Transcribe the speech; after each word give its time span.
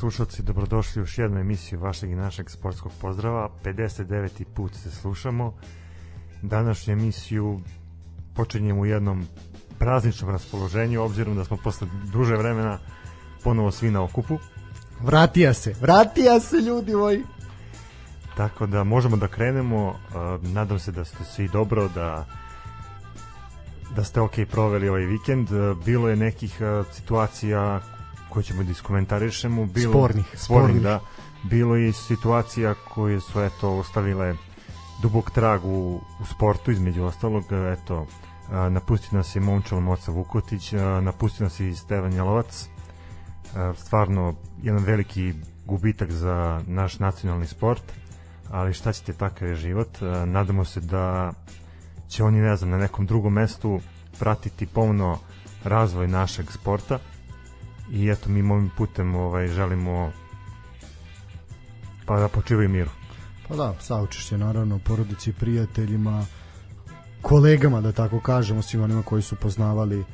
slušalci, 0.00 0.42
dobrodošli 0.42 1.00
u 1.00 1.02
još 1.02 1.18
jednu 1.18 1.40
emisiju 1.40 1.80
vašeg 1.80 2.10
i 2.10 2.14
našeg 2.14 2.50
sportskog 2.50 2.92
pozdrava. 3.00 3.50
59. 3.64 4.44
put 4.54 4.74
se 4.74 4.90
slušamo. 4.90 5.54
Današnju 6.42 6.92
emisiju 6.92 7.60
počinjemo 8.34 8.80
u 8.80 8.86
jednom 8.86 9.26
prazničnom 9.78 10.30
raspoloženju, 10.30 11.02
obzirom 11.02 11.36
da 11.36 11.44
smo 11.44 11.56
posle 11.56 11.86
duže 12.12 12.36
vremena 12.36 12.78
ponovo 13.44 13.70
svi 13.70 13.90
na 13.90 14.02
okupu. 14.02 14.38
Vratija 15.00 15.54
se, 15.54 15.74
vratija 15.80 16.40
se 16.40 16.56
ljudi 16.56 16.94
moji. 16.94 17.24
Tako 18.36 18.66
da 18.66 18.84
možemo 18.84 19.16
da 19.16 19.28
krenemo. 19.28 19.88
Uh, 19.88 19.94
nadam 20.48 20.78
se 20.78 20.92
da 20.92 21.04
ste 21.04 21.24
svi 21.24 21.48
dobro, 21.48 21.88
da 21.88 22.26
da 23.96 24.04
ste 24.04 24.20
ok 24.20 24.34
proveli 24.50 24.88
ovaj 24.88 25.04
vikend. 25.04 25.52
Uh, 25.52 25.84
bilo 25.84 26.08
je 26.08 26.16
nekih 26.16 26.58
uh, 26.60 26.86
situacija 26.92 27.80
koje 28.30 28.42
ćemo 28.42 28.62
da 28.62 28.70
iskomentarišemo. 28.70 29.66
Bilo, 29.66 29.92
spornih, 29.92 30.26
spornih, 30.34 30.82
da. 30.82 31.00
Bilo 31.42 31.76
je 31.76 31.92
situacija 31.92 32.74
koje 32.94 33.20
su 33.20 33.40
eto 33.40 33.78
ostavile 33.78 34.34
dubok 35.02 35.30
trag 35.30 35.64
u, 35.64 36.00
u 36.20 36.24
sportu 36.24 36.70
između 36.70 37.04
ostalog. 37.04 37.44
Eto, 37.72 38.06
napustio 38.70 39.16
nas 39.16 39.36
je 39.36 39.40
Momčal 39.40 39.80
Moca 39.80 40.12
Vukotić, 40.12 40.72
napustio 41.02 41.44
nas 41.44 41.60
je 41.60 41.68
i 41.68 41.74
Stevan 41.74 42.12
Jalovac. 42.12 42.68
Stvarno 43.76 44.34
jedan 44.62 44.84
veliki 44.84 45.34
gubitak 45.66 46.10
za 46.10 46.62
naš 46.66 46.98
nacionalni 46.98 47.46
sport, 47.46 47.82
ali 48.50 48.74
šta 48.74 48.92
ćete, 48.92 49.12
takav 49.12 49.48
je 49.48 49.54
život. 49.54 49.98
Nadamo 50.26 50.64
se 50.64 50.80
da 50.80 51.32
će 52.08 52.24
oni, 52.24 52.38
ne 52.38 52.56
znam, 52.56 52.70
na 52.70 52.78
nekom 52.78 53.06
drugom 53.06 53.32
mestu 53.32 53.80
pratiti 54.18 54.66
pomno 54.66 55.18
razvoj 55.64 56.08
našeg 56.08 56.52
sporta 56.52 56.98
i 57.90 58.08
eto 58.08 58.28
mi 58.28 58.50
ovim 58.50 58.70
putem 58.76 59.14
ovaj 59.14 59.48
želimo 59.48 60.12
pa 62.06 62.20
da 62.20 62.28
počivaju 62.28 62.68
miru. 62.68 62.90
Pa 63.48 63.56
da, 63.56 63.74
saučešće 63.80 64.38
naravno 64.38 64.78
porodici, 64.78 65.32
prijateljima, 65.32 66.26
kolegama 67.22 67.80
da 67.80 67.92
tako 67.92 68.20
kažemo, 68.20 68.62
svima 68.62 68.84
onima 68.84 69.02
koji 69.02 69.22
su 69.22 69.36
poznavali 69.36 70.04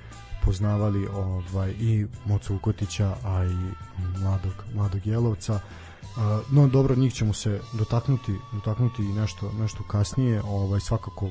poznavali 0.46 1.06
ovaj 1.06 1.70
i 1.70 2.06
Mocu 2.24 2.56
Ukotića, 2.56 3.16
a 3.24 3.44
i 3.44 3.56
mladog, 4.20 4.52
mladog 4.74 5.06
Jelovca. 5.06 5.54
Uh, 5.54 6.22
no 6.50 6.68
dobro, 6.68 6.94
njih 6.94 7.14
ćemo 7.14 7.32
se 7.32 7.60
dotaknuti, 7.72 8.32
dotaknuti 8.52 9.02
i 9.02 9.12
nešto, 9.12 9.52
nešto 9.52 9.82
kasnije. 9.82 10.42
Ovaj 10.42 10.80
svakako 10.80 11.30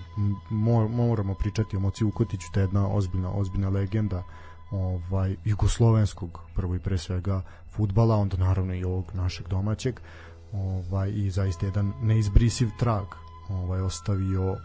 moramo 0.90 1.34
pričati 1.34 1.78
o 1.78 1.80
Moci 1.80 2.04
Ukotiću, 2.04 2.48
to 2.52 2.60
je 2.60 2.64
jedna 2.64 2.88
ozbiljna, 2.88 3.32
ozbiljna 3.32 3.70
legenda 3.70 4.24
ovaj 4.72 5.36
jugoslovenskog 5.46 6.40
prvo 6.56 6.76
i 6.76 6.80
pre 6.80 6.98
svega 6.98 7.42
fudbala, 7.72 8.16
onda 8.16 8.38
naravno 8.38 8.74
i 8.74 8.84
ovog 8.84 9.12
našeg 9.14 9.48
domaćeg. 9.48 10.00
Ovaj 10.54 11.12
i 11.16 11.32
zaista 11.32 11.66
jedan 11.66 11.94
neizbrisiv 12.02 12.70
trag 12.80 13.06
ovaj 13.50 13.82
ostavio 13.82 14.58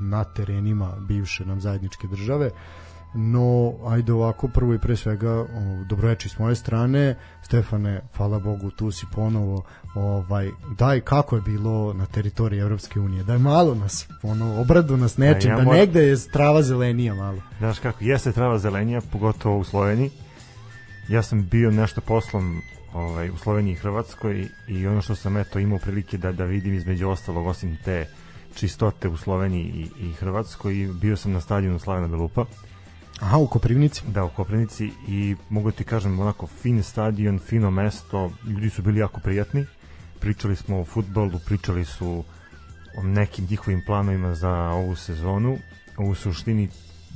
na 0.00 0.24
terenima 0.24 0.92
bivše 1.08 1.44
nam 1.44 1.60
zajedničke 1.60 2.06
države. 2.06 2.50
No, 3.14 3.74
ajde 3.86 4.12
ovako, 4.12 4.48
prvo 4.48 4.74
i 4.74 4.78
pre 4.78 4.96
svega, 4.96 5.46
dobroveči 5.88 6.28
s 6.28 6.38
moje 6.38 6.54
strane. 6.54 7.14
Stefane, 7.42 8.00
hvala 8.16 8.38
Bogu, 8.38 8.70
tu 8.70 8.90
si 8.90 9.06
ponovo. 9.14 9.62
Ovaj, 9.94 10.50
daj, 10.78 11.00
kako 11.00 11.36
je 11.36 11.42
bilo 11.42 11.92
na 11.92 12.06
teritoriji 12.06 12.60
Evropske 12.60 13.00
unije? 13.00 13.24
Daj 13.24 13.38
malo 13.38 13.74
nas, 13.74 14.08
ono, 14.22 14.60
obradu 14.60 14.96
nas 14.96 15.16
nečim, 15.16 15.50
da, 15.50 15.56
ja 15.56 15.64
da 15.64 15.72
negde 15.72 16.02
je 16.02 16.16
trava 16.32 16.62
zelenija 16.62 17.14
malo. 17.14 17.42
Znaš 17.58 17.78
kako, 17.78 18.04
jeste 18.04 18.32
trava 18.32 18.58
zelenija, 18.58 19.00
pogotovo 19.12 19.58
u 19.58 19.64
Sloveniji. 19.64 20.10
Ja 21.08 21.22
sam 21.22 21.46
bio 21.50 21.70
nešto 21.70 22.00
poslom 22.00 22.62
ovaj, 22.92 23.30
u 23.30 23.36
Sloveniji 23.36 23.72
i 23.72 23.76
Hrvatskoj 23.76 24.48
i 24.68 24.86
ono 24.86 25.02
što 25.02 25.14
sam 25.14 25.36
eto 25.36 25.58
imao 25.58 25.78
prilike 25.78 26.18
da, 26.18 26.32
da 26.32 26.44
vidim 26.44 26.74
između 26.74 27.08
ostalog, 27.08 27.46
osim 27.46 27.78
te 27.84 28.06
čistote 28.54 29.08
u 29.08 29.16
Sloveniji 29.16 29.64
i, 29.64 30.06
i 30.06 30.12
Hrvatskoj, 30.12 30.74
bio 31.00 31.16
sam 31.16 31.32
na 31.32 31.40
stadionu 31.40 31.78
Slavena 31.78 32.08
Belupa 32.08 32.44
Aha, 33.24 33.38
u 33.38 33.46
Koprivnici? 33.46 34.02
Da, 34.06 34.24
u 34.24 34.28
Koprivnici 34.28 34.90
i 35.08 35.36
mogu 35.50 35.70
ti 35.70 35.84
kažem 35.84 36.20
onako 36.20 36.46
fin 36.46 36.82
stadion, 36.82 37.38
fino 37.38 37.70
mesto, 37.70 38.30
ljudi 38.46 38.70
su 38.70 38.82
bili 38.82 39.00
jako 39.00 39.20
prijatni. 39.20 39.66
Pričali 40.20 40.56
smo 40.56 40.80
o 40.80 40.84
futbolu, 40.84 41.38
pričali 41.46 41.84
su 41.84 42.24
o 42.98 43.02
nekim 43.02 43.46
njihovim 43.50 43.82
planovima 43.86 44.34
za 44.34 44.50
ovu 44.50 44.96
sezonu. 44.96 45.58
U 45.98 46.14
suštini 46.14 46.68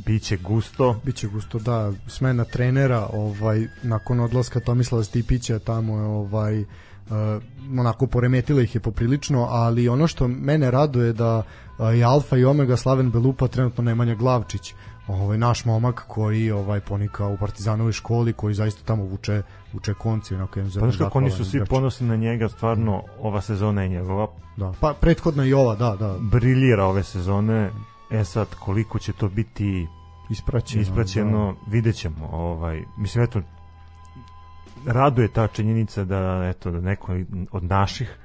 biće 0.06 0.36
gusto. 0.36 1.00
Biće 1.04 1.28
gusto, 1.28 1.58
da. 1.58 1.92
Smena 2.06 2.44
trenera, 2.44 3.08
ovaj 3.12 3.66
nakon 3.82 4.20
odlaska 4.20 4.60
Tomislava 4.60 5.04
Stipića 5.04 5.58
tamo 5.58 5.98
je 5.98 6.04
ovaj 6.04 6.60
uh, 6.60 6.66
onako 7.78 8.06
poremetilo 8.06 8.60
ih 8.60 8.74
je 8.74 8.80
poprilično, 8.80 9.46
ali 9.50 9.88
ono 9.88 10.06
što 10.06 10.28
mene 10.28 10.70
raduje 10.70 11.12
da 11.12 11.38
uh, 11.38 11.98
je 11.98 12.04
Alfa 12.04 12.36
i 12.36 12.44
Omega 12.44 12.76
Slaven 12.76 13.10
Belupa 13.10 13.48
trenutno 13.48 13.84
Nemanja 13.84 14.14
Glavčić 14.14 14.74
ovaj 15.08 15.38
naš 15.38 15.64
momak 15.64 16.04
koji 16.08 16.50
ovaj 16.50 16.80
ponika 16.80 17.26
u 17.26 17.36
Partizanovoj 17.36 17.92
školi 17.92 18.32
koji 18.32 18.54
zaista 18.54 18.82
tamo 18.84 19.04
vuče 19.04 19.42
vuče 19.72 19.94
konci 19.94 20.34
onako 20.34 20.60
jedan 20.60 20.90
pa 20.90 21.04
kako 21.04 21.18
oni 21.18 21.30
su 21.30 21.44
svi 21.44 21.64
ponosni 21.64 22.08
na 22.08 22.16
njega 22.16 22.48
stvarno 22.48 23.02
ova 23.20 23.40
sezona 23.40 23.82
je 23.82 23.88
njegova. 23.88 24.28
Da 24.56 24.72
pa 24.80 24.94
prethodna 25.00 25.44
i 25.44 25.52
ova 25.52 25.74
da 25.74 25.96
da. 25.96 26.16
Briljira 26.20 26.84
ove 26.84 27.02
sezone. 27.02 27.70
E 28.10 28.24
sad 28.24 28.54
koliko 28.54 28.98
će 28.98 29.12
to 29.12 29.28
biti 29.28 29.86
ispraćeno 30.30 30.82
ispraćeno 30.82 31.52
da. 31.52 31.70
videćemo 31.70 32.28
ovaj. 32.32 32.82
Mislim 32.96 33.24
eto 33.24 33.42
raduje 34.86 35.28
ta 35.28 35.46
činjenica 35.46 36.04
da 36.04 36.48
eto 36.48 36.70
da 36.70 36.80
neko 36.80 37.12
od 37.50 37.64
naših 37.64 38.18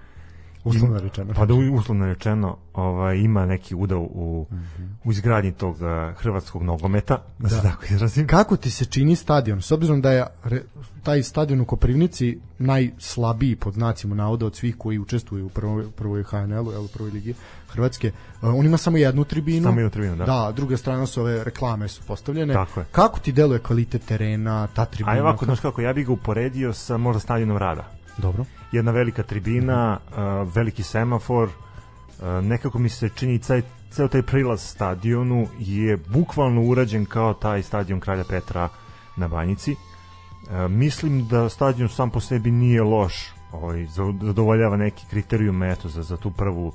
uslovno 0.64 1.00
rečeno. 1.00 1.34
Pa 1.34 1.46
da 1.46 1.54
uslovno 1.54 2.06
rečeno 2.06 2.58
ovaj, 2.74 3.18
ima 3.18 3.46
neki 3.46 3.76
udao 3.76 4.00
u, 4.00 4.48
mm 4.52 4.56
-hmm. 4.56 4.90
u 5.04 5.12
izgradnji 5.12 5.52
tog 5.52 5.76
uh, 5.76 6.18
hrvatskog 6.18 6.64
nogometa, 6.64 7.18
da, 7.40 7.48
da 7.48 7.50
se 7.50 7.62
tako 7.62 7.86
izrazim. 7.90 8.28
Kako 8.28 8.58
ti 8.58 8.72
se 8.72 8.86
čini 8.86 9.16
stadion? 9.16 9.62
S 9.62 9.72
obzirom 9.72 10.02
da 10.02 10.12
je 10.12 10.26
re, 10.44 10.62
taj 11.04 11.24
stadion 11.24 11.62
u 11.62 11.66
Koprivnici 11.66 12.40
najslabiji 12.60 13.56
pod 13.56 13.74
znacima 13.74 14.16
navoda 14.16 14.46
od 14.46 14.56
svih 14.56 14.76
koji 14.78 15.00
učestvuju 15.00 15.46
u 15.46 15.50
prvoj, 15.50 15.92
prvoj 15.92 16.24
HNL-u, 16.24 16.86
u 16.86 16.88
prvoj 16.88 17.12
ligi 17.12 17.34
Hrvatske, 17.70 18.12
uh, 18.42 18.54
on 18.56 18.66
ima 18.66 18.78
samo 18.78 18.98
jednu 18.98 19.24
tribinu. 19.24 19.64
Samo 19.64 19.80
jednu 19.80 19.90
tribinu, 19.90 20.16
da. 20.16 20.26
Da, 20.26 20.52
druga 20.56 20.78
strana 20.78 21.06
su 21.06 21.22
ove 21.22 21.44
reklame 21.44 21.88
su 21.88 22.02
postavljene. 22.08 22.54
Tako 22.54 22.80
je. 22.80 22.86
Kako 22.92 23.20
ti 23.20 23.32
deluje 23.32 23.60
kvalitet 23.60 24.06
terena, 24.06 24.68
ta 24.68 24.86
tribina? 24.86 25.18
A 25.18 25.22
ovako, 25.22 25.46
znaš 25.46 25.60
kako, 25.60 25.82
ja 25.82 25.94
bih 25.94 26.06
ga 26.06 26.12
uporedio 26.12 26.74
sa 26.74 26.98
možda 26.98 27.20
stadionom 27.20 27.58
Rada. 27.58 27.88
Dobro. 28.18 28.46
Jedna 28.74 28.92
velika 28.92 29.24
tribina, 29.24 30.00
uh, 30.08 30.54
veliki 30.56 30.84
semafor, 30.84 31.50
uh, 31.50 32.26
nekako 32.44 32.80
mi 32.80 32.90
se 32.90 33.10
čini 33.10 33.40
caj, 33.40 33.62
ceo 33.92 34.08
taj 34.08 34.22
prilaz 34.22 34.62
stadionu 34.62 35.48
je 35.60 35.98
bukvalno 35.98 36.62
urađen 36.62 37.06
kao 37.06 37.34
taj 37.34 37.64
stadion 37.64 38.00
Kralja 38.00 38.24
Petra 38.30 38.70
na 39.18 39.28
Banjici. 39.28 39.72
Uh, 39.72 40.72
mislim 40.72 41.28
da 41.28 41.50
stadion 41.50 41.90
sam 41.90 42.10
po 42.10 42.20
sebi 42.20 42.52
nije 42.52 42.84
loš, 42.84 43.34
ovaj, 43.52 43.86
zadovoljava 44.22 44.78
neki 44.78 45.06
kriterijum 45.10 45.64
eto, 45.64 45.90
za, 45.90 46.04
za 46.04 46.18
tu 46.18 46.32
prvu 46.32 46.68
uh, 46.68 46.74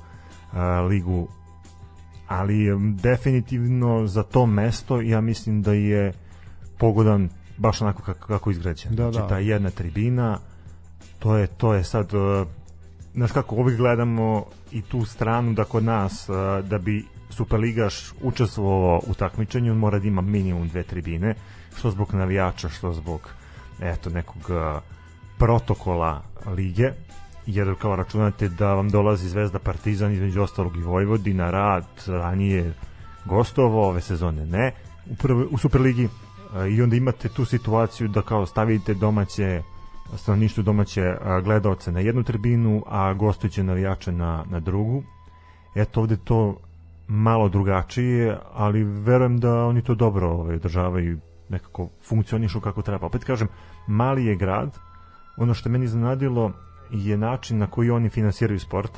ligu 0.89 1.27
ali 2.29 2.67
definitivno 2.95 4.07
za 4.07 4.23
to 4.23 4.45
mesto 4.45 5.01
ja 5.01 5.21
mislim 5.21 5.61
da 5.61 5.73
je 5.73 6.13
pogodan 6.77 7.29
baš 7.57 7.81
onako 7.81 8.03
kako, 8.03 8.27
kako 8.27 8.51
izgrađen. 8.51 8.95
Da, 8.95 9.11
znači, 9.11 9.17
da. 9.17 9.27
ta 9.27 9.39
jedna 9.39 9.69
tribina, 9.69 10.39
to 11.19 11.35
je, 11.35 11.47
to 11.47 11.73
je 11.73 11.83
sad, 11.83 12.13
uh, 12.13 12.47
znaš 13.13 13.31
kako, 13.31 13.55
uvijek 13.55 13.77
gledamo 13.77 14.45
i 14.71 14.81
tu 14.81 15.05
stranu 15.05 15.53
da 15.53 15.63
kod 15.63 15.83
nas, 15.83 16.29
uh, 16.29 16.65
da 16.65 16.77
bi 16.77 17.05
Superligaš 17.29 18.13
učestvovao 18.21 19.01
u 19.07 19.13
takmičenju, 19.13 19.75
mora 19.75 19.99
da 19.99 20.07
ima 20.07 20.21
minimum 20.21 20.67
dve 20.67 20.83
tribine, 20.83 21.35
što 21.77 21.91
zbog 21.91 22.13
navijača, 22.13 22.69
što 22.69 22.93
zbog 22.93 23.29
eto, 23.81 24.09
nekog 24.09 24.49
uh, 24.49 24.81
protokola 25.37 26.21
lige, 26.55 26.91
jer 27.45 27.75
kao 27.81 27.95
računate 27.95 28.49
da 28.49 28.73
vam 28.73 28.89
dolazi 28.89 29.29
Zvezda 29.29 29.59
Partizan 29.59 30.11
između 30.11 30.41
ostalog 30.41 30.77
i 30.77 30.81
Vojvodina, 30.81 31.51
Rad, 31.51 31.85
ranije 32.07 32.73
gostovo, 33.25 33.87
ove 33.87 34.01
sezone 34.01 34.45
ne, 34.45 34.71
u, 35.11 35.15
prv, 35.15 35.47
u 35.51 35.57
Superligi 35.57 36.09
i 36.69 36.81
onda 36.81 36.95
imate 36.95 37.29
tu 37.29 37.45
situaciju 37.45 38.07
da 38.07 38.21
kao 38.21 38.45
stavite 38.45 38.93
domaće 38.93 39.61
stanovništvo 40.15 40.63
domaće 40.63 41.17
gledaoce 41.43 41.91
na 41.91 41.99
jednu 41.99 42.23
tribinu, 42.23 42.83
a 42.87 43.13
gostujuće 43.13 43.63
navijače 43.63 44.11
na, 44.11 44.45
na 44.49 44.59
drugu. 44.59 45.03
Eto 45.75 46.01
ovde 46.01 46.17
to 46.17 46.57
malo 47.07 47.49
drugačije, 47.49 48.37
ali 48.53 48.83
verujem 48.83 49.39
da 49.39 49.65
oni 49.65 49.81
to 49.81 49.95
dobro 49.95 50.29
ovaj, 50.29 50.55
održavaju 50.55 51.19
nekako 51.49 51.89
funkcionišu 52.07 52.59
kako 52.61 52.81
treba. 52.81 53.05
Opet 53.05 53.23
kažem, 53.23 53.47
mali 53.87 54.25
je 54.25 54.35
grad, 54.35 54.77
ono 55.37 55.53
što 55.53 55.69
meni 55.69 55.87
zanadilo 55.87 56.51
je 56.91 57.17
način 57.17 57.57
na 57.57 57.67
koji 57.67 57.89
oni 57.89 58.09
finansiraju 58.09 58.59
sport 58.59 58.91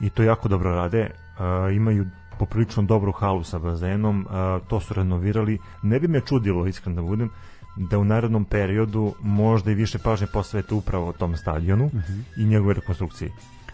i 0.00 0.10
to 0.10 0.22
jako 0.22 0.48
dobro 0.48 0.74
rade. 0.74 1.10
Uh, 1.10 1.76
imaju 1.76 2.06
poprilično 2.38 2.82
dobru 2.82 3.12
halu 3.12 3.44
sa 3.44 3.58
bazenom, 3.58 4.26
uh, 4.26 4.66
to 4.68 4.80
su 4.80 4.94
renovirali. 4.94 5.58
Ne 5.82 6.00
bi 6.00 6.08
me 6.08 6.20
čudilo, 6.20 6.66
iskreno 6.66 7.02
da 7.02 7.08
budem, 7.08 7.30
da 7.76 7.98
u 7.98 8.04
narednom 8.04 8.44
periodu 8.44 9.14
možda 9.20 9.70
i 9.70 9.74
više 9.74 9.98
pažnje 9.98 10.26
posvete 10.32 10.74
upravo 10.74 11.12
tom 11.12 11.36
stadionu 11.36 11.84
uh 11.84 11.92
-huh. 11.92 12.22
i 12.36 12.44
njegove 12.44 12.74
rekonstrukcije. 12.74 13.30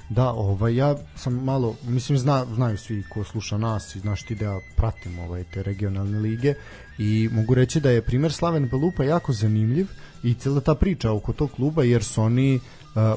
Da, 0.09 0.31
ovaj, 0.31 0.76
ja 0.76 0.95
sam 1.17 1.45
malo, 1.45 1.75
mislim, 1.83 2.19
zna, 2.19 2.47
znaju 2.55 2.79
svi 2.79 3.05
ko 3.09 3.25
sluša 3.25 3.59
nas 3.59 3.97
i 3.97 4.00
znaš 4.00 4.23
ti 4.23 4.35
da 4.35 4.45
ja 4.45 4.61
pratim 4.76 5.19
ovaj, 5.19 5.45
te 5.45 5.62
regionalne 5.62 6.19
lige 6.19 6.55
i 6.99 7.29
mogu 7.33 7.55
reći 7.55 7.81
da 7.81 7.91
je 7.91 8.03
primer 8.03 8.33
Slaven 8.33 8.69
Belupa 8.69 9.05
jako 9.05 9.33
zanimljiv 9.33 9.87
i 10.23 10.35
cijela 10.35 10.61
ta 10.61 10.75
priča 10.75 11.12
oko 11.12 11.33
tog 11.33 11.50
kluba 11.50 11.85
jer 11.85 12.05
su 12.05 12.23
oni 12.23 12.55
uh, 12.57 12.61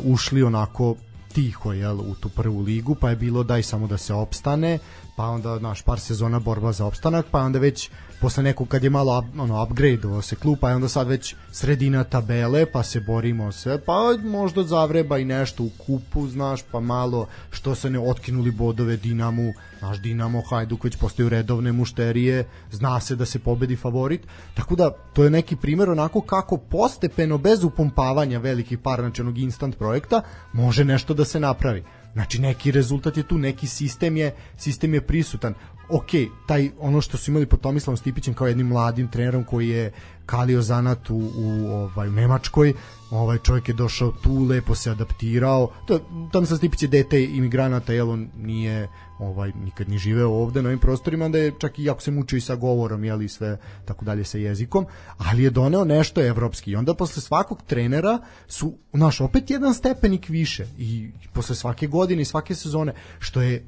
ušli 0.04 0.44
onako 0.44 0.96
tiho 1.34 1.74
jel, 1.74 2.00
u 2.00 2.16
tu 2.16 2.30
prvu 2.30 2.62
ligu, 2.62 2.96
pa 2.96 3.10
je 3.10 3.16
bilo 3.16 3.44
daj 3.44 3.64
samo 3.64 3.88
da 3.88 3.98
se 3.98 4.14
opstane, 4.14 4.80
pa 5.18 5.24
onda 5.24 5.60
naš 5.60 5.82
par 5.82 6.00
sezona 6.00 6.40
borba 6.40 6.72
za 6.72 6.86
opstanak, 6.86 7.26
pa 7.32 7.40
onda 7.42 7.60
već 7.60 7.90
posle 8.22 8.44
nekog 8.44 8.68
kad 8.68 8.84
je 8.84 8.90
malo 8.90 9.26
ono 9.38 9.64
upgrade 9.64 10.22
se 10.22 10.36
klub, 10.36 10.58
je 10.64 10.76
onda 10.76 10.88
sad 10.88 11.08
već 11.08 11.36
sredina 11.52 12.04
tabele, 12.04 12.66
pa 12.66 12.84
se 12.84 13.00
borimo 13.00 13.52
sve, 13.52 13.82
pa 13.86 13.94
možda 14.24 14.64
zavreba 14.64 15.18
i 15.18 15.26
nešto 15.26 15.64
u 15.64 15.70
kupu, 15.86 16.28
znaš, 16.28 16.62
pa 16.72 16.80
malo 16.80 17.28
što 17.52 17.76
se 17.76 17.90
ne 17.90 18.00
otkinuli 18.00 18.52
bodove 18.52 18.98
Dinamu, 18.98 19.54
naš 19.82 20.02
Dinamo, 20.02 20.42
Hajduk 20.50 20.84
već 20.84 20.96
postaju 20.96 21.30
redovne 21.30 21.72
mušterije, 21.72 22.46
zna 22.72 23.00
se 23.00 23.16
da 23.16 23.26
se 23.26 23.40
pobedi 23.40 23.76
favorit, 23.76 24.22
tako 24.54 24.76
da 24.76 24.90
to 25.14 25.24
je 25.24 25.30
neki 25.30 25.56
primer 25.56 25.90
onako 25.90 26.22
kako 26.22 26.58
postepeno, 26.58 27.38
bez 27.38 27.64
upumpavanja 27.64 28.40
velikih 28.40 28.78
para, 28.78 29.04
znači 29.04 29.22
onog 29.22 29.38
instant 29.38 29.78
projekta, 29.78 30.22
može 30.54 30.86
nešto 30.86 31.14
da 31.14 31.26
se 31.26 31.40
napravi. 31.40 31.84
Znači 32.14 32.40
neki 32.42 32.72
rezultat 32.72 33.18
je 33.18 33.24
tu, 33.24 33.38
neki 33.38 33.68
sistem 33.68 34.18
je 34.18 34.36
sistem 34.58 34.94
je 34.94 35.02
prisutan. 35.02 35.54
Ok, 35.90 36.10
taj 36.48 36.72
ono 36.80 37.02
što 37.02 37.18
su 37.18 37.32
imali 37.32 37.46
pod 37.46 37.62
Tomislavom 37.62 37.98
Stipićem 37.98 38.34
kao 38.34 38.48
jednim 38.48 38.68
mladim 38.68 39.08
trenerom 39.08 39.44
koji 39.44 39.70
je 39.70 39.92
kalio 40.26 40.62
zanat 40.62 41.10
u, 41.10 41.32
u 41.36 41.68
ovaj 41.72 42.08
u 42.08 42.12
Nemačkoj, 42.12 42.74
ovaj 43.12 43.38
čovjek 43.38 43.68
je 43.68 43.74
došao 43.74 44.12
tu, 44.12 44.44
lepo 44.44 44.76
se 44.76 44.92
adaptirao. 44.92 45.72
To 45.88 46.00
Tomislav 46.32 46.58
Stipić 46.58 46.82
je 46.84 46.88
dete 46.88 47.24
imigranata, 47.24 47.94
jel 47.94 48.10
on 48.10 48.30
nije 48.38 48.88
ovaj 49.20 49.52
nikad 49.64 49.90
ni 49.90 49.98
živeo 49.98 50.30
ovde 50.30 50.62
na 50.62 50.70
ovim 50.70 50.80
prostorima, 50.80 51.30
da 51.30 51.38
je 51.38 51.54
čak 51.60 51.80
i 51.80 51.84
jako 51.84 52.02
se 52.02 52.12
mučio 52.12 52.38
i 52.38 52.42
sa 52.42 52.56
govorom, 52.56 53.04
jel 53.04 53.22
i 53.22 53.30
sve 53.30 53.58
tako 53.86 54.06
dalje 54.06 54.24
sa 54.24 54.38
jezikom, 54.38 54.86
ali 55.18 55.44
je 55.44 55.50
doneo 55.50 55.86
nešto 55.86 56.22
evropski. 56.22 56.72
I 56.72 56.76
onda 56.76 56.94
posle 56.94 57.22
svakog 57.22 57.62
trenera 57.68 58.20
su 58.48 58.78
naš 58.94 59.22
opet 59.22 59.50
jedan 59.50 59.74
stepenik 59.74 60.30
više 60.30 60.68
i 60.78 61.12
posle 61.34 61.56
svake 61.56 61.88
godine 61.88 62.22
i 62.22 62.26
svake 62.26 62.56
sezone 62.56 62.94
što 63.20 63.42
je 63.42 63.66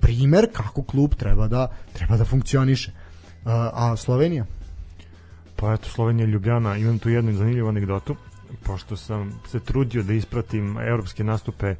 primer 0.00 0.48
kako 0.52 0.82
klub 0.82 1.14
treba 1.14 1.48
da 1.48 1.68
treba 1.92 2.16
da 2.16 2.24
funkcioniše. 2.24 2.92
A, 3.44 3.70
a 3.74 3.96
Slovenija? 3.96 4.44
Pa 5.56 5.72
eto, 5.72 5.88
Slovenija 5.88 6.26
Ljubljana, 6.26 6.76
imam 6.76 6.98
tu 6.98 7.10
jednu 7.10 7.32
zanimljivu 7.32 7.68
anegdotu, 7.68 8.16
pošto 8.62 8.96
sam 8.96 9.40
se 9.48 9.60
trudio 9.60 10.02
da 10.02 10.12
ispratim 10.12 10.78
evropske 10.78 11.24
nastupe 11.24 11.66
e, 11.66 11.76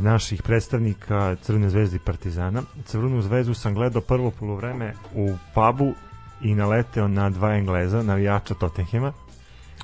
naših 0.00 0.42
predstavnika 0.42 1.36
Crvene 1.42 1.70
zvezde 1.70 1.96
i 1.96 2.04
Partizana. 2.04 2.62
Crvenu 2.84 3.22
zvezdu 3.22 3.54
sam 3.54 3.74
gledao 3.74 4.02
prvo 4.02 4.30
polovreme 4.30 4.94
u 5.14 5.36
pubu 5.54 5.94
i 6.42 6.54
naleteo 6.54 7.08
na 7.08 7.30
dva 7.30 7.54
Engleza, 7.54 8.02
navijača 8.02 8.54
Tottenhema. 8.54 9.12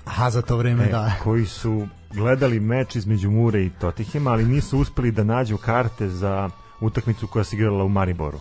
Aha, 0.05 0.31
za 0.31 0.43
to 0.43 0.57
vreme, 0.57 0.85
e, 0.85 0.91
da. 0.91 1.13
Koji 1.23 1.47
su 1.47 1.87
gledali 2.15 2.61
meč 2.61 2.97
između 2.97 3.31
Mure 3.31 3.65
i 3.65 3.71
Tottenhema, 3.71 4.31
ali 4.31 4.45
nisu 4.45 4.79
uspeli 4.79 5.11
da 5.11 5.25
nađu 5.25 5.57
karte 5.57 6.09
za 6.09 6.51
utakmicu 6.81 7.27
koja 7.27 7.45
se 7.45 7.57
igrala 7.57 7.85
u 7.85 7.89
Mariboru. 7.89 8.39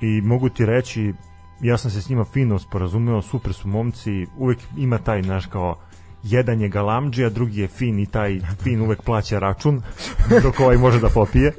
I 0.00 0.20
mogu 0.20 0.48
ti 0.48 0.66
reći, 0.66 1.14
ja 1.60 1.78
sam 1.78 1.90
se 1.90 2.02
s 2.02 2.08
njima 2.08 2.24
fino 2.24 2.58
sporazumeo, 2.58 3.22
super 3.22 3.52
su 3.52 3.68
momci, 3.68 4.26
uvek 4.38 4.58
ima 4.76 4.98
taj 4.98 5.22
naš 5.22 5.46
kao 5.46 5.78
jedan 6.22 6.60
je 6.60 6.68
galamđija, 6.68 7.28
drugi 7.28 7.60
je 7.60 7.68
fin 7.68 7.98
i 7.98 8.06
taj 8.06 8.40
fin 8.62 8.80
uvek 8.80 9.02
plaća 9.02 9.38
račun, 9.38 9.82
dok 10.42 10.60
ovaj 10.60 10.76
može 10.76 11.00
da 11.00 11.08
popije. 11.08 11.52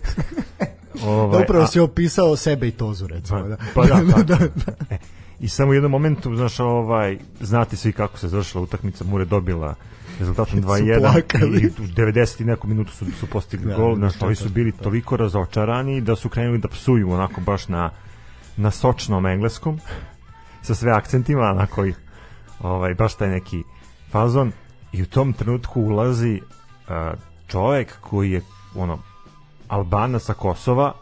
Ovaj, 1.03 1.37
da, 1.37 1.43
upravo 1.43 1.63
a, 1.63 1.67
si 1.67 1.79
opisao 1.79 2.35
sebe 2.35 2.67
i 2.67 2.71
Tozu, 2.71 3.07
recimo. 3.07 3.39
Pa, 3.41 3.47
da. 3.47 3.57
pa 3.75 3.85
da, 3.85 4.23
da, 4.23 4.47
da. 4.65 4.73
E, 4.89 4.97
I 5.39 5.47
samo 5.47 5.71
u 5.71 5.73
jednom 5.73 5.91
momentu, 5.91 6.35
znaš, 6.35 6.59
ovaj, 6.59 7.17
znate 7.41 7.75
svi 7.75 7.91
kako 7.91 8.17
se 8.17 8.27
završila 8.27 8.63
utakmica, 8.63 9.03
Mure 9.03 9.25
dobila 9.25 9.75
rezultatom 10.19 10.61
2-1 10.61 11.61
i 11.61 11.67
u 11.67 11.69
90 11.69 12.41
i 12.41 12.45
neku 12.45 12.67
minutu 12.67 12.91
su, 12.91 13.05
su 13.19 13.27
postigli 13.27 13.69
da, 13.69 13.75
gol, 13.75 13.95
znaš, 13.95 14.21
ovi 14.21 14.35
su 14.35 14.49
bili 14.49 14.71
toliko 14.71 15.17
razočarani 15.17 16.01
da 16.01 16.15
su 16.15 16.29
krenuli 16.29 16.57
da 16.57 16.67
psuju 16.67 17.11
onako 17.11 17.41
baš 17.41 17.67
na, 17.67 17.89
na 18.57 18.71
sočnom 18.71 19.25
engleskom, 19.25 19.79
sa 20.61 20.75
sve 20.75 20.91
akcentima, 20.91 21.41
onako 21.41 21.85
i 21.85 21.93
ovaj, 22.59 22.93
baš 22.93 23.15
taj 23.15 23.29
neki 23.29 23.63
fazon. 24.11 24.51
I 24.91 25.01
u 25.01 25.05
tom 25.05 25.33
trenutku 25.33 25.81
ulazi 25.81 26.41
uh, 26.41 27.19
čovek 27.47 27.97
koji 28.01 28.31
je 28.31 28.41
ono 28.75 28.99
Albana 29.67 30.19
sa 30.19 30.33
Kosova 30.33 30.93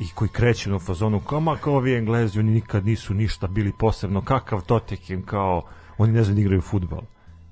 i 0.00 0.08
koji 0.14 0.28
kreće 0.28 0.74
u 0.74 0.78
fazonu 0.78 1.20
kao 1.20 1.40
ma 1.40 1.56
kao 1.56 1.74
ovi 1.74 1.94
Englezi 1.94 2.38
oni 2.38 2.50
nikad 2.50 2.86
nisu 2.86 3.14
ništa 3.14 3.46
bili 3.46 3.72
posebno 3.78 4.22
kakav 4.22 4.60
Totekin 4.60 5.22
kao 5.22 5.62
oni 5.98 6.12
ne 6.12 6.24
znaju 6.24 6.34
da 6.34 6.40
igraju 6.40 6.60
fudbal 6.60 7.02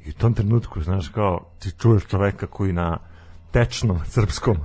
i 0.06 0.10
u 0.10 0.12
tom 0.12 0.34
trenutku 0.34 0.82
znaš 0.82 1.08
kao 1.08 1.40
ti 1.58 1.70
čuješ 1.78 2.06
čoveka 2.06 2.46
koji 2.46 2.72
na 2.72 2.98
tečnom 3.50 4.00
srpskom 4.04 4.56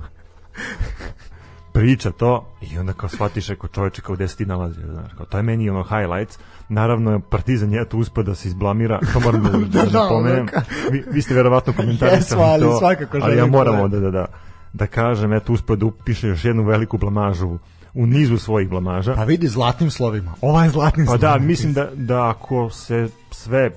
priča 1.74 2.10
to 2.10 2.46
i 2.60 2.78
onda 2.78 2.92
kao 2.92 3.08
shvatiš 3.08 3.50
ako 3.50 3.68
čoveče 3.68 4.02
kao 4.02 4.14
gde 4.14 4.28
se 4.28 4.36
ti 4.36 4.46
nalazi 4.46 4.80
znaš, 4.80 5.12
kao 5.16 5.26
to 5.26 5.36
je 5.36 5.42
meni 5.42 5.70
ono 5.70 5.82
highlights 5.82 6.38
naravno 6.68 7.20
Partizan 7.20 7.72
je 7.72 7.88
tu 7.88 7.98
uspio 7.98 8.22
da 8.22 8.34
se 8.34 8.48
izblamira 8.48 9.00
to 9.12 9.20
moram 9.20 9.42
da, 9.42 9.50
da, 9.80 9.90
da 9.90 10.02
napomenem 10.02 10.46
vi, 10.90 11.04
vi 11.10 11.22
ste 11.22 11.34
verovatno 11.34 11.72
komentarisali 11.72 12.42
yes, 12.42 12.60
to 12.60 12.78
svakako 12.78 13.18
ali 13.22 13.36
ja 13.36 13.46
moram 13.46 13.90
da, 13.90 14.00
da, 14.00 14.10
da, 14.10 14.26
da 14.72 14.86
kažem 14.86 15.32
eto 15.32 15.52
uspio 15.52 15.76
da 15.76 15.86
upiše 15.86 16.28
još 16.28 16.44
jednu 16.44 16.62
veliku 16.62 16.98
blamažu 16.98 17.58
u 17.94 18.06
nizu 18.06 18.38
svojih 18.38 18.68
blamaža. 18.68 19.14
Pa 19.14 19.24
vidi 19.24 19.48
zlatnim 19.48 19.90
slovima. 19.90 20.34
Ova 20.40 20.64
je 20.64 20.70
zlatnim 20.70 21.06
pa 21.06 21.12
da, 21.12 21.18
slovima. 21.18 21.32
Pa 21.32 21.38
da, 21.38 21.44
mislim 21.46 21.72
da, 21.72 21.90
da 21.94 22.28
ako 22.28 22.70
se 22.70 23.08
sve 23.30 23.70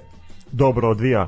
dobro 0.51 0.89
odvija 0.89 1.27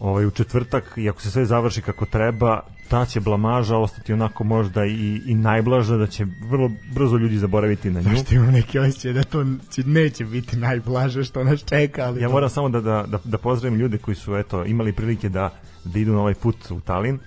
ovaj, 0.00 0.26
u 0.26 0.30
četvrtak 0.30 0.92
i 0.96 1.08
ako 1.08 1.22
se 1.22 1.30
sve 1.30 1.44
završi 1.44 1.82
kako 1.82 2.06
treba, 2.06 2.60
ta 2.88 3.04
će 3.04 3.20
blamaža 3.20 3.76
ostati 3.76 4.12
onako 4.12 4.44
možda 4.44 4.84
i, 4.84 5.20
i 5.26 5.34
najblaža, 5.34 5.96
da 5.96 6.06
će 6.06 6.26
vrlo 6.50 6.70
brzo 6.94 7.16
ljudi 7.16 7.38
zaboraviti 7.38 7.90
na 7.90 8.00
nju. 8.00 8.16
Zašto 8.16 8.34
imam 8.34 8.50
neki 8.50 8.78
osjećaj 8.78 9.12
da 9.12 9.22
to 9.22 9.44
neće 9.86 10.24
biti 10.24 10.56
najblaže 10.56 11.24
što 11.24 11.44
nas 11.44 11.64
čeka. 11.64 12.04
Ali 12.04 12.20
ja 12.20 12.28
to... 12.28 12.32
moram 12.32 12.50
samo 12.50 12.68
da, 12.68 12.80
da, 12.80 13.04
da, 13.06 13.18
da 13.24 13.38
pozdravim 13.38 13.78
ljude 13.78 13.98
koji 13.98 14.14
su 14.14 14.36
eto, 14.36 14.64
imali 14.64 14.92
prilike 14.92 15.28
da, 15.28 15.50
da 15.84 15.98
idu 15.98 16.12
na 16.12 16.20
ovaj 16.20 16.34
put 16.34 16.70
u 16.70 16.80
Talin 16.80 17.18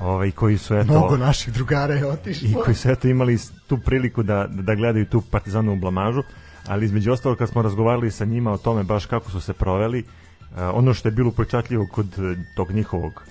ovaj 0.00 0.30
koji 0.30 0.58
su 0.58 0.74
eto 0.74 0.92
mnogo 0.92 1.16
naših 1.16 1.54
drugara 1.54 1.94
je 1.94 2.06
otišlo 2.06 2.48
i 2.48 2.54
koji 2.64 2.74
su 2.74 2.90
eto 2.90 3.08
imali 3.08 3.38
tu 3.66 3.78
priliku 3.78 4.22
da 4.22 4.46
da 4.50 4.74
gledaju 4.74 5.06
tu 5.06 5.22
Partizanovu 5.30 5.76
blamažu 5.76 6.22
ali 6.66 6.84
između 6.84 7.12
ostalog 7.12 7.38
kad 7.38 7.48
smo 7.48 7.62
razgovarali 7.62 8.10
sa 8.10 8.24
njima 8.24 8.52
o 8.52 8.58
tome 8.58 8.82
baš 8.82 9.06
kako 9.06 9.30
su 9.30 9.40
se 9.40 9.52
proveli 9.52 10.04
ono 10.56 10.94
što 10.94 11.08
je 11.08 11.12
bilo 11.12 11.28
upečatljivo 11.28 11.86
kod 11.92 12.16
tog 12.56 12.70
njihovog 12.70 13.22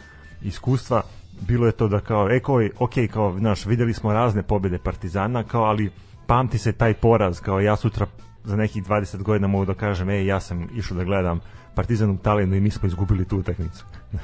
iskustva 0.41 1.01
bilo 1.41 1.65
je 1.65 1.71
to 1.71 1.87
da 1.87 1.99
kao, 1.99 2.29
e, 2.29 2.39
kao, 2.39 2.55
ok, 2.79 2.93
kao, 3.13 3.35
znaš, 3.39 3.65
videli 3.65 3.93
smo 3.93 4.13
razne 4.13 4.43
pobjede 4.43 4.77
Partizana, 4.77 5.43
kao, 5.43 5.63
ali 5.63 5.91
pamti 6.27 6.57
se 6.57 6.71
taj 6.71 6.93
poraz, 6.93 7.39
kao 7.39 7.59
ja 7.59 7.75
sutra 7.75 8.05
za 8.43 8.55
nekih 8.55 8.83
20 8.83 9.23
godina 9.23 9.47
mogu 9.47 9.65
da 9.65 9.73
kažem, 9.73 10.09
ej, 10.09 10.25
ja 10.25 10.39
sam 10.39 10.67
išao 10.75 10.97
da 10.97 11.03
gledam 11.03 11.39
Partizan 11.75 12.09
u 12.09 12.17
Talinu 12.17 12.55
i 12.55 12.59
mi 12.59 12.71
smo 12.71 12.87
izgubili 12.87 13.25
tu 13.25 13.37
utakmicu. 13.37 13.85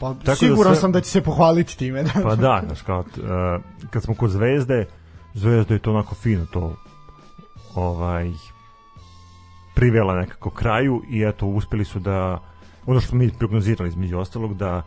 Pa 0.00 0.14
Tako 0.14 0.24
da 0.24 0.34
siguran 0.34 0.72
da 0.72 0.74
sve, 0.74 0.80
sam 0.80 0.92
da 0.92 1.00
će 1.00 1.10
se 1.10 1.20
pohvaliti 1.20 1.78
time. 1.78 2.02
Da. 2.02 2.12
Pa 2.22 2.36
da, 2.36 2.62
znaš, 2.66 2.82
kao, 2.82 3.00
uh, 3.00 3.62
kad 3.90 4.02
smo 4.02 4.14
kod 4.14 4.30
Zvezde, 4.30 4.86
Zvezda 5.34 5.74
je 5.74 5.80
to 5.80 5.90
onako 5.90 6.14
fino, 6.14 6.46
to 6.46 6.76
ovaj 7.74 8.30
privela 9.76 10.14
nekako 10.14 10.50
kraju 10.50 11.02
i 11.10 11.22
eto 11.22 11.46
uspeli 11.46 11.84
su 11.84 11.98
da 11.98 12.40
ono 12.86 13.00
što 13.00 13.16
mi 13.16 13.30
prognozirali 13.38 13.88
između 13.88 14.18
ostalog 14.18 14.56
da 14.56 14.82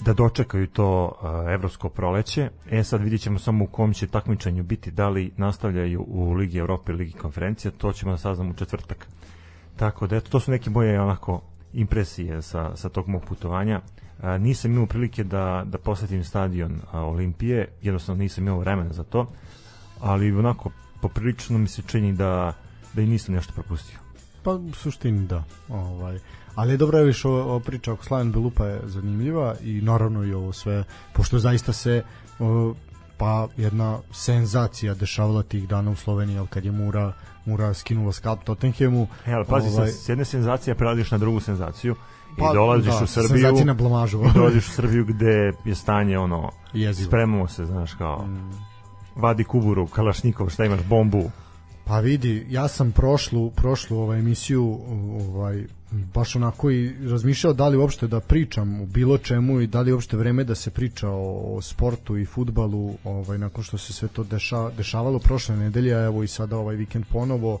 da 0.00 0.12
dočekaju 0.12 0.66
to 0.66 1.04
uh, 1.04 1.52
evropsko 1.52 1.88
proleće. 1.88 2.50
E 2.70 2.84
sad 2.84 3.02
vidjet 3.02 3.20
ćemo 3.20 3.38
samo 3.38 3.64
u 3.64 3.66
kom 3.66 3.92
će 3.92 4.06
takmičenju 4.06 4.62
biti, 4.62 4.90
da 4.90 5.08
li 5.08 5.32
nastavljaju 5.36 6.04
u 6.08 6.32
Ligi 6.32 6.58
Evrope 6.58 6.92
ili 6.92 6.98
Ligi 7.04 7.18
konferencija, 7.18 7.70
to 7.78 7.92
ćemo 7.92 8.12
da 8.12 8.18
saznamo 8.18 8.50
u 8.50 8.54
četvrtak. 8.54 9.06
Tako 9.76 10.06
da 10.06 10.16
eto, 10.16 10.30
to 10.30 10.40
su 10.40 10.50
neke 10.50 10.70
moje 10.70 11.00
onako 11.00 11.40
impresije 11.72 12.42
sa, 12.42 12.76
sa 12.76 12.88
tog 12.88 13.08
mog 13.08 13.24
putovanja. 13.24 13.80
A, 14.22 14.38
nisam 14.38 14.72
imao 14.72 14.86
prilike 14.86 15.24
da, 15.24 15.62
da 15.66 15.78
posetim 15.78 16.24
stadion 16.24 16.80
a, 16.92 17.00
Olimpije, 17.00 17.68
jednostavno 17.82 18.22
nisam 18.22 18.44
imao 18.46 18.60
vremena 18.60 18.92
za 18.92 19.04
to, 19.04 19.26
ali 20.00 20.32
onako 20.32 20.70
poprilično 21.00 21.58
mi 21.58 21.68
se 21.68 21.82
čini 21.86 22.12
da, 22.12 22.52
da 22.96 23.02
i 23.02 23.06
nisam 23.06 23.34
nešto 23.34 23.52
propustio. 23.52 23.98
Pa 24.42 24.50
u 24.50 24.72
suštini 24.72 25.26
da. 25.26 25.44
Ovaj. 25.68 26.18
Ali 26.54 26.72
je 26.72 26.76
dobro 26.76 27.02
više 27.02 27.28
ova 27.28 27.60
priča 27.60 27.92
oko 27.92 28.04
Slaven 28.04 28.32
Belupa 28.32 28.66
je 28.66 28.80
zanimljiva 28.84 29.54
i 29.62 29.80
naravno 29.80 30.24
i 30.24 30.32
ovo 30.32 30.52
sve, 30.52 30.84
pošto 31.12 31.38
zaista 31.38 31.72
se 31.72 32.02
o, 32.38 32.74
pa 33.16 33.48
jedna 33.56 33.98
senzacija 34.12 34.94
dešavala 34.94 35.42
tih 35.42 35.68
dana 35.68 35.90
u 35.90 35.96
Sloveniji, 35.96 36.38
al 36.38 36.46
kad 36.46 36.64
je 36.64 36.72
Mura 36.72 37.12
Mura 37.46 37.74
skinula 37.74 38.12
skalp 38.12 38.44
Tottenhamu. 38.44 39.08
E, 39.26 39.32
ali 39.32 39.44
pazi, 39.44 39.68
ovaj, 39.68 39.88
s 39.88 40.08
jedne 40.08 40.24
senzacije 40.24 40.74
preladiš 40.74 41.10
na 41.10 41.18
drugu 41.18 41.40
senzaciju 41.40 41.94
pa, 42.38 42.50
i 42.50 42.54
dolaziš 42.54 42.94
da, 42.98 43.04
u 43.04 43.06
Srbiju. 43.06 43.64
na 43.64 43.74
blamažu. 43.74 44.22
i 44.24 44.32
dolaziš 44.34 44.68
u 44.68 44.70
Srbiju 44.70 45.04
gde 45.04 45.52
je 45.64 45.74
stanje 45.74 46.18
ono, 46.18 46.50
Jezivo. 46.72 47.06
spremamo 47.06 47.48
se, 47.48 47.64
znaš, 47.64 47.94
kao, 47.94 48.26
mm. 48.26 48.50
vadi 49.16 49.44
kuburu, 49.44 49.86
kalašnikov, 49.86 50.48
šta 50.48 50.64
imaš, 50.64 50.80
bombu. 50.82 51.30
Pa 51.86 52.00
vidi, 52.00 52.46
ja 52.50 52.68
sam 52.68 52.92
prošlu 52.92 53.50
prošlu 53.50 53.98
ovaj 53.98 54.18
emisiju 54.18 54.80
ovaj 55.34 55.64
baš 56.14 56.36
onako 56.36 56.70
i 56.70 56.94
razmišljao 57.10 57.52
da 57.52 57.68
li 57.68 57.76
uopšte 57.76 58.06
da 58.06 58.20
pričam 58.20 58.80
o 58.80 58.86
bilo 58.86 59.18
čemu 59.18 59.60
i 59.60 59.66
da 59.66 59.80
li 59.80 59.92
uopšte 59.92 60.16
vreme 60.16 60.44
da 60.44 60.54
se 60.54 60.70
priča 60.70 61.08
o, 61.08 61.56
o 61.56 61.62
sportu 61.62 62.16
i 62.18 62.24
futbalu 62.24 62.94
ovaj 63.04 63.38
nakon 63.38 63.64
što 63.64 63.78
se 63.78 63.92
sve 63.92 64.08
to 64.08 64.24
deša, 64.24 64.70
dešavalo 64.70 65.18
prošle 65.18 65.56
nedelje 65.56 65.94
a 65.94 66.04
evo 66.04 66.22
i 66.22 66.28
sada 66.28 66.56
ovaj 66.58 66.76
vikend 66.76 67.04
ponovo 67.12 67.58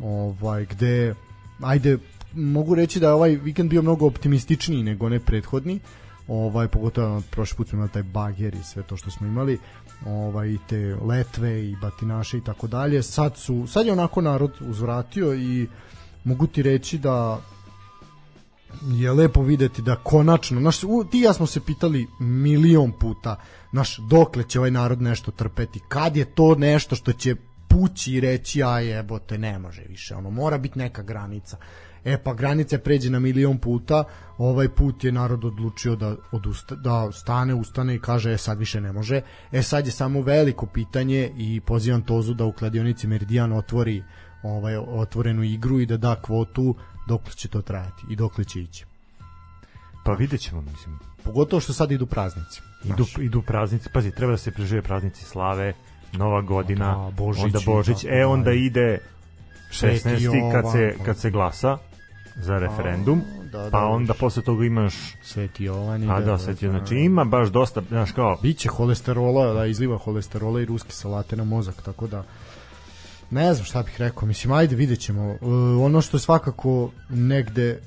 ovaj 0.00 0.64
gde 0.64 1.14
ajde 1.60 1.98
mogu 2.34 2.74
reći 2.74 3.00
da 3.00 3.06
je 3.06 3.12
ovaj 3.12 3.30
vikend 3.30 3.70
bio 3.70 3.82
mnogo 3.82 4.06
optimističniji 4.06 4.82
nego 4.82 5.08
ne 5.08 5.20
prethodni 5.20 5.80
ovaj 6.28 6.68
pogotovo 6.68 7.22
prošli 7.30 7.56
put 7.56 7.68
smo 7.68 7.76
imali 7.76 7.90
taj 7.90 8.02
bager 8.02 8.54
i 8.54 8.62
sve 8.62 8.82
to 8.82 8.96
što 8.96 9.10
smo 9.10 9.26
imali 9.26 9.58
ovaj 10.06 10.56
te 10.68 10.96
letve 11.02 11.64
i 11.64 11.76
batinaše 11.76 12.38
i 12.38 12.40
tako 12.40 12.66
dalje. 12.66 13.02
Sad 13.02 13.36
su 13.36 13.66
sad 13.66 13.86
je 13.86 13.92
onako 13.92 14.20
narod 14.20 14.52
uzvratio 14.60 15.34
i 15.34 15.68
mogu 16.24 16.46
ti 16.46 16.62
reći 16.62 16.98
da 16.98 17.40
je 18.82 19.12
lepo 19.12 19.42
videti 19.42 19.82
da 19.82 19.96
konačno, 19.96 20.60
naš, 20.60 20.80
ti 21.10 21.20
ja 21.20 21.32
smo 21.32 21.46
se 21.46 21.60
pitali 21.60 22.06
milion 22.20 22.92
puta, 22.92 23.36
naš, 23.72 23.98
dokle 23.98 24.44
će 24.48 24.58
ovaj 24.58 24.70
narod 24.70 25.02
nešto 25.02 25.30
trpeti, 25.30 25.80
kad 25.88 26.16
je 26.16 26.24
to 26.24 26.54
nešto 26.54 26.96
što 26.96 27.12
će 27.12 27.36
pući 27.74 28.12
i 28.12 28.20
reći, 28.20 28.62
a 28.62 28.80
jebote, 28.80 29.38
ne 29.38 29.58
može 29.58 29.82
više, 29.88 30.14
ono, 30.14 30.30
mora 30.30 30.58
biti 30.58 30.78
neka 30.78 31.02
granica. 31.02 31.56
E 32.04 32.18
pa 32.18 32.34
granica 32.34 32.78
pređe 32.78 33.10
na 33.10 33.18
milion 33.18 33.58
puta, 33.58 34.04
ovaj 34.38 34.68
put 34.68 35.04
je 35.04 35.12
narod 35.12 35.44
odlučio 35.44 35.96
da 35.96 36.16
odusta, 36.32 36.74
da 36.74 37.12
stane, 37.12 37.54
ustane 37.54 37.94
i 37.94 38.00
kaže 38.00 38.32
e 38.32 38.38
sad 38.38 38.58
više 38.58 38.80
ne 38.80 38.92
može. 38.92 39.20
E 39.52 39.62
sad 39.62 39.86
je 39.86 39.92
samo 39.92 40.22
veliko 40.22 40.66
pitanje 40.66 41.30
i 41.36 41.60
pozivam 41.60 42.02
Tozu 42.02 42.34
da 42.34 42.44
u 42.44 42.52
kladionici 42.52 43.06
Meridian 43.06 43.52
otvori 43.52 44.02
ovaj 44.42 44.76
otvorenu 44.76 45.42
igru 45.42 45.80
i 45.80 45.86
da 45.86 45.96
da 45.96 46.14
kvotu 46.14 46.74
dokle 47.08 47.32
će 47.32 47.48
to 47.48 47.62
trajati 47.62 48.02
i 48.10 48.16
dokle 48.16 48.44
će 48.44 48.60
ići. 48.60 48.84
Pa 50.04 50.12
vidjet 50.12 50.40
ćemo, 50.40 50.60
mislim. 50.60 50.98
Pogotovo 51.24 51.60
što 51.60 51.72
sad 51.72 51.92
idu 51.92 52.06
praznici. 52.06 52.60
Idu, 52.84 53.06
idu 53.18 53.42
praznici, 53.42 53.88
pazi, 53.92 54.10
treba 54.10 54.32
da 54.32 54.38
se 54.38 54.50
prežive 54.50 54.82
praznici 54.82 55.24
slave, 55.24 55.72
Nova 56.18 56.40
godina, 56.40 56.94
da, 56.94 57.10
Božić, 57.10 57.44
onda 57.44 57.58
Božić, 57.66 58.04
e 58.04 58.26
onda 58.26 58.52
ide 58.52 58.98
16. 59.70 60.52
kad 60.52 60.72
se, 60.72 60.94
kad 61.04 61.18
se 61.18 61.30
glasa 61.30 61.78
za 62.36 62.58
referendum, 62.58 63.22
da, 63.52 63.62
da, 63.62 63.70
pa 63.70 63.86
onda 63.86 64.14
posle 64.14 64.42
toga 64.42 64.64
imaš 64.64 64.94
Sveti 65.22 65.64
Jovan 65.64 66.10
a 66.10 66.20
da, 66.20 66.38
Sveti 66.38 66.64
Jovan, 66.64 66.78
znači 66.78 66.94
ima 66.94 67.24
baš 67.24 67.48
dosta, 67.48 67.82
znaš 67.88 68.12
kao 68.12 68.38
biće 68.42 68.68
holesterola, 68.68 69.52
da 69.52 69.66
izliva 69.66 69.98
holesterola 69.98 70.60
i 70.60 70.64
ruske 70.64 70.92
salate 70.92 71.36
na 71.36 71.44
mozak, 71.44 71.82
tako 71.82 72.06
da 72.06 72.24
ne 73.30 73.54
znam 73.54 73.64
šta 73.64 73.82
bih 73.82 74.00
rekao, 74.00 74.26
mislim, 74.28 74.52
ajde 74.52 74.76
vidjet 74.76 75.00
ćemo. 75.00 75.30
Uh, 75.30 75.38
ono 75.80 76.00
što 76.00 76.16
je 76.16 76.20
svakako 76.20 76.90
negde 77.10 77.80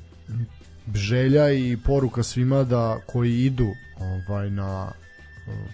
želja 0.94 1.52
i 1.52 1.78
poruka 1.86 2.24
svima 2.24 2.64
da 2.64 3.00
koji 3.06 3.46
idu 3.46 3.68
ovaj 4.00 4.50
na 4.50 4.92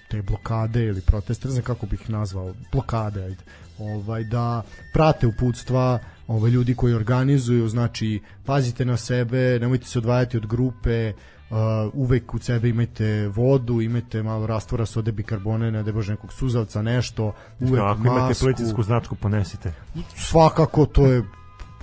te 0.08 0.22
blokade 0.22 0.86
ili 0.86 1.02
proteste, 1.02 1.48
ne 1.48 1.52
znam 1.52 1.64
kako 1.64 1.86
bih 1.86 2.10
nazvao, 2.10 2.54
blokade, 2.72 3.24
ajde, 3.24 3.44
ovaj, 3.80 4.24
da 4.24 4.62
prate 4.94 5.28
uputstva 5.28 6.00
ovaj, 6.28 6.52
ljudi 6.52 6.76
koji 6.76 6.94
organizuju, 6.94 7.70
znači 7.70 8.22
pazite 8.46 8.86
na 8.86 8.98
sebe, 8.98 9.58
nemojte 9.62 9.86
se 9.86 10.00
odvajati 10.00 10.38
od 10.38 10.48
grupe, 10.48 11.14
uh, 11.50 11.58
uvek 11.94 12.34
u 12.34 12.40
sebe 12.40 12.70
imajte 12.70 13.28
vodu, 13.28 13.82
imajte 13.82 14.24
malo 14.24 14.48
rastvora 14.48 14.86
sode 14.86 15.12
bikarbone, 15.12 15.72
ne 15.72 15.92
bože 15.92 16.12
nekog 16.12 16.34
suzavca, 16.34 16.82
nešto, 16.82 17.34
uvek 17.60 17.82
Ako 17.82 18.00
masku. 18.00 18.18
imate 18.18 18.40
policijsku 18.40 18.84
značku, 18.84 19.16
ponesite. 19.16 19.74
Svakako, 20.16 20.86
to 20.86 21.08
je 21.08 21.24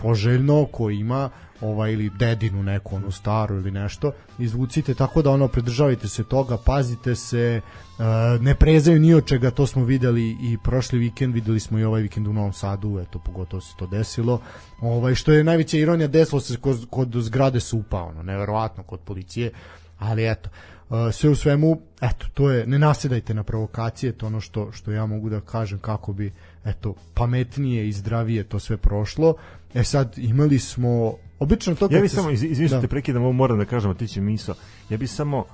poželjno 0.02 0.66
ko 0.72 0.90
ima 0.90 1.30
ovaj 1.60 1.92
ili 1.92 2.10
dedinu 2.10 2.62
neku 2.62 2.96
onu 2.96 3.10
staru 3.10 3.56
ili 3.56 3.70
nešto 3.70 4.12
izvucite 4.38 4.94
tako 4.94 5.22
da 5.22 5.30
ono 5.30 5.48
pridržavajte 5.48 6.08
se 6.08 6.24
toga 6.24 6.56
pazite 6.56 7.14
se 7.14 7.60
uh, 7.98 8.04
ne 8.40 8.54
prezaju 8.54 9.00
ni 9.00 9.14
od 9.14 9.26
čega 9.26 9.50
to 9.50 9.66
smo 9.66 9.84
videli 9.84 10.36
i 10.42 10.58
prošli 10.64 10.98
vikend 10.98 11.34
videli 11.34 11.60
smo 11.60 11.78
i 11.78 11.84
ovaj 11.84 12.02
vikend 12.02 12.26
u 12.26 12.32
Novom 12.32 12.52
Sadu 12.52 12.98
eto 12.98 13.18
pogotovo 13.18 13.60
se 13.60 13.74
to 13.78 13.86
desilo 13.86 14.40
ovaj 14.80 15.14
što 15.14 15.32
je 15.32 15.44
najveća 15.44 15.76
ironija 15.76 16.08
desilo 16.08 16.40
se 16.40 16.56
kod, 16.56 16.86
kod 16.90 17.08
zgrade 17.14 17.60
supa 17.60 18.02
ono 18.02 18.22
neverovatno 18.22 18.82
kod 18.82 19.00
policije 19.00 19.52
ali 19.98 20.30
eto 20.30 20.50
uh, 20.88 20.96
sve 21.12 21.30
u 21.30 21.34
svemu 21.34 21.80
eto 22.00 22.26
to 22.34 22.50
je 22.50 22.66
ne 22.66 22.78
nasedajte 22.78 23.34
na 23.34 23.42
provokacije 23.42 24.12
to 24.12 24.26
ono 24.26 24.40
što 24.40 24.72
što 24.72 24.92
ja 24.92 25.06
mogu 25.06 25.30
da 25.30 25.40
kažem 25.40 25.78
kako 25.78 26.12
bi 26.12 26.32
eto 26.64 26.94
pametnije 27.14 27.88
i 27.88 27.92
zdravije 27.92 28.44
to 28.44 28.58
sve 28.58 28.76
prošlo 28.76 29.34
e 29.74 29.84
sad 29.84 30.18
imali 30.18 30.58
smo 30.58 31.14
obično 31.38 31.74
to 31.74 31.88
ja 31.90 32.00
bih 32.00 32.10
samo 32.10 32.30
iz, 32.30 32.42
izvinite 32.42 32.80
da. 32.80 32.88
prekidam 32.88 33.22
ovo 33.22 33.32
moram 33.32 33.58
da 33.58 33.64
kažem 33.64 33.90
otići 33.90 34.20
miso 34.20 34.54
ja 34.88 34.96
bih 34.96 35.10
samo 35.10 35.44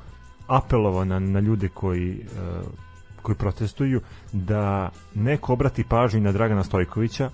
apelovao 0.47 1.05
na, 1.05 1.19
na 1.19 1.41
ljude 1.41 1.69
koji 1.69 2.21
uh, 2.21 2.67
koji 3.23 3.37
protestuju 3.37 4.01
da 4.33 4.91
neko 5.15 5.53
obrati 5.53 5.85
pažnju 5.85 6.21
na 6.21 6.33
Dragana 6.33 6.65
Stojkovića 6.65 7.31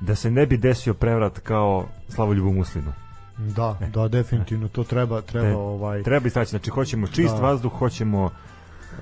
da 0.00 0.14
se 0.14 0.30
ne 0.30 0.46
bi 0.46 0.56
desio 0.56 0.94
prevrat 0.94 1.38
kao 1.38 1.86
Slavoljubu 2.08 2.52
Muslinu 2.52 2.92
da, 3.38 3.78
e. 3.80 3.86
da 3.86 4.08
definitivno 4.08 4.68
to 4.68 4.84
treba 4.84 5.20
treba 5.20 5.48
Te, 5.48 5.56
ovaj 5.56 6.02
treba 6.02 6.26
istaći 6.26 6.50
znači 6.50 6.70
hoćemo 6.70 7.06
čist 7.06 7.34
da. 7.34 7.40
vazduh 7.40 7.72
hoćemo 7.72 8.30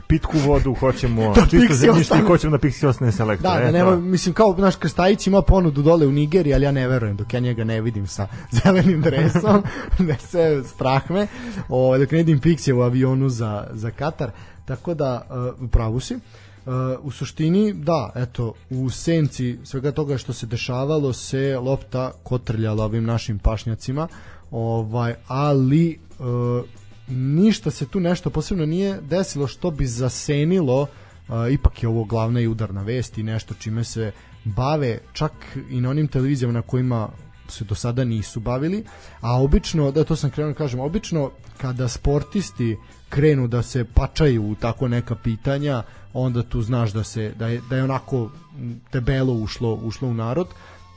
pitku 0.06 0.38
vodu, 0.38 0.74
hoćemo 0.74 1.32
da 1.36 1.46
čisto 1.50 1.74
zemljište 1.74 2.18
i 2.18 2.26
hoćemo 2.26 2.56
da 2.56 2.68
Pixi 2.68 2.86
ostane 2.86 3.12
selektor. 3.12 3.50
Da, 3.50 3.60
da 3.60 3.70
nema, 3.70 3.96
mislim 3.96 4.34
kao 4.34 4.54
naš 4.58 4.76
Krstajić 4.76 5.26
ima 5.26 5.42
ponudu 5.42 5.82
dole 5.82 6.06
u 6.06 6.12
Nigeriji, 6.12 6.54
ali 6.54 6.64
ja 6.64 6.72
ne 6.72 6.88
verujem 6.88 7.16
dok 7.16 7.34
ja 7.34 7.40
njega 7.40 7.64
ne 7.64 7.80
vidim 7.80 8.06
sa 8.06 8.26
zelenim 8.64 9.02
dresom, 9.02 9.62
da 10.08 10.16
se 10.18 10.62
strah 10.66 11.10
me. 11.10 11.26
O, 11.68 11.98
dok 11.98 12.10
ne 12.10 12.18
vidim 12.18 12.40
Pixi 12.40 12.72
u 12.72 12.80
avionu 12.80 13.28
za, 13.28 13.66
za 13.72 13.90
Katar. 13.90 14.30
Tako 14.64 14.94
da, 14.94 15.26
uh, 15.60 15.68
pravu 15.70 16.00
si. 16.00 16.14
Uh, 16.14 16.72
u 17.02 17.10
suštini, 17.10 17.72
da, 17.72 18.12
eto, 18.14 18.54
u 18.70 18.90
senci 18.90 19.58
svega 19.64 19.92
toga 19.92 20.18
što 20.18 20.32
se 20.32 20.46
dešavalo 20.46 21.12
se 21.12 21.58
lopta 21.58 22.12
kotrljala 22.22 22.84
ovim 22.84 23.04
našim 23.04 23.38
pašnjacima, 23.38 24.08
ovaj, 24.50 25.14
ali 25.26 25.98
uh, 26.18 26.26
ništa 27.12 27.70
se 27.70 27.86
tu 27.86 28.00
nešto 28.00 28.30
posebno 28.30 28.66
nije 28.66 29.00
desilo 29.00 29.46
što 29.46 29.70
bi 29.70 29.86
zasenilo 29.86 30.82
uh, 30.82 30.88
ipak 31.52 31.82
je 31.82 31.88
ovo 31.88 32.04
glavna 32.04 32.40
i 32.40 32.46
udarna 32.46 32.82
vest 32.82 33.18
i 33.18 33.22
nešto 33.22 33.54
čime 33.54 33.84
se 33.84 34.12
bave 34.44 34.98
čak 35.12 35.32
i 35.70 35.80
na 35.80 35.90
onim 35.90 36.08
televizijama 36.08 36.52
na 36.52 36.62
kojima 36.62 37.08
se 37.48 37.64
do 37.64 37.74
sada 37.74 38.04
nisu 38.04 38.40
bavili, 38.40 38.84
a 39.20 39.42
obično, 39.42 39.90
da 39.90 40.04
to 40.04 40.16
sam 40.16 40.30
krenuo 40.30 40.52
da 40.52 40.58
kažem, 40.58 40.80
obično 40.80 41.30
kada 41.58 41.88
sportisti 41.88 42.76
krenu 43.08 43.48
da 43.48 43.62
se 43.62 43.84
pačaju 43.84 44.42
u 44.42 44.54
tako 44.54 44.88
neka 44.88 45.14
pitanja, 45.14 45.82
onda 46.12 46.42
tu 46.42 46.62
znaš 46.62 46.92
da 46.92 47.04
se 47.04 47.32
da 47.38 47.48
je, 47.48 47.60
da 47.70 47.76
je 47.76 47.84
onako 47.84 48.30
debelo 48.92 49.32
ušlo 49.32 49.74
ušlo 49.74 50.08
u 50.08 50.14
narod. 50.14 50.48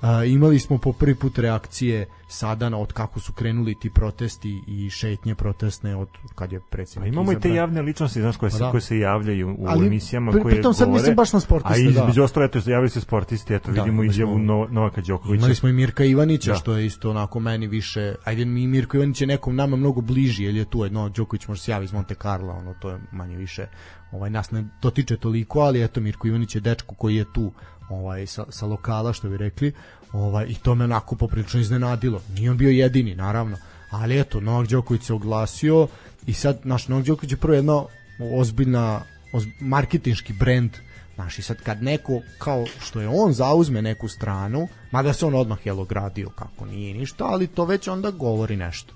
A, 0.06 0.24
imali 0.26 0.60
smo 0.60 0.78
po 0.78 0.94
prvi 0.94 1.15
put 1.15 1.38
reakcije 1.38 2.06
sada 2.28 2.70
na 2.70 2.78
od 2.78 2.94
kako 2.94 3.20
su 3.20 3.34
krenuli 3.34 3.76
ti 3.76 3.89
protesti 3.89 4.62
i 4.68 4.89
šetnje 4.89 5.36
protestne 5.36 5.96
od 5.96 6.08
kad 6.36 6.52
je 6.52 6.60
predsjednik 6.62 7.04
Pa 7.04 7.13
imamo 7.13 7.32
i 7.32 7.36
te 7.36 7.39
izabran. 7.39 7.56
javne 7.58 7.82
ličnosti 7.82 8.22
znaš, 8.22 8.38
koje, 8.38 8.52
se, 8.52 8.60
Pa 8.60 8.65
da. 8.65 8.72
koje 8.72 8.82
se 8.82 9.00
javljaju 9.00 9.56
u 9.58 9.65
Ali 9.68 9.88
emisijama 9.88 10.32
pri- 10.32 10.41
koje 10.41 10.54
pritom 10.54 10.74
sad 10.74 10.86
govore, 10.86 11.00
mislim 11.00 11.15
baš 11.15 11.34
na 11.34 11.39
sportiste, 11.39 11.74
a 11.76 11.89
između 11.89 12.13
da. 12.13 12.24
ostalo 12.24 12.46
eto 12.46 12.60
javljaju 12.60 12.89
se 12.89 13.02
sportisti 13.02 13.54
eto 13.54 13.72
Da, 13.72 13.82
vidimo 13.82 14.04
izjavu 14.04 14.39
no, 14.39 14.68
Novaka 14.72 15.02
Đokovića 15.02 15.36
Imali 15.36 15.56
smo 15.56 15.70
i 15.70 15.74
Mirka 15.74 16.04
Ivanića, 16.04 16.52
Da. 16.52 16.58
što 16.58 16.74
je 16.74 16.86
isto 16.86 17.10
onako 17.10 17.39
meni 17.39 17.68
više, 17.68 18.15
ajde 18.24 18.46
mi 18.46 18.68
Mirko 18.68 18.98
Ivanić 18.98 19.22
je 19.22 19.28
nekom 19.28 19.56
nama 19.56 19.76
mnogo 19.76 20.02
bliži, 20.02 20.44
jer 20.44 20.56
je 20.56 20.65
tu 20.65 20.84
jedno, 20.84 21.10
Đoković 21.10 21.48
može 21.48 21.62
se 21.62 21.72
javi 21.72 21.86
iz 21.86 21.94
Monte 21.94 22.15
Carlo, 22.15 22.54
ono, 22.54 22.74
to 22.74 22.89
je 22.89 23.00
manje 23.12 23.38
više, 23.38 23.68
ovaj, 24.12 24.30
nas 24.30 24.52
ne 24.52 24.65
dotiče 24.82 25.18
toliko, 25.18 25.60
ali 25.60 25.84
eto, 25.84 26.02
Mirko 26.02 26.28
Ivanić 26.28 26.56
je 26.56 26.62
dečko 26.62 26.96
koji 26.96 27.15
je 27.15 27.26
tu, 27.34 27.52
ovaj, 27.89 28.28
sa, 28.28 28.45
sa 28.50 28.65
lokala, 28.65 29.13
što 29.13 29.30
bi 29.30 29.38
rekli, 29.38 29.74
ovaj, 30.13 30.45
i 30.50 30.56
to 30.56 30.76
me 30.76 30.84
onako 30.84 31.15
poprilično 31.15 31.60
iznenadilo. 31.60 32.21
Nije 32.34 32.52
on 32.52 32.58
bio 32.58 32.69
jedini, 32.69 33.15
naravno, 33.15 33.58
ali 33.89 34.19
eto, 34.19 34.39
Novak 34.39 34.67
Đoković 34.67 35.04
se 35.04 35.13
oglasio 35.13 35.88
i 36.26 36.34
sad, 36.34 36.60
naš 36.63 36.88
Novak 36.88 37.06
Đoković 37.06 37.32
je 37.32 37.38
prvo 37.38 37.56
jedna 37.56 37.84
ozbiljna, 38.39 39.02
oz, 39.34 39.43
marketinški 39.60 40.34
brend 40.34 40.71
Znaš, 41.15 41.39
i 41.39 41.41
sad 41.41 41.58
kad 41.62 41.84
neko, 41.84 42.21
kao 42.38 42.65
što 42.82 43.02
je 43.02 43.08
on 43.08 43.34
zauzme 43.34 43.82
neku 43.82 44.08
stranu, 44.08 44.67
mada 44.91 45.13
se 45.13 45.26
on 45.26 45.36
odmah 45.36 45.65
jel 45.65 45.80
ogradio 45.80 46.30
kako 46.30 46.65
nije 46.65 46.93
ništa, 46.93 47.26
ali 47.26 47.48
to 47.48 47.65
već 47.65 47.88
onda 47.88 48.12
govori 48.12 48.56
nešto. 48.56 48.93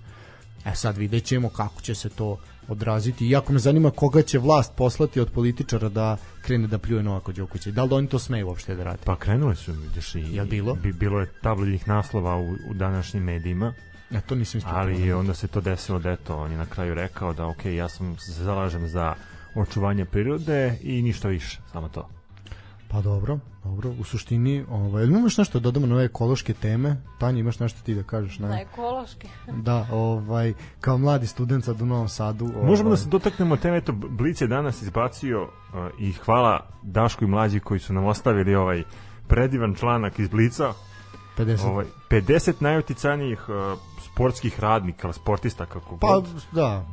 E 0.66 0.76
sad 0.76 0.98
vidjet 0.98 1.24
ćemo 1.24 1.50
kako 1.50 1.82
će 1.82 1.96
se 1.96 2.10
to 2.10 2.38
odraziti. 2.70 3.28
Iako 3.28 3.54
me 3.54 3.60
zanima 3.60 3.92
koga 3.92 4.22
će 4.22 4.40
vlast 4.40 4.74
poslati 4.76 5.20
od 5.20 5.32
političara 5.32 5.90
da 5.90 6.18
krene 6.42 6.68
da 6.68 6.78
pljuje 6.78 7.04
Novaka 7.04 7.32
Đokovića. 7.32 7.72
Da 7.72 7.84
li 7.84 7.90
da 7.90 7.96
oni 7.96 8.08
to 8.08 8.20
smeju 8.20 8.48
uopšte 8.48 8.76
da 8.76 8.84
rade? 8.84 9.00
Pa 9.06 9.16
krenule 9.16 9.56
su, 9.56 9.72
vidiš, 9.72 10.16
i, 10.16 10.20
Jel 10.32 10.46
bilo? 10.46 10.74
Bi, 10.76 10.94
bilo 10.94 11.20
je 11.20 11.32
tabloidnih 11.42 11.88
naslova 11.88 12.38
u, 12.38 12.52
u 12.70 12.74
današnjim 12.74 13.24
medijima, 13.24 13.74
Ja 14.12 14.22
to 14.22 14.36
nisam 14.36 14.58
ispratio. 14.58 14.80
ali 14.80 15.14
onda 15.14 15.34
se 15.34 15.48
to 15.48 15.62
desilo 15.62 16.00
da 16.00 16.12
eto, 16.12 16.38
on 16.38 16.52
je 16.52 16.58
na 16.58 16.66
kraju 16.66 16.94
rekao 16.94 17.34
da 17.34 17.48
ok, 17.48 17.66
ja 17.66 17.90
sam 17.90 18.18
se 18.18 18.44
zalažem 18.44 18.88
za 18.88 19.16
očuvanje 19.56 20.06
prirode 20.06 20.78
i 20.82 21.02
ništa 21.02 21.28
više, 21.28 21.60
samo 21.72 21.90
to. 21.90 22.10
Pa 22.92 23.02
dobro, 23.02 23.40
dobro. 23.64 23.90
U 24.00 24.04
suštini, 24.04 24.66
ovaj, 24.70 25.04
imaš 25.06 25.38
nešto 25.38 25.60
da 25.60 25.64
dodamo 25.64 25.88
na 25.88 25.96
ove 25.96 26.06
ekološke 26.06 26.54
teme? 26.54 27.02
Tanja, 27.20 27.40
imaš 27.40 27.60
nešto 27.60 27.82
ti 27.84 27.96
da 27.96 28.04
kažeš? 28.04 28.40
Na 28.40 28.48
Ne? 28.50 28.62
ekološki. 28.62 29.28
Da, 29.68 29.88
ovaj, 29.92 30.54
kao 30.82 30.98
mladi 30.98 31.28
student 31.28 31.66
sad 31.66 31.82
u 31.82 31.86
Novom 31.86 32.10
Sadu. 32.10 32.46
Ovaj, 32.46 32.66
Možemo 32.70 32.90
da 32.90 32.98
se 32.98 33.10
dotaknemo 33.10 33.58
teme, 33.58 33.78
eto, 33.78 33.92
Blic 33.92 34.42
je 34.42 34.48
danas 34.48 34.82
izbacio 34.82 35.44
uh, 35.44 35.50
i 36.00 36.12
hvala 36.14 36.66
Dašku 36.84 37.24
i 37.24 37.28
Mlađi 37.28 37.60
koji 37.60 37.80
su 37.80 37.94
nam 37.94 38.06
ostavili 38.06 38.56
ovaj 38.56 38.84
predivan 39.28 39.76
članak 39.76 40.20
iz 40.20 40.28
Blica, 40.30 40.74
50. 41.38 41.66
ovaj, 41.68 41.86
50 42.10 42.54
najuticajnijih 42.60 43.50
uh, 43.50 43.80
sportskih 44.06 44.60
radnika, 44.60 45.14
sportista 45.14 45.66
kako 45.66 45.98
Pa, 45.98 46.08
god. 46.08 46.28
da, 46.52 46.86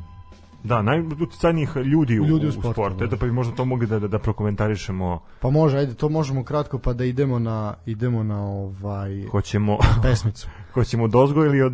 Da, 0.63 0.81
najuticajnijih 0.81 1.69
ljudi, 1.75 2.13
Ljudi 2.13 2.45
u 2.45 2.49
u 2.49 2.51
sportu, 2.51 2.71
sportu. 2.73 2.97
da. 2.97 3.05
Eto 3.05 3.17
pa 3.17 3.25
bi 3.25 3.31
možda 3.31 3.55
to 3.55 3.65
mogli 3.65 3.87
da, 3.87 3.99
da, 3.99 4.07
da 4.07 4.19
prokomentarišemo. 4.19 5.19
Pa 5.39 5.49
može, 5.49 5.77
ajde, 5.77 5.93
to 5.93 6.09
možemo 6.09 6.43
kratko 6.43 6.79
pa 6.79 6.93
da 6.93 7.05
idemo 7.05 7.39
na 7.39 7.73
idemo 7.85 8.23
na 8.23 8.41
ovaj 8.41 9.25
Hoćemo, 9.31 9.77
pesmicu. 10.03 10.47
hoćemo 10.73 11.07
dozgo 11.07 11.45
ili 11.45 11.61
od... 11.61 11.73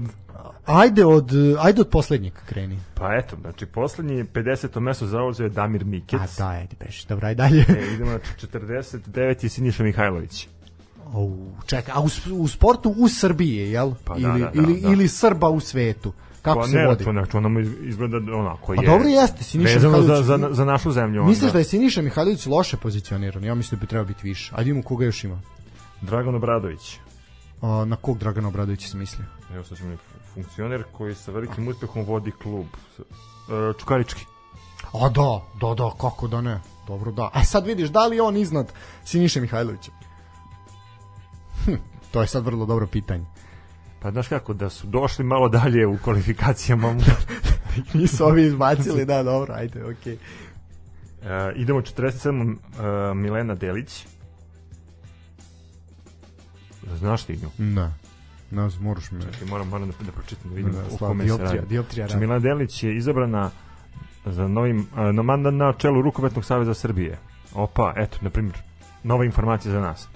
Ajde 0.66 1.06
od 1.06 1.32
ajde 1.60 1.82
od 1.82 1.90
poslednjeg 1.90 2.34
kreni. 2.46 2.80
Pa 2.94 3.16
eto, 3.16 3.36
znači 3.42 3.66
poslednji 3.66 4.24
50. 4.24 4.80
mesto 4.80 5.06
zauzeo 5.06 5.44
je 5.44 5.50
Damir 5.50 5.86
Mikec. 5.86 6.20
A 6.22 6.44
da, 6.44 6.50
ajde 6.50 6.76
beš. 6.80 7.06
Dobro, 7.06 7.28
ajde 7.28 7.44
dalje. 7.44 7.66
E, 7.70 7.94
idemo 7.94 8.12
na 8.12 8.20
49. 8.42 9.44
je 9.44 9.50
Siniša 9.50 9.84
Mihajlović. 9.84 10.48
Au, 11.14 11.38
čekaj, 11.66 11.94
a 11.98 12.02
u, 12.02 12.08
u 12.34 12.48
sportu 12.48 12.96
u 12.98 13.08
Srbiji, 13.10 13.72
jel? 13.72 13.92
Pa 14.04 14.14
da, 14.14 14.20
ili, 14.20 14.40
da, 14.40 14.46
da, 14.46 14.52
ili, 14.54 14.82
da. 14.82 14.90
ili 14.90 15.08
Srba 15.08 15.50
u 15.50 15.60
svetu. 15.60 16.14
Kako 16.44 16.60
pa 16.60 16.68
se 16.68 16.76
ne, 16.76 16.88
vodi? 16.88 17.04
to 17.04 17.12
znači 17.12 17.38
ono 17.38 17.50
mu 17.50 17.60
izgleda 17.60 18.18
onako 18.36 18.74
je. 18.74 18.78
Pa 18.78 18.84
dobro 18.84 19.08
jeste, 19.08 19.44
Siniša 19.44 19.74
vezano 19.74 20.02
za, 20.02 20.14
Mihajlović- 20.14 20.24
za, 20.24 20.50
za 20.52 20.66
našu 20.66 20.92
zemlju. 20.92 21.24
Misliš 21.24 21.44
onda. 21.44 21.54
da 21.54 21.60
je 21.60 21.66
Siniša 21.66 22.02
Mihajlović 22.02 22.46
loše 22.46 22.78
pozicioniran? 22.78 23.44
Ja 23.44 23.56
mislim 23.56 23.80
da 23.80 23.82
bi 23.82 23.88
trebao 23.88 24.06
biti 24.06 24.28
više. 24.28 24.52
Ajde 24.56 24.70
imamo 24.70 24.84
koga 24.84 25.06
još 25.06 25.24
ima. 25.24 25.42
Dragan 26.02 26.36
Obradović. 26.36 26.98
A, 27.62 27.86
na 27.88 27.96
kog 27.96 28.18
Dragana 28.18 28.48
Obradovića 28.48 28.88
se 28.88 28.98
misli? 28.98 29.26
Evo 29.54 29.64
sad 29.64 29.78
ćemo 29.78 29.96
funkcioner 30.34 30.84
koji 30.92 31.16
sa 31.16 31.32
velikim 31.32 31.68
uspehom 31.68 32.04
vodi 32.06 32.32
klub. 32.32 32.66
E, 33.00 33.04
Čukarički. 33.80 34.26
A 34.94 35.10
da, 35.10 35.42
da, 35.62 35.74
da, 35.74 35.92
kako 36.02 36.28
da 36.28 36.42
ne. 36.42 36.62
Dobro, 36.88 37.12
da. 37.12 37.30
A 37.34 37.44
sad 37.44 37.66
vidiš, 37.66 37.90
da 37.90 38.08
li 38.08 38.16
je 38.16 38.22
on 38.22 38.38
iznad 38.38 38.74
Siniše 39.06 39.42
Mihajlovića? 39.42 39.92
Hm, 41.66 41.72
to 42.12 42.22
je 42.22 42.28
sad 42.28 42.46
vrlo 42.46 42.66
dobro 42.66 42.88
pitanje. 42.88 43.26
Pa 44.04 44.12
znaš 44.12 44.28
kako, 44.28 44.54
da 44.54 44.70
su 44.70 44.88
došli 44.88 45.26
malo 45.26 45.50
dalje 45.50 45.88
u 45.88 45.98
kvalifikacijama. 45.98 46.96
Nisu 47.94 48.26
ovi 48.26 48.44
izbacili, 48.46 49.06
da, 49.06 49.24
dobro, 49.24 49.54
ajde, 49.54 49.86
okej. 49.86 50.14
e, 50.14 51.54
idemo 51.56 51.82
47. 51.82 52.56
E, 53.12 53.14
Milena 53.14 53.56
Delić. 53.56 54.06
Znaš 56.96 57.24
ti 57.24 57.38
nju? 57.38 57.50
Ne 58.52 58.70
znam, 58.70 58.84
moraš 58.84 59.12
me... 59.12 59.22
Čekaj, 59.22 59.48
moram, 59.48 59.68
moram 59.68 59.88
da, 59.88 60.06
da 60.06 60.12
pročitam 60.12 60.50
da 60.50 60.56
vidim 60.56 60.72
Da, 60.74 60.96
o 60.96 60.98
kome 60.98 61.24
se 61.24 61.26
dioptrija, 61.26 61.54
radi. 61.54 61.68
dioptrija 61.68 62.08
Znači. 62.08 62.20
Milena 62.20 62.40
Delić 62.40 62.84
je 62.84 62.98
izabrana 62.98 63.52
za 64.26 64.48
novim, 64.48 64.88
a, 64.96 65.12
na 65.12 65.22
mandat 65.22 65.54
na 65.54 65.74
čelu 65.74 66.02
Rukometnog 66.02 66.46
saveza 66.46 66.74
Srbije. 66.74 67.18
Opa, 67.54 67.94
eto, 67.98 68.18
na 68.22 68.30
primjer, 68.30 68.58
nova 69.04 69.26
informacija 69.26 69.72
za 69.72 69.82
nas. 69.82 70.08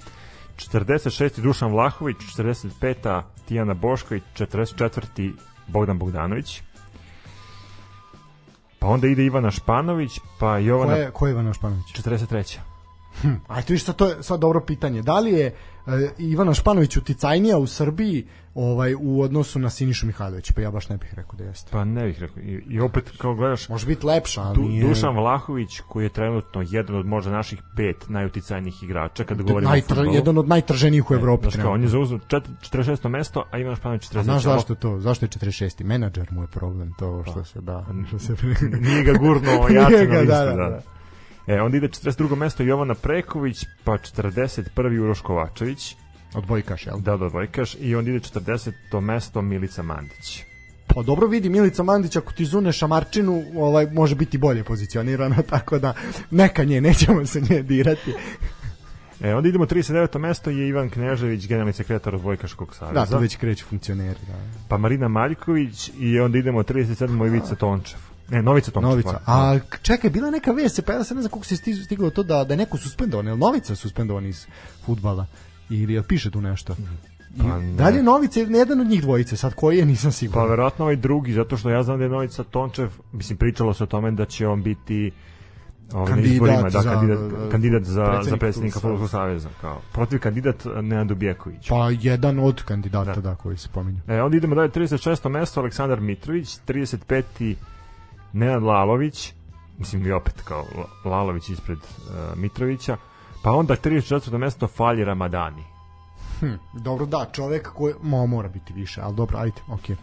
46. 0.57 1.41
Dušan 1.41 1.71
Vlahović, 1.71 2.17
45. 2.17 3.21
Tijana 3.47 3.73
Bošković, 3.73 4.23
44. 4.33 5.33
Bogdan 5.67 5.99
Bogdanović. 5.99 6.61
Pa 8.79 8.87
onda 8.87 9.07
ide 9.07 9.25
Ivana 9.25 9.51
Španović, 9.51 10.19
pa 10.39 10.51
Ko 10.51 10.57
Jovana 10.57 10.93
je, 10.93 11.11
ko 11.11 11.27
je 11.27 11.31
Ivana 11.31 11.53
Španović? 11.53 11.85
43. 11.85 12.57
Ajde, 13.47 13.73
viš, 13.73 13.83
sad, 13.83 13.95
to 13.95 14.07
je 14.07 14.23
sad 14.23 14.39
dobro 14.39 14.61
pitanje. 14.61 15.01
Da 15.01 15.19
li 15.19 15.31
je 15.31 15.45
e, 15.45 15.53
Ivana 16.17 16.53
Španović 16.53 16.97
uticajnija 16.97 17.57
u 17.57 17.67
Srbiji 17.67 18.27
ovaj, 18.55 18.95
u 18.99 19.21
odnosu 19.21 19.59
na 19.59 19.69
Sinišu 19.69 20.05
Mihajlovića? 20.05 20.53
Pa 20.55 20.61
ja 20.61 20.71
baš 20.71 20.89
ne 20.89 20.97
bih 20.97 21.13
rekao 21.13 21.35
da 21.35 21.43
jeste. 21.43 21.69
Pa 21.71 21.85
ne 21.85 22.05
bih 22.05 22.19
rekao. 22.19 22.43
I, 22.43 22.63
i 22.69 22.79
opet, 22.79 23.11
kao 23.17 23.35
gledaš, 23.35 23.69
Može 23.69 23.87
biti 23.87 24.05
lepša, 24.05 24.41
ali 24.41 24.55
Du, 24.55 24.61
nije... 24.61 24.87
Dušan 24.87 25.15
Vlahović 25.15 25.79
koji 25.79 26.05
je 26.05 26.09
trenutno 26.09 26.63
jedan 26.67 26.95
od 26.95 27.05
možda 27.05 27.31
naših 27.31 27.59
pet 27.75 28.09
najuticajnijih 28.09 28.83
igrača 28.83 29.23
kada 29.23 29.43
govorimo 29.43 29.69
Najtr, 29.71 29.93
o 29.93 29.95
fudbalu. 29.95 30.15
jedan 30.15 30.37
od 30.37 30.47
najtrženijih 30.47 31.11
u 31.11 31.13
Evropi. 31.13 31.43
Znaš 31.43 31.63
kao, 31.63 31.73
on 31.73 31.81
je 31.81 31.87
zauzeo 31.87 32.19
čet- 32.19 32.49
46. 32.61 33.09
mesto, 33.09 33.43
a 33.51 33.57
Ivan 33.57 33.75
Španović 33.75 34.01
40. 34.03 34.19
A 34.19 34.23
znaš 34.23 34.43
zašto 34.43 34.73
je 34.73 34.77
to? 34.77 34.99
Zašto 34.99 35.25
je 35.25 35.29
46. 35.29 35.83
Menadžer 35.83 36.27
mu 36.31 36.41
je 36.41 36.47
problem, 36.47 36.93
to 36.99 37.23
Pa. 37.25 37.31
što 37.31 37.43
se 37.43 37.61
da. 37.61 37.85
Što 38.07 38.19
se... 38.19 38.35
Nije 38.81 39.03
ga 39.03 39.13
gurno 39.13 39.51
jače 39.81 40.05
ga, 40.05 40.17
da, 40.17 40.45
da, 40.45 40.45
da. 40.45 40.69
da. 40.69 40.81
E, 41.47 41.61
onda 41.61 41.77
ide 41.77 41.87
42. 41.87 42.35
mesto 42.35 42.63
Jovana 42.63 42.95
Preković, 42.95 43.65
pa 43.83 43.91
41. 43.91 44.99
Uroš 44.99 45.21
Kovačević, 45.21 45.95
Odbojkaš, 46.35 46.85
jel? 46.85 46.99
da, 46.99 47.17
da, 47.17 47.29
dvojkaš, 47.29 47.75
i 47.79 47.95
onda 47.95 48.09
ide 48.09 48.19
40. 48.19 48.99
mesto 49.01 49.41
Milica 49.41 49.83
Mandić. 49.83 50.43
Pa 50.87 51.01
dobro 51.01 51.27
vidi 51.27 51.49
Milica 51.49 51.83
Mandić 51.83 52.15
ako 52.15 52.33
ti 52.33 52.45
zune 52.45 52.71
šamarčinu, 52.71 53.43
ovaj 53.55 53.85
može 53.85 54.15
biti 54.15 54.37
bolje 54.37 54.63
pozicionirana, 54.63 55.41
tako 55.49 55.79
da 55.79 55.93
neka 56.31 56.63
nje, 56.63 56.81
nećemo 56.81 57.25
se 57.25 57.41
nje 57.41 57.63
dirati. 57.63 58.13
E, 59.21 59.35
onda 59.35 59.49
idemo 59.49 59.65
39. 59.65 60.19
mesto 60.19 60.49
je 60.49 60.67
Ivan 60.67 60.89
Knežević, 60.89 61.47
generalni 61.47 61.73
sekretar 61.73 62.15
Odbojkaškog 62.15 62.75
saveza. 62.75 62.99
Da, 62.99 63.05
to 63.05 63.19
već 63.19 63.35
kreću 63.35 63.65
funkcioneri, 63.65 64.19
da. 64.27 64.33
Pa 64.67 64.77
Marina 64.77 65.07
Maljković 65.07 65.91
i 65.99 66.19
onda 66.19 66.37
idemo 66.37 66.63
37. 66.63 67.27
Ivica 67.27 67.55
Tončev. 67.55 67.99
Ne, 68.29 68.41
Novica 68.41 68.71
Tončev. 68.71 68.89
Novica. 68.89 69.19
pardon. 69.25 69.55
A 69.55 69.79
čekaj, 69.81 70.09
bila 70.09 70.27
je 70.27 70.31
neka 70.31 70.51
vest, 70.51 70.75
se 70.75 70.81
pa 70.81 70.93
ja 70.93 71.03
sad 71.03 71.17
ne 71.17 71.23
znam 71.23 71.31
kako 71.31 71.45
se 71.45 71.55
sti- 71.55 71.83
stiglo 71.85 72.09
to 72.09 72.23
da 72.23 72.43
da 72.43 72.53
je 72.53 72.57
neko 72.57 72.77
suspendovan, 72.77 73.27
jel 73.27 73.37
Novica 73.37 73.75
suspendovan 73.75 74.25
iz 74.25 74.45
fudbala 74.85 75.25
ili 75.69 75.93
jel 75.93 76.03
piše 76.03 76.31
tu 76.31 76.41
nešto? 76.41 76.75
Pa 77.37 77.43
I 77.43 77.47
ne. 77.61 77.73
da 77.73 77.89
li 77.89 77.97
je 77.97 78.03
Novica 78.03 78.39
ili 78.39 78.53
jedan 78.53 78.81
od 78.81 78.87
njih 78.87 79.01
dvojice, 79.01 79.37
sad 79.37 79.53
koji 79.53 79.77
je, 79.77 79.85
nisam 79.85 80.07
Pa 80.07 80.13
siguran. 80.13 80.49
verovatno 80.49 80.85
ovaj 80.85 80.95
drugi, 80.95 81.33
zato 81.33 81.57
što 81.57 81.69
ja 81.69 81.83
znam 81.83 81.97
da 81.97 82.03
je 82.03 82.09
Novica 82.09 82.43
Tončev, 82.43 82.89
mislim, 83.11 83.37
pričalo 83.37 83.73
se 83.73 83.83
o 83.83 83.87
tome 83.87 84.11
da 84.11 84.25
će 84.25 84.47
on 84.47 84.63
biti 84.63 85.11
ovaj, 85.93 86.07
Kandidat 86.07 86.33
izborima, 86.33 86.61
da, 86.61 86.69
za, 86.71 86.91
kandidat, 86.91 87.19
uh, 87.19 87.51
kandidat 87.51 87.83
za, 87.83 87.93
za 87.93 88.03
predsjednika 88.03 88.37
predsjednika 88.37 88.79
Fudbalskog 88.79 89.09
saveza. 89.09 89.49
Kao. 89.61 89.81
Protiv 89.93 90.19
kandidat 90.19 90.55
Nenad 90.75 91.11
Ubjeković. 91.11 91.69
Pa 91.69 91.89
jedan 91.91 92.39
od 92.39 92.63
kandidata, 92.63 93.13
da, 93.13 93.21
Da. 93.21 93.35
koji 93.35 93.57
se 93.57 93.69
pominju. 93.69 93.99
E, 94.07 94.21
onda 94.21 94.37
idemo 94.37 94.55
dalje, 94.55 94.69
36. 94.69 95.29
mesto 95.29 95.59
Aleksandar 95.59 95.99
Mitrović, 95.99 96.57
35. 96.67 97.55
Nenad 98.37 98.63
Lalović, 98.63 99.33
mislim 99.77 100.07
i 100.07 100.11
opet 100.11 100.41
kao 100.41 100.65
La- 100.75 101.11
Lalović 101.11 101.49
ispred 101.49 101.77
uh, 101.77 102.37
Mitrovića, 102.37 102.97
pa 103.43 103.51
onda 103.51 103.75
34. 103.75 104.37
mesto 104.37 104.67
Falji 104.67 105.03
Ramadani. 105.03 105.63
Hm, 106.39 106.53
dobro, 106.73 107.05
da, 107.05 107.29
čovek 107.33 107.69
koji 107.73 107.93
mo, 108.01 108.27
mora 108.27 108.49
biti 108.49 108.73
više, 108.73 109.01
ali 109.01 109.15
dobro, 109.15 109.37
ajde, 109.39 109.61
okej. 109.69 109.95
Okay. 109.95 109.99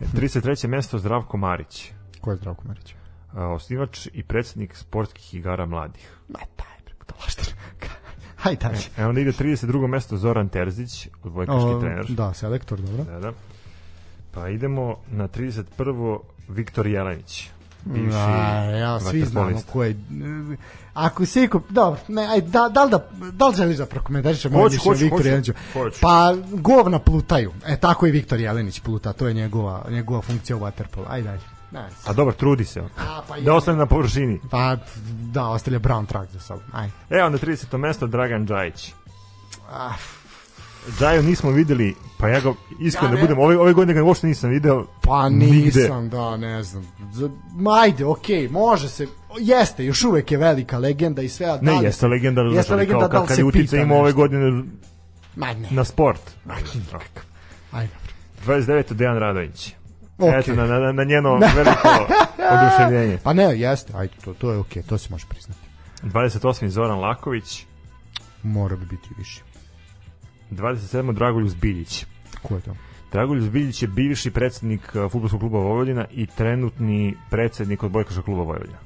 33. 0.00 0.68
mesto 0.68 0.98
Zdravko 0.98 1.36
Marić. 1.36 1.92
Ko 2.20 2.30
je 2.30 2.36
Zdravko 2.36 2.68
Marić? 2.68 2.94
A, 3.32 3.46
osnivač 3.46 4.08
i 4.12 4.22
predsednik 4.22 4.76
sportskih 4.76 5.34
igara 5.34 5.66
mladih. 5.66 6.12
Ma 6.28 6.38
taj, 6.56 6.76
preko 6.84 7.04
to 7.04 7.14
laštar. 7.20 7.46
Hajde, 8.42 8.60
dalje. 8.60 8.78
E, 8.96 9.06
onda 9.06 9.20
ide 9.20 9.32
32. 9.32 9.86
mesto 9.86 10.16
Zoran 10.16 10.48
Terzić, 10.48 11.08
odbojkaški 11.24 11.68
O, 11.68 11.80
trener. 11.80 12.06
Da, 12.08 12.34
selektor, 12.34 12.80
dobro. 12.80 13.04
Da, 13.04 13.20
da. 13.20 13.32
Pa 14.32 14.48
idemo 14.48 14.96
na 15.10 15.28
31. 15.28 16.18
Viktor 16.48 16.86
Jelenić. 16.86 17.50
Bivši 17.84 18.10
Da, 18.10 18.64
ja, 18.78 19.00
svi 19.00 19.24
znamo 19.24 19.60
ko 19.72 19.84
je... 19.84 19.96
Ako 20.94 21.26
se 21.26 21.42
iko... 21.42 21.60
Dobro, 21.68 22.00
ne, 22.08 22.26
aj, 22.26 22.40
da, 22.40 22.68
da, 22.68 22.86
da, 22.86 23.08
da 23.32 23.46
li 23.48 23.56
želiš 23.56 23.76
da 23.76 23.86
prokomentarišem 23.86 24.52
moje 24.52 24.62
Hoću, 24.62 24.78
hoću, 24.78 25.04
Viktoru 25.04 25.18
hoću, 25.18 25.28
Jeleniću? 25.28 25.52
hoću. 25.72 25.98
Pa, 26.00 26.34
govna 26.52 26.98
plutaju. 26.98 27.52
E, 27.66 27.76
tako 27.76 28.06
i 28.06 28.10
Viktor 28.10 28.40
Jelenić 28.40 28.80
pluta, 28.80 29.12
to 29.12 29.28
je 29.28 29.34
njegova, 29.34 29.84
njegova 29.90 30.22
funkcija 30.22 30.56
u 30.56 30.60
Waterpolu. 30.60 31.04
Ajde, 31.08 31.28
dalje. 31.28 31.40
Ne, 31.70 31.88
A 32.06 32.12
dobro, 32.12 32.34
trudi 32.34 32.64
se 32.64 32.80
on. 32.80 32.88
A, 32.98 33.22
pa 33.28 33.40
Da 33.40 33.54
ostane 33.54 33.78
na 33.78 33.86
površini. 33.86 34.40
Pa, 34.50 34.76
da, 35.32 35.48
ostavlja 35.48 35.78
brown 35.78 36.06
track 36.06 36.32
za 36.32 36.40
sobom. 36.40 36.64
Ajde. 36.72 36.92
E, 37.10 37.22
onda 37.22 37.38
30. 37.38 37.76
mesto 37.76 38.06
Dragan 38.06 38.46
Džajić. 38.46 38.92
Ah, 39.72 39.94
Džaju 40.90 41.22
nismo 41.22 41.50
videli, 41.50 41.94
pa 42.18 42.28
ja 42.28 42.40
ga 42.40 42.52
iskreno 42.80 43.08
Ja 43.08 43.10
da 43.10 43.16
ne- 43.16 43.20
budem, 43.22 43.38
ove, 43.38 43.58
ove 43.58 43.72
godine 43.72 43.94
ga 43.94 44.02
uopšte 44.02 44.26
nisam 44.26 44.50
video. 44.50 44.86
Pa 45.02 45.28
Nigde. 45.28 45.80
nisam, 45.80 46.08
da, 46.08 46.36
ne 46.36 46.62
znam. 46.62 46.82
Z- 47.12 47.28
Ma 47.52 47.70
ajde, 47.72 48.04
okej, 48.04 48.48
može 48.48 48.88
se. 48.88 49.06
Jeste, 49.38 49.84
još 49.84 50.04
uvek 50.04 50.32
je 50.32 50.38
velika 50.38 50.78
legenda 50.78 51.22
i 51.22 51.28
sve. 51.28 51.46
a 51.46 51.56
da 51.56 51.62
Ne, 51.62 51.72
li 51.72 51.84
jeste 51.84 52.06
legenda, 52.06 52.40
Jeste 52.42 52.56
jeste 52.56 52.74
legenda, 52.74 53.00
kao, 53.00 53.08
da 53.08 53.20
li 53.20 53.26
kad 53.26 53.36
se 53.36 53.40
je 53.40 53.44
utica 53.44 53.76
imao 53.76 53.98
ove 53.98 54.12
godine 54.12 54.62
Ma 55.36 55.52
ne. 55.54 55.68
na 55.70 55.84
sport. 55.84 56.20
Ma, 56.44 56.54
nikakav. 56.74 57.22
Ajde, 57.72 57.92
dobro. 57.92 58.56
29. 58.56 58.92
Dejan 58.92 59.18
Radović. 59.18 59.74
Okej. 60.18 60.38
Eto, 60.38 60.54
na, 60.54 60.66
na, 60.68 60.92
na 60.92 61.04
njeno 61.04 61.34
veliko 61.56 61.88
oduševljenje. 62.38 63.18
Pa 63.18 63.32
ne, 63.32 63.58
jeste, 63.60 63.92
ajde, 63.96 64.12
to, 64.24 64.34
to 64.34 64.50
je 64.52 64.58
okej, 64.58 64.82
to 64.82 64.98
se 64.98 65.08
može 65.10 65.26
priznati. 65.28 65.60
28. 66.02 66.66
Zoran 66.66 66.98
Laković. 66.98 67.66
Mora 68.42 68.76
bi 68.76 68.84
biti 68.86 69.08
više. 69.18 69.42
27. 70.50 71.14
Dragoljub 71.14 71.48
Zbiljić. 71.48 72.04
Ko 72.42 72.54
je 72.54 72.60
to? 72.60 72.76
Dragoljub 73.12 73.44
Zbiljić 73.44 73.82
je 73.82 73.88
bivši 73.88 74.30
predsednik 74.30 74.80
uh, 74.94 75.12
futbolskog 75.12 75.40
kluba 75.40 75.58
Vojvodina 75.58 76.04
i 76.10 76.26
trenutni 76.26 77.14
predsednik 77.30 77.82
odbojkaškog 77.82 78.24
kluba 78.24 78.42
Vojvodina. 78.42 78.78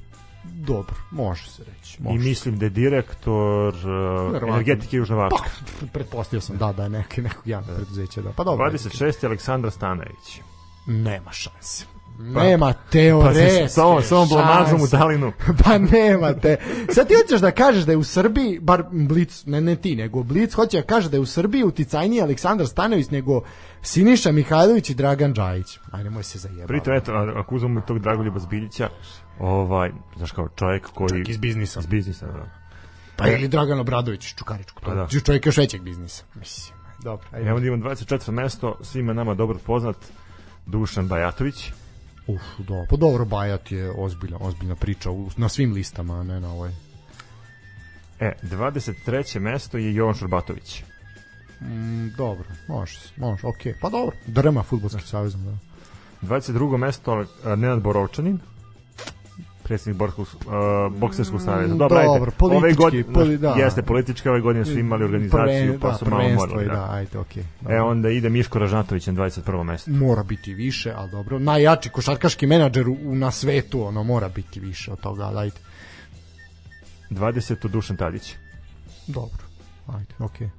Dobro, 0.43 0.95
može 1.11 1.49
se 1.49 1.63
reći. 1.63 2.03
Može. 2.03 2.15
I 2.15 2.19
mislim 2.19 2.59
da 2.59 2.65
je 2.65 2.69
direktor 2.69 3.73
uh, 3.73 4.49
energetike 4.49 4.97
Južnovačka. 4.97 5.49
Pa, 5.79 5.85
pretpostavio 5.93 6.41
sam, 6.41 6.57
da, 6.57 6.73
da 6.73 6.83
je 6.83 6.89
neki, 6.89 7.21
nekog 7.21 7.47
javnog 7.47 7.75
preduzeća, 7.75 8.21
da. 8.21 8.31
Pa 8.31 8.43
dobro. 8.43 8.71
26. 8.71 9.25
Aleksandra 9.25 9.71
Stanojević. 9.71 10.41
Nema 10.87 11.31
šanse. 11.31 11.85
Nema 12.19 12.73
teoretske 12.73 13.61
Pa 13.61 13.67
samo, 13.67 14.01
samo 14.01 14.25
blamažom 14.25 14.75
u 14.75 14.79
šanse. 14.79 14.97
Dalinu. 14.97 15.31
pa 15.63 15.77
nema 15.77 16.33
te. 16.33 16.57
Sad 16.89 17.07
ti 17.07 17.13
hoćeš 17.23 17.41
da 17.41 17.51
kažeš 17.51 17.83
da 17.83 17.91
je 17.91 17.97
u 17.97 18.03
Srbiji, 18.03 18.59
bar 18.59 18.83
Blic, 18.91 19.45
ne, 19.45 19.61
ne 19.61 19.75
ti, 19.75 19.95
nego 19.95 20.23
Blic 20.23 20.53
hoće 20.53 20.77
da 20.81 20.87
kaže 20.87 21.09
da 21.09 21.17
je 21.17 21.21
u 21.21 21.25
Srbiji 21.25 21.63
uticajniji 21.63 22.21
Aleksandar 22.21 22.67
Stanović 22.67 23.09
nego 23.09 23.41
Siniša 23.81 24.31
Mihajlović 24.31 24.89
i 24.89 24.95
Dragan 24.95 25.33
Džajić. 25.33 25.79
Ajde, 25.91 26.03
nemoj 26.03 26.23
se 26.23 26.39
zajebati. 26.39 26.67
Pritom, 26.67 26.93
eto, 26.93 27.13
ako 27.13 27.55
uzmemo 27.55 27.81
tog 27.81 27.99
Dragoljuba 27.99 28.39
Zbiljića, 28.39 28.89
ovaj, 29.39 29.91
znaš 30.17 30.31
kao 30.31 30.47
čovjek 30.55 30.87
koji... 30.93 31.09
Čovjek 31.09 31.29
iz 31.29 31.37
biznisa. 31.37 31.79
Iz 31.79 31.85
biznisa, 31.85 32.25
da. 32.25 32.61
Pa 33.15 33.27
ili 33.27 33.47
Dragan 33.47 33.79
Obradović 33.79 34.25
iz 34.25 34.35
Čukaričku. 34.35 34.81
To 34.81 34.89
Pa 34.89 34.95
da. 34.95 35.07
je 35.11 35.21
čovjek 35.21 35.45
još 35.45 35.57
većeg 35.57 35.81
biznisa. 35.81 36.23
Mislim, 36.35 36.77
dobro. 37.03 37.27
Ajde. 37.31 37.49
Evo 37.49 37.59
da 37.59 37.65
imamo 37.65 37.83
24. 37.83 38.31
mesto, 38.31 38.77
svima 38.81 39.13
nama 39.13 39.33
dobro 39.33 39.57
poznat, 39.65 39.97
Dušan 40.65 41.07
Bajatović. 41.07 41.71
Uf, 42.35 42.67
da, 42.67 42.85
pa 42.89 42.95
dobro, 42.95 43.25
Bajat 43.25 43.71
je 43.71 43.91
ozbiljna, 43.97 44.37
ozbiljna 44.41 44.75
priča 44.75 45.11
u, 45.11 45.29
na 45.37 45.49
svim 45.49 45.73
listama, 45.73 46.23
ne 46.23 46.39
na 46.39 46.51
ovoj. 46.51 46.71
E, 48.19 48.33
23. 48.43 49.39
mesto 49.39 49.77
je 49.77 49.95
Jovan 49.95 50.13
Šurbatović. 50.13 50.83
Mm, 51.61 52.07
dobro, 52.17 52.45
može, 52.67 52.99
može, 53.17 53.47
okej. 53.47 53.75
Pa 53.81 53.89
dobro, 53.89 54.15
drma 54.27 54.63
futbolski 54.63 55.01
savez, 55.01 55.35
da. 55.35 55.57
22. 56.21 56.77
mesto 56.77 57.25
Nenad 57.45 57.81
Borovčanin 57.81 58.39
predsjednik 59.71 59.97
Borskog, 59.97 60.27
uh, 60.37 60.53
bokserskog 60.93 61.41
saveza. 61.41 61.75
Dobro, 61.75 61.99
Mm, 61.99 62.05
Dobro, 62.05 62.21
ajde. 62.21 62.35
politički, 62.37 62.57
ove 62.57 62.73
godine, 62.75 63.13
poli- 63.15 63.37
da. 63.37 63.53
jeste 63.53 63.81
politički, 63.83 64.29
ove 64.29 64.41
godine 64.41 64.65
su 64.65 64.79
imali 64.79 65.03
organizaciju, 65.03 65.45
Prven- 65.69 65.79
pa 65.79 65.87
da, 65.87 65.93
su 65.93 66.05
malo 66.05 66.17
prvenstvo 66.17 66.47
morali. 66.47 66.65
Da. 66.65 66.73
da, 66.73 66.87
ajde, 66.91 67.17
okej. 67.17 67.43
E, 67.69 67.81
onda 67.81 68.09
ide 68.09 68.29
Miško 68.29 68.59
Ražnatović 68.59 69.07
na 69.07 69.13
21. 69.13 69.63
mesto. 69.63 69.91
Mora 69.91 70.23
biti 70.23 70.53
više, 70.53 70.93
ali 70.93 71.11
dobro. 71.11 71.39
Najjači 71.39 71.89
košarkaški 71.89 72.47
menadžer 72.47 72.89
u, 72.89 73.15
na 73.15 73.31
svetu, 73.31 73.83
ono, 73.83 74.03
mora 74.03 74.29
biti 74.29 74.59
više 74.59 74.91
od 74.91 74.99
toga, 74.99 75.23
ali 75.23 75.37
ajde. 75.39 75.55
20. 77.11 77.67
Dušan 77.67 77.97
Tadić. 77.97 78.35
Dobro, 79.07 79.43
ajde, 79.87 80.13
okej. 80.19 80.49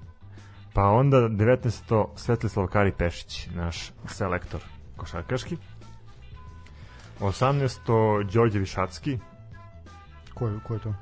Pa 0.72 0.82
onda 0.84 1.16
19. 1.18 2.06
Svetlislav 2.16 2.66
Kari 2.66 2.92
Pešić, 2.92 3.48
naš 3.54 3.90
selektor 4.06 4.60
košarkaški. 4.96 5.56
18. 7.22 8.24
Đorđe 8.32 8.58
Višacki, 8.58 9.18
Ko 10.34 10.48
je, 10.48 10.60
ko 10.66 10.74
je 10.74 10.80
to? 10.80 10.94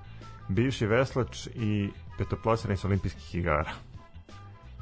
bivši 0.49 0.87
veslač 0.87 1.47
i 1.47 1.91
petoplasiranih 2.19 2.81
sa 2.81 2.87
olimpijskih 2.89 3.35
igara. 3.35 3.73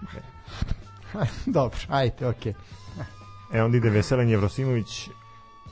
dobro, 1.47 1.79
ajde, 1.89 2.27
okej. 2.27 2.55
E, 3.53 3.63
onda 3.63 3.77
ide 3.77 3.91
Veselin 3.91 4.29
Jevrosimović, 4.29 5.09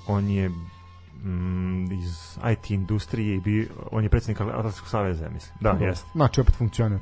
on 0.07 0.29
je 0.29 0.49
mm, 0.49 1.93
iz 1.93 2.39
IT 2.53 2.71
industrije 2.71 3.37
i 3.37 3.41
bi, 3.41 3.69
on 3.91 4.03
je 4.03 4.09
predsjednik 4.09 4.41
Atletskog 4.41 4.89
saveza, 4.89 5.29
mislim. 5.29 5.57
Da, 5.61 5.73
Dobro. 5.73 5.87
jeste. 5.87 6.07
Znači, 6.15 6.41
opet 6.41 6.55
funkcioner. 6.55 7.01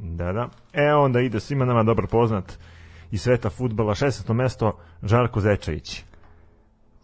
Da, 0.00 0.32
da. 0.32 0.48
E, 0.72 0.94
onda 0.94 1.20
ide 1.20 1.40
svima 1.40 1.64
nama 1.64 1.82
dobro 1.82 2.06
poznat 2.06 2.58
iz 3.10 3.22
sveta 3.22 3.50
futbala, 3.50 3.94
16. 3.94 4.32
mesto, 4.32 4.78
Žarko 5.02 5.40
Zečajić. 5.40 6.04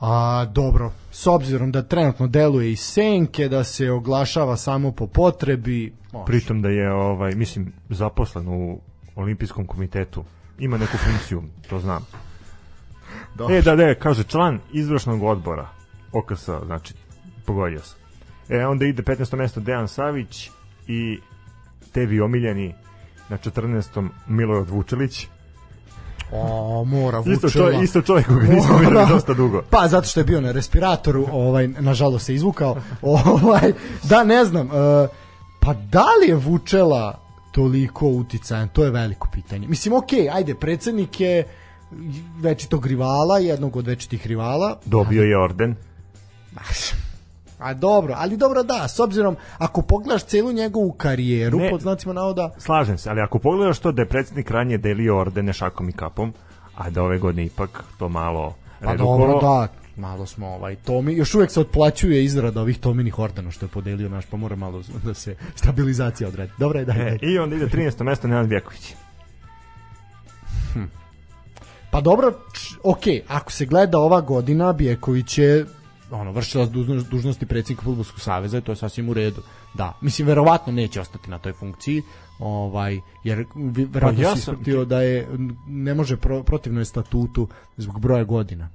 A, 0.01 0.45
dobro, 0.53 0.93
s 1.11 1.27
obzirom 1.27 1.73
da 1.73 1.83
trenutno 1.83 2.27
deluje 2.27 2.73
iz 2.73 2.81
senke, 2.81 3.49
da 3.49 3.65
se 3.65 3.91
oglašava 3.91 4.57
samo 4.57 4.93
po 4.93 5.07
potrebi, 5.07 5.93
može. 6.13 6.27
Pritom 6.27 6.63
da 6.63 6.69
je, 6.69 6.93
ovaj, 6.93 7.35
mislim, 7.35 7.73
zaposlen 7.89 8.49
u 8.49 8.81
olimpijskom 9.15 9.67
komitetu. 9.67 10.25
Ima 10.59 10.79
neku 10.79 10.97
funkciju, 10.97 11.43
to 11.69 11.81
znam. 11.81 12.07
Dobro. 13.35 13.55
E, 13.57 13.63
da, 13.63 13.77
da, 13.77 13.95
kaže, 13.95 14.25
član 14.25 14.61
izvršnog 14.73 15.23
odbora 15.23 15.69
OKS, 16.13 16.49
znači, 16.67 16.95
pogodio 17.47 17.81
sam. 17.81 17.99
E, 18.49 18.67
onda 18.67 18.85
ide 18.87 19.03
15. 19.03 19.37
mesto 19.37 19.61
Dejan 19.61 19.89
Savić 19.89 20.51
i 20.87 21.19
tebi 21.93 22.21
omiljeni 22.21 22.75
na 23.29 23.39
14. 23.39 24.09
Milojod 24.29 24.71
Vučelić. 24.71 25.29
O, 26.33 26.85
mora 26.85 27.19
Vučela. 27.19 27.35
Isto, 27.35 27.51
čovjek, 27.51 27.83
isto 27.83 28.03
čovjek 28.03 28.27
koga 28.27 28.47
nismo 28.47 28.79
videli 28.79 29.07
dosta 29.09 29.35
dugo. 29.35 29.63
Pa 29.71 29.89
zato 29.89 30.09
što 30.09 30.21
je 30.21 30.25
bio 30.25 30.41
na 30.41 30.53
respiratoru, 30.53 31.27
ovaj 31.33 31.69
nažalost 31.69 32.27
se 32.27 32.35
izvukao. 32.35 32.77
Ovaj 33.03 33.73
da 34.03 34.25
ne 34.25 34.45
znam, 34.45 34.67
e, 34.67 35.09
pa 35.61 35.75
da 35.75 36.07
li 36.23 36.29
je 36.29 36.35
Vučela 36.35 37.21
toliko 37.53 38.09
uticajan, 38.09 38.69
to 38.69 38.85
je 38.85 38.91
veliko 38.91 39.29
pitanje. 39.33 39.69
Mislim, 39.69 39.95
okej, 39.95 40.31
ajde, 40.31 40.55
predsednik 40.55 41.21
je 41.21 41.45
večitog 42.41 42.87
rivala, 42.87 43.39
jednog 43.39 43.77
od 43.77 43.87
večitih 43.87 44.27
rivala. 44.27 44.79
Dobio 44.85 45.23
je 45.23 45.39
orden. 45.39 45.77
A 47.59 47.75
dobro, 47.75 48.15
ali 48.17 48.37
dobro 48.37 48.63
da, 48.63 48.89
s 48.89 49.01
obzirom, 49.01 49.37
ako 49.59 49.83
pogledaš 49.83 50.25
celu 50.25 50.53
njegovu 50.53 50.93
karijeru, 50.93 51.59
Ne. 51.59 51.71
pod 51.71 51.81
znacima 51.81 52.13
navoda, 52.13 52.51
Slažem 52.59 52.99
se, 52.99 53.11
ali 53.11 53.21
ako 53.21 53.39
pogledaš 53.39 53.79
to 53.79 53.93
da 53.93 54.03
je 54.03 54.09
predsjednik 54.09 54.51
ranije 54.51 54.79
delio 54.79 55.19
ordene 55.19 55.53
šakom 55.53 55.89
i 55.89 55.93
kapom, 55.93 56.35
a 56.75 56.91
da 56.91 57.03
ove 57.03 57.19
godine 57.19 57.45
ipak 57.45 57.85
to 57.99 58.09
malo 58.09 58.55
pa 58.81 58.91
redukovao, 58.93 59.19
dobro, 59.19 59.41
da, 59.41 59.69
malo 59.97 60.27
smo 60.27 60.47
ovaj 60.49 60.77
Tomi, 60.77 61.15
još 61.15 61.35
uvek 61.35 61.51
se 61.51 61.61
otplaćuje 61.61 62.25
izrada 62.25 62.61
ovih 62.61 62.79
Tominih 62.79 63.19
ordena 63.19 63.51
što 63.51 63.67
je 63.67 63.71
podelio 63.71 64.09
naš, 64.09 64.25
pa 64.27 64.37
mora 64.37 64.57
malo 64.57 64.83
da 65.05 65.15
se 65.15 65.37
stabilizacija 65.55 66.29
odredi. 66.29 66.53
Dobro 66.59 66.79
je, 66.79 66.85
daj, 66.85 67.09
E. 67.09 67.19
I 67.23 67.39
onda 67.39 67.57
ide 67.57 67.67
13. 67.67 68.03
mesto 68.03 68.29
Nenad 68.29 68.49
Vjeković. 68.49 68.95
Pa 71.91 72.01
dobro, 72.01 72.31
č- 72.55 72.75
ok, 72.83 73.03
ako 73.29 73.53
se 73.53 73.67
gleda 73.67 73.99
ova 73.99 74.21
godina, 74.21 74.73
Bjeković 74.73 75.39
je 75.39 75.67
ono, 76.11 76.33
vršilac 76.33 76.71
dužnosti, 77.11 77.47
predsjednika 77.47 77.83
Futbolskog 77.85 78.21
saveza 78.21 78.59
i 78.59 78.61
to 78.61 78.73
je 78.73 78.77
sasvim 78.77 79.09
u 79.09 79.15
redu. 79.15 79.43
Da, 79.75 79.99
mislim, 80.01 80.29
verovatno 80.29 80.73
neće 80.73 81.01
ostati 81.01 81.31
na 81.31 81.39
toj 81.39 81.53
funkciji, 81.53 82.03
ovaj, 82.39 83.01
jer 83.25 83.47
vi- 83.55 83.85
verovatno 83.85 84.23
Pa 84.23 84.29
ja 84.29 84.37
sam- 84.37 84.63
da 84.85 85.03
je, 85.03 85.29
ne 85.67 85.95
može 85.95 86.17
pro, 86.17 86.43
protivno 86.43 86.81
je 86.81 86.85
statutu 86.85 87.49
zbog 87.77 88.01
broja 88.01 88.25
godina. 88.25 88.69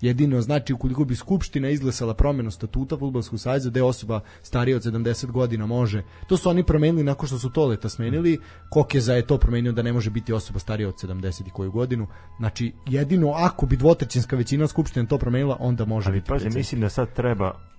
Jedino 0.00 0.40
znači 0.40 0.72
ukoliko 0.72 1.04
bi 1.04 1.16
skupština 1.16 1.68
izglasala 1.68 2.14
promenu 2.14 2.50
statuta 2.50 2.96
fudbalskog 2.96 3.40
saveza 3.40 3.70
gde 3.70 3.82
osoba 3.82 4.20
starija 4.42 4.76
od 4.76 4.82
70 4.82 5.30
godina 5.30 5.66
može. 5.66 6.02
To 6.26 6.36
su 6.36 6.50
oni 6.50 6.64
promenili 6.64 7.04
nakon 7.04 7.26
što 7.26 7.38
su 7.38 7.50
Toleta 7.50 7.88
smenili. 7.88 8.38
Kokeza 8.70 9.14
je 9.14 9.26
to 9.26 9.38
promenio 9.38 9.72
da 9.72 9.82
ne 9.82 9.92
može 9.92 10.10
biti 10.10 10.32
osoba 10.32 10.58
starija 10.58 10.88
od 10.88 10.94
70 10.94 11.46
i 11.46 11.50
koju 11.50 11.70
godinu. 11.72 12.06
Znači 12.38 12.72
jedino 12.86 13.30
ako 13.30 13.66
bi 13.66 13.76
dvotrećinska 13.76 14.36
većina 14.36 14.66
skupštine 14.66 15.06
to 15.06 15.18
promenila, 15.18 15.56
onda 15.60 15.84
može 15.84 16.08
Ali 16.08 16.20
biti. 16.20 16.28
pazi, 16.28 16.50
mislim 16.50 16.80
da 16.80 16.88
sad 16.88 17.12
treba 17.14 17.70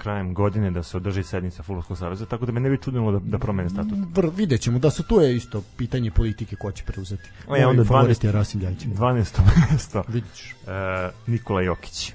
krajem 0.00 0.34
godine 0.34 0.70
da 0.70 0.82
se 0.82 0.96
održi 0.96 1.22
sednica 1.22 1.62
Fudbalskog 1.62 1.98
saveza, 1.98 2.26
tako 2.26 2.46
da 2.46 2.52
me 2.52 2.60
ne 2.60 2.70
bi 2.70 2.78
čudilo 2.78 3.12
da, 3.12 3.18
da 3.18 3.38
promene 3.38 3.70
statut. 3.70 3.98
Vr, 4.14 4.30
vidjet 4.36 4.60
ćemo 4.60 4.78
da 4.78 4.90
su 4.90 5.02
tu 5.02 5.20
je 5.20 5.36
isto 5.36 5.62
pitanje 5.76 6.10
politike 6.10 6.56
ko 6.56 6.72
će 6.72 6.84
preuzeti. 6.84 7.28
E, 7.58 7.66
onda 7.66 7.82
Moj 7.82 7.86
favorit 7.86 8.18
12 8.18 8.24
je 8.24 8.32
Rasim 8.32 8.60
Ljajić. 8.60 8.84
12. 8.84 9.40
mesto 9.72 10.04
ćeš. 10.34 10.50
e, 10.50 11.10
Nikola 11.26 11.62
Jokić. 11.62 12.12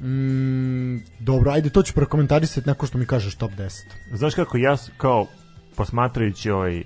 Mm, 0.00 0.96
dobro, 1.20 1.50
ajde, 1.50 1.70
to 1.70 1.82
ću 1.82 1.94
prokomentarisati 1.94 2.68
nakon 2.68 2.88
što 2.88 2.98
mi 2.98 3.06
kažeš 3.06 3.34
top 3.34 3.50
10. 3.52 3.84
Znaš 4.12 4.34
kako 4.34 4.56
ja 4.56 4.76
kao 4.96 5.26
posmatrajući 5.76 6.50
ovaj 6.50 6.82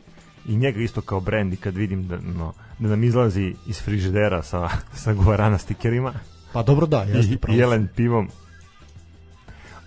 i 0.48 0.56
njega 0.56 0.80
isto 0.80 1.00
kao 1.00 1.20
brend 1.20 1.52
i 1.52 1.56
kad 1.56 1.76
vidim 1.76 2.08
da, 2.08 2.16
no, 2.16 2.52
da 2.78 2.88
nam 2.88 3.04
izlazi 3.04 3.54
iz 3.66 3.82
frižidera 3.82 4.42
sa, 4.42 4.68
sa 4.94 5.12
guarana 5.14 5.58
stikerima 5.58 6.12
Pa 6.52 6.62
dobro 6.62 6.86
da, 6.86 7.02
jeste 7.02 7.34
i, 7.34 7.36
pravo. 7.36 7.56
i 7.56 7.60
jelen 7.60 7.88
pivom 7.96 8.28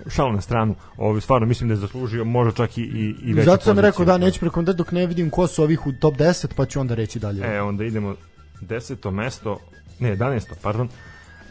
šalu 0.08 0.34
na 0.34 0.42
stranu, 0.42 0.76
ovaj, 0.98 1.22
stvarno 1.22 1.48
mislim 1.48 1.70
da 1.70 1.74
je 1.74 1.78
zaslužio 1.78 2.26
možda 2.26 2.52
čak 2.52 2.78
i, 2.78 2.82
i, 2.82 3.16
i 3.22 3.34
veću 3.34 3.46
Zato 3.46 3.64
sam 3.64 3.80
rekao 3.80 4.06
da 4.06 4.18
neću 4.18 4.40
prekomentirati 4.40 4.78
dok 4.78 4.92
ne 4.92 5.06
vidim 5.06 5.30
ko 5.30 5.48
su 5.48 5.64
ovih 5.64 5.88
u 5.88 5.92
top 5.92 6.16
10, 6.16 6.48
pa 6.56 6.66
ću 6.66 6.80
onda 6.80 6.96
reći 6.96 7.20
dalje. 7.20 7.56
E, 7.56 7.62
onda 7.62 7.84
idemo 7.84 8.16
deseto 8.62 9.12
mesto, 9.12 9.60
ne, 10.00 10.18
11. 10.18 10.54
pardon, 10.62 10.90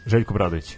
Željko 0.05 0.33
Bradović. 0.33 0.77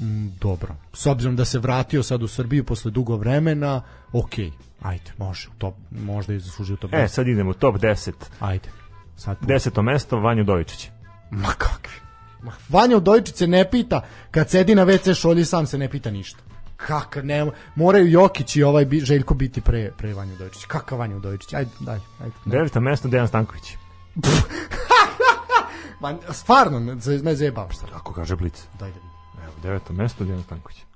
Mm, 0.00 0.28
dobro. 0.40 0.74
S 0.92 1.06
obzirom 1.06 1.36
da 1.36 1.44
se 1.44 1.58
vratio 1.58 2.02
sad 2.02 2.22
u 2.22 2.28
Srbiju 2.28 2.64
posle 2.64 2.90
dugo 2.90 3.16
vremena, 3.16 3.82
okej, 4.12 4.50
ajde, 4.82 5.12
može, 5.18 5.48
top, 5.58 5.74
možda 5.90 6.32
je 6.32 6.40
zaslužio 6.40 6.76
top 6.76 6.90
10. 6.90 7.04
E, 7.04 7.08
sad 7.08 7.28
idemo 7.28 7.52
top 7.52 7.76
10. 7.76 8.12
Ajde. 8.40 8.68
Sad 9.16 9.36
Deseto 9.40 9.82
mesto, 9.82 10.20
Vanjo 10.20 10.44
Dovičić. 10.44 10.90
Ma 11.30 11.48
kakvi. 11.58 12.08
Ma, 12.42 12.52
Vanja 12.68 12.96
Udojičić 12.96 13.36
se 13.36 13.46
ne 13.46 13.70
pita, 13.70 14.00
kad 14.30 14.50
sedi 14.50 14.74
na 14.74 14.86
WC 14.86 15.14
šolji 15.14 15.44
sam 15.44 15.66
se 15.66 15.78
ne 15.78 15.88
pita 15.88 16.10
ništa. 16.10 16.40
Kaka, 16.86 17.22
ne, 17.22 17.50
moraju 17.74 18.10
Jokić 18.10 18.56
i 18.56 18.62
ovaj 18.62 18.84
bi, 18.84 19.00
Željko 19.00 19.34
biti 19.34 19.60
pre, 19.60 19.90
pre 19.96 20.14
Vanja 20.14 20.34
Udojičić. 20.34 20.64
Kakav 20.64 20.98
Vanja 20.98 21.16
Udojičić? 21.16 21.54
Ajde, 21.54 21.70
dalje. 21.80 22.00
Ajde, 22.20 22.34
ne. 22.44 22.50
Deveto 22.52 22.80
mesto, 22.80 23.08
Dejan 23.08 23.28
Stanković. 23.28 23.76
Ma, 26.00 26.14
stvarno, 26.30 26.80
me 27.22 27.34
zajebavaš 27.34 27.76
sad. 27.76 27.90
Kako 27.90 28.12
kaže 28.12 28.36
Blic. 28.36 28.64
Daj 28.78 28.90
da 28.90 28.94
vidim. 28.94 29.10
Evo, 29.44 29.52
deveto 29.62 29.92
mesto, 29.92 30.24
Dejan 30.24 30.42
Stanković. 30.42 30.87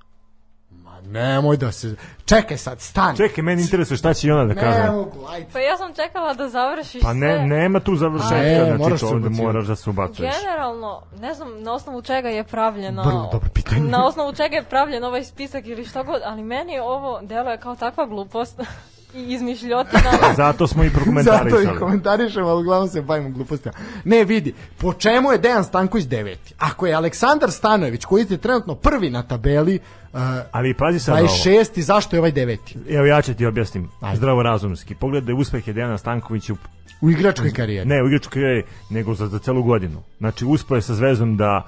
Nemoj 1.05 1.57
da 1.57 1.73
se... 1.73 1.95
Čekaj 2.25 2.57
sad, 2.57 2.81
stani. 2.81 3.17
Čekaj, 3.17 3.45
meni 3.45 3.63
interesuje 3.63 3.97
šta 3.99 4.15
će 4.15 4.29
i 4.29 4.31
ona 4.31 4.45
da 4.45 4.55
ne 4.55 4.61
kaže. 4.61 4.91
mogu, 4.91 5.27
ajde. 5.29 5.47
Pa 5.53 5.59
ja 5.59 5.77
sam 5.77 5.95
čekala 5.95 6.35
da 6.35 6.49
završiš 6.49 7.03
Pa 7.03 7.13
ne, 7.13 7.37
sve. 7.37 7.47
nema 7.47 7.81
tu 7.81 7.97
završetka, 7.97 8.35
A, 8.37 8.43
e, 8.43 8.65
znači 8.65 8.79
moraš 8.79 9.01
to 9.01 9.07
se 9.07 9.15
ovde 9.15 9.27
ubacivati. 9.27 9.47
moraš 9.47 9.67
da 9.67 9.77
se 9.77 9.91
ubacuješ. 9.91 10.35
Generalno, 10.37 11.03
ne 11.21 11.35
znam 11.35 11.63
na 11.63 11.73
osnovu 11.73 12.03
čega 12.03 12.29
je 12.29 12.45
pravljeno 12.45 13.03
Vrlo 13.03 13.29
dobro 13.33 13.49
pitanje. 13.55 13.81
Na 13.81 14.07
osnovu 14.07 14.33
čega 14.33 14.57
je 14.57 14.65
pravljen 14.65 15.05
ovaj 15.05 15.25
spisak 15.25 15.67
ili 15.67 15.85
šta 15.85 16.03
god 16.03 16.23
Ali 16.25 16.43
meni 16.43 16.79
ovo 16.79 17.21
deluje 17.23 17.59
kao 17.59 17.77
takva 17.77 18.07
glupost 18.07 18.61
I 19.15 19.33
izmišljotina 19.33 20.11
Zato 20.37 20.67
smo 20.67 20.85
i 20.85 20.87
Zato 20.87 20.93
i 20.93 20.95
prokomentarisali. 20.95 21.79
komentarišemo, 21.79 22.49
ali 22.49 22.61
uglavnom 22.61 22.89
se 22.89 23.03
bavimo 23.03 23.31
glupostima. 23.31 23.75
Ne, 24.05 24.25
vidi, 24.25 24.55
po 24.79 24.93
čemu 24.93 25.33
je 25.33 25.39
Dejan 25.39 25.65
Stanković 25.65 26.07
deveti? 26.07 26.55
Ako 26.59 26.87
je 26.87 26.95
Aleksandar 26.95 27.51
Stanojević, 27.51 28.05
koji 28.05 28.27
je 28.31 28.39
trenutno 28.39 28.75
prvi 28.75 29.11
na 29.11 29.23
tabeli, 29.23 29.79
uh, 30.13 30.21
Ali 30.53 30.75
pazi 30.75 30.99
sad 30.99 31.19
ovo. 31.19 31.29
26. 31.29 31.81
zašto 31.81 32.17
je 32.17 32.21
ovaj 32.21 32.33
deveti? 32.33 32.79
Evo 32.89 33.07
ja 33.07 33.23
ću 33.23 33.35
ti 33.35 33.47
objasnim, 33.47 33.89
Ajde. 34.01 34.17
zdravo 34.17 34.43
razumski. 34.43 34.95
Pogledaj 34.95 35.35
uspehe 35.35 35.73
Dejana 35.73 35.99
Stankovića 35.99 36.53
u 36.53 36.57
U 37.01 37.11
igračkoj 37.11 37.53
karijeri. 37.53 37.89
ne 37.89 38.03
u 38.03 38.07
igračkoj 38.07 38.33
karijeri, 38.33 38.63
nego 38.91 39.15
za, 39.15 39.27
za 39.27 39.39
celu 39.39 39.63
godinu. 39.63 40.03
Znači, 40.19 40.45
uspeo 40.45 40.75
je 40.75 40.83
sa 40.83 40.95
Zvezdom 40.95 41.37
da 41.37 41.67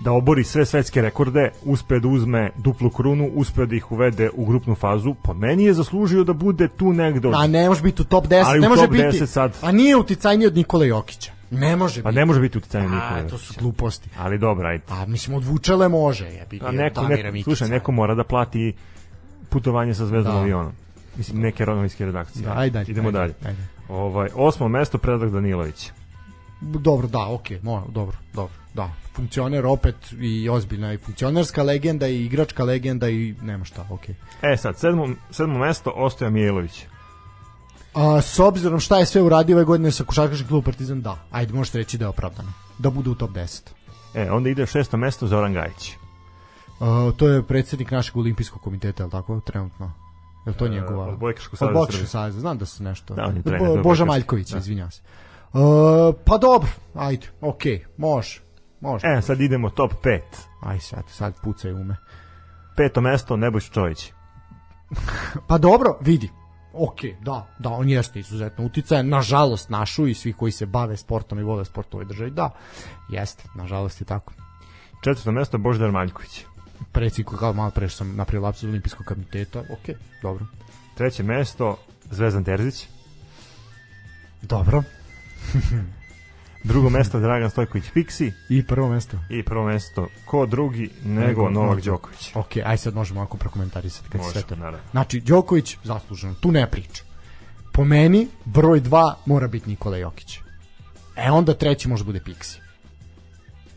da 0.00 0.12
obori 0.12 0.44
sve 0.44 0.66
svetske 0.66 1.02
rekorde, 1.02 1.50
uspeo 1.64 2.00
da 2.00 2.08
uzme 2.08 2.50
duplu 2.56 2.90
krunu, 2.90 3.30
uspeo 3.34 3.66
da 3.66 3.74
ih 3.76 3.92
uvede 3.92 4.30
u 4.34 4.44
grupnu 4.44 4.74
fazu, 4.74 5.14
po 5.14 5.34
meni 5.34 5.64
je 5.64 5.74
zaslužio 5.74 6.24
da 6.24 6.32
bude 6.32 6.68
tu 6.68 6.92
negde. 6.92 7.28
od- 7.28 7.34
A 7.34 7.46
ne 7.46 7.68
može 7.68 7.82
biti 7.82 8.02
u 8.02 8.04
top 8.04 8.26
10, 8.26 8.42
Ali 8.46 8.60
ne 8.60 8.68
može 8.68 8.88
biti. 8.88 9.02
10 9.02 9.26
sad. 9.26 9.56
A 9.62 9.72
nije 9.72 9.96
uticajniji 9.96 10.46
od 10.46 10.56
Nikole 10.56 10.88
Jokića. 10.88 11.32
Ne 11.50 11.76
može 11.76 12.02
Pa 12.02 12.10
ne 12.10 12.24
može 12.24 12.40
biti 12.40 12.58
uticanje 12.58 12.86
A, 12.86 12.90
Nikola. 12.90 13.28
to 13.30 13.38
su 13.38 13.54
gluposti. 13.58 14.08
Ali 14.18 14.38
dobro, 14.38 14.68
ajde. 14.68 14.84
A 14.88 15.06
mislim 15.06 15.36
od 15.36 15.44
Vučele 15.44 15.88
može, 15.88 16.24
je 16.26 16.46
bi 16.50 16.60
A 16.64 16.70
neko, 16.72 17.02
neko, 17.02 17.42
slušaj, 17.42 17.68
neko 17.68 17.92
mora 17.92 18.14
da 18.14 18.24
plati 18.24 18.72
putovanje 19.48 19.94
sa 19.94 20.06
zvezdom 20.06 20.32
Da. 20.34 20.38
avionom. 20.40 20.72
Mislim, 21.16 21.40
neke 21.40 21.66
novinske 21.66 22.04
redakcije. 22.06 22.42
Da, 22.44 22.52
ajde, 22.52 22.78
ajde, 22.78 22.92
Idemo 22.92 23.08
ajde, 23.08 23.18
dalje. 23.18 23.34
ajde. 23.44 23.60
Ovaj, 23.88 24.28
osmo 24.34 24.68
mesto, 24.68 24.98
Predrag 24.98 25.32
Danilović. 25.32 25.90
Dobro, 26.60 27.08
da, 27.08 27.26
okej, 27.28 27.58
okay, 27.58 27.92
dobro, 27.92 28.16
dobro, 28.34 28.54
da. 28.74 28.90
Funkcioner 29.14 29.66
opet 29.66 29.96
i 30.20 30.48
ozbiljna 30.48 30.92
i 30.92 30.98
funkcionerska 30.98 31.62
legenda 31.62 32.08
i 32.08 32.24
igračka 32.24 32.64
legenda 32.64 33.08
i 33.08 33.34
nema 33.42 33.64
šta, 33.64 33.86
okej. 33.90 34.14
E 34.42 34.56
sad, 34.56 34.78
sedmo, 34.78 35.08
sedmo 35.30 35.58
mesto, 35.58 35.92
Ostoja 35.96 36.30
Mijailović. 36.30 36.84
A 37.94 38.20
s 38.22 38.38
obzirom 38.38 38.80
šta 38.80 38.98
je 38.98 39.06
sve 39.06 39.22
uradio 39.22 39.56
ove 39.56 39.64
godine 39.64 39.90
sa 39.90 40.04
košarkaškim 40.04 40.48
klubom 40.48 40.64
Partizan, 40.64 41.02
da. 41.02 41.18
Ajde, 41.30 41.52
možete 41.52 41.78
reći 41.78 41.98
da 41.98 42.04
je 42.04 42.08
opravdano. 42.08 42.52
Da 42.78 42.90
bude 42.90 43.10
u 43.10 43.14
top 43.14 43.30
10. 43.30 43.60
E, 44.14 44.30
onda 44.30 44.48
ide 44.50 44.66
šesto 44.66 44.96
mesto, 44.96 45.26
Zoran 45.26 45.52
Gajić. 45.52 45.92
A, 46.80 47.10
to 47.16 47.28
je 47.28 47.42
predsjednik 47.42 47.90
našeg 47.90 48.16
olimpijskog 48.16 48.62
komiteta, 48.62 49.02
je 49.02 49.04
li 49.04 49.10
tako, 49.10 49.40
trenutno? 49.40 49.92
Je 50.46 50.50
li 50.50 50.56
to 50.56 50.68
njegova? 50.68 51.06
od 51.06 51.18
Bojkaškog 51.18 51.52
Od 51.54 51.58
saveza 51.58 51.78
Bojkaškog 51.78 52.06
saveza, 52.08 52.40
znam 52.40 52.58
da 52.58 52.66
se 52.66 52.82
nešto... 52.82 53.14
Da, 53.14 53.24
on 53.24 53.36
je 53.36 53.42
Bo- 53.42 53.50
trener, 53.50 53.76
da, 53.76 53.82
Boža. 53.82 54.04
Maljković, 54.04 54.50
Da. 54.50 54.58
izvinjavam 54.58 54.90
se. 54.90 55.00
Uh, 55.52 55.60
pa 56.24 56.38
dobro, 56.38 56.68
ajde, 56.94 57.26
okej, 57.40 57.84
može, 57.96 58.40
može. 58.80 59.06
E, 59.06 59.22
sad 59.22 59.40
idemo 59.40 59.70
top 59.70 59.92
5. 60.04 60.20
Aj 60.60 60.80
sad, 60.80 61.04
sad 61.08 61.34
pucaj 61.42 61.72
ume. 61.72 61.96
Peto 62.76 63.00
mesto, 63.00 63.36
Nebojša 63.36 63.72
Čović. 63.72 64.12
Pa 65.48 65.58
dobro, 65.58 65.98
vidi. 66.00 66.30
Ok, 66.72 67.00
da, 67.20 67.46
da, 67.58 67.70
on 67.70 67.88
jeste 67.88 68.18
izuzetno 68.18 68.64
uticajan, 68.64 69.08
nažalost 69.08 69.70
našu 69.70 70.06
i 70.06 70.14
svi 70.14 70.32
koji 70.32 70.52
se 70.52 70.66
bave 70.66 70.96
sportom 70.96 71.38
i 71.38 71.42
vole 71.42 71.64
sport 71.64 71.94
u 71.94 71.96
ovoj 71.96 72.04
državi, 72.04 72.30
da, 72.30 72.50
jeste, 73.08 73.44
nažalost 73.54 74.00
je 74.00 74.04
tako. 74.04 74.32
Četvrto 75.04 75.32
mesto, 75.32 75.58
Božidar 75.58 75.90
Maljković. 75.90 76.44
Predsjednik, 76.92 77.38
kao 77.38 77.52
malo 77.52 77.70
pre 77.70 77.88
što 77.88 77.96
sam 77.96 78.16
napravio 78.16 78.44
lapsus 78.44 78.64
olimpijskog 78.64 79.06
komiteta, 79.06 79.60
ok, 79.60 79.96
dobro. 80.22 80.46
Treće 80.94 81.22
mesto, 81.22 81.76
Zvezdan 82.10 82.44
Terzić. 82.44 82.88
Dobro. 84.42 84.82
Drugo 86.64 86.90
mesto, 86.90 87.20
Dragan 87.20 87.50
Stojković 87.50 87.84
Piksi. 87.94 88.32
I 88.48 88.62
prvo 88.62 88.88
mesto. 88.88 89.18
I 89.30 89.42
prvo 89.42 89.66
mesto, 89.66 90.08
ko 90.24 90.46
drugi 90.46 90.90
nego, 91.04 91.26
Nego 91.26 91.50
Novak 91.50 91.80
Đoković. 91.84 92.30
Ok, 92.34 92.56
aj 92.64 92.76
sad 92.76 92.94
možemo 92.94 93.22
ako 93.22 93.36
prokomentarisati 93.36 94.08
kad 94.08 94.20
se 94.24 94.30
sve 94.30 94.40
Može, 94.40 94.46
to. 94.46 94.56
naravno. 94.56 94.78
Znači, 94.90 95.20
Đoković 95.20 95.76
zasluženo, 95.84 96.34
tu 96.34 96.52
ne 96.52 96.70
priča. 96.70 97.02
Po 97.72 97.84
meni, 97.84 98.28
broj 98.44 98.80
2 98.80 99.14
mora 99.26 99.48
biti 99.48 99.70
Nikola 99.70 99.96
Jokić. 99.96 100.38
E 101.16 101.30
onda 101.30 101.54
treći 101.54 101.88
može 101.88 102.04
bude 102.04 102.20
Pixi. 102.20 102.58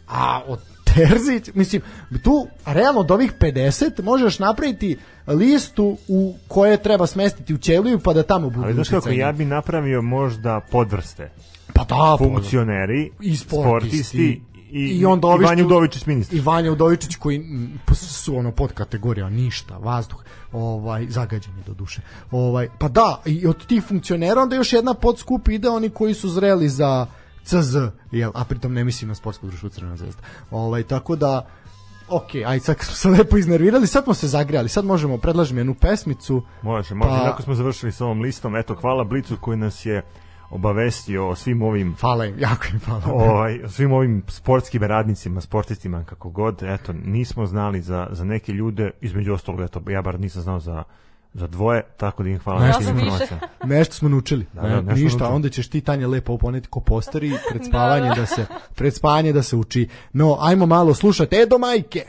A 0.08 0.42
od 0.48 0.60
Terzić, 0.96 1.50
mislim, 1.54 1.82
tu 2.24 2.48
realno 2.66 3.00
od 3.00 3.12
ovih 3.12 3.34
50 3.40 4.04
možeš 4.04 4.40
napraviti 4.40 4.98
listu 5.28 5.98
u 6.08 6.36
koje 6.48 6.84
treba 6.84 7.08
smestiti 7.08 7.54
u 7.54 7.58
ćeliju 7.58 8.00
pa 8.00 8.14
da 8.14 8.24
tamo 8.24 8.50
budu 8.50 8.64
Ali 8.66 8.74
znaš 8.74 8.90
kako, 8.90 9.10
ja 9.10 9.32
bi 9.32 9.46
napravio 9.46 10.02
možda 10.02 10.62
podvrste. 10.72 11.32
Pa 11.74 11.84
da, 11.84 12.16
Funkcioneri, 12.18 13.12
i 13.22 13.38
sportisti, 13.38 14.42
i, 14.72 14.80
i 14.80 15.06
onda 15.06 15.28
ovi 15.28 15.44
i 15.44 15.46
Vanju 15.46 15.64
što- 15.64 15.70
Dovičić 15.70 16.06
ministar. 16.06 16.38
I 16.38 16.42
Vanja 16.42 16.72
Udovičić 16.72 17.16
koji 17.16 17.42
su 17.94 18.38
ono 18.38 18.52
pod 18.52 18.72
kategorija 18.74 19.30
ništa, 19.30 19.78
vazduh, 19.78 20.24
ovaj 20.52 21.06
zagađeni 21.10 21.64
do 21.68 21.74
duše. 21.74 22.02
Ovaj 22.32 22.68
pa 22.80 22.88
da, 22.88 23.22
i 23.26 23.48
od 23.48 23.66
tih 23.68 23.84
funkcionera 23.84 24.42
onda 24.42 24.56
još 24.56 24.74
jedna 24.74 24.94
podskup 24.94 25.48
ide 25.48 25.70
oni 25.70 25.90
koji 25.90 26.14
su 26.14 26.30
zreli 26.30 26.70
za 26.70 27.08
CZ, 27.44 27.76
jel, 28.12 28.32
a 28.36 28.44
pritom 28.44 28.74
ne 28.74 28.84
mislim 28.84 29.08
na 29.08 29.16
sportsko 29.16 29.48
društvo 29.48 29.70
Crvena 29.70 29.98
zvezda. 29.98 30.22
Ovaj 30.52 30.84
tako 30.84 31.16
da 31.16 31.48
Ok, 32.10 32.36
aj 32.46 32.60
sad 32.60 32.80
smo 32.80 32.96
se 32.96 33.10
lepo 33.10 33.38
iznervirali, 33.38 33.88
sad 33.88 34.04
smo 34.04 34.14
se 34.14 34.28
zagrejali, 34.28 34.70
sad 34.70 34.86
možemo, 34.86 35.18
predlažem 35.18 35.58
jednu 35.58 35.74
pesmicu. 35.74 36.44
Može, 36.62 36.96
može. 36.96 37.12
Pa- 37.38 37.44
smo 37.44 37.56
završili 37.56 37.92
s 37.92 38.02
ovom 38.02 38.22
listom. 38.22 38.56
Eto, 38.56 38.76
hvala 38.76 39.04
Blicu 39.04 39.38
koji 39.42 39.58
nas 39.58 39.86
je 39.86 40.02
obavestio 40.50 41.30
o 41.30 41.36
svim 41.36 41.62
ovim 41.62 41.96
Hvala 42.00 42.26
im, 42.26 42.40
jako 42.48 42.64
im 42.74 42.80
hvala. 42.80 43.02
ovaj, 43.06 43.64
o 43.64 43.70
svim 43.70 43.92
ovim 43.92 44.24
sportskim 44.28 44.84
radnicima, 44.84 45.42
sportistima, 45.42 46.04
kako 46.04 46.30
god, 46.30 46.64
eto, 46.64 46.94
nismo 46.94 47.46
znali 47.46 47.82
za, 47.82 48.08
za 48.12 48.24
neke 48.24 48.52
ljude, 48.52 48.92
između 49.02 49.34
ostalog, 49.34 49.62
eto, 49.62 49.82
ja 49.90 50.02
bar 50.02 50.20
nisam 50.20 50.42
znao 50.42 50.60
za 50.60 50.84
za 51.34 51.48
dvoje, 51.48 51.84
tako 51.98 52.24
da 52.24 52.30
im 52.30 52.40
hvala 52.40 52.62
Nešto 52.62 52.82
na 52.82 52.86
smo- 52.86 53.00
informacijama. 53.00 53.42
Nešto 53.76 53.96
smo 53.96 54.10
naučili. 54.10 54.46
Da, 54.54 54.62
Da, 54.62 54.68
da, 54.70 54.82
nešto 54.82 54.94
ništa, 54.96 55.18
naučili. 55.18 55.36
onda 55.36 55.50
ćeš 55.50 55.68
ti 55.68 55.82
Tanja 55.82 56.08
lepo 56.08 56.38
poneti 56.38 56.68
ko 56.68 56.80
postari 56.80 57.32
pred 57.50 57.66
spavanje 57.66 58.12
da, 58.12 58.26
se 58.26 58.46
pred 58.76 58.94
spavanje 58.96 59.34
da 59.34 59.44
se 59.44 59.56
uči. 59.56 59.88
No, 60.14 60.38
ajmo 60.40 60.66
malo 60.66 60.94
slušati 60.94 61.36
Edo 61.36 61.58
majke. 61.58 62.04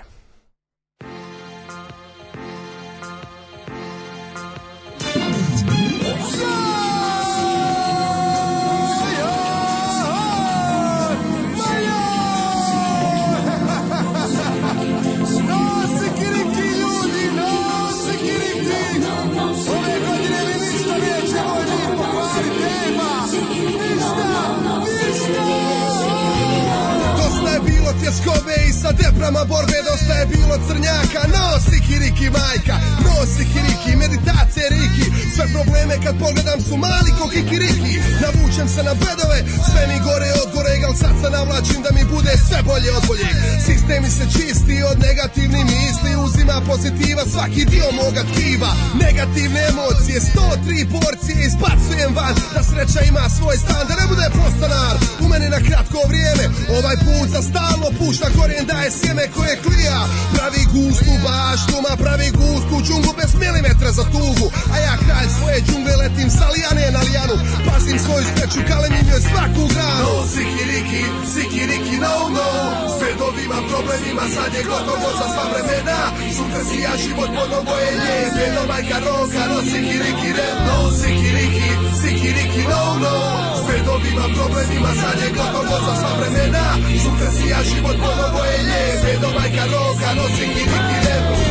Tjeskobe 28.54 28.68
i 28.68 28.72
sa 28.72 28.92
deprama 28.92 29.44
borbe 29.44 29.78
Dosta 29.90 30.14
je 30.14 30.26
bilo 30.26 30.56
crnjaka, 30.66 31.22
no 31.34 31.44
sikiriki 31.68 32.30
majka 32.30 32.76
No 33.04 33.14
sikiriki, 33.36 33.92
meditacije 33.96 34.66
riki. 34.74 35.06
Sve 35.34 35.44
probleme 35.54 35.94
kad 36.04 36.14
pogledam 36.24 36.60
su 36.66 36.76
mali 36.76 37.10
ko 37.18 37.24
kikiriki 37.34 37.94
Navučem 38.24 38.68
se 38.74 38.82
na 38.88 38.94
bedove, 39.02 39.38
sve 39.68 39.82
mi 39.90 39.96
gore 40.06 40.30
od 40.42 40.48
goreg 40.54 40.82
Al 40.88 40.94
sad 41.02 41.14
se 41.22 41.28
navlačim 41.36 41.80
da 41.84 41.90
mi 41.96 42.04
bude 42.14 42.32
sve 42.46 42.58
bolje 42.68 42.90
od 42.98 43.02
boljeg. 43.08 43.34
Sistemi 43.66 44.08
se 44.16 44.24
čisti 44.34 44.76
od 44.90 44.96
negativnih 45.08 45.64
misli 45.72 46.12
Uzima 46.24 46.56
pozitiva 46.70 47.22
svaki 47.32 47.62
dio 47.72 47.88
moga 48.02 48.22
tkiva. 48.30 48.70
Negativne 49.06 49.60
emocije, 49.72 50.16
103 50.20 50.92
porcije 50.94 51.36
Ispacujem 51.48 52.12
van 52.18 52.34
da 52.54 52.62
sreća 52.68 53.00
ima 53.10 53.24
svoj 53.36 53.56
stan 53.64 53.84
Da 53.88 53.94
ne 54.00 54.06
bude 54.12 54.26
postanar. 54.38 54.94
U 55.24 55.24
meni 55.32 55.48
na 55.54 55.60
kratko 55.66 56.00
vrijeme 56.10 56.44
Ovaj 56.78 56.96
put 57.06 57.26
za 57.34 57.40
stalno 57.50 57.88
pušta 58.00 58.26
korijen 58.44 58.66
daje 58.66 58.90
sjeme 58.90 59.24
koje 59.36 59.54
klija 59.64 59.98
Pravi 60.34 60.62
gustu 60.74 61.12
baštu, 61.24 61.76
ma 61.86 61.94
pravi 62.02 62.28
gustu 62.40 62.74
džunglu 62.86 63.12
bez 63.20 63.30
milimetra 63.42 63.90
za 63.98 64.04
tugu. 64.14 64.46
A 64.72 64.76
ja 64.86 64.94
kralj 65.04 65.28
svoje 65.38 65.58
džungle 65.66 65.94
letim 66.02 66.28
sa 66.36 66.46
lijane 66.54 66.84
na 66.96 67.00
lijanu 67.08 67.36
Pazim 67.66 67.98
svoju 68.04 68.24
speću, 68.30 68.60
kalemim 68.70 69.06
joj 69.12 69.22
svaku 69.28 69.62
granu. 69.72 70.04
No, 70.06 70.14
sikiriki, 70.34 71.02
sikiriki, 71.34 71.96
no, 72.04 72.14
no 72.36 72.48
S 72.92 72.94
pedovima, 73.00 73.58
problemima, 73.70 74.24
sad 74.34 74.50
je 74.58 74.62
gotovo 74.70 75.08
za 75.18 75.26
sva 75.32 75.44
vremena. 75.52 76.00
Sutra 76.36 76.62
si 76.68 76.76
ja 76.84 76.92
život 77.02 77.30
ponovo 77.36 77.74
je 77.84 77.90
lijep 78.02 78.34
Jedno 78.42 78.62
majka 78.70 78.98
roka, 79.06 79.42
no 79.50 79.58
sikiriki, 79.70 80.28
rep. 80.38 80.56
No, 80.68 80.76
sikiriki, 81.00 81.68
sikiriki, 82.00 82.62
no, 82.72 82.82
no. 83.04 83.16
S 83.42 83.43
pedovima, 83.68 84.26
problemima, 84.36 84.90
je 85.24 85.28
gotovo 85.38 85.76
za 85.86 85.94
sva 86.00 86.12
vremena. 86.18 86.66
Sutra 87.02 87.28
si 87.36 87.44
ja 87.52 87.60
život 87.70 87.96
ponovo 88.04 88.40
je 88.50 88.58
lijep. 88.68 89.00
Jedno 89.10 89.28
majka 89.38 89.64
roka, 89.72 90.08
no 90.16 90.24
sikiriki, 90.36 90.98
rep 91.06 91.24
Cijelo 91.24 91.43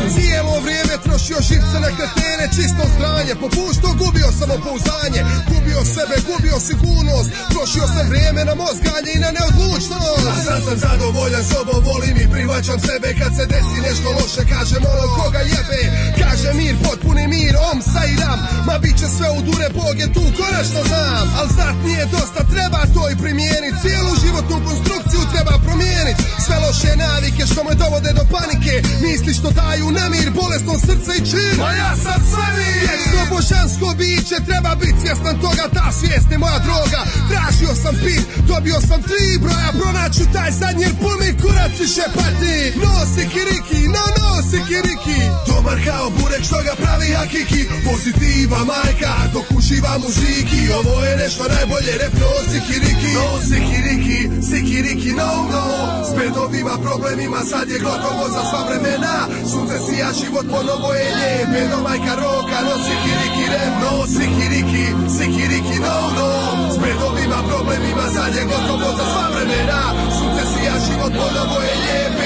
vrijeme 0.66 0.96
trošio 1.06 1.40
živce 1.50 1.78
na 1.86 1.90
kretene, 1.98 2.46
čisto 2.56 2.84
stranje 2.96 3.34
Popušto 3.44 3.88
gubio 4.02 4.30
samopouzdanje, 4.40 5.22
gubio 5.52 5.82
sebe, 5.96 6.16
gubio 6.30 6.58
sigurnost. 6.68 7.30
Trošio 7.54 7.86
sam 7.94 8.06
vrijeme 8.12 8.42
na 8.50 8.56
mozganje 8.64 9.12
i 9.14 9.24
na 9.26 9.30
neodlučnost. 9.38 10.26
A 10.32 10.34
sad 10.48 10.60
sam 10.68 10.78
zadovoljan 10.86 11.44
sobom, 11.52 11.80
volim 11.90 12.16
i 12.24 12.32
prihvaćam 12.34 12.80
sebe. 12.88 13.08
Kad 13.20 13.32
se 13.38 13.44
desi 13.52 13.78
nešto 13.88 14.08
loše, 14.18 14.44
kažem 14.54 14.84
ono 14.94 15.06
koga 15.18 15.42
jebe? 15.54 15.82
Kaže 16.22 16.50
mir, 16.60 16.76
potpuni 16.86 17.26
mir, 17.34 17.54
om 17.72 17.78
sa 17.92 18.02
i 18.12 18.16
ram 18.22 18.40
Ma 18.68 18.76
bit 18.84 18.96
će 19.00 19.08
sve 19.18 19.28
u 19.38 19.42
dure, 19.48 19.68
Bog 19.80 19.96
je 20.04 20.08
tu, 20.16 20.24
konačno 20.40 20.82
znam. 20.90 21.26
Al 21.40 21.48
znat 21.56 21.76
nije 21.86 22.06
dosta, 22.16 22.42
treba 22.54 22.82
to 22.96 23.04
i 23.10 23.20
primijenit. 23.24 23.74
Cijelu 23.84 24.12
životnu 24.26 24.58
konstrukciju 24.68 25.22
treba 25.34 25.56
promijenit. 25.66 26.18
Sve 26.46 26.58
loše 26.66 26.92
navike 27.06 27.44
što 27.52 27.60
me 27.64 27.74
dovode 27.84 28.12
do 28.20 28.26
panike. 28.36 28.74
Misli 29.06 29.34
što 29.40 29.50
daju 29.60 29.88
nemir, 30.00 30.28
bolesno 30.54 30.80
srce 30.80 31.12
i 31.18 31.26
čin. 31.32 31.58
Ma 31.58 31.72
ja 31.72 31.96
sam 32.04 32.22
sve 32.32 32.48
mir 32.58 32.74
Vječno 32.82 33.22
božansko 33.36 33.88
biće, 34.00 34.38
treba 34.48 34.76
biti 34.76 35.00
svjestan 35.02 35.36
toga 35.42 35.66
Ta 35.74 35.92
svijest 35.92 36.32
je 36.32 36.38
moja 36.38 36.60
droga. 36.68 37.02
Tražio 37.30 37.74
sam 37.84 37.96
pit, 38.04 38.26
dobio 38.48 38.80
sam 38.88 39.00
tri 39.10 39.26
broja 39.44 39.70
Pronaću 39.80 40.24
taj 40.34 40.52
zadnji 40.52 40.84
jer 40.84 40.96
pun 41.02 41.16
mi 41.22 41.30
kurac 41.42 41.74
više 41.84 42.06
pati. 42.18 42.56
No 42.84 42.94
sikiriki, 43.16 43.82
no 43.96 44.04
no 44.18 44.30
sikiriki 44.52 45.20
Dobar 45.48 45.78
kao 45.88 46.06
burek 46.18 46.44
što 46.48 46.58
ga 46.68 46.74
pravi 46.82 47.08
hakiki. 47.20 47.62
Pozitiva 47.90 48.60
majka, 48.72 49.14
dok 49.34 49.48
uživa 49.58 49.94
muziki. 50.04 50.62
Ovo 50.80 50.96
je 51.08 51.14
nešto 51.24 51.44
najbolje, 51.54 51.94
rep 52.02 52.14
no 52.22 52.32
sikiriki. 52.52 53.12
No 53.18 53.28
sikiriki, 53.50 54.20
sikiriki 54.50 55.12
no 55.20 55.32
no. 55.54 55.66
S 56.08 56.12
bedovima, 56.18 56.74
problemima 56.86 57.40
sad 57.52 57.66
je 57.74 57.80
gotovo 57.88 58.26
za 58.36 58.42
sva 58.50 58.62
vremena. 58.68 59.16
Sunce 59.52 59.78
sija, 59.86 60.10
život 60.22 60.43
ponovo 60.52 60.90
je 60.94 61.08
lijep 61.20 61.50
Jedno 61.60 61.78
majka 61.88 62.14
roka, 62.24 62.58
no 62.68 62.74
sikiriki 62.86 63.44
rep 63.54 63.74
No 63.84 63.92
sikiriki, 64.16 64.86
sikiriki 65.18 65.78
no 65.86 65.98
no. 66.18 66.30
S 66.74 66.78
bedovima, 66.84 67.40
problemima 67.50 68.06
sad 68.16 68.36
je 68.36 68.44
gotovo 68.52 68.90
za 68.98 69.06
sva 69.12 69.26
vremena. 69.34 69.80
Sunce 70.18 70.44
sija, 70.52 70.74
život 70.88 71.14
ponovo 71.22 71.58
je 71.68 71.74
lijep 71.84 72.23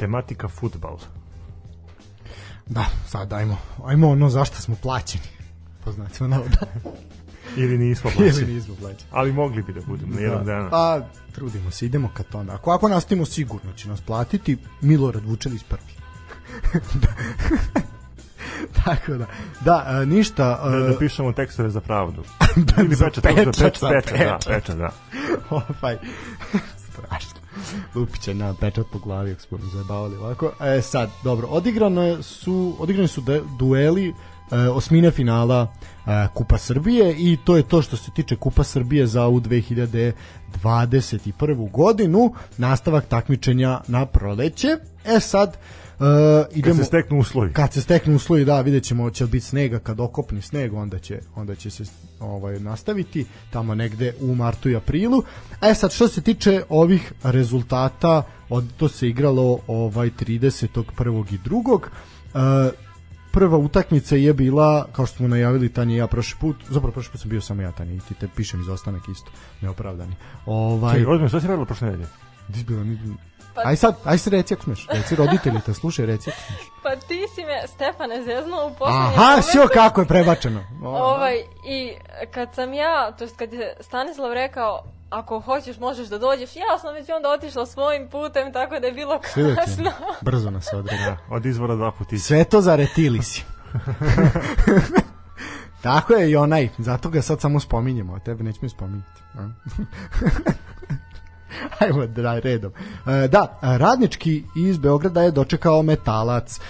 tematika 0.00 0.48
futbal. 0.48 0.98
Da, 2.66 2.84
sad 3.06 3.32
ajmo, 3.32 3.56
ajmo 3.84 4.08
ono 4.10 4.28
zašto 4.28 4.56
smo 4.56 4.76
plaćeni. 4.82 5.24
Po 5.84 5.92
znacima 5.92 6.28
navoda. 6.28 6.58
Ili 7.56 7.78
nismo 7.78 8.10
Ili 8.10 8.30
plaćeni. 8.30 8.54
nismo 8.54 8.74
plaćeni. 8.80 9.10
Ali 9.10 9.32
mogli 9.32 9.62
bi 9.62 9.72
da 9.72 9.80
budemo 9.86 10.14
na 10.14 10.20
jednog 10.20 10.44
dana. 10.44 10.70
Pa, 10.70 11.00
trudimo 11.32 11.70
se, 11.70 11.86
idemo 11.86 12.10
ka 12.14 12.22
tome. 12.22 12.52
Ako, 12.52 12.70
ako 12.70 12.88
nastavimo 12.88 13.26
sigurno 13.26 13.72
će 13.72 13.88
nas 13.88 14.00
platiti 14.00 14.58
Milorad 14.80 15.24
Vučelić 15.24 15.62
prvi. 15.68 15.92
Tako 18.84 19.14
da, 19.14 19.26
da, 19.60 20.00
e, 20.02 20.06
ništa. 20.06 20.60
Da, 20.64 20.78
da 20.78 20.92
e, 20.92 20.98
pišemo 20.98 21.32
tekstove 21.32 21.70
za 21.70 21.80
pravdu. 21.80 22.24
Da, 22.56 22.82
Ili 22.82 22.96
pečat, 22.96 23.24
pečat, 23.24 23.36
pečat, 23.46 23.56
pečat, 23.56 23.80
da, 23.80 24.00
pečat. 24.12 24.46
pečat, 24.46 24.76
da. 24.76 24.90
ovaj, 25.60 25.96
strašno. 26.76 27.39
Lupića 27.94 28.34
na 28.34 28.54
pečat 28.54 28.86
po 28.92 28.98
glavi, 28.98 29.32
ako 29.32 29.40
smo 29.40 29.58
zajebavali 29.72 30.16
ovako. 30.16 30.52
E, 30.60 30.82
sad, 30.82 31.10
dobro, 31.24 31.48
odigrano 31.48 32.02
je 32.02 32.22
su, 32.22 32.76
odigrani 32.78 33.08
su 33.08 33.22
dueli 33.58 34.08
e, 34.08 34.12
osmine 34.56 35.10
finala 35.10 35.72
e, 36.06 36.26
Kupa 36.34 36.58
Srbije 36.58 37.14
i 37.18 37.38
to 37.44 37.56
je 37.56 37.62
to 37.62 37.82
što 37.82 37.96
se 37.96 38.10
tiče 38.10 38.36
Kupa 38.36 38.64
Srbije 38.64 39.06
za 39.06 39.28
u 39.28 39.40
2021. 39.40 41.70
godinu 41.70 42.34
nastavak 42.58 43.06
takmičenja 43.06 43.80
na 43.88 44.06
proleće 44.06 44.68
e 45.04 45.20
sad 45.20 45.56
Uh, 46.00 46.06
idemo, 46.54 46.74
Kad 46.74 46.76
se 46.76 46.84
steknu 46.84 47.18
uslovi. 47.18 47.52
kad 47.52 47.72
se 47.72 47.80
steknu 47.80 48.16
uslovi 48.16 48.44
da 48.44 48.60
vidjet 48.60 48.84
ćemo 48.84 49.10
će 49.10 49.24
li 49.24 49.30
biti 49.30 49.46
snega 49.46 49.78
kad 49.78 50.00
okopni 50.00 50.42
sneg 50.42 50.74
onda 50.74 50.98
će, 50.98 51.20
onda 51.34 51.54
će 51.54 51.70
se 51.70 51.84
ovaj, 52.20 52.60
nastaviti 52.60 53.26
tamo 53.50 53.74
negde 53.74 54.14
u 54.20 54.34
martu 54.34 54.70
i 54.70 54.76
aprilu 54.76 55.22
a 55.60 55.74
sad 55.74 55.92
što 55.92 56.08
se 56.08 56.20
tiče 56.20 56.62
ovih 56.68 57.12
rezultata 57.22 58.22
od, 58.48 58.64
to 58.76 58.88
se 58.88 59.08
igralo 59.08 59.58
ovaj 59.66 60.10
30. 60.10 60.82
prvog 60.96 61.32
i 61.32 61.38
drugog 61.38 61.90
uh, 62.34 62.40
prva 63.32 63.58
utakmica 63.58 64.16
je 64.16 64.34
bila, 64.34 64.86
kao 64.92 65.06
što 65.06 65.16
smo 65.16 65.28
najavili 65.28 65.68
Tanja 65.68 65.94
i 65.94 65.98
ja 65.98 66.06
prošli 66.06 66.38
put, 66.40 66.56
zapravo 66.68 66.92
prošli 66.92 67.12
put 67.12 67.20
sam 67.20 67.30
bio 67.30 67.40
samo 67.40 67.62
ja 67.62 67.72
Tanja 67.72 67.94
i 67.94 68.00
ti 68.08 68.14
te 68.14 68.28
pišem 68.36 68.60
izostanak 68.60 69.08
isto, 69.08 69.30
neopravdani. 69.60 70.14
Ovaj, 70.46 70.98
Čekaj, 70.98 71.12
ozbiljno, 71.12 71.28
šta 71.28 71.40
si 71.40 71.46
radila 71.46 71.66
prošle 71.66 71.86
nedelje? 71.86 72.08
Di 72.48 72.58
si 72.58 72.64
bila? 72.64 72.84
Pa- 73.54 73.62
Aj 73.64 73.76
sad, 73.76 73.94
aj 74.04 74.18
se 74.18 74.30
reci 74.30 74.54
ako 74.54 74.62
smeš. 74.62 74.86
Reci 74.90 75.16
roditelji 75.16 75.60
te 75.66 75.74
slušaj, 75.74 76.06
reci 76.06 76.30
ako 76.30 76.38
smeš. 76.46 76.60
Pa 76.82 76.96
ti 76.96 77.26
si 77.34 77.44
me, 77.44 77.66
Stefane, 77.66 78.22
zeznuo 78.24 78.66
u 78.66 78.74
poslednjem 78.74 79.02
Aha, 79.02 79.42
sve 79.42 79.68
kako 79.74 80.00
je 80.00 80.06
prebačeno. 80.06 80.64
Ovaj, 80.84 81.34
I 81.68 81.92
kad 82.30 82.54
sam 82.54 82.74
ja, 82.74 83.12
to 83.12 83.24
jest 83.24 83.36
kad 83.36 83.52
je 83.52 83.76
Stanislav 83.80 84.32
rekao, 84.32 84.84
ako 85.10 85.40
hoćeš 85.40 85.78
možeš 85.78 86.08
da 86.08 86.18
dođeš, 86.18 86.56
ja 86.56 86.78
sam 86.80 86.94
već 86.94 87.08
onda 87.10 87.30
otišla 87.30 87.66
svojim 87.66 88.08
putem, 88.08 88.52
tako 88.52 88.80
da 88.80 88.86
je 88.86 88.92
bilo 88.92 89.20
kasno. 89.56 89.90
Brzo 90.30 90.50
nas 90.50 90.72
odreda. 90.72 91.04
Da, 91.04 91.34
od 91.34 91.46
izvora 91.46 91.74
dva 91.76 91.92
putića. 91.92 92.22
Sve 92.22 92.44
to 92.44 92.60
za 92.60 92.76
retilisi. 92.76 93.44
Tako 95.82 96.12
je 96.12 96.30
i 96.30 96.36
onaj, 96.36 96.68
zato 96.78 97.08
ga 97.08 97.22
sad 97.22 97.40
samo 97.40 97.60
spominjemo, 97.60 98.14
a 98.14 98.18
tebe 98.18 98.44
nećemo 98.44 98.68
spominjati. 98.68 99.20
Ajmo 101.78 102.06
da 102.06 102.38
redom. 102.38 102.72
E, 103.06 103.28
da, 103.28 103.58
radnički 103.62 104.44
iz 104.56 104.78
Beograda 104.78 105.22
je 105.22 105.30
dočekao 105.30 105.82
metalac. 105.82 106.56
E, 106.56 106.60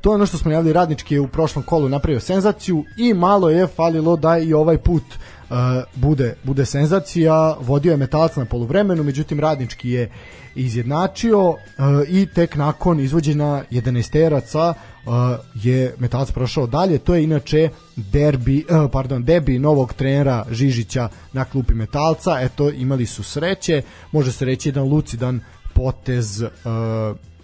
to 0.00 0.10
je 0.10 0.14
ono 0.14 0.26
što 0.26 0.38
smo 0.38 0.50
javili, 0.50 0.72
radnički 0.72 1.14
je 1.14 1.20
u 1.20 1.28
prošlom 1.28 1.64
kolu 1.64 1.88
napravio 1.88 2.20
senzaciju 2.20 2.84
i 2.98 3.14
malo 3.14 3.50
je 3.50 3.66
falilo 3.66 4.16
da 4.16 4.38
i 4.38 4.54
ovaj 4.54 4.78
put 4.78 5.02
e, 5.02 5.54
bude, 5.94 6.36
bude 6.42 6.66
senzacija. 6.66 7.56
Vodio 7.60 7.90
je 7.90 7.96
metalac 7.96 8.36
na 8.36 8.44
poluvremenu, 8.44 9.02
međutim 9.02 9.40
radnički 9.40 9.90
je 9.90 10.10
izjednačio 10.54 11.54
e, 11.54 11.82
i 12.08 12.26
tek 12.26 12.56
nakon 12.56 13.00
izvođenja 13.00 13.64
11 13.70 14.74
uh, 15.06 15.12
je 15.54 15.94
Metalac 15.98 16.30
prošao 16.32 16.66
dalje. 16.66 16.98
To 16.98 17.14
je 17.14 17.24
inače 17.24 17.68
derbi, 17.96 18.64
uh, 18.70 18.90
pardon, 18.92 19.24
debi 19.24 19.58
novog 19.58 19.92
trenera 19.92 20.44
Žižića 20.50 21.08
na 21.32 21.44
klupi 21.44 21.74
Metalca. 21.74 22.40
Eto, 22.40 22.70
imali 22.70 23.06
su 23.06 23.22
sreće. 23.22 23.82
Može 24.12 24.32
se 24.32 24.44
reći 24.44 24.68
jedan 24.68 24.84
lucidan 24.88 25.40
potez 25.74 26.42
uh, 26.42 26.50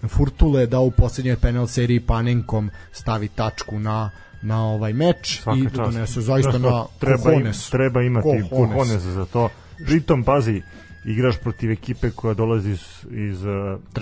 Furtule 0.09 0.67
da 0.67 0.81
u 0.81 0.91
poslednjoj 0.91 1.37
penal 1.37 1.67
seriji 1.67 2.01
Panenkom 2.01 2.71
stavi 2.93 3.29
tačku 3.29 3.79
na 3.79 4.11
na 4.43 4.65
ovaj 4.65 4.93
meč 4.93 5.41
Svaka 5.43 5.59
i 5.59 5.67
donese 5.75 6.21
zaista 6.21 6.59
Znaš, 6.59 6.63
na 6.73 6.85
treba, 6.99 7.33
im, 7.33 7.39
cojones. 7.39 7.71
treba 7.71 8.03
imati 8.03 8.29
Cojones. 8.29 8.51
kohones 8.51 9.03
za 9.03 9.25
to. 9.25 9.49
Pritom, 9.87 10.25
pazi, 10.25 10.63
igraš 11.05 11.39
protiv 11.39 11.71
ekipe 11.71 12.11
koja 12.11 12.35
dolazi 12.35 12.71
iz, 12.71 12.83
iz 13.11 13.45
uh, 13.45 13.51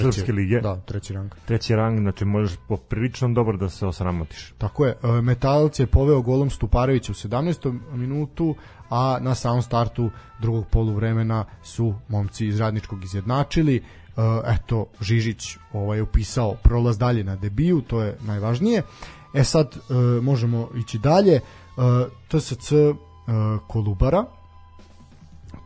Srpske 0.00 0.32
lige, 0.32 0.60
Da, 0.60 0.76
treći 0.76 1.12
rang. 1.12 1.30
treći 1.46 1.76
rang, 1.76 2.00
znači 2.00 2.24
možeš 2.24 2.56
poprilično 2.68 3.28
dobro 3.28 3.56
da 3.56 3.68
se 3.68 3.86
osramotiš. 3.86 4.52
Tako 4.58 4.86
je, 4.86 4.94
e, 5.02 5.20
Metalac 5.22 5.78
je 5.78 5.86
poveo 5.86 6.22
golom 6.22 6.50
Stuparevića 6.50 7.12
u 7.12 7.14
17. 7.14 7.78
minutu, 7.92 8.54
a 8.90 9.18
na 9.20 9.34
samom 9.34 9.62
startu 9.62 10.10
drugog 10.40 10.66
poluvremena 10.66 11.44
su 11.62 11.94
momci 12.08 12.46
iz 12.46 12.60
Radničkog 12.60 13.04
izjednačili. 13.04 13.76
E, 13.76 13.82
Eto, 14.46 14.86
Žižić 15.00 15.56
ovaj, 15.72 16.00
upisao 16.00 16.54
prolaz 16.62 16.98
dalje 16.98 17.24
na 17.24 17.36
debiju, 17.36 17.80
to 17.80 18.02
je 18.02 18.16
najvažnije. 18.20 18.82
E 19.34 19.44
sad, 19.44 19.76
e, 19.76 19.94
možemo 20.20 20.68
ići 20.76 20.98
dalje. 20.98 21.40
TSC 22.28 22.72
Kolubara, 23.66 24.24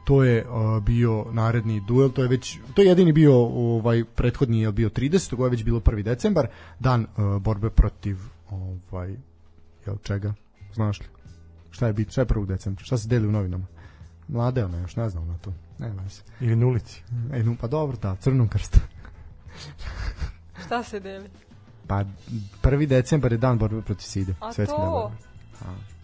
to 0.04 0.24
je 0.24 0.48
uh, 0.48 0.82
bio 0.82 1.26
naredni 1.32 1.80
duel, 1.80 2.10
to 2.10 2.22
je 2.22 2.28
već 2.28 2.58
to 2.74 2.82
je 2.82 2.88
jedini 2.88 3.12
bio 3.12 3.34
ovaj 3.44 4.04
prethodni 4.04 4.60
je 4.60 4.72
bio 4.72 4.88
30. 4.88 5.34
ovo 5.34 5.46
je 5.46 5.50
već 5.50 5.64
bilo 5.64 5.80
1. 5.80 6.02
decembar, 6.02 6.46
dan 6.80 7.06
uh, 7.16 7.42
borbe 7.42 7.70
protiv 7.70 8.18
ovaj 8.50 9.16
jel 9.86 9.96
čega? 10.02 10.34
Znaš 10.74 11.00
li? 11.00 11.06
Šta 11.70 11.86
je 11.86 11.92
bit? 11.92 12.10
Šta 12.10 12.20
je 12.20 12.26
1. 12.26 12.46
decembra? 12.46 12.84
Šta 12.84 12.98
se 12.98 13.08
deli 13.08 13.28
u 13.28 13.32
novinama? 13.32 13.66
Mlade 14.28 14.64
ona 14.64 14.78
još 14.78 14.96
ne 14.96 15.08
znam 15.08 15.28
na 15.28 15.38
to. 15.38 15.52
Ne 15.78 15.92
znam 15.92 16.10
se. 16.10 16.22
Ili 16.40 16.56
na 16.56 16.66
ulici. 16.66 17.02
Ej, 17.32 17.42
no, 17.42 17.56
pa 17.60 17.66
dobro, 17.66 17.96
da, 17.96 18.16
crnom 18.16 18.48
krstu. 18.48 18.78
Šta 20.66 20.82
se 20.82 21.00
deli? 21.00 21.28
Pa 21.86 22.04
1. 22.62 22.86
decembar 22.86 23.32
je 23.32 23.38
dan 23.38 23.58
borbe 23.58 23.82
protiv 23.82 24.04
side. 24.04 24.34
A 24.40 24.52
Svetski 24.52 24.76
dan 24.78 24.86
to? 24.86 24.90
borbe. 24.90 25.16
Joj, 25.64 26.01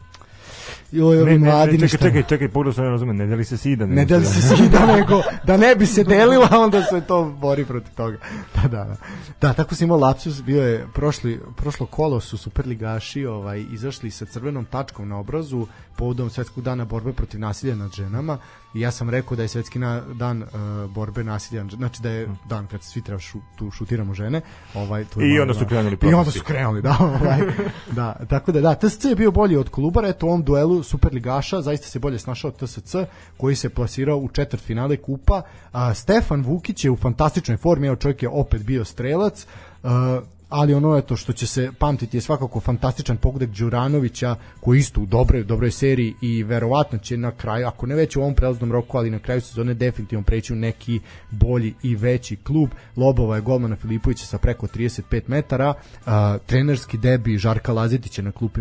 Ne, 0.92 1.02
ovi 1.02 1.24
ne, 1.24 1.38
mladi 1.38 1.78
ne, 1.78 1.88
čekaj, 1.88 2.06
ne- 2.06 2.14
čekaj, 2.14 2.28
čekaj, 2.28 2.48
pogledaj 2.48 2.74
se 2.74 2.82
ne 2.82 2.88
razume, 2.88 3.14
ne 3.14 3.26
deli 3.26 3.44
se 3.44 3.56
sida. 3.56 3.86
Ne 3.86 3.94
nego 3.94 4.08
deli 4.08 4.24
se 4.24 4.56
sida, 4.56 4.86
nego 4.86 5.22
da 5.44 5.56
ne 5.56 5.74
bi 5.76 5.86
se 5.86 6.04
delila, 6.04 6.48
onda 6.64 6.82
se 6.82 7.00
to 7.00 7.24
bori 7.24 7.64
protiv 7.64 7.94
toga. 7.94 8.18
Da, 8.54 8.68
da, 8.68 8.84
da. 8.84 8.96
Da, 9.40 9.52
tako 9.52 9.74
si 9.74 9.84
imao 9.84 9.98
lapsus, 9.98 10.42
bio 10.42 10.62
je 10.62 10.86
prošli, 10.94 11.40
prošlo 11.56 11.86
kolo 11.86 12.20
su 12.20 12.36
superligaši 12.36 13.26
ovaj, 13.26 13.64
izašli 13.70 14.10
sa 14.10 14.24
crvenom 14.24 14.64
tačkom 14.64 15.08
na 15.08 15.18
obrazu 15.18 15.66
povodom 15.96 16.30
svetskog 16.30 16.64
dana 16.64 16.84
borbe 16.84 17.12
protiv 17.12 17.40
nasilja 17.40 17.74
nad 17.74 17.92
ženama 17.92 18.38
i 18.74 18.80
ja 18.80 18.90
sam 18.90 19.10
rekao 19.10 19.36
da 19.36 19.42
je 19.42 19.48
svetski 19.48 19.78
na, 19.78 20.00
dan 20.00 20.42
uh, 20.42 20.48
borbe 20.90 21.24
nasilja 21.24 21.64
znači 21.76 22.02
da 22.02 22.10
je 22.10 22.28
dan 22.48 22.66
kad 22.66 22.82
svi 22.82 23.02
treba 23.02 23.20
šu, 23.20 23.38
tu 23.56 23.70
šutiramo 23.70 24.14
žene. 24.14 24.40
Ovaj, 24.74 25.04
to 25.04 25.20
je 25.20 25.26
I 25.26 25.30
malo, 25.30 25.42
onda 25.42 25.54
su 25.54 25.60
da. 25.60 25.66
krenuli 25.66 25.98
I 26.02 26.14
onda 26.14 26.30
su 26.30 26.44
krenuli, 26.44 26.82
da. 26.82 26.96
Ovaj, 27.00 27.40
da, 27.96 28.16
tako 28.28 28.52
da, 28.52 28.60
da, 28.60 28.74
TSC 28.74 29.04
je 29.04 29.14
bio 29.14 29.30
bolji 29.30 29.56
od 29.56 29.68
Kolubara, 29.68 30.08
eto 30.08 30.26
u 30.26 30.28
ovom 30.28 30.42
duelu 30.42 30.82
Superligaša, 30.82 31.62
zaista 31.62 31.86
se 31.86 31.98
bolje 31.98 32.18
snašao 32.18 32.50
TSC, 32.50 32.94
koji 33.36 33.56
se 33.56 33.68
plasirao 33.68 34.16
u 34.16 34.28
četvrt 34.28 34.62
finale 34.62 34.96
kupa. 34.96 35.42
A, 35.72 35.94
Stefan 35.94 36.42
Vukić 36.42 36.84
je 36.84 36.90
u 36.90 36.96
fantastičnoj 36.96 37.56
formi, 37.56 37.86
evo 37.86 37.96
čovjek 37.96 38.22
je 38.22 38.28
opet 38.28 38.62
bio 38.62 38.84
strelac, 38.84 39.46
a, 39.82 40.20
ali 40.48 40.74
ono 40.74 40.96
je 40.96 41.02
to 41.02 41.16
što 41.16 41.32
će 41.32 41.46
se 41.46 41.70
pamtiti 41.78 42.16
je 42.16 42.20
svakako 42.20 42.60
fantastičan 42.60 43.16
pogodak 43.16 43.48
Đuranovića 43.48 44.36
koji 44.60 44.78
isto 44.78 45.00
u 45.00 45.06
dobroj, 45.06 45.44
dobroj 45.44 45.70
seriji 45.70 46.14
i 46.22 46.42
verovatno 46.42 46.98
će 46.98 47.16
na 47.16 47.30
kraju, 47.30 47.66
ako 47.66 47.86
ne 47.86 47.94
već 47.94 48.16
u 48.16 48.20
ovom 48.20 48.34
prelaznom 48.34 48.72
roku, 48.72 48.98
ali 48.98 49.10
na 49.10 49.18
kraju 49.18 49.40
sezone 49.40 49.74
definitivno 49.74 50.24
preći 50.24 50.52
u 50.52 50.56
neki 50.56 51.00
bolji 51.30 51.74
i 51.82 51.96
veći 51.96 52.36
klub. 52.36 52.70
Lobova 52.96 53.36
je 53.36 53.42
golmana 53.42 53.76
Filipovića 53.76 54.26
sa 54.26 54.38
preko 54.38 54.66
35 54.66 55.22
metara, 55.26 55.74
a, 56.06 56.38
trenerski 56.46 56.98
debi 56.98 57.38
Žarka 57.38 57.72
Lazetića 57.72 58.22
na 58.22 58.32
klupi 58.32 58.60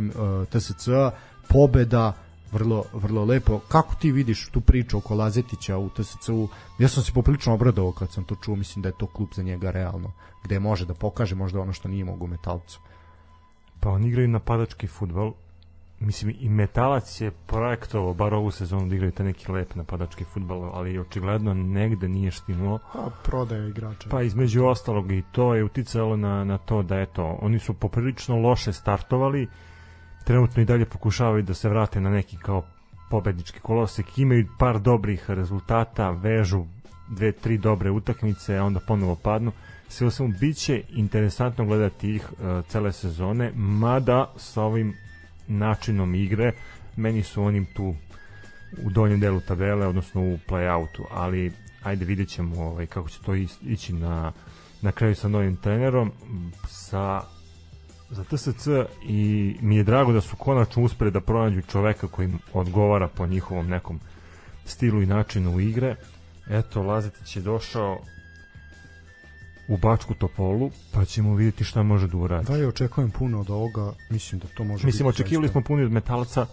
TSC, 0.50 0.88
pobeda, 1.48 2.14
vrlo, 2.52 2.84
vrlo 2.93 3.26
lepo. 3.26 3.60
Kako 3.68 3.95
ti 3.95 4.12
vidiš 4.12 4.50
tu 4.50 4.62
priču 4.62 4.98
oko 4.98 5.16
Lazetića 5.16 5.78
u 5.78 5.89
TSC-u? 5.89 6.48
Ja 6.80 6.88
sam 6.88 7.04
se 7.04 7.14
poprilično 7.14 7.54
obradovao 7.54 7.91
kad 7.91 8.12
sam 8.12 8.24
to 8.24 8.36
čuo, 8.36 8.56
mislim 8.56 8.84
da 8.84 8.89
je 8.89 8.98
to 8.98 9.08
klub 9.08 9.30
za 9.36 9.43
njega 9.43 9.72
realno, 9.72 10.12
gde 10.43 10.60
može 10.60 10.86
da 10.86 10.93
pokaže 10.93 11.36
možda 11.36 11.60
ono 11.60 11.74
što 11.74 11.88
nije 11.88 12.06
mogu 12.06 12.26
u 12.26 12.28
metalcu. 12.28 12.80
Pa 13.80 13.89
oni 13.89 14.08
igraju 14.08 14.28
napadački 14.28 14.88
futbol. 14.88 15.34
Mislim, 16.00 16.36
i 16.39 16.50
Metalac 16.50 17.22
je 17.22 17.32
projektovao, 17.32 18.14
bar 18.14 18.34
ovu 18.34 18.52
sezonu 18.52 18.88
da 18.88 18.95
igraju 18.95 19.12
taj 19.12 19.26
neki 19.26 19.52
lep 19.52 19.76
napadački 19.76 20.24
futbol, 20.24 20.70
ali 20.74 21.00
očigledno 21.00 21.54
negde 21.54 22.08
nije 22.08 22.32
štinuo. 22.32 22.80
A 22.93 23.10
prodaje 23.24 23.70
igrača. 23.70 24.10
Pa 24.10 24.22
između 24.22 24.66
ostalog 24.66 25.12
i 25.12 25.24
to 25.32 25.56
je 25.56 25.64
uticalo 25.64 26.18
na, 26.18 26.43
na 26.43 26.58
to 26.58 26.84
da 26.84 27.00
eto, 27.00 27.38
oni 27.41 27.60
su 27.60 27.74
poprilično 27.74 28.36
loše 28.36 28.74
startovali, 28.74 29.48
trenutno 30.28 30.61
i 30.61 30.65
dalje 30.65 30.86
pokušavaju 30.86 31.43
da 31.43 31.53
se 31.53 31.69
vrate 31.69 32.01
na 32.01 32.09
neki 32.09 32.38
kao 32.38 32.65
pobednički 33.09 33.59
kolosek, 33.59 34.17
imaju 34.17 34.47
par 34.59 34.80
dobrih 34.80 35.30
rezultata, 35.30 36.09
vežu 36.09 36.65
dve, 37.09 37.32
tri 37.32 37.57
dobre 37.57 37.91
utakmice, 37.91 38.57
a 38.57 38.63
onda 38.63 38.80
ponovo 38.80 39.15
padnu. 39.15 39.51
Sve 39.88 40.07
u 40.07 40.11
svemu, 40.11 40.34
bit 40.39 40.57
će 40.57 40.82
interesantno 40.89 41.65
gledati 41.65 42.15
ih 42.15 42.32
uh, 42.32 42.65
cele 42.65 42.91
sezone, 42.91 43.51
mada 43.55 44.34
sa 44.38 44.63
ovim 44.63 44.93
načinom 45.47 46.15
igre, 46.15 46.51
meni 46.95 47.23
su 47.23 47.43
onim 47.43 47.65
tu 47.65 47.95
u 48.84 48.89
donjem 48.89 49.19
delu 49.19 49.39
tabele, 49.39 49.88
odnosno 49.88 50.21
u 50.21 50.38
play-outu, 50.47 51.03
ali 51.11 51.51
ajde 51.84 52.05
vidjet 52.05 52.30
ćemo 52.30 52.63
ovaj, 52.63 52.86
kako 52.86 53.09
će 53.09 53.19
to 53.25 53.36
ići 53.61 53.93
na, 53.93 54.32
na 54.82 54.91
kraju 54.91 55.15
sa 55.15 55.28
novim 55.28 55.55
trenerom 55.55 56.11
sa 56.67 57.21
za 58.10 58.24
TSC 58.24 58.68
i 59.03 59.55
mi 59.62 59.76
je 59.76 59.84
drago 59.84 60.12
da 60.12 60.22
su 60.22 60.36
konačno 60.36 60.84
uspeli 60.84 61.12
da 61.12 61.22
pronađu 61.22 61.62
čoveka 61.62 62.08
koji 62.08 62.30
odgovara 62.53 63.08
po 63.08 63.28
njihovom 63.28 63.68
nekom 63.68 63.99
stilu 64.66 65.01
i 65.01 65.05
načinu 65.05 65.60
igre. 65.60 65.95
Eto, 66.49 66.84
Lazetić 66.84 67.36
je 67.36 67.41
došao 67.41 67.99
u 69.68 69.78
Bačku 69.78 70.14
Topolu, 70.14 70.72
pa 70.93 71.05
ćemo 71.05 71.36
vidjeti 71.36 71.64
šta 71.64 71.84
može 71.84 72.08
da 72.08 72.18
uradi. 72.18 72.47
Da, 72.47 72.58
ja 72.58 72.68
očekujem 72.68 73.12
puno 73.12 73.39
od 73.39 73.49
ovoga, 73.49 73.93
mislim 74.10 74.39
da 74.39 74.47
to 74.47 74.64
može 74.64 74.86
Mislim, 74.86 75.08
biti 75.08 75.22
očekivali 75.22 75.47
smo 75.47 75.62
puno 75.62 75.84
od 75.84 75.91
metalca, 75.91 76.45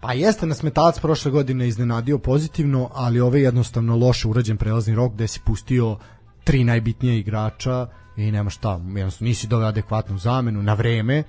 Pa 0.00 0.12
jeste 0.12 0.46
nas 0.46 0.62
metalac 0.62 1.00
prošle 1.00 1.30
godine 1.30 1.68
iznenadio 1.68 2.18
pozitivno, 2.18 2.90
ali 2.92 3.20
ove 3.20 3.40
jednostavno 3.40 3.96
loše 3.96 4.28
urađen 4.28 4.56
prelazni 4.56 4.94
rok 4.94 5.12
gde 5.12 5.26
si 5.26 5.40
pustio 5.40 5.96
tri 6.44 6.64
najbitnije 6.64 7.18
igrača 7.18 7.86
i 8.16 8.32
nema 8.32 8.50
šta, 8.50 8.78
jednostavno 8.78 9.20
nisi 9.20 9.46
doveo 9.46 9.68
adekvatnu 9.68 10.18
zamenu 10.18 10.62
na 10.62 10.74
vreme 10.74 11.22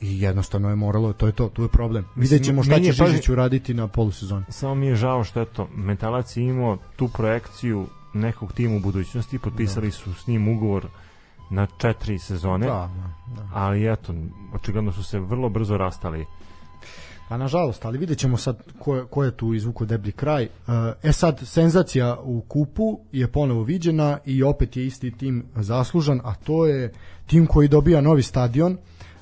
i 0.00 0.20
jednostavno 0.20 0.68
je 0.70 0.76
moralo, 0.76 1.12
to 1.12 1.26
je 1.26 1.32
to, 1.32 1.48
tu 1.48 1.62
je 1.62 1.68
problem. 1.68 2.04
Vidjet 2.16 2.44
ćemo 2.44 2.62
šta 2.62 2.80
će 2.80 2.92
Žižić 2.92 3.28
uraditi 3.28 3.74
na 3.74 3.88
polusezoni. 3.88 4.44
samo 4.48 4.74
mi 4.74 4.86
je 4.86 4.96
žao 4.96 5.24
što 5.24 5.40
eto, 5.40 5.68
metalac 5.74 6.36
je 6.36 6.44
imao 6.44 6.78
tu 6.96 7.08
projekciju 7.08 7.86
nekog 8.14 8.52
tima 8.52 8.76
u 8.76 8.80
budućnosti, 8.80 9.38
potpisali 9.38 9.90
su 9.90 10.14
s 10.14 10.26
njim 10.26 10.48
ugovor 10.48 10.86
na 11.50 11.66
četiri 11.78 12.18
sezone, 12.18 12.66
Da, 12.66 12.90
da, 13.26 13.42
da. 13.42 13.48
ali 13.54 13.92
eto, 13.92 14.14
očigledno 14.54 14.92
su 14.92 15.04
se 15.04 15.18
vrlo 15.18 15.48
brzo 15.48 15.76
rastali. 15.76 16.26
Pa 17.28 17.36
nažalost, 17.36 17.84
ali 17.84 17.98
vidjet 17.98 18.18
ćemo 18.18 18.36
sad 18.36 18.56
ko 18.78 18.96
je, 18.96 19.04
ko 19.04 19.24
je 19.24 19.36
tu 19.36 19.54
izvuko 19.54 19.84
deblji 19.84 20.12
kraj. 20.12 20.48
E 21.02 21.12
sad, 21.12 21.40
senzacija 21.44 22.20
u 22.22 22.40
kupu 22.40 23.00
je 23.12 23.28
ponovo 23.28 23.62
viđena 23.62 24.18
i 24.24 24.42
opet 24.42 24.76
je 24.76 24.86
isti 24.86 25.10
tim 25.10 25.44
zaslužan, 25.56 26.20
a 26.24 26.34
to 26.34 26.66
je 26.66 26.92
tim 27.26 27.46
koji 27.46 27.68
dobija 27.68 28.00
novi 28.00 28.22
stadion. 28.22 28.78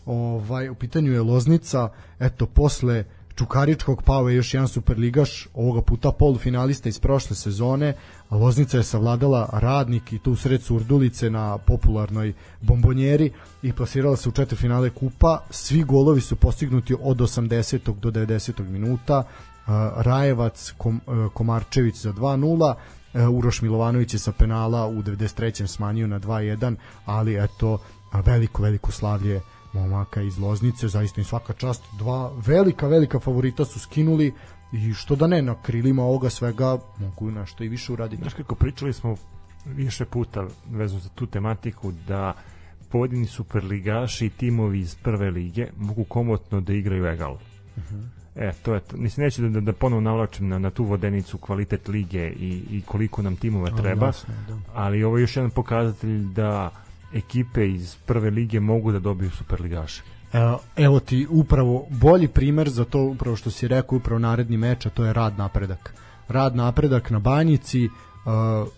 Ovaj, 0.06 0.68
u 0.68 0.74
pitanju 0.74 1.12
je 1.12 1.20
Loznica, 1.20 1.88
eto, 2.20 2.46
posle 2.46 3.04
Čukaričkog 3.36 4.02
pao 4.02 4.28
je 4.28 4.36
još 4.36 4.54
jedan 4.54 4.68
superligaš, 4.68 5.48
ovoga 5.54 5.82
puta 5.82 6.12
polufinalista 6.12 6.88
iz 6.88 6.98
prošle 6.98 7.36
sezone, 7.36 7.94
a 8.28 8.36
Loznica 8.36 8.76
je 8.76 8.82
savladala 8.82 9.48
radnik 9.52 10.12
i 10.12 10.18
tu 10.18 10.36
sred 10.36 10.62
Surdulice 10.62 11.30
na 11.30 11.58
popularnoj 11.58 12.32
bombonjeri 12.60 13.32
i 13.62 13.72
plasirala 13.72 14.16
se 14.16 14.28
u 14.28 14.32
četvrtfinale 14.32 14.90
kupa. 14.90 15.38
Svi 15.50 15.82
golovi 15.82 16.20
su 16.20 16.36
postignuti 16.36 16.96
od 17.02 17.16
80. 17.16 17.94
do 18.00 18.10
90. 18.10 18.68
minuta. 18.68 19.18
Uh, 19.18 19.72
Rajevac, 19.96 20.72
uh, 20.78 20.94
Komarčević 21.34 21.96
za 21.96 22.12
2-0, 22.12 22.74
uh, 23.14 23.28
Uroš 23.38 23.62
Milovanović 23.62 24.14
je 24.14 24.18
sa 24.18 24.32
penala 24.32 24.86
u 24.86 25.02
93. 25.02 25.66
smanjio 25.66 26.06
na 26.06 26.20
2-1, 26.20 26.76
ali 27.04 27.44
eto, 27.44 27.78
veliko, 28.24 28.62
veliko 28.62 28.92
slavlje 28.92 29.40
momaka 29.72 30.22
iz 30.22 30.38
Loznice, 30.38 30.88
zaista 30.88 31.20
im 31.20 31.24
svaka 31.24 31.52
čast. 31.52 31.82
Dva 31.98 32.32
velika, 32.46 32.86
velika 32.86 33.20
favorita 33.20 33.64
su 33.64 33.80
skinuli 33.80 34.32
i 34.72 34.94
što 34.94 35.16
da 35.16 35.26
ne, 35.26 35.42
na 35.42 35.54
krilima 35.62 36.02
ovoga 36.02 36.30
svega 36.30 36.78
mogu 36.98 37.30
nešto 37.30 37.64
i 37.64 37.68
više 37.68 37.92
uraditi. 37.92 38.22
Znaš 38.22 38.34
kako 38.34 38.54
pričali 38.54 38.92
smo 38.92 39.16
više 39.66 40.04
puta 40.04 40.46
vezano 40.70 41.00
za 41.00 41.08
tu 41.08 41.26
tematiku 41.26 41.92
da 42.08 42.34
pojedini 42.88 43.26
superligaši 43.26 44.26
i 44.26 44.30
timovi 44.30 44.80
iz 44.80 44.94
prve 44.94 45.30
lige 45.30 45.66
mogu 45.76 46.04
komotno 46.04 46.60
da 46.60 46.72
igraju 46.72 47.06
egal. 47.06 47.36
E, 48.36 48.52
to 48.62 48.74
je 48.74 48.80
to. 48.80 48.96
Mislim, 48.96 49.24
neću 49.24 49.42
da, 49.42 49.48
da, 49.48 49.60
da 49.60 49.72
ponovo 49.72 50.00
navlačim 50.00 50.48
na, 50.48 50.58
na 50.58 50.70
tu 50.70 50.84
vodenicu 50.84 51.38
kvalitet 51.38 51.88
lige 51.88 52.28
i, 52.28 52.62
i 52.70 52.82
koliko 52.86 53.22
nam 53.22 53.36
timova 53.36 53.70
treba, 53.70 54.06
jasno 54.06 54.34
je, 54.34 54.40
da. 54.48 54.58
ali 54.74 55.04
ovo 55.04 55.18
je 55.18 55.22
još 55.22 55.36
jedan 55.36 55.50
pokazatelj 55.50 56.24
da 56.24 56.70
ekipe 57.14 57.68
iz 57.68 57.96
prve 58.06 58.30
lige 58.30 58.60
mogu 58.60 58.92
da 58.92 58.98
dobiju 58.98 59.30
superligaše. 59.30 60.02
Evo, 60.32 60.60
evo 60.76 61.00
ti 61.00 61.26
upravo 61.30 61.86
bolji 61.90 62.28
primer 62.28 62.68
za 62.68 62.84
to 62.84 63.02
upravo 63.02 63.36
što 63.36 63.50
si 63.50 63.68
rekao 63.68 63.96
upravo 63.96 64.18
naredni 64.18 64.56
meč, 64.56 64.86
a 64.86 64.90
to 64.90 65.04
je 65.04 65.12
rad 65.12 65.38
napredak. 65.38 65.94
Rad 66.28 66.56
napredak 66.56 67.10
na 67.10 67.18
Banjici, 67.18 67.86
uh, 67.86 68.68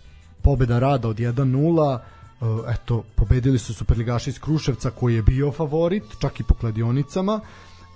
pobeda 0.41 0.79
rada 0.79 1.07
od 1.07 1.17
1-0, 1.17 1.99
uh, 2.41 2.47
eto, 2.67 3.03
pobedili 3.15 3.59
su 3.59 3.73
superligaši 3.73 4.29
iz 4.29 4.39
Kruševca 4.39 4.89
koji 4.89 5.15
je 5.15 5.21
bio 5.21 5.51
favorit, 5.51 6.03
čak 6.19 6.39
i 6.39 6.43
po 6.43 6.53
kladionicama. 6.53 7.39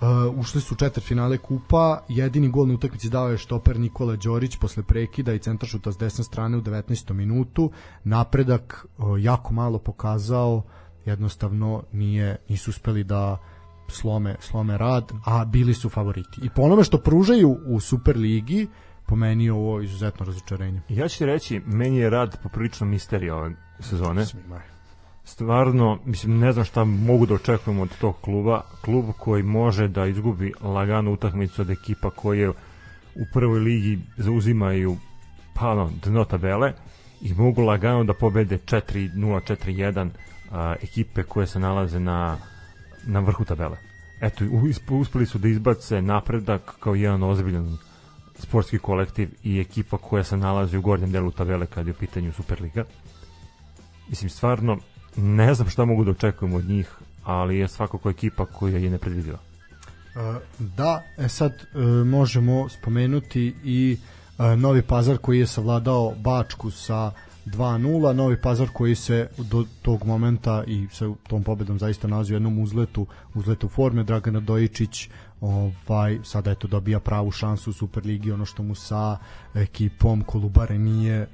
Uh, 0.00 0.38
ušli 0.38 0.60
su 0.60 0.74
u 0.74 0.76
četvrt 0.76 1.06
finale 1.06 1.38
kupa, 1.38 2.04
jedini 2.08 2.48
gol 2.48 2.66
na 2.66 2.74
utakmici 2.74 3.10
dao 3.10 3.28
je 3.28 3.38
štoper 3.38 3.80
Nikola 3.80 4.16
Đorić 4.16 4.56
posle 4.56 4.82
prekida 4.82 5.32
i 5.32 5.38
centaršuta 5.38 5.92
s 5.92 5.98
desne 5.98 6.24
strane 6.24 6.56
u 6.56 6.60
19. 6.60 7.12
minutu. 7.12 7.70
Napredak 8.04 8.86
uh, 8.98 9.22
jako 9.22 9.54
malo 9.54 9.78
pokazao, 9.78 10.62
jednostavno 11.04 11.82
nije 11.92 12.36
nisu 12.48 12.70
uspeli 12.70 13.04
da 13.04 13.38
slome 13.88 14.36
slome 14.40 14.78
rad, 14.78 15.12
a 15.24 15.44
bili 15.44 15.74
su 15.74 15.88
favoriti. 15.88 16.40
I 16.42 16.50
po 16.50 16.62
onome 16.62 16.84
što 16.84 16.98
pružaju 16.98 17.58
u 17.66 17.80
Superligi, 17.80 18.68
po 19.06 19.16
meni 19.16 19.44
je 19.44 19.52
ovo 19.52 19.80
izuzetno 19.80 20.26
razočarenje. 20.26 20.82
Ja 20.88 21.08
ću 21.08 21.18
ti 21.18 21.26
reći, 21.26 21.60
meni 21.66 21.96
je 21.96 22.10
rad 22.10 22.42
poprilično 22.42 22.86
misterija 22.86 23.36
ove 23.36 23.50
sezone. 23.80 24.26
Svima 24.26 24.56
je. 24.56 24.79
Stvarno, 25.30 25.98
mislim, 26.04 26.38
ne 26.38 26.52
znam 26.52 26.64
šta 26.64 26.84
mogu 26.84 27.26
da 27.26 27.34
očekujemo 27.34 27.82
od 27.82 27.98
tog 28.00 28.20
kluba. 28.20 28.62
Klub 28.84 29.04
koji 29.18 29.42
može 29.42 29.88
da 29.88 30.06
izgubi 30.06 30.52
laganu 30.60 31.12
utakmicu 31.12 31.62
od 31.62 31.70
ekipa 31.70 32.10
koje 32.10 32.48
u 32.48 33.24
prvoj 33.32 33.58
ligi 33.58 33.98
zauzimaju 34.16 34.96
pa 35.54 35.68
ono, 35.68 35.90
dno 36.04 36.24
tabele 36.24 36.72
i 37.20 37.34
mogu 37.34 37.62
lagano 37.62 38.04
da 38.04 38.14
pobede 38.14 38.58
4-0, 38.58 39.10
4-1 39.14 40.08
a, 40.50 40.74
ekipe 40.82 41.22
koje 41.22 41.46
se 41.46 41.58
nalaze 41.58 42.00
na, 42.00 42.36
na 43.06 43.20
vrhu 43.20 43.44
tabele. 43.44 43.76
Eto, 44.20 44.44
uspeli 44.90 45.26
su 45.26 45.38
da 45.38 45.48
izbace 45.48 46.02
napredak 46.02 46.74
kao 46.80 46.94
jedan 46.94 47.22
ozbiljan 47.22 47.78
sportski 48.38 48.78
kolektiv 48.78 49.30
i 49.42 49.60
ekipa 49.60 49.98
koja 49.98 50.24
se 50.24 50.36
nalazi 50.36 50.76
u 50.76 50.82
gornjem 50.82 51.12
delu 51.12 51.30
tabele 51.30 51.66
kad 51.66 51.86
je 51.86 51.92
u 51.92 51.96
pitanju 51.96 52.32
Superliga. 52.32 52.84
Mislim, 54.08 54.30
stvarno, 54.30 54.78
ne 55.16 55.54
znam 55.54 55.68
šta 55.68 55.84
mogu 55.84 56.04
da 56.04 56.10
očekujemo 56.10 56.56
od 56.56 56.64
njih, 56.64 56.90
ali 57.24 57.58
je 57.58 57.68
svakako 57.68 58.10
ekipa 58.10 58.46
koja 58.46 58.78
je 58.78 58.90
nepredvidiva. 58.90 59.38
Uh, 59.38 60.42
Da, 60.58 61.02
e 61.18 61.28
sad 61.28 61.52
uh, 61.52 62.06
možemo 62.06 62.68
spomenuti 62.68 63.54
i 63.64 63.96
uh, 64.38 64.44
Novi 64.58 64.82
Pazar 64.82 65.18
koji 65.18 65.38
je 65.38 65.46
savladao 65.46 66.14
Bačku 66.16 66.70
sa 66.70 67.12
2-0, 67.46 68.12
Novi 68.12 68.40
Pazar 68.40 68.68
koji 68.72 68.94
se 68.94 69.28
do 69.38 69.64
tog 69.82 70.04
momenta 70.04 70.64
i 70.66 70.86
sa 70.92 71.04
tom 71.28 71.42
pobedom 71.42 71.78
zaista 71.78 72.08
nalazi 72.08 72.32
u 72.32 72.36
jednom 72.36 72.58
uzletu, 72.58 73.06
uzletu 73.34 73.68
forme, 73.68 74.04
Dragana 74.04 74.40
Dojičić 74.40 75.08
ovaj, 75.40 76.18
sada 76.24 76.50
eto 76.50 76.68
dobija 76.68 77.00
pravu 77.00 77.30
šansu 77.30 77.70
u 77.70 77.72
Superligi, 77.72 78.32
ono 78.32 78.44
što 78.44 78.62
mu 78.62 78.74
sa 78.74 79.16
ekipom 79.54 80.22
Kolubare 80.22 80.78
nije 80.78 81.28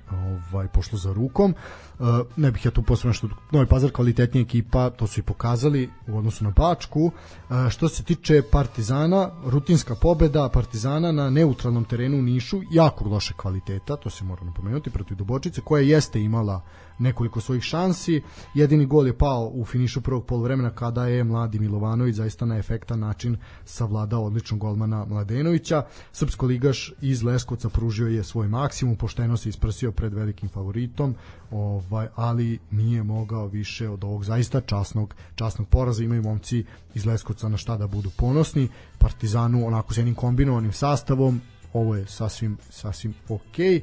ovaj, 0.53 0.69
pošlo 0.69 0.99
za 0.99 1.13
rukom. 1.13 1.55
Uh, 1.99 2.07
ne 2.37 2.51
bih 2.51 2.65
ja 2.65 2.71
tu 2.71 2.83
posebno 2.83 3.13
što 3.13 3.29
Novi 3.53 3.67
Pazar 3.67 3.91
kvalitetnija 3.91 4.43
ekipa, 4.43 4.91
to 4.91 5.07
su 5.07 5.21
i 5.21 5.23
pokazali 5.23 5.91
u 6.09 6.19
odnosu 6.19 6.45
na 6.45 6.51
Bačku. 6.51 7.05
Uh, 7.05 7.69
što 7.69 7.89
se 7.89 8.03
tiče 8.03 8.43
Partizana, 8.53 9.31
rutinska 9.45 9.95
pobeda 9.95 10.49
Partizana 10.49 11.13
na 11.13 11.31
neutralnom 11.31 11.85
terenu 11.85 12.19
u 12.19 12.23
Nišu, 12.23 12.61
jako 12.71 13.09
loše 13.09 13.35
kvaliteta, 13.37 13.97
to 13.97 14.11
se 14.11 14.25
mora 14.25 14.45
napomenuti, 14.45 14.91
protiv 14.91 15.17
Dubočice, 15.17 15.61
koja 15.61 15.83
jeste 15.83 16.21
imala 16.21 16.63
nekoliko 16.99 17.41
svojih 17.41 17.63
šansi. 17.63 18.23
Jedini 18.55 18.87
gol 18.87 19.07
je 19.07 19.19
pao 19.19 19.51
u 19.55 19.65
finišu 19.65 20.01
prvog 20.01 20.27
poluvremena 20.27 20.71
kada 20.71 21.07
je 21.07 21.25
mladi 21.25 21.59
Milovanović 21.59 22.15
zaista 22.15 22.47
na 22.47 22.59
efektan 22.59 23.01
način 23.01 23.37
savladao 23.65 24.25
odličnog 24.25 24.61
golmana 24.61 25.05
Mladenovića. 25.05 25.83
Srpsko 26.13 26.47
ligaš 26.47 26.93
iz 27.01 27.23
Leskovca 27.23 27.69
pružio 27.69 28.06
je 28.15 28.25
svoj 28.25 28.49
maksimum, 28.49 28.97
pošteno 28.97 29.37
se 29.37 29.49
isprsio 29.49 29.93
pred 29.93 30.15
velikim 30.15 30.49
favoritom, 30.49 31.15
ovaj, 31.51 32.09
ali 32.15 32.59
nije 32.71 33.03
mogao 33.03 33.47
više 33.47 33.89
od 33.89 34.05
ovog 34.05 34.25
zaista 34.25 34.61
časnog, 34.61 35.15
časnog 35.35 35.69
poraza. 35.69 36.05
Imaju 36.05 36.23
momci 36.23 36.65
iz 36.95 37.07
Leskovca 37.07 37.49
na 37.49 37.57
šta 37.57 37.77
da 37.77 37.87
budu 37.87 38.11
ponosni. 38.11 38.69
Partizanu 38.99 39.67
onako 39.67 39.95
s 39.95 39.97
jednim 39.97 40.15
kombinovanim 40.15 40.73
sastavom, 40.73 41.41
ovo 41.73 41.97
je 41.97 42.07
sasvim, 42.07 42.59
sasvim 42.71 43.15
okej. 43.29 43.81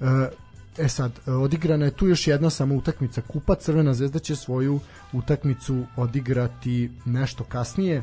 Okay. 0.00 0.26
E 0.26 0.47
sad, 0.88 1.12
e, 1.26 1.30
odigrana 1.30 1.84
je 1.84 1.90
tu 1.90 2.06
još 2.06 2.26
jedna 2.26 2.50
samo 2.50 2.74
utakmica 2.74 3.20
Kupa, 3.20 3.54
Crvena 3.54 3.94
zvezda 3.94 4.18
će 4.18 4.36
svoju 4.36 4.80
utakmicu 5.12 5.84
odigrati 5.96 6.90
nešto 7.04 7.44
kasnije. 7.44 7.96
E, 7.96 8.02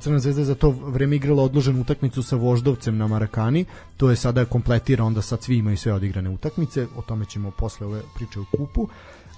Crvena 0.00 0.20
zvezda 0.20 0.40
je 0.40 0.44
za 0.44 0.54
to 0.54 0.70
vreme 0.70 1.16
igrala 1.16 1.42
odloženu 1.42 1.80
utakmicu 1.80 2.22
sa 2.22 2.36
Voždovcem 2.36 2.96
na 2.96 3.06
Marakani, 3.06 3.64
to 3.96 4.10
je 4.10 4.16
sada 4.16 4.44
kompletira, 4.44 5.04
onda 5.04 5.22
sad 5.22 5.42
svi 5.42 5.56
imaju 5.56 5.76
sve 5.76 5.92
odigrane 5.92 6.30
utakmice, 6.30 6.86
o 6.96 7.02
tome 7.02 7.24
ćemo 7.24 7.50
posle 7.50 7.86
ove 7.86 8.02
priče 8.14 8.40
u 8.40 8.44
Kupu. 8.56 8.88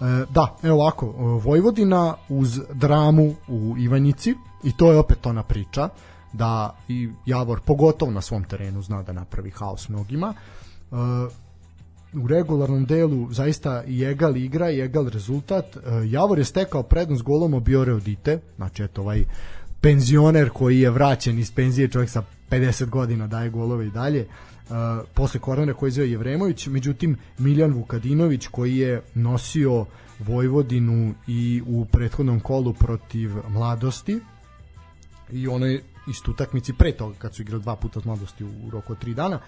E, 0.00 0.24
Da, 0.30 0.56
evo 0.62 0.80
ovako, 0.80 1.06
e, 1.06 1.12
Vojvodina 1.44 2.14
uz 2.28 2.60
dramu 2.74 3.34
u 3.48 3.74
Ivanjici, 3.78 4.34
i 4.64 4.76
to 4.76 4.92
je 4.92 4.98
opet 4.98 5.26
ona 5.26 5.42
priča, 5.42 5.88
da 6.32 6.76
i 6.88 7.10
Javor 7.26 7.60
pogotovo 7.60 8.10
na 8.10 8.20
svom 8.20 8.44
terenu 8.44 8.82
zna 8.82 9.02
da 9.02 9.12
napravi 9.12 9.50
haos 9.50 9.88
mnogima. 9.88 10.34
E, 12.14 12.18
u 12.18 12.26
regularnom 12.26 12.84
delu 12.84 13.32
zaista 13.32 13.84
i 13.84 14.04
egal 14.04 14.36
igra 14.36 14.70
i 14.70 14.80
egal 14.80 15.08
rezultat. 15.08 15.76
E, 15.76 15.80
Javor 16.06 16.38
je 16.38 16.44
stekao 16.44 16.82
prednost 16.82 17.22
golom 17.22 17.54
Obiore 17.54 17.92
Odite, 17.92 18.38
znači 18.56 18.82
eto 18.82 19.00
ovaj 19.00 19.24
penzioner 19.80 20.50
koji 20.50 20.80
je 20.80 20.90
vraćen 20.90 21.38
iz 21.38 21.52
penzije, 21.52 21.88
čovjek 21.88 22.10
sa 22.10 22.22
50 22.50 22.88
godina 22.88 23.26
daje 23.26 23.50
golove 23.50 23.86
i 23.86 23.90
dalje. 23.90 24.26
Uh, 24.62 24.76
posle 25.14 25.40
kornera 25.40 25.74
koji 25.74 25.88
je 25.88 25.92
zove 25.92 26.10
Jevremović, 26.10 26.66
međutim 26.66 27.16
Miljan 27.38 27.72
Vukadinović 27.72 28.46
koji 28.46 28.76
je 28.76 29.02
nosio 29.14 29.86
Vojvodinu 30.18 31.14
i 31.26 31.62
u 31.66 31.84
prethodnom 31.84 32.40
kolu 32.40 32.72
protiv 32.72 33.30
mladosti 33.48 34.20
i 35.32 35.48
onoj 35.48 35.80
istu 36.08 36.30
utakmici 36.30 36.72
pre 36.72 36.92
toga 36.92 37.14
kad 37.18 37.34
su 37.34 37.42
igrali 37.42 37.62
dva 37.62 37.76
puta 37.76 37.98
od 37.98 38.06
mladosti 38.06 38.44
u 38.44 38.70
roku 38.70 38.92
od 38.92 38.98
tri 38.98 39.14
dana 39.14 39.40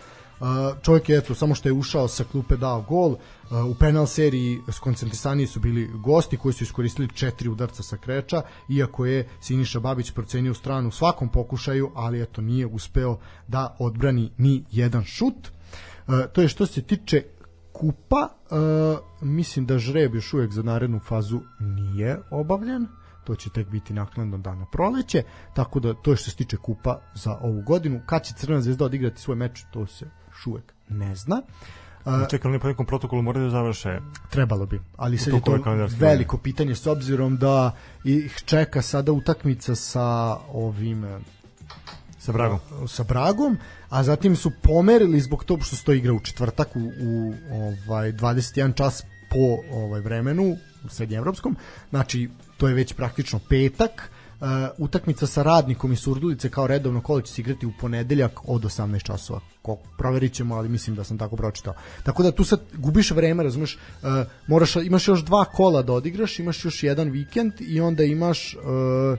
čovjek 0.82 1.08
je 1.08 1.18
eto 1.18 1.34
samo 1.34 1.54
što 1.54 1.68
je 1.68 1.72
ušao 1.72 2.08
sa 2.08 2.24
klupe 2.24 2.56
dao 2.56 2.82
gol. 2.82 3.16
U 3.70 3.74
penal 3.74 4.06
seriji 4.06 4.60
skoncentrisaniji 4.72 5.46
su 5.46 5.60
bili 5.60 5.90
gosti 5.94 6.36
koji 6.36 6.52
su 6.52 6.64
iskoristili 6.64 7.08
četiri 7.08 7.48
udarca 7.48 7.82
sa 7.82 7.96
kreča 7.96 8.42
iako 8.68 9.06
je 9.06 9.28
Siniša 9.40 9.80
Babić 9.80 10.10
procenio 10.10 10.54
stranu 10.54 10.88
u 10.88 10.92
svakom 10.92 11.28
pokušaju 11.28 11.90
ali 11.94 12.22
eto 12.22 12.40
nije 12.42 12.66
uspeo 12.66 13.18
da 13.48 13.76
odbrani 13.78 14.32
ni 14.38 14.64
jedan 14.70 15.04
šut. 15.04 15.48
To 16.32 16.42
je 16.42 16.48
što 16.48 16.66
se 16.66 16.82
tiče 16.82 17.22
kupa. 17.72 18.28
Mislim 19.20 19.66
da 19.66 19.78
žreb 19.78 20.14
još 20.14 20.34
uvek 20.34 20.52
za 20.52 20.62
narednu 20.62 21.00
fazu 21.00 21.40
nije 21.60 22.20
obavljen. 22.30 22.86
To 23.24 23.34
će 23.34 23.50
tek 23.50 23.68
biti 23.68 23.92
naknadno 23.92 24.38
dana 24.38 24.66
proleće, 24.72 25.22
tako 25.54 25.80
da 25.80 25.94
to 25.94 26.10
je 26.10 26.16
što 26.16 26.30
se 26.30 26.36
tiče 26.36 26.56
kupa 26.56 27.00
za 27.14 27.38
ovu 27.40 27.62
godinu. 27.62 28.00
Kad 28.06 28.24
će 28.24 28.34
Crvena 28.34 28.62
zvezda 28.62 28.84
odigrati 28.84 29.20
svoj 29.20 29.36
meč, 29.36 29.64
to 29.72 29.86
se 29.86 30.10
još 30.34 30.46
uvek 30.46 30.72
ne 30.88 31.14
zna. 31.14 31.42
Uh, 32.04 32.28
Čekali 32.30 32.54
li 32.54 32.60
po 32.60 32.68
nekom 32.68 32.86
protokolu 32.86 33.22
moraju 33.22 33.44
da 33.44 33.50
završe? 33.50 34.00
Trebalo 34.30 34.66
bi, 34.66 34.80
ali 34.96 35.18
sad 35.18 35.34
je 35.34 35.40
to 35.40 35.58
veliko 35.98 36.38
pitanje 36.38 36.74
s 36.74 36.86
obzirom 36.86 37.36
da 37.36 37.72
ih 38.04 38.42
čeka 38.44 38.82
sada 38.82 39.12
utakmica 39.12 39.74
sa 39.74 40.36
ovim 40.52 41.22
sa 42.18 42.32
Bragom. 42.32 42.58
Sa 42.88 43.04
Bragom, 43.04 43.58
a 43.88 44.02
zatim 44.02 44.36
su 44.36 44.50
pomerili 44.62 45.20
zbog 45.20 45.44
toga 45.44 45.62
što 45.62 45.76
se 45.76 45.84
to 45.84 45.92
igra 45.92 46.12
u 46.12 46.20
četvrtak 46.20 46.76
u, 46.76 46.80
u 46.80 47.34
ovaj 47.52 48.12
21 48.12 48.74
čas 48.74 49.02
po 49.30 49.76
ovaj 49.76 50.00
vremenu 50.00 50.56
u 50.84 50.88
srednjeevropskom. 50.88 51.56
Znači 51.90 52.30
to 52.56 52.68
je 52.68 52.74
već 52.74 52.92
praktično 52.92 53.40
petak. 53.48 54.10
Uh, 54.10 54.23
utakmica 54.78 55.26
sa 55.26 55.42
radnikom 55.42 55.92
i 55.92 55.96
Surdulice 55.96 56.50
kao 56.50 56.66
redovno 56.66 57.00
kolo 57.00 57.20
će 57.20 57.32
se 57.32 57.40
igrati 57.40 57.66
u 57.66 57.72
ponedeljak 57.80 58.40
od 58.44 58.62
18 58.62 59.02
časova. 59.02 59.40
Ko, 59.62 59.78
proverit 59.98 60.32
ćemo, 60.32 60.54
ali 60.54 60.68
mislim 60.68 60.96
da 60.96 61.04
sam 61.04 61.18
tako 61.18 61.36
pročitao. 61.36 61.74
Tako 62.02 62.22
da 62.22 62.32
tu 62.32 62.44
sad 62.44 62.60
gubiš 62.74 63.10
vreme, 63.10 63.42
razumeš, 63.42 63.78
uh, 64.02 64.08
moraš, 64.46 64.76
imaš 64.76 65.08
još 65.08 65.24
dva 65.24 65.44
kola 65.44 65.82
da 65.82 65.92
odigraš, 65.92 66.38
imaš 66.38 66.64
još 66.64 66.82
jedan 66.82 67.10
vikend 67.10 67.52
i 67.60 67.80
onda 67.80 68.04
imaš 68.04 68.54
uh, 68.54 69.18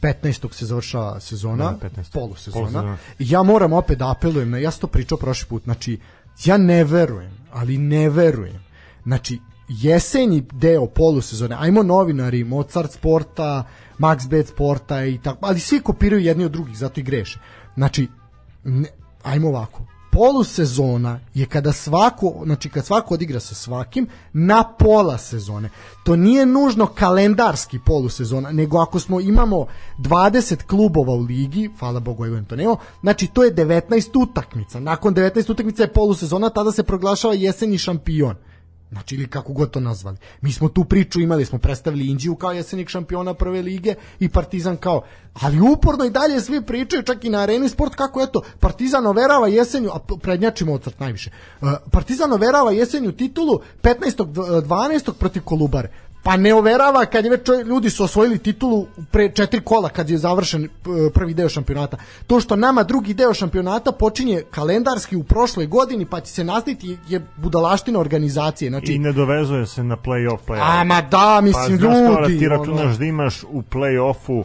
15. 0.00 0.52
se 0.52 0.66
završava 0.66 1.20
sezona, 1.20 1.64
da, 1.64 1.88
15. 1.88 2.12
polusezona. 2.12 2.54
polusezona. 2.60 2.96
Ja 3.18 3.42
moram 3.42 3.72
opet 3.72 3.98
da 3.98 4.10
apelujem, 4.10 4.54
ja 4.54 4.70
sam 4.70 4.80
to 4.80 4.86
pričao 4.86 5.18
prošli 5.18 5.48
put, 5.48 5.64
znači, 5.64 5.98
ja 6.44 6.56
ne 6.56 6.84
verujem, 6.84 7.32
ali 7.52 7.78
ne 7.78 8.10
verujem. 8.10 8.64
Znači, 9.02 9.38
jesenji 9.68 10.44
deo 10.52 10.86
polusezone, 10.86 11.56
ajmo 11.58 11.82
novinari, 11.82 12.44
Mozart 12.44 12.92
sporta, 12.92 13.64
Bet 14.28 14.48
sporta 14.48 15.04
i 15.04 15.18
tako, 15.18 15.38
ali 15.40 15.60
svi 15.60 15.80
kopiraju 15.80 16.22
jedni 16.22 16.44
od 16.44 16.52
drugih, 16.52 16.76
zato 16.76 17.00
i 17.00 17.02
greše. 17.02 17.38
Znači, 17.74 18.08
ne, 18.64 18.88
ajmo 19.22 19.48
ovako, 19.48 19.86
polusezona 20.16 21.20
je 21.34 21.46
kada 21.46 21.72
svako, 21.72 22.32
znači 22.44 22.68
kad 22.68 22.86
svako 22.86 23.14
odigra 23.14 23.40
sa 23.40 23.54
svakim 23.54 24.06
na 24.32 24.64
pola 24.78 25.18
sezone. 25.18 25.70
To 26.04 26.16
nije 26.16 26.46
nužno 26.46 26.86
kalendarski 26.86 27.78
polusezona, 27.86 28.52
nego 28.52 28.78
ako 28.78 28.98
smo 29.00 29.20
imamo 29.20 29.66
20 29.98 30.62
klubova 30.62 31.12
u 31.12 31.20
ligi, 31.20 31.70
hvala 31.78 32.00
Bogu 32.00 32.26
evo 32.26 32.40
to 32.48 32.56
nemo, 32.56 32.76
znači 33.00 33.26
to 33.26 33.44
je 33.44 33.54
19 33.54 34.22
utakmica. 34.22 34.80
Nakon 34.80 35.14
19 35.14 35.50
utakmica 35.50 35.82
je 35.82 35.92
polusezona, 35.92 36.50
tada 36.50 36.72
se 36.72 36.82
proglašava 36.82 37.34
jesenji 37.34 37.78
šampion. 37.78 38.36
Znači 38.90 39.14
ili 39.14 39.28
kako 39.28 39.52
god 39.52 39.70
to 39.70 39.80
nazvali. 39.80 40.16
Mi 40.40 40.52
smo 40.52 40.68
tu 40.68 40.84
priču 40.84 41.20
imali, 41.20 41.44
smo 41.44 41.58
predstavili 41.58 42.06
Indiju 42.06 42.34
kao 42.34 42.52
jesenik 42.52 42.88
šampiona 42.88 43.34
prve 43.34 43.62
lige 43.62 43.94
i 44.20 44.28
Partizan 44.28 44.76
kao, 44.76 45.02
ali 45.32 45.60
uporno 45.60 46.04
i 46.04 46.10
dalje 46.10 46.40
svi 46.40 46.62
pričaju, 46.62 47.02
čak 47.02 47.24
i 47.24 47.30
na 47.30 47.38
areni 47.38 47.68
sport 47.68 47.94
kako 47.94 48.22
eto, 48.22 48.42
Partizan 48.60 49.06
overava 49.06 49.48
jesenju, 49.48 49.90
a 49.90 49.98
prednjačimo 50.22 50.72
ocrt 50.72 51.00
najviše. 51.00 51.30
Uh, 51.60 51.68
Partizan 51.90 52.32
overava 52.32 52.70
jesenju 52.70 53.12
titulu 53.12 53.60
15. 53.82 54.24
12. 54.62 55.12
protiv 55.12 55.42
Kolubare 55.42 55.90
pa 56.26 56.36
ne 56.36 56.54
overava 56.54 57.04
kad 57.04 57.24
je 57.24 57.30
već 57.30 57.48
ljudi 57.66 57.90
su 57.90 58.04
osvojili 58.04 58.38
titulu 58.38 58.86
pre 59.10 59.30
četiri 59.30 59.60
kola 59.60 59.88
kad 59.88 60.10
je 60.10 60.18
završen 60.18 60.68
prvi 61.14 61.34
deo 61.34 61.48
šampionata. 61.48 61.96
To 62.26 62.40
što 62.40 62.56
nama 62.56 62.82
drugi 62.82 63.14
deo 63.14 63.34
šampionata 63.34 63.92
počinje 63.92 64.42
kalendarski 64.50 65.16
u 65.16 65.22
prošloj 65.22 65.66
godini 65.66 66.06
pa 66.06 66.20
će 66.20 66.32
se 66.32 66.44
nastaviti 66.44 66.98
je 67.08 67.26
budalaština 67.36 68.00
organizacije. 68.00 68.70
Znači, 68.70 68.92
I 68.92 68.98
ne 68.98 69.12
dovezuje 69.12 69.66
se 69.66 69.84
na 69.84 69.96
play-off. 69.96 70.38
Play 70.46 70.58
A 70.62 70.84
ma 70.84 71.02
da, 71.02 71.40
mislim, 71.40 71.78
pa, 71.78 71.84
ljudi. 71.84 72.38
Ti 72.38 72.48
računaš 72.48 72.84
ono... 72.84 72.96
da 72.96 73.04
imaš 73.04 73.42
u 73.42 73.62
play-offu 73.62 74.44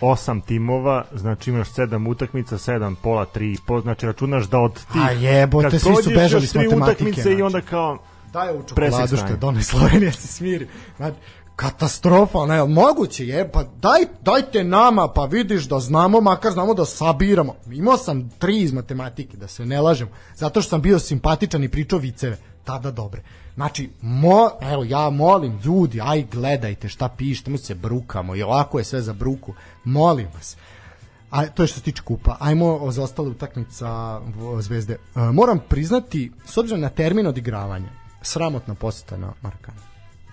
osam 0.00 0.40
timova, 0.40 1.04
znači 1.14 1.50
imaš 1.50 1.70
sedam 1.70 2.06
utakmica, 2.06 2.58
sedam 2.58 2.96
pola, 3.02 3.24
tri 3.24 3.56
po, 3.66 3.80
znači 3.80 4.06
računaš 4.06 4.46
da 4.46 4.58
od 4.58 4.74
tih... 4.74 5.02
A 5.08 5.10
jebote, 5.10 5.78
svi 5.78 5.94
su 6.02 6.10
bežali 6.10 6.46
s 6.46 6.54
matematike. 6.54 6.82
utakmice 6.82 7.22
znači. 7.22 7.38
i 7.38 7.42
onda 7.42 7.60
kao 7.60 7.98
daj 8.32 8.48
ovu 8.48 8.62
čokoladu 8.62 9.16
što 9.16 9.26
je 9.26 9.36
donaj 9.36 9.62
Slovenija 9.62 10.12
se 10.12 10.28
smiri. 10.28 10.68
Znači, 10.96 11.16
katastrofa, 11.56 12.46
ne, 12.46 12.64
moguće 12.64 13.26
je, 13.26 13.52
pa 13.52 13.64
daj, 13.82 14.00
dajte 14.22 14.64
nama, 14.64 15.08
pa 15.08 15.24
vidiš 15.24 15.68
da 15.68 15.80
znamo, 15.80 16.20
makar 16.20 16.52
znamo 16.52 16.74
da 16.74 16.84
sabiramo. 16.84 17.54
Imao 17.72 17.96
sam 17.96 18.30
tri 18.38 18.60
iz 18.60 18.72
matematike, 18.72 19.36
da 19.36 19.48
se 19.48 19.66
ne 19.66 19.80
lažem, 19.80 20.08
zato 20.34 20.62
što 20.62 20.70
sam 20.70 20.82
bio 20.82 20.98
simpatičan 20.98 21.64
i 21.64 21.68
pričao 21.68 21.98
viceve, 21.98 22.38
tada 22.64 22.90
dobre. 22.90 23.22
Znači, 23.54 23.90
mo, 24.00 24.50
evo, 24.60 24.84
ja 24.84 25.10
molim 25.10 25.60
ljudi, 25.64 26.00
aj 26.00 26.24
gledajte 26.32 26.88
šta 26.88 27.08
pišete, 27.08 27.50
mu 27.50 27.58
se 27.58 27.74
brukamo, 27.74 28.36
i 28.36 28.42
ovako 28.42 28.78
je 28.78 28.84
sve 28.84 29.02
za 29.02 29.12
bruku, 29.12 29.54
molim 29.84 30.28
vas. 30.34 30.56
A 31.30 31.46
to 31.46 31.62
je 31.62 31.66
što 31.66 31.78
se 31.78 31.84
tiče 31.84 32.02
kupa. 32.02 32.36
Ajmo 32.40 32.90
za 32.90 33.02
ostale 33.02 33.28
utakmica 33.28 34.20
Zvezde. 34.60 34.92
E, 34.94 35.20
moram 35.20 35.60
priznati, 35.68 36.32
s 36.44 36.56
obzirom 36.56 36.80
na 36.80 36.88
termin 36.88 37.26
odigravanja, 37.26 37.88
sramotna 38.22 38.74
poseta 38.74 39.16
na 39.16 39.32
Markan. 39.42 39.74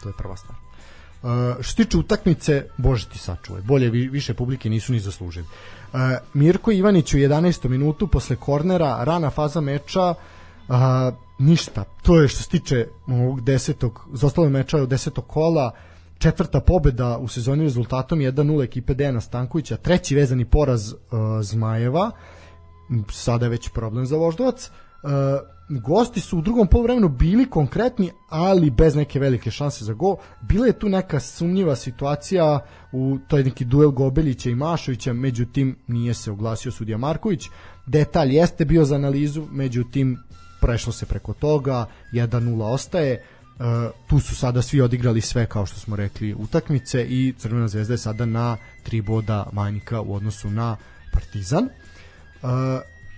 To 0.03 0.09
je 0.09 0.13
prva 0.17 0.37
stvar. 0.37 0.57
Uh, 1.23 1.29
što 1.61 1.71
se 1.71 1.75
tiče 1.75 1.97
utakmice, 1.97 2.65
bože 2.77 3.09
ti 3.09 3.17
sačuvaj, 3.17 3.61
bolje 3.61 3.89
vi, 3.89 4.07
više 4.07 4.33
publike 4.33 4.69
nisu 4.69 4.93
ni 4.93 4.99
zaslužili. 4.99 5.45
Uh, 5.93 5.99
Mirko 6.33 6.71
Ivanić 6.71 7.13
u 7.13 7.17
11. 7.17 7.67
minutu 7.67 8.07
posle 8.07 8.35
kornera, 8.35 9.03
rana 9.03 9.29
faza 9.29 9.61
meča, 9.61 10.09
uh, 10.09 10.75
ništa. 11.39 11.83
To 12.01 12.21
je 12.21 12.27
što 12.27 12.43
se 12.43 12.49
tiče 12.49 12.87
ovog 13.07 13.41
desetog, 13.41 14.07
zostalo 14.13 14.49
meča 14.49 14.77
od 14.77 14.89
desetog 14.89 15.27
kola, 15.27 15.71
četvrta 16.17 16.59
pobeda 16.59 17.17
u 17.17 17.27
sezoni 17.27 17.63
rezultatom 17.63 18.19
1-0 18.19 18.63
ekipe 18.63 18.93
Dejana 18.93 19.21
Stankovića, 19.21 19.77
treći 19.77 20.15
vezani 20.15 20.45
poraz 20.45 20.93
uh, 20.93 20.99
Zmajeva, 21.41 22.11
sada 23.11 23.45
je 23.45 23.49
već 23.49 23.69
problem 23.69 24.05
za 24.05 24.17
Voždovac. 24.17 24.69
Uh, 25.03 25.11
gosti 25.69 26.19
su 26.21 26.37
u 26.37 26.41
drugom 26.41 26.67
poluvremenu 26.67 27.09
bili 27.09 27.49
konkretni, 27.49 28.11
ali 28.29 28.69
bez 28.69 28.95
neke 28.95 29.19
velike 29.19 29.51
šanse 29.51 29.85
za 29.85 29.93
gol. 29.93 30.15
Bila 30.41 30.67
je 30.67 30.79
tu 30.79 30.89
neka 30.89 31.19
sumnjiva 31.19 31.75
situacija 31.75 32.59
u 32.91 33.17
toj 33.27 33.43
neki 33.43 33.65
duel 33.65 33.91
Gobelića 33.91 34.49
i 34.49 34.55
Mašovića, 34.55 35.13
međutim 35.13 35.75
nije 35.87 36.13
se 36.13 36.31
oglasio 36.31 36.71
sudija 36.71 36.97
Marković. 36.97 37.43
Detalj 37.85 38.35
jeste 38.35 38.65
bio 38.65 38.85
za 38.85 38.95
analizu, 38.95 39.47
međutim 39.51 40.17
prešlo 40.61 40.93
se 40.93 41.05
preko 41.05 41.33
toga, 41.33 41.85
1-0 42.13 42.63
ostaje. 42.63 43.23
Uh, 43.59 43.63
tu 44.09 44.19
su 44.19 44.35
sada 44.35 44.61
svi 44.61 44.81
odigrali 44.81 45.21
sve 45.21 45.45
kao 45.45 45.65
što 45.65 45.79
smo 45.79 45.95
rekli 45.95 46.33
utakmice 46.33 47.05
i 47.09 47.33
Crvena 47.37 47.67
zvezda 47.67 47.93
je 47.93 47.97
sada 47.97 48.25
na 48.25 48.57
tri 48.83 49.01
boda 49.01 49.49
manjka 49.53 50.01
u 50.01 50.15
odnosu 50.15 50.49
na 50.49 50.77
Partizan. 51.13 51.63
Uh, 51.63 52.49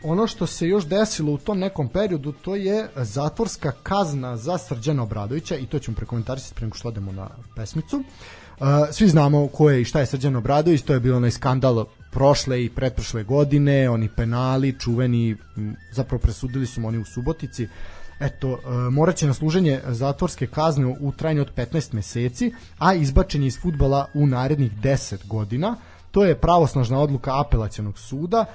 ono 0.04 0.28
što 0.28 0.46
se 0.46 0.68
još 0.68 0.86
desilo 0.86 1.34
u 1.34 1.38
tom 1.38 1.60
nekom 1.60 1.88
periodu 1.88 2.32
to 2.32 2.56
je 2.56 2.90
zatvorska 2.96 3.72
kazna 3.84 4.38
za 4.38 4.58
Srđana 4.58 5.04
Obradovića 5.04 5.56
i 5.56 5.66
to 5.66 5.80
ćemo 5.80 5.96
prekomentarisati 5.96 6.56
pre 6.56 6.66
nego 6.66 6.78
što 6.78 6.88
odemo 6.88 7.12
na 7.12 7.30
pesmicu. 7.56 7.98
Uh, 7.98 8.66
svi 8.92 9.08
znamo 9.08 9.48
ko 9.48 9.70
je 9.70 9.82
i 9.82 9.86
šta 9.86 10.00
je 10.00 10.06
Srđan 10.06 10.36
Obradović, 10.36 10.82
to 10.82 10.94
je 10.94 11.00
bilo 11.00 11.18
onaj 11.18 11.32
skandal 11.32 11.86
prošle 12.12 12.64
i 12.66 12.70
pretprošle 12.70 13.24
godine, 13.24 13.90
oni 13.90 14.10
penali, 14.16 14.80
čuveni, 14.80 15.36
zapravo 15.92 16.22
presudili 16.22 16.66
su 16.66 16.82
oni 16.86 16.98
u 16.98 17.06
Subotici. 17.06 17.68
Eto, 18.20 18.52
uh, 18.52 18.60
moraće 18.92 19.28
na 19.28 19.34
služenje 19.34 19.82
zatvorske 19.88 20.48
kazne 20.48 20.96
u 21.00 21.12
trajanju 21.12 21.42
od 21.42 21.54
15 21.56 21.94
meseci, 21.94 22.54
a 22.78 22.94
izbačen 22.94 23.42
je 23.42 23.48
iz 23.48 23.60
futbala 23.62 24.06
u 24.14 24.28
narednih 24.28 24.72
10 24.72 25.28
godina 25.28 25.76
To 26.12 26.26
je 26.26 26.36
pravosnažna 26.36 27.00
odluka 27.00 27.40
apelacionog 27.40 28.00
suda. 28.00 28.46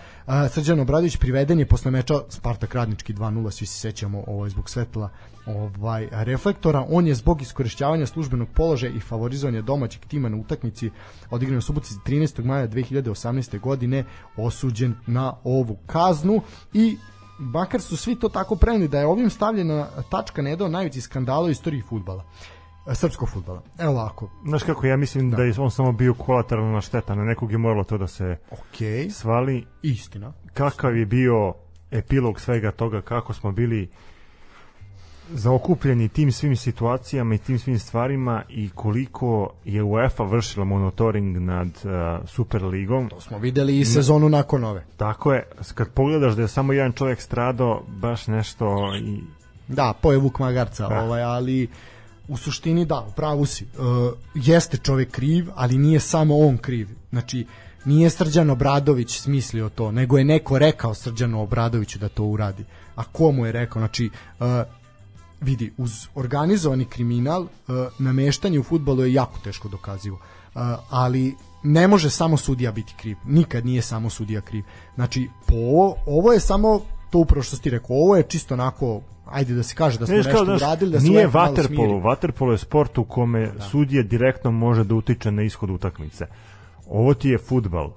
Srđan 0.51 0.81
Obradović 0.81 1.17
priveden 1.17 1.59
je 1.59 1.67
posle 1.67 1.91
meča 1.91 2.15
Spartak 2.29 2.75
Radnički 2.75 3.15
2-0, 3.15 3.51
svi 3.51 3.67
se 3.67 3.79
sećamo 3.79 4.25
ovaj, 4.27 4.51
zbog 4.51 4.71
svetla 4.71 5.09
ovaj 5.47 6.09
reflektora. 6.11 6.87
On 6.89 7.07
je 7.07 7.15
zbog 7.15 7.43
iskorišćavanja 7.43 8.07
službenog 8.07 8.49
položaja 8.55 8.93
i 8.93 9.01
favorizovanja 9.01 9.63
domaćeg 9.63 10.05
tima 10.05 10.29
na 10.29 10.37
utakmici 10.37 10.91
odigranoj 11.31 11.59
u 11.59 11.63
Subotici 11.63 11.95
13. 12.07 12.45
maja 12.45 12.69
2018. 12.69 13.61
godine 13.61 14.05
osuđen 14.37 14.95
na 15.07 15.35
ovu 15.45 15.77
kaznu 15.87 16.41
i 16.73 16.97
makar 17.39 17.81
su 17.81 17.97
svi 17.97 18.17
to 18.17 18.29
tako 18.29 18.57
preneli 18.57 18.89
da 18.89 18.99
je 18.99 19.07
ovim 19.07 19.31
stavljena 19.31 19.87
tačka 20.11 20.43
na 20.43 20.51
jedan 20.51 20.67
od 20.67 20.73
najvećih 20.73 21.03
skandala 21.03 21.47
u 21.47 21.51
istoriji 21.51 21.83
futbala 21.83 22.25
srpskog 22.93 23.29
futbala. 23.29 23.63
Evo 23.79 23.93
ovako. 23.93 24.31
Znaš 24.45 24.63
kako, 24.63 24.87
ja 24.87 24.97
mislim 24.97 25.31
da, 25.31 25.37
da 25.37 25.43
je 25.43 25.55
on 25.59 25.71
samo 25.71 25.93
bio 25.93 26.15
kolateralna 26.15 26.81
šteta, 26.81 27.15
na 27.15 27.25
nekog 27.25 27.53
je 27.53 27.59
moralo 27.59 27.85
to 27.85 27.99
da 27.99 28.07
se 28.07 28.37
okay. 28.51 29.11
svali. 29.11 29.67
Istina. 29.83 30.33
Kakav 30.55 30.97
je 30.97 31.07
bio 31.07 31.55
epilog 31.91 32.41
svega 32.41 32.71
toga, 32.71 33.01
kako 33.01 33.33
smo 33.33 33.53
bili 33.53 33.91
zaokupljeni 35.33 36.09
tim 36.09 36.33
svim 36.33 36.57
situacijama 36.57 37.35
i 37.35 37.39
tim 37.39 37.59
svim 37.59 37.79
stvarima 37.79 38.43
i 38.49 38.71
koliko 38.75 39.53
je 39.65 39.83
UEFA 39.83 40.25
vršila 40.25 40.65
monitoring 40.65 41.37
nad 41.37 41.69
uh, 41.69 42.29
Superligom. 42.29 43.09
To 43.09 43.21
smo 43.21 43.39
videli 43.39 43.79
i 43.79 43.85
sezonu 43.85 44.29
nakon 44.29 44.65
ove. 44.65 44.85
Tako 44.97 45.33
je, 45.33 45.47
kad 45.75 45.89
pogledaš 45.89 46.35
da 46.35 46.43
je 46.43 46.49
samo 46.49 46.73
jedan 46.73 46.93
čovjek 46.93 47.21
stradao, 47.21 47.83
baš 47.89 48.27
nešto 48.27 48.95
i... 48.97 49.21
Da, 49.69 49.95
poje 50.03 50.19
Vuk 50.19 50.39
Magarca, 50.39 50.89
da. 50.89 51.03
ovaj, 51.03 51.23
ali 51.23 51.69
u 52.29 52.37
suštini 52.37 52.85
da, 52.85 53.07
u 53.09 53.13
pravu 53.13 53.47
si. 53.47 53.65
Uh, 53.65 54.13
jeste 54.35 54.77
čovjek 54.77 55.11
kriv, 55.11 55.49
ali 55.55 55.79
nije 55.79 56.01
samo 56.01 56.39
on 56.39 56.57
kriv. 56.59 56.89
Znači, 57.11 57.47
nije 57.85 58.11
Srđan 58.11 58.51
Obradović 58.51 59.19
smislio 59.19 59.69
to, 59.69 59.93
nego 59.93 60.19
je 60.19 60.25
neko 60.25 60.59
rekao 60.59 60.95
Srđanu 60.95 61.43
Obradoviću 61.43 61.99
da 61.99 62.09
to 62.09 62.25
uradi. 62.25 62.65
A 62.97 63.05
ko 63.05 63.33
mu 63.33 63.47
je 63.47 63.53
rekao? 63.53 63.81
Znači, 63.81 64.11
uh, 64.41 64.47
vidi, 65.41 65.73
uz 65.77 66.07
organizovani 66.15 66.85
kriminal 66.85 67.43
uh, 67.43 67.49
nameštanje 67.99 68.61
u 68.61 68.63
futbolu 68.63 69.05
je 69.05 69.13
jako 69.13 69.39
teško 69.45 69.69
dokazivo. 69.69 70.17
Uh, 70.17 70.61
ali 70.91 71.35
ne 71.63 71.89
može 71.89 72.11
samo 72.11 72.37
sudija 72.37 72.73
biti 72.73 72.95
kriv. 72.97 73.17
Nikad 73.25 73.67
nije 73.67 73.83
samo 73.83 74.11
sudija 74.11 74.41
kriv. 74.41 74.65
Znači, 74.95 75.29
po 75.47 75.55
ovo, 75.55 75.97
ovo 76.07 76.33
je 76.33 76.41
samo 76.41 76.81
to 77.15 77.19
upravo 77.19 77.43
što 77.43 77.57
ti 77.57 77.71
rekao, 77.71 77.97
ovo 77.97 78.17
je 78.17 78.23
čisto 78.23 78.55
onako 78.55 79.01
ajde 79.27 79.55
da 79.55 79.63
se 79.63 79.75
kaže 79.75 79.99
da 79.99 80.07
smo 80.07 80.17
nešto 80.17 80.45
kao, 80.45 80.55
uradili 80.55 80.93
da 80.93 81.01
se 81.01 81.07
nije 81.07 81.27
vaterpolo, 81.27 81.99
vaterpolo 81.99 82.53
je 82.53 82.59
sport 82.59 82.99
u 82.99 83.05
kome 83.05 83.47
da. 83.47 83.63
sudije 83.63 84.03
direktno 84.03 84.51
može 84.51 84.85
da 84.85 84.95
utiče 84.95 85.31
na 85.31 85.43
ishod 85.43 85.71
utakmice. 85.71 86.27
Ovo 86.89 87.15
ti 87.15 87.29
je 87.29 87.39
futbal. 87.39 87.91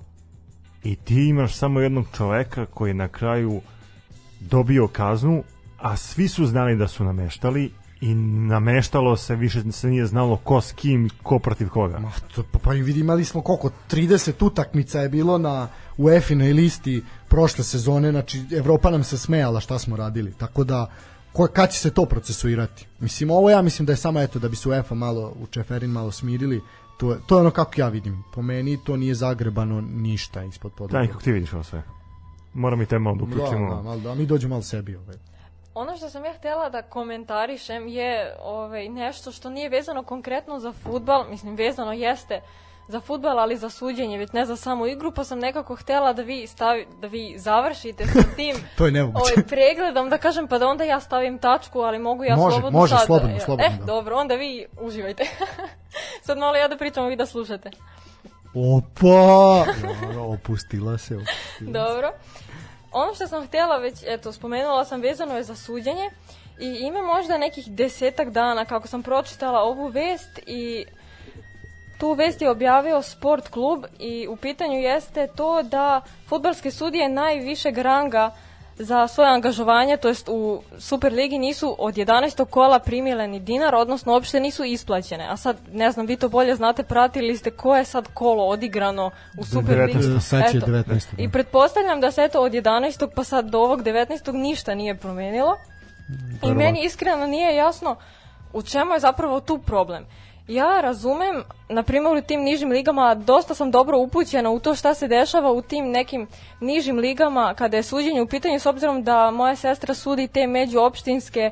I 0.84 0.96
ti 0.96 1.28
imaš 1.30 1.56
samo 1.56 1.80
jednog 1.80 2.06
čoveka 2.18 2.66
koji 2.66 2.94
na 2.94 3.08
kraju 3.08 3.62
dobio 4.40 4.88
kaznu 4.88 5.44
a 5.78 5.98
svi 5.98 6.28
su 6.28 6.46
znali 6.46 6.76
da 6.76 6.88
su 6.88 7.04
nameštali 7.04 7.72
i 8.02 8.16
nameštalo 8.16 9.18
se, 9.18 9.36
više 9.36 9.72
se 9.72 9.88
nije 9.88 10.06
znalo 10.06 10.38
ko 10.38 10.62
s 10.62 10.72
kim, 10.72 11.10
ko 11.24 11.40
protiv 11.40 11.70
koga. 11.70 12.00
Ma, 12.00 12.12
to, 12.36 12.44
pa, 12.52 12.60
pa 12.60 12.72
vidi, 12.72 13.00
imali 13.00 13.26
smo 13.26 13.42
koliko, 13.42 13.72
30 13.92 14.46
utakmica 14.46 15.02
je 15.02 15.10
bilo 15.10 15.38
na 15.38 15.68
UEFA-inoj 15.98 16.54
listi 16.54 17.04
prošle 17.28 17.64
sezone, 17.64 18.12
znači 18.12 18.44
Evropa 18.52 18.90
nam 18.90 19.04
se 19.04 19.18
smejala 19.18 19.60
šta 19.60 19.80
smo 19.80 19.96
radili, 19.96 20.34
tako 20.34 20.64
da 20.64 20.92
ko, 21.34 21.48
kad 21.48 21.72
će 21.72 21.80
se 21.80 21.92
to 21.92 22.06
procesuirati? 22.06 22.88
Mislim, 23.00 23.32
ovo 23.32 23.50
ja 23.50 23.62
mislim 23.62 23.86
da 23.86 23.94
je 23.94 23.98
samo 23.98 24.22
eto 24.22 24.40
da 24.40 24.50
bi 24.50 24.56
se 24.56 24.70
UEFA 24.70 24.96
malo, 24.96 25.34
u 25.42 25.48
Čeferin 25.48 25.92
malo 25.92 26.12
smirili, 26.12 26.62
to, 26.98 27.18
to 27.26 27.36
je 27.36 27.42
ono 27.42 27.52
kako 27.52 27.74
ja 27.78 27.88
vidim. 27.88 28.24
Po 28.34 28.42
meni 28.42 28.78
to 28.84 28.98
nije 28.98 29.16
zagrebano 29.16 29.82
ništa 29.82 30.44
ispod 30.44 30.72
podloga. 30.72 31.06
Da, 31.06 31.12
kako 31.12 31.22
ti 31.22 31.32
vidiš 31.32 31.54
ovo 31.54 31.64
sve? 31.64 31.84
Moram 32.54 32.82
i 32.82 32.86
te 32.86 33.00
malo 33.00 33.16
da 33.16 33.24
uključimo. 33.24 33.70
Da, 33.70 33.76
da, 33.76 33.82
malo, 33.82 34.00
da, 34.00 34.16
mi 34.16 34.26
dođemo 34.26 34.50
malo 34.50 34.62
sebi. 34.62 34.96
Ovaj. 34.96 35.16
Ono 35.78 35.98
što 35.98 36.10
sam 36.10 36.26
ja 36.26 36.34
htjela 36.34 36.70
da 36.70 36.82
komentarišem 36.82 37.88
je 37.88 38.36
ovaj, 38.42 38.90
nešto 38.90 39.32
što 39.32 39.50
nije 39.50 39.70
vezano 39.70 40.04
konkretno 40.04 40.60
za 40.60 40.74
futbal, 40.74 41.26
mislim 41.30 41.56
vezano 41.56 41.94
jeste 41.94 42.42
za 42.88 43.00
futbal, 43.00 43.40
ali 43.40 43.58
za 43.58 43.70
suđenje, 43.70 44.18
već 44.18 44.32
ne 44.32 44.46
za 44.46 44.56
samu 44.56 44.88
igru, 44.88 45.12
pa 45.12 45.24
sam 45.24 45.40
nekako 45.40 45.76
htjela 45.76 46.14
da 46.14 46.22
vi 46.22 46.48
stavi, 46.48 46.88
da 47.02 47.08
vi 47.08 47.36
završite 47.38 48.08
sa 48.08 48.22
tim 48.38 48.56
to 48.78 48.86
je 48.86 49.04
ovaj, 49.04 49.46
pregledom, 49.48 50.10
da 50.10 50.18
kažem, 50.18 50.48
pa 50.48 50.58
da 50.58 50.68
onda 50.68 50.84
ja 50.84 51.00
stavim 51.00 51.38
tačku, 51.38 51.80
ali 51.80 52.00
mogu 52.00 52.24
ja 52.24 52.36
može, 52.36 52.54
slobodno 52.54 52.80
može, 52.80 52.96
sad. 52.96 53.06
slobodno, 53.06 53.40
slobodno. 53.40 53.66
Eh, 53.66 53.78
da. 53.80 53.86
dobro, 53.86 54.18
onda 54.18 54.36
vi 54.36 54.66
uživajte. 54.82 55.24
sad 56.26 56.38
malo 56.38 56.56
ja 56.56 56.68
da 56.68 56.78
pričam, 56.78 57.08
vi 57.08 57.16
da 57.16 57.26
slušate. 57.26 57.72
Opa! 58.54 59.66
Ja, 60.14 60.22
opustila 60.22 60.98
se. 60.98 61.16
Opustila. 61.16 61.72
Dobro 61.72 62.12
ono 62.92 63.16
što 63.16 63.28
sam 63.28 63.48
htjela 63.48 63.78
već, 63.78 63.96
eto, 64.08 64.32
spomenula 64.32 64.86
sam 64.86 65.02
vezano 65.02 65.38
je 65.38 65.44
za 65.44 65.56
suđenje 65.56 66.10
i 66.60 66.66
ima 66.66 67.02
možda 67.02 67.38
nekih 67.38 67.72
desetak 67.72 68.30
dana 68.30 68.66
kako 68.66 68.88
sam 68.88 69.04
pročitala 69.04 69.62
ovu 69.62 69.88
vest 69.88 70.40
i 70.46 70.86
tu 72.00 72.14
vest 72.14 72.42
je 72.42 72.50
objavio 72.50 73.02
sport 73.02 73.48
klub 73.48 73.86
i 74.00 74.28
u 74.28 74.36
pitanju 74.36 74.80
jeste 74.80 75.28
to 75.36 75.64
da 75.64 76.02
futbalske 76.28 76.72
sudije 76.72 77.10
najvišeg 77.10 77.78
ranga 77.78 78.32
za 78.80 79.08
svoje 79.08 79.30
angažovanje, 79.30 79.98
to 79.98 80.08
jest 80.08 80.30
u 80.30 80.62
Superligi 80.78 81.38
nisu 81.38 81.76
od 81.80 81.96
11. 81.96 82.46
kola 82.46 82.80
primile 82.80 83.28
ni 83.28 83.40
dinar, 83.40 83.76
odnosno 83.76 84.14
uopšte 84.14 84.40
nisu 84.40 84.64
isplaćene. 84.64 85.28
A 85.30 85.38
sad, 85.38 85.58
ne 85.72 85.92
znam, 85.92 86.06
vi 86.06 86.16
to 86.16 86.30
bolje 86.30 86.56
znate, 86.56 86.84
pratili 86.84 87.38
ste 87.38 87.52
koje 87.52 87.80
je 87.80 87.86
sad 87.86 88.08
kolo 88.14 88.48
odigrano 88.48 89.12
u 89.38 89.46
Superligi. 89.46 90.00
19. 90.00 90.20
Sad 90.20 90.52
će 90.52 90.60
19. 90.60 90.86
Da. 90.88 91.24
I 91.24 91.32
pretpostavljam 91.32 92.02
da 92.02 92.12
se 92.12 92.24
eto 92.24 92.42
od 92.42 92.52
11. 92.52 93.08
pa 93.16 93.24
sad 93.24 93.50
do 93.50 93.60
ovog 93.60 93.84
19. 93.84 94.32
ništa 94.34 94.76
nije 94.76 94.96
promenilo. 94.96 95.58
I 96.44 96.52
meni 96.52 96.84
iskreno 96.84 97.28
nije 97.28 97.56
jasno 97.56 97.96
u 98.54 98.62
čemu 98.62 98.94
je 98.94 99.00
zapravo 99.00 99.40
tu 99.40 99.58
problem. 99.58 100.06
Ja 100.48 100.82
razumem, 100.82 101.44
na 101.70 101.84
primjer 101.84 102.18
u 102.18 102.22
tim 102.22 102.42
nižim 102.42 102.70
ligama, 102.70 103.16
dosta 103.16 103.56
sam 103.56 103.72
dobro 103.72 103.98
upućena 103.98 104.50
u 104.50 104.60
to 104.60 104.76
šta 104.76 104.94
se 104.94 105.08
dešava 105.08 105.52
u 105.52 105.62
tim 105.62 105.92
nekim 105.92 106.28
nižim 106.60 106.98
ligama 106.98 107.54
kada 107.54 107.78
je 107.78 107.84
suđenje 107.84 108.22
u 108.22 108.28
pitanju, 108.28 108.60
s 108.60 108.66
obzirom 108.66 109.04
da 109.04 109.32
moja 109.32 109.56
sestra 109.56 109.94
sudi 109.94 110.28
te 110.28 110.48
međuopštinske 110.48 111.40
e, 111.40 111.52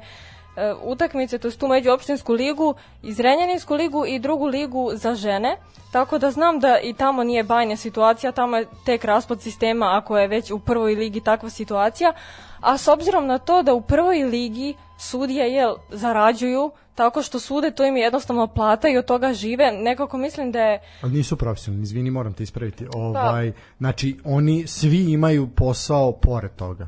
utakmice, 0.84 1.38
to 1.38 1.48
je 1.48 1.58
tu 1.58 1.68
međuopštinsku 1.68 2.34
ligu, 2.34 2.76
izrenjaninsku 3.04 3.74
ligu 3.74 4.06
i 4.06 4.20
drugu 4.20 4.46
ligu 4.46 4.92
za 4.94 5.16
žene, 5.16 5.58
tako 5.92 6.18
da 6.18 6.32
znam 6.32 6.60
da 6.60 6.80
i 6.80 6.94
tamo 6.94 7.24
nije 7.24 7.44
bajna 7.44 7.76
situacija, 7.76 8.32
tamo 8.32 8.58
je 8.58 8.68
tek 8.86 9.06
raspad 9.06 9.42
sistema 9.42 9.98
ako 9.98 10.18
je 10.18 10.28
već 10.28 10.52
u 10.52 10.60
prvoj 10.60 10.96
ligi 10.96 11.22
takva 11.22 11.50
situacija, 11.50 12.14
a 12.62 12.78
s 12.78 12.88
obzirom 12.88 13.28
na 13.28 13.38
to 13.38 13.62
da 13.62 13.74
u 13.74 13.82
prvoj 13.82 14.24
ligi 14.24 14.76
sudije 14.98 15.54
jel, 15.54 15.76
zarađuju 15.90 16.72
tako 16.96 17.22
što 17.22 17.40
sude, 17.40 17.72
to 17.72 17.86
im 17.86 17.98
je 17.98 18.04
jednostavno 18.04 18.48
plata 18.48 18.90
i 18.90 18.98
od 18.98 19.06
toga 19.06 19.34
žive. 19.34 19.72
Nekako 19.72 20.18
mislim 20.18 20.52
da 20.52 20.60
je... 20.60 20.80
Ali 21.02 21.14
nisu 21.14 21.38
profesionalni, 21.38 21.84
izvini, 21.84 22.12
moram 22.12 22.34
te 22.34 22.44
ispraviti. 22.44 22.88
Ovaj, 22.94 23.52
pa. 23.52 23.60
Znači, 23.78 24.18
oni 24.24 24.68
svi 24.68 25.12
imaju 25.12 25.48
posao 25.48 26.12
pored 26.12 26.52
toga. 26.56 26.88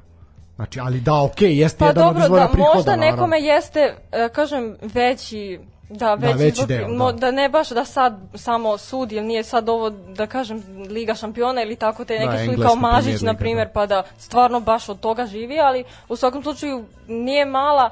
Znači, 0.55 0.79
ali 0.79 0.99
da, 0.99 1.23
okej, 1.23 1.49
okay, 1.49 1.53
jeste 1.53 1.79
pa 1.79 1.87
jedan 1.87 2.03
dobro, 2.03 2.19
od 2.19 2.25
izvora 2.25 2.43
da, 2.43 2.51
prihoda. 2.51 2.75
Možda 2.75 2.95
nekome 2.95 3.39
jeste, 3.39 3.95
e, 4.11 4.29
kažem, 4.29 4.77
veći 4.81 5.59
Da, 5.89 6.13
veći, 6.13 6.33
da, 6.33 6.43
veći 6.43 6.65
deo, 6.67 6.87
mo, 6.87 7.11
da. 7.11 7.17
da. 7.17 7.31
ne 7.31 7.49
baš 7.49 7.69
da 7.69 7.85
sad 7.85 8.19
samo 8.33 8.77
sud, 8.77 9.11
ili 9.11 9.25
nije 9.25 9.43
sad 9.43 9.69
ovo, 9.69 9.89
da 9.89 10.27
kažem, 10.27 10.63
Liga 10.89 11.15
šampiona 11.15 11.61
ili 11.61 11.75
tako 11.75 12.05
te 12.05 12.19
neki 12.19 12.47
da, 12.47 12.53
sud 12.53 12.63
kao 12.63 12.75
Mažić, 12.75 13.21
na 13.21 13.33
primjer, 13.33 13.67
da. 13.67 13.73
pa 13.73 13.85
da 13.85 14.03
stvarno 14.17 14.59
baš 14.59 14.89
od 14.89 14.99
toga 14.99 15.25
živi, 15.25 15.59
ali 15.59 15.83
u 16.09 16.15
svakom 16.15 16.43
slučaju 16.43 16.85
nije 17.07 17.45
mala, 17.45 17.89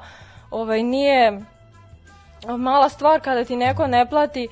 ovaj, 0.50 0.82
nije 0.82 1.40
mala 2.58 2.88
stvar 2.88 3.20
kada 3.20 3.44
ti 3.44 3.56
neko 3.56 3.86
ne 3.86 4.06
plati 4.10 4.48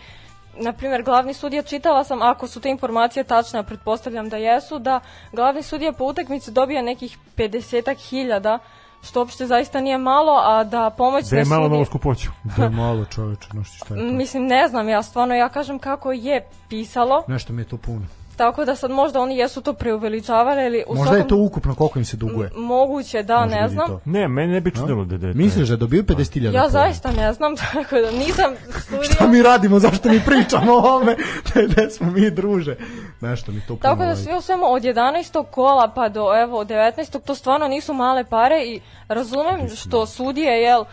na 0.60 0.72
primjer, 0.72 1.02
glavni 1.02 1.34
sudija, 1.34 1.62
čitala 1.62 2.04
sam, 2.04 2.22
ako 2.22 2.48
su 2.48 2.60
te 2.60 2.70
informacije 2.70 3.24
tačne, 3.24 3.58
a 3.58 3.62
pretpostavljam 3.62 4.28
da 4.28 4.36
jesu, 4.36 4.78
da 4.78 5.00
glavni 5.32 5.62
sudija 5.62 5.92
po 5.92 6.04
utakmici 6.04 6.50
dobija 6.50 6.82
nekih 6.82 7.18
50 7.36 8.08
hiljada 8.08 8.58
što 9.02 9.20
uopšte 9.20 9.46
zaista 9.46 9.80
nije 9.80 9.98
malo, 9.98 10.40
a 10.44 10.64
da 10.64 10.90
pomoć 10.90 11.24
da 11.30 11.36
je 11.36 11.44
malo 11.44 11.68
malo 11.68 11.84
skupoću. 11.84 12.30
Da 12.56 12.64
je 12.64 12.70
malo 12.70 13.04
čoveče, 13.04 13.48
no 13.52 13.64
što 13.64 13.94
je 13.94 14.00
to. 14.00 14.14
Mislim, 14.14 14.46
ne 14.46 14.68
znam, 14.68 14.88
ja 14.88 15.02
stvarno, 15.02 15.34
ja 15.34 15.48
kažem 15.48 15.78
kako 15.78 16.12
je 16.12 16.48
pisalo. 16.68 17.24
Nešto 17.28 17.52
mi 17.52 17.62
je 17.62 17.68
to 17.68 17.76
puno. 17.76 18.06
Tako 18.36 18.64
da 18.64 18.76
sad 18.76 18.90
možda 18.90 19.20
oni 19.20 19.36
jesu 19.36 19.60
to 19.60 19.72
preuveličavali 19.72 20.66
ili 20.66 20.84
u 20.86 20.94
Možda 20.94 21.04
svakom... 21.04 21.20
je 21.20 21.28
to 21.28 21.36
ukupno 21.36 21.74
koliko 21.74 21.98
im 21.98 22.04
se 22.04 22.16
duguje. 22.16 22.50
Moguće, 22.56 23.22
da, 23.22 23.40
Možda 23.40 23.56
ne 23.56 23.68
znam. 23.68 23.86
To. 23.86 24.00
Ne, 24.04 24.28
meni 24.28 24.52
ne 24.52 24.60
bi 24.60 24.70
čudilo 24.70 25.04
da, 25.04 25.18
da 25.18 25.26
Misliš 25.26 25.68
da 25.68 25.76
dobiju 25.76 26.04
50.000? 26.04 26.54
Ja 26.54 26.68
zaista 26.68 27.12
ne 27.12 27.32
znam, 27.32 27.56
tako 27.72 27.96
da 27.96 28.10
nisam 28.10 28.54
studio. 28.80 29.04
Šta 29.04 29.26
mi 29.26 29.42
radimo, 29.42 29.78
zašto 29.78 30.08
mi 30.08 30.20
pričamo 30.26 30.72
o 30.72 30.76
ovome? 30.76 31.16
Gde 31.68 31.90
smo 31.90 32.10
mi 32.10 32.30
druže? 32.30 32.76
Nešto 33.20 33.52
mi 33.52 33.60
to. 33.60 33.76
Tako 33.82 34.04
da 34.04 34.16
sve 34.16 34.36
u 34.36 34.40
svemu 34.40 34.72
od 34.72 34.82
11. 34.82 35.44
kola 35.50 35.88
pa 35.88 36.08
do 36.08 36.34
evo 36.42 36.64
19. 36.64 37.20
to 37.20 37.34
stvarno 37.34 37.68
nisu 37.68 37.94
male 37.94 38.24
pare 38.24 38.64
i 38.64 38.80
razumem 39.08 39.68
što 39.76 40.06
sudije 40.06 40.62
jel 40.62 40.84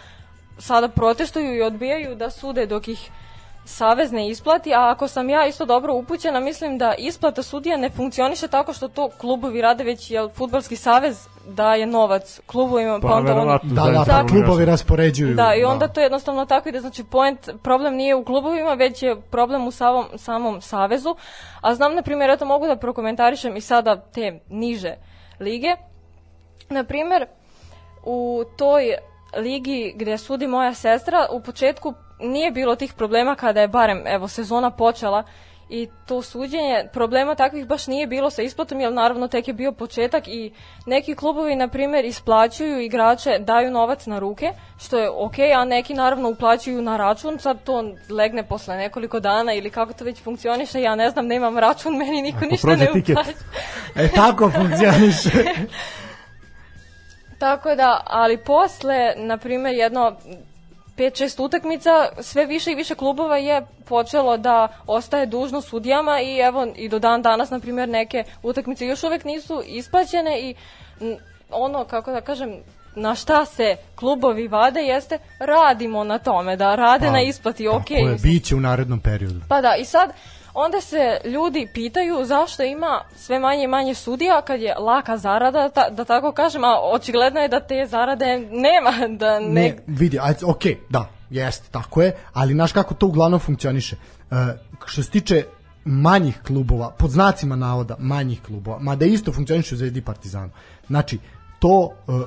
sada 0.58 0.88
protestuju 0.88 1.56
i 1.56 1.62
odbijaju 1.62 2.16
da 2.16 2.30
sude 2.30 2.66
dok 2.66 2.88
ih 2.88 3.12
savez 3.66 4.12
ne 4.12 4.30
isplati, 4.30 4.74
a 4.74 4.90
ako 4.90 5.08
sam 5.08 5.30
ja 5.30 5.46
isto 5.46 5.66
dobro 5.66 5.94
upućena, 5.94 6.40
mislim 6.40 6.78
da 6.78 6.94
isplata 6.98 7.44
sudija 7.44 7.78
ne 7.78 7.90
funkcioniše 7.90 8.48
tako 8.48 8.74
što 8.74 8.88
to 8.88 9.10
klubovi 9.10 9.62
rade, 9.62 9.84
već 9.84 10.12
je 10.12 10.30
futbalski 10.34 10.76
savez 10.76 11.28
daje 11.48 11.86
novac 11.86 12.40
klubovima, 12.46 13.00
pa, 13.02 13.08
Pa, 13.08 13.14
onda 13.14 13.32
oni... 13.32 13.40
verovatno, 13.40 13.70
Da, 13.74 13.82
da, 13.82 14.04
vrlo 14.04 14.28
klubovi 14.28 14.66
raspoređuju. 14.66 15.36
Da, 15.36 15.56
i 15.56 15.64
onda 15.64 15.88
to 15.88 16.02
jednostavno 16.02 16.46
tako 16.46 16.70
ide, 16.70 16.80
znači 16.80 17.04
point, 17.04 17.50
problem 17.64 17.96
nije 17.96 18.16
u 18.16 18.24
klubovima, 18.24 18.74
već 18.74 19.04
je 19.04 19.22
problem 19.22 19.68
u 19.68 19.72
samom, 19.72 20.06
samom 20.16 20.62
savezu, 20.62 21.16
a 21.62 21.76
znam, 21.76 21.96
na 21.96 22.02
primjer, 22.02 22.30
eto 22.30 22.46
mogu 22.46 22.68
da 22.68 22.76
prokomentarišem 22.76 23.58
i 23.58 23.62
sada 23.62 23.96
te 23.96 24.40
niže 24.50 24.96
lige. 25.40 25.76
Na 26.70 26.84
primjer, 26.84 27.26
u 28.04 28.44
toj 28.58 28.94
ligi 29.38 29.94
gde 29.96 30.18
sudi 30.18 30.48
moja 30.48 30.74
sestra, 30.74 31.28
u 31.32 31.42
početku 31.42 31.94
nije 32.22 32.52
bilo 32.52 32.76
tih 32.76 32.94
problema 32.94 33.36
kada 33.36 33.62
je 33.62 33.68
barem, 33.68 34.04
evo, 34.08 34.28
sezona 34.28 34.72
počela 34.72 35.24
i 35.72 35.90
to 36.06 36.22
suđenje, 36.22 36.86
problema 36.94 37.36
takvih 37.36 37.68
baš 37.68 37.88
nije 37.88 38.08
bilo 38.08 38.30
sa 38.30 38.42
isplatom, 38.42 38.80
jer 38.80 38.94
naravno 38.94 39.28
tek 39.28 39.48
je 39.48 39.54
bio 39.54 39.72
početak 39.72 40.28
i 40.28 40.52
neki 40.86 41.16
klubovi, 41.16 41.56
na 41.56 41.68
primjer, 41.68 42.06
isplaćuju 42.06 42.80
igrače, 42.80 43.40
daju 43.40 43.72
novac 43.72 44.06
na 44.06 44.20
ruke, 44.20 44.52
što 44.80 44.98
je 45.00 45.10
ok, 45.10 45.40
a 45.58 45.66
neki 45.66 45.94
naravno 45.94 46.30
uplaćuju 46.30 46.82
na 46.82 46.98
račun, 46.98 47.40
sad 47.40 47.64
to 47.64 47.84
legne 48.10 48.44
posle 48.44 48.78
nekoliko 48.78 49.20
dana 49.20 49.54
ili 49.54 49.70
kako 49.70 49.94
to 49.94 50.04
već 50.04 50.24
funkcioniše, 50.24 50.82
ja 50.82 50.96
ne 50.96 51.10
znam, 51.10 51.28
nemam 51.28 51.58
račun, 51.58 51.98
meni 51.98 52.22
niko 52.22 52.38
Ako 52.38 52.46
ništa 52.46 52.76
ne 52.76 52.88
tiket. 52.94 53.18
uplaća. 53.18 53.38
E, 54.04 54.08
tako 54.08 54.52
funkcioniše. 54.52 55.30
Tako 57.40 57.76
da, 57.76 58.02
ali 58.06 58.38
posle, 58.38 59.14
na 59.18 59.38
primjer, 59.38 59.76
jedno 59.76 60.16
5-6 60.98 61.44
utakmica, 61.44 61.90
sve 62.22 62.46
više 62.46 62.72
i 62.72 62.76
više 62.76 62.96
klubova 62.96 63.38
je 63.38 63.66
počelo 63.86 64.38
da 64.38 64.68
ostaje 64.88 65.26
dužno 65.26 65.62
sudijama 65.62 66.22
i 66.22 66.38
evo 66.38 66.68
i 66.76 66.90
do 66.90 67.00
dan 67.00 67.22
danas, 67.22 67.50
na 67.50 67.60
primjer, 67.60 67.90
neke 67.90 68.24
utakmice 68.44 68.86
još 68.86 69.04
uvek 69.04 69.24
nisu 69.24 69.64
isplaćene 69.66 70.42
i 70.42 70.56
ono, 71.52 71.86
kako 71.86 72.12
da 72.12 72.22
kažem, 72.22 72.50
na 72.96 73.16
šta 73.16 73.46
se 73.46 73.76
klubovi 73.96 74.48
vade 74.48 74.80
jeste 74.80 75.18
radimo 75.40 76.04
na 76.04 76.18
tome, 76.18 76.56
da 76.56 76.76
rade 76.76 77.06
Pa, 77.06 77.12
na 77.12 77.22
isplati, 77.22 77.68
ok. 77.68 77.84
Tako 77.84 77.94
je, 77.94 78.16
bit 78.24 78.46
će 78.46 78.56
u 78.56 78.60
narednom 78.60 79.00
periodu. 79.00 79.40
Pa 79.50 79.62
da, 79.62 79.76
i 79.76 79.86
sad 79.86 80.12
onda 80.54 80.82
se 80.82 81.22
ljudi 81.26 81.68
pitaju 81.74 82.26
zašto 82.26 82.64
ima 82.64 83.02
sve 83.16 83.40
manje 83.40 83.64
i 83.64 83.68
manje 83.68 83.94
sudija 83.94 84.42
kad 84.42 84.62
je 84.62 84.76
laka 84.76 85.18
zarada, 85.18 85.70
ta, 85.70 85.90
da 85.90 86.06
tako 86.06 86.32
kažem, 86.32 86.64
a 86.64 86.80
očigledno 86.94 87.40
je 87.40 87.48
da 87.48 87.60
te 87.60 87.86
zarade 87.86 88.38
nema, 88.52 89.18
da 89.18 89.40
ne... 89.40 89.48
Ne, 89.48 89.78
vidi, 89.88 90.20
ajde, 90.22 90.46
ok, 90.46 90.64
da, 90.90 91.10
jeste, 91.30 91.70
tako 91.72 92.02
je, 92.02 92.16
ali 92.34 92.54
znaš 92.54 92.72
kako 92.72 92.94
to 92.94 93.08
uglavnom 93.08 93.40
funkcioniše. 93.40 93.96
Uh, 94.32 94.38
što 94.86 95.04
se 95.04 95.10
tiče 95.10 95.46
manjih 95.86 96.40
klubova, 96.48 96.90
pod 96.90 97.10
znacima 97.10 97.56
navoda 97.56 97.96
manjih 98.00 98.42
klubova, 98.42 98.80
mada 98.80 99.06
isto 99.06 99.32
funkcioniše 99.32 99.76
u 99.76 99.78
Zvezdi 99.78 100.02
Partizanu. 100.02 100.52
Znači, 100.88 101.20
to 101.60 101.94
uh, 102.08 102.22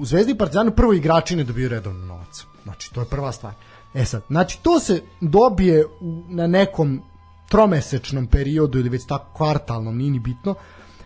u 0.00 0.04
Zvezdi 0.04 0.34
Partizanu 0.34 0.70
prvo 0.70 0.92
igrači 0.92 1.36
ne 1.36 1.44
dobiju 1.44 1.68
redovno 1.68 2.06
novac. 2.06 2.44
Znači, 2.62 2.94
to 2.94 3.00
je 3.00 3.06
prva 3.10 3.32
stvar. 3.32 3.52
E 3.94 4.04
sad, 4.04 4.22
znači, 4.28 4.62
to 4.62 4.80
se 4.80 5.02
dobije 5.20 5.86
u, 5.86 6.22
na 6.28 6.46
nekom 6.46 7.02
tromesečnom 7.50 8.26
periodu 8.26 8.78
ili 8.78 8.88
već 8.88 9.06
tako 9.06 9.32
kvartalnom, 9.36 9.96
nije 9.96 10.10
ni 10.10 10.18
bitno, 10.18 10.54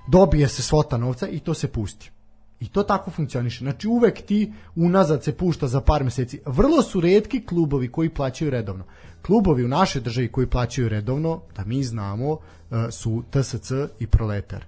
dobije 0.09 0.49
se 0.49 0.63
svota 0.63 0.97
novca 0.97 1.29
i 1.29 1.39
to 1.39 1.55
se 1.55 1.69
pusti. 1.69 2.11
I 2.61 2.69
to 2.69 2.83
tako 2.83 3.11
funkcioniše. 3.11 3.65
Znači 3.65 3.89
uvek 3.89 4.23
ti 4.23 4.53
unazad 4.77 5.25
se 5.25 5.37
pušta 5.37 5.67
za 5.67 5.81
par 5.81 6.05
meseci. 6.05 6.41
Vrlo 6.47 6.83
su 6.83 7.01
redki 7.01 7.41
klubovi 7.47 7.89
koji 7.93 8.09
plaćaju 8.09 8.51
redovno. 8.51 8.85
Klubovi 9.23 9.65
u 9.65 9.69
našoj 9.69 10.03
državi 10.03 10.33
koji 10.33 10.47
plaćaju 10.47 10.89
redovno, 10.89 11.41
da 11.57 11.65
mi 11.65 11.83
znamo, 11.85 12.39
e, 12.71 12.91
su 12.91 13.23
TSC 13.31 13.71
i 13.99 14.07
Proletar. 14.07 14.65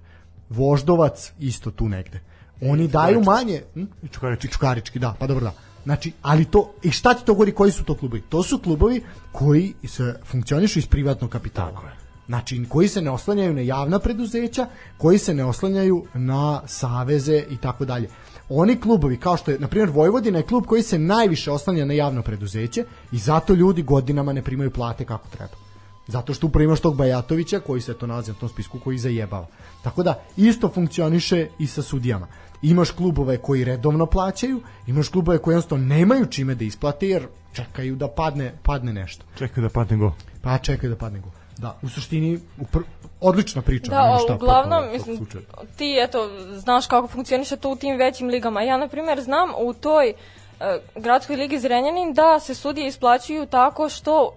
Voždovac 0.48 1.32
isto 1.38 1.70
tu 1.70 1.88
negde. 1.88 2.20
Oni 2.60 2.88
daju 2.88 3.22
manje... 3.24 3.62
Hm? 3.74 3.84
I 4.02 4.08
Čukarički. 4.08 4.46
I 4.46 4.50
Čukarički, 4.50 4.98
da, 4.98 5.14
pa 5.18 5.26
dobro 5.26 5.44
da. 5.44 5.52
Znači, 5.86 6.12
ali 6.22 6.44
to, 6.44 6.72
i 6.82 6.90
šta 6.90 7.14
ti 7.14 7.24
to 7.24 7.34
govori, 7.34 7.52
koji 7.52 7.72
su 7.72 7.84
to 7.84 7.94
klubovi? 7.94 8.22
To 8.28 8.42
su 8.42 8.58
klubovi 8.58 9.02
koji 9.32 9.74
se 9.84 10.14
funkcionišu 10.24 10.78
iz 10.78 10.86
privatnog 10.86 11.30
kapitala. 11.30 11.70
Tako 11.70 11.86
je. 11.86 11.92
Znači, 12.26 12.64
koji 12.68 12.88
se 12.88 13.02
ne 13.02 13.10
oslanjaju 13.10 13.54
na 13.54 13.60
javna 13.60 13.98
preduzeća, 13.98 14.66
koji 14.98 15.18
se 15.18 15.34
ne 15.34 15.44
oslanjaju 15.44 16.04
na 16.14 16.62
saveze 16.66 17.44
i 17.50 17.56
tako 17.56 17.84
dalje. 17.84 18.08
Oni 18.48 18.80
klubovi, 18.80 19.16
kao 19.16 19.36
što 19.36 19.50
je, 19.50 19.58
na 19.58 19.68
primjer, 19.68 19.90
Vojvodina 19.90 20.38
je 20.38 20.46
klub 20.46 20.66
koji 20.66 20.82
se 20.82 20.98
najviše 20.98 21.50
oslanja 21.50 21.84
na 21.84 21.94
javno 21.94 22.22
preduzeće 22.22 22.84
i 23.12 23.18
zato 23.18 23.54
ljudi 23.54 23.82
godinama 23.82 24.32
ne 24.32 24.42
primaju 24.42 24.70
plate 24.70 25.04
kako 25.04 25.28
treba. 25.28 25.54
Zato 26.06 26.34
što 26.34 26.46
upravo 26.46 26.64
imaš 26.64 26.80
tog 26.80 26.96
Bajatovića 26.96 27.60
koji 27.60 27.80
se 27.80 27.94
to 27.94 28.06
nalazi 28.06 28.30
na 28.30 28.38
tom 28.38 28.48
spisku 28.48 28.78
koji 28.84 28.98
zajebava. 28.98 29.46
Tako 29.82 30.02
da 30.02 30.22
isto 30.36 30.68
funkcioniše 30.68 31.48
i 31.58 31.66
sa 31.66 31.82
sudijama. 31.82 32.26
Imaš 32.62 32.90
klubove 32.90 33.38
koji 33.38 33.64
redovno 33.64 34.06
plaćaju, 34.06 34.60
imaš 34.86 35.08
klubove 35.08 35.38
koji 35.38 35.52
jednostavno 35.52 35.86
nemaju 35.86 36.26
čime 36.26 36.54
da 36.54 36.64
isplate 36.64 37.08
jer 37.08 37.26
čekaju 37.52 37.96
da 37.96 38.08
padne, 38.08 38.52
padne 38.62 38.92
nešto. 38.92 39.24
Čekaj 39.38 39.62
da 39.62 39.68
padne 39.68 39.96
gol. 39.96 40.10
Pa 40.42 40.58
čekaju 40.58 40.90
da 40.90 40.96
padne 40.96 41.20
gol. 41.20 41.30
Da, 41.58 41.78
u 41.82 41.88
suštini 41.88 42.40
u 42.60 42.64
pr... 42.64 42.78
odlična 43.20 43.62
priča. 43.62 43.90
Da, 43.90 44.18
šta 44.24 44.34
uglavnom, 44.34 44.92
mislim, 44.92 45.26
ti 45.76 45.98
eto, 46.00 46.30
znaš 46.52 46.86
kako 46.86 47.08
funkcioniše 47.08 47.56
to 47.56 47.70
u 47.70 47.76
tim 47.76 47.96
većim 47.96 48.28
ligama. 48.28 48.62
Ja, 48.62 48.76
na 48.76 48.88
primjer, 48.88 49.20
znam 49.20 49.50
u 49.58 49.72
toj 49.72 50.08
e, 50.08 50.14
gradskoj 50.94 51.36
ligi 51.36 51.58
Zrenjanin 51.58 52.14
da 52.14 52.40
se 52.40 52.54
sudije 52.54 52.86
isplaćuju 52.86 53.46
tako 53.46 53.88
što 53.88 54.32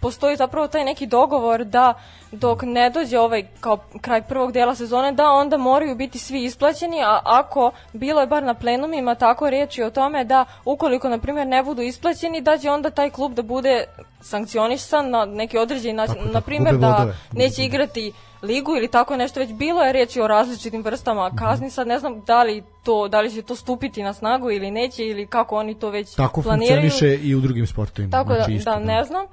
postoji 0.00 0.36
zapravo 0.36 0.68
taj 0.68 0.84
neki 0.84 1.06
dogovor 1.06 1.64
da 1.64 1.94
dok 2.32 2.62
ne 2.62 2.90
dođe 2.90 3.18
ovaj 3.18 3.46
kao 3.60 3.78
kraj 4.00 4.22
prvog 4.22 4.52
dela 4.52 4.74
sezone 4.74 5.12
da 5.12 5.30
onda 5.30 5.56
moraju 5.56 5.96
biti 5.96 6.18
svi 6.18 6.44
isplaćeni, 6.44 7.02
a 7.02 7.20
ako 7.24 7.70
bilo 7.92 8.20
je 8.20 8.26
bar 8.26 8.42
na 8.42 8.54
plenumima 8.54 9.14
tako 9.14 9.50
reči 9.50 9.82
o 9.82 9.90
tome 9.90 10.24
da 10.24 10.44
ukoliko 10.64 11.08
na 11.08 11.18
primjer 11.18 11.46
ne 11.46 11.62
budu 11.62 11.82
isplaćeni 11.82 12.40
da 12.40 12.58
će 12.58 12.70
onda 12.70 12.90
taj 12.90 13.10
klub 13.10 13.34
da 13.34 13.42
bude 13.42 13.84
sankcionisan 14.20 15.10
na 15.10 15.24
neki 15.24 15.58
određeni 15.58 15.94
način, 15.94 16.14
Tako, 16.14 16.26
na 16.26 16.32
tako, 16.32 16.44
primjer 16.44 16.76
da 16.76 17.14
neće 17.32 17.64
igrati 17.64 18.12
ligu 18.42 18.76
ili 18.76 18.88
tako 18.88 19.16
nešto 19.16 19.40
već 19.40 19.52
bilo 19.52 19.82
je 19.82 19.92
reći 19.92 20.20
o 20.20 20.26
različitim 20.26 20.82
vrstama 20.82 21.30
kazni, 21.38 21.70
sad 21.70 21.86
ne 21.86 21.98
znam 21.98 22.20
da 22.20 22.42
li 22.42 22.62
to 22.84 23.08
da 23.08 23.20
li 23.20 23.30
će 23.30 23.42
to 23.42 23.56
stupiti 23.56 24.02
na 24.02 24.12
snagu 24.12 24.50
ili 24.50 24.70
neće 24.70 25.06
ili 25.06 25.26
kako 25.26 25.56
oni 25.56 25.78
to 25.78 25.90
već 25.90 26.14
Tako 26.14 26.42
planiraju. 26.42 26.80
funkcioniše 26.80 27.18
i 27.22 27.34
u 27.34 27.40
drugim 27.40 27.66
sportovima. 27.66 28.10
Tako 28.10 28.34
znači 28.34 28.50
da, 28.50 28.56
isto, 28.56 28.70
da, 28.70 28.78
ne 28.78 29.04
znam. 29.04 29.26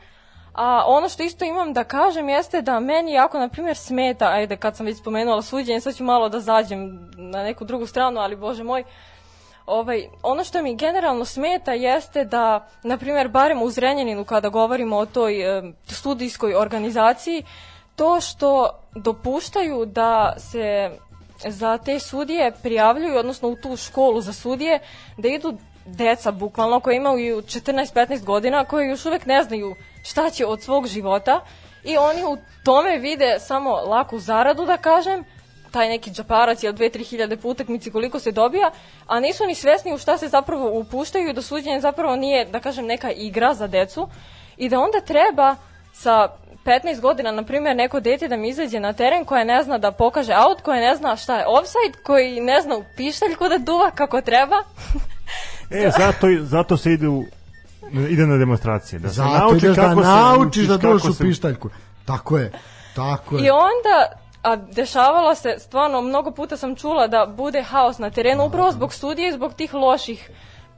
A 0.56 0.84
ono 0.88 1.10
što 1.10 1.24
isto 1.24 1.46
imam 1.46 1.74
da 1.74 1.84
kažem 1.84 2.30
jeste 2.30 2.62
da 2.62 2.80
meni 2.80 3.12
jako, 3.12 3.40
na 3.40 3.50
primjer, 3.50 3.78
smeta, 3.78 4.30
ajde, 4.32 4.58
kad 4.58 4.78
sam 4.78 4.86
već 4.86 4.98
spomenula 4.98 5.42
suđenje, 5.42 5.82
sad 5.82 5.96
ću 5.96 6.04
malo 6.04 6.30
da 6.30 6.40
zađem 6.40 7.12
na 7.18 7.44
neku 7.44 7.66
drugu 7.66 7.88
stranu, 7.88 8.20
ali 8.20 8.36
bože 8.36 8.64
moj, 8.64 8.84
ovaj, 9.66 10.08
ono 10.24 10.44
što 10.44 10.62
mi 10.62 10.76
generalno 10.76 11.26
smeta 11.26 11.74
jeste 11.74 12.26
da, 12.26 12.68
na 12.84 12.98
primjer, 12.98 13.28
barem 13.28 13.62
u 13.62 13.70
Zrenjaninu 13.70 14.26
kada 14.26 14.50
govorimo 14.50 14.98
o 14.98 15.06
toj 15.06 15.58
e, 15.58 15.64
studijskoj 15.88 16.56
organizaciji, 16.56 17.44
to 17.96 18.22
što 18.22 18.70
dopuštaju 18.96 19.86
da 19.86 20.34
se 20.38 20.92
za 21.48 21.78
te 21.78 22.00
sudije 22.00 22.52
prijavljuju, 22.64 23.18
odnosno 23.18 23.50
u 23.50 23.56
tu 23.56 23.78
školu 23.78 24.22
za 24.22 24.34
sudije, 24.34 24.80
da 25.18 25.28
idu 25.28 25.58
deca 25.86 26.32
bukvalno 26.32 26.80
koja 26.80 26.96
imaju 26.96 27.42
14-15 27.42 28.24
godina, 28.24 28.66
koji 28.66 28.88
još 28.88 29.06
uvek 29.06 29.26
ne 29.26 29.44
znaju 29.44 29.76
šta 30.06 30.30
će 30.30 30.46
od 30.46 30.62
svog 30.62 30.88
života 30.88 31.42
i 31.84 31.98
oni 31.98 32.24
u 32.24 32.38
tome 32.64 32.98
vide 32.98 33.38
samo 33.40 33.72
laku 33.72 34.20
zaradu, 34.20 34.66
da 34.66 34.78
kažem, 34.78 35.24
taj 35.72 35.90
neki 35.90 36.12
džaparac 36.12 36.64
je 36.64 36.70
od 36.70 36.78
2-3 36.78 37.10
hiljade 37.10 37.38
po 37.38 37.50
utakmici 37.50 37.92
koliko 37.92 38.20
se 38.20 38.32
dobija, 38.32 38.72
a 39.08 39.20
nisu 39.20 39.46
ni 39.46 39.56
svesni 39.56 39.94
u 39.94 39.98
šta 39.98 40.18
se 40.18 40.28
zapravo 40.28 40.80
upuštaju 40.80 41.30
i 41.30 41.34
da 41.34 41.42
suđenje 41.42 41.80
zapravo 41.80 42.16
nije, 42.16 42.46
da 42.46 42.60
kažem, 42.60 42.86
neka 42.86 43.12
igra 43.12 43.54
za 43.54 43.68
decu 43.68 44.08
i 44.58 44.70
da 44.70 44.80
onda 44.80 45.02
treba 45.02 45.56
sa 45.94 46.30
15 46.66 47.00
godina, 47.00 47.32
na 47.32 47.44
primjer, 47.44 47.76
neko 47.76 48.00
dete 48.00 48.28
da 48.28 48.38
mi 48.38 48.50
izađe 48.50 48.80
na 48.80 48.94
teren 48.94 49.26
koje 49.26 49.46
ne 49.46 49.64
zna 49.64 49.78
da 49.78 49.92
pokaže 49.92 50.34
aut, 50.34 50.62
koje 50.62 50.82
ne 50.82 50.96
zna 50.96 51.16
šta 51.16 51.38
je 51.38 51.46
offside, 51.48 52.04
koji 52.04 52.42
ne 52.42 52.62
zna 52.62 52.78
u 52.78 52.84
pištaljku 52.98 53.50
da 53.50 53.58
duva 53.58 53.92
kako 53.92 54.22
treba. 54.22 54.56
E, 55.70 55.90
zato, 55.98 56.28
zato 56.42 56.78
se 56.78 56.92
ide, 56.92 57.08
u, 57.08 57.24
ide 58.02 58.28
na 58.28 58.38
demonstracije. 58.38 59.00
Da 59.00 59.10
se 59.10 59.16
Zato 59.16 59.30
nauči 59.30 59.58
ideš 59.58 59.76
da 59.76 59.82
kako 59.82 60.02
se 60.02 60.08
naučiš 60.08 60.68
da 60.68 60.74
kako 60.74 60.88
duvaš 60.88 61.04
u 61.04 61.14
se- 61.14 61.24
pištaljku. 61.24 61.70
Tako 62.06 62.38
je. 62.38 62.52
Tako 62.96 63.36
je. 63.38 63.46
I 63.46 63.50
onda, 63.50 64.12
a 64.44 64.56
dešavalo 64.56 65.36
se, 65.36 65.56
stvarno, 65.60 66.02
mnogo 66.02 66.32
puta 66.32 66.58
sam 66.58 66.76
čula 66.76 67.08
da 67.08 67.26
bude 67.28 67.62
haos 67.62 67.98
na 67.98 68.10
terenu, 68.10 68.46
upravo 68.46 68.72
zbog 68.72 68.94
studije 68.94 69.30
i 69.30 69.34
zbog 69.34 69.54
tih 69.54 69.74
loših 69.74 70.30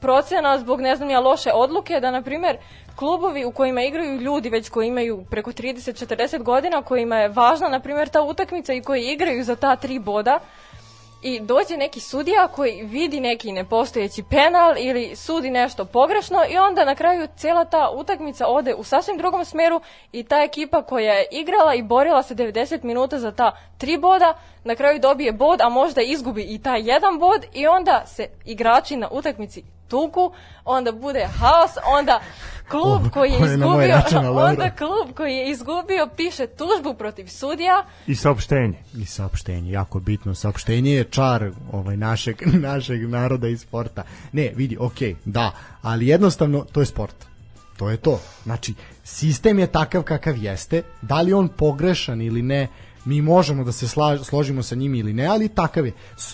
procena, 0.01 0.59
zbog, 0.59 0.81
ne 0.81 0.95
znam 0.95 1.09
ja, 1.09 1.19
loše 1.19 1.51
odluke, 1.53 1.99
da, 1.99 2.11
na 2.11 2.21
primjer, 2.21 2.57
klubovi 2.95 3.45
u 3.45 3.51
kojima 3.51 3.81
igraju 3.81 4.21
ljudi 4.21 4.49
već 4.49 4.69
koji 4.69 4.87
imaju 4.87 5.25
preko 5.29 5.51
30-40 5.51 6.43
godina, 6.43 6.81
kojima 6.81 7.15
je 7.15 7.29
važna, 7.29 7.69
na 7.69 7.79
primjer, 7.79 8.09
ta 8.09 8.21
utakmica 8.21 8.73
i 8.73 8.81
koji 8.81 9.03
igraju 9.03 9.43
za 9.43 9.55
ta 9.55 9.75
tri 9.75 9.99
boda, 9.99 10.39
i 11.21 11.39
dođe 11.39 11.77
neki 11.77 11.99
sudija 11.99 12.47
koji 12.47 12.83
vidi 12.83 13.19
neki 13.19 13.51
nepostojeći 13.51 14.23
penal 14.23 14.75
ili 14.77 15.15
sudi 15.15 15.49
nešto 15.49 15.85
pogrešno 15.85 16.37
i 16.49 16.57
onda 16.57 16.85
na 16.85 16.95
kraju 16.95 17.27
cijela 17.37 17.65
ta 17.65 17.89
utakmica 17.89 18.47
ode 18.47 18.73
u 18.73 18.83
sasvim 18.83 19.17
drugom 19.17 19.45
smeru 19.45 19.81
i 20.11 20.23
ta 20.23 20.43
ekipa 20.43 20.81
koja 20.81 21.13
je 21.13 21.27
igrala 21.31 21.75
i 21.75 21.83
borila 21.83 22.23
se 22.23 22.35
90 22.35 22.83
minuta 22.83 23.19
za 23.19 23.31
ta 23.31 23.51
tri 23.77 23.97
boda, 23.97 24.33
na 24.63 24.75
kraju 24.75 24.99
dobije 24.99 25.31
bod, 25.31 25.61
a 25.61 25.69
možda 25.69 26.01
izgubi 26.01 26.43
i 26.43 26.61
taj 26.61 26.81
jedan 26.89 27.19
bod 27.19 27.45
i 27.53 27.67
onda 27.67 28.03
se 28.05 28.27
igrači 28.45 28.95
na 28.95 29.07
utakmici 29.11 29.63
tuku, 29.87 30.31
onda 30.65 30.91
bude 30.91 31.27
haos, 31.39 31.71
onda 31.85 32.19
klub 32.69 33.01
koji 33.13 33.31
je 33.31 33.37
izgubio, 33.53 34.01
onda 34.33 34.71
klub 34.71 35.15
koji 35.15 35.33
je 35.33 35.51
izgubio 35.51 36.09
piše 36.17 36.47
tužbu 36.47 36.93
protiv 36.93 37.27
sudija 37.27 37.85
i 38.07 38.15
saopštenje. 38.15 38.77
I 38.93 39.05
saopštenje, 39.05 39.71
jako 39.71 39.99
bitno. 39.99 40.35
Saopštenje 40.35 40.91
je 40.91 41.03
čar 41.03 41.51
ovaj 41.71 41.97
našeg 41.97 42.41
našeg 42.69 43.09
naroda 43.09 43.47
i 43.47 43.57
sporta. 43.57 44.03
Ne, 44.31 44.51
vidi, 44.55 44.77
okej, 44.79 45.13
okay, 45.13 45.17
da, 45.25 45.51
ali 45.81 46.07
jednostavno 46.07 46.65
to 46.71 46.79
je 46.79 46.85
sport. 46.85 47.15
To 47.77 47.89
je 47.89 47.97
to. 47.97 48.19
Znači, 48.43 48.73
sistem 49.03 49.59
je 49.59 49.67
takav 49.67 50.03
kakav 50.03 50.37
jeste, 50.37 50.83
da 51.01 51.21
li 51.21 51.33
on 51.33 51.47
pogrešan 51.47 52.21
ili 52.21 52.41
ne, 52.41 52.67
mi 53.05 53.21
možemo 53.21 53.63
da 53.63 53.71
se 53.71 53.87
složimo 54.23 54.63
sa 54.63 54.75
njim 54.75 54.95
ili 54.95 55.13
ne, 55.13 55.25
ali 55.25 55.49
takav 55.49 55.85
je. 55.85 55.93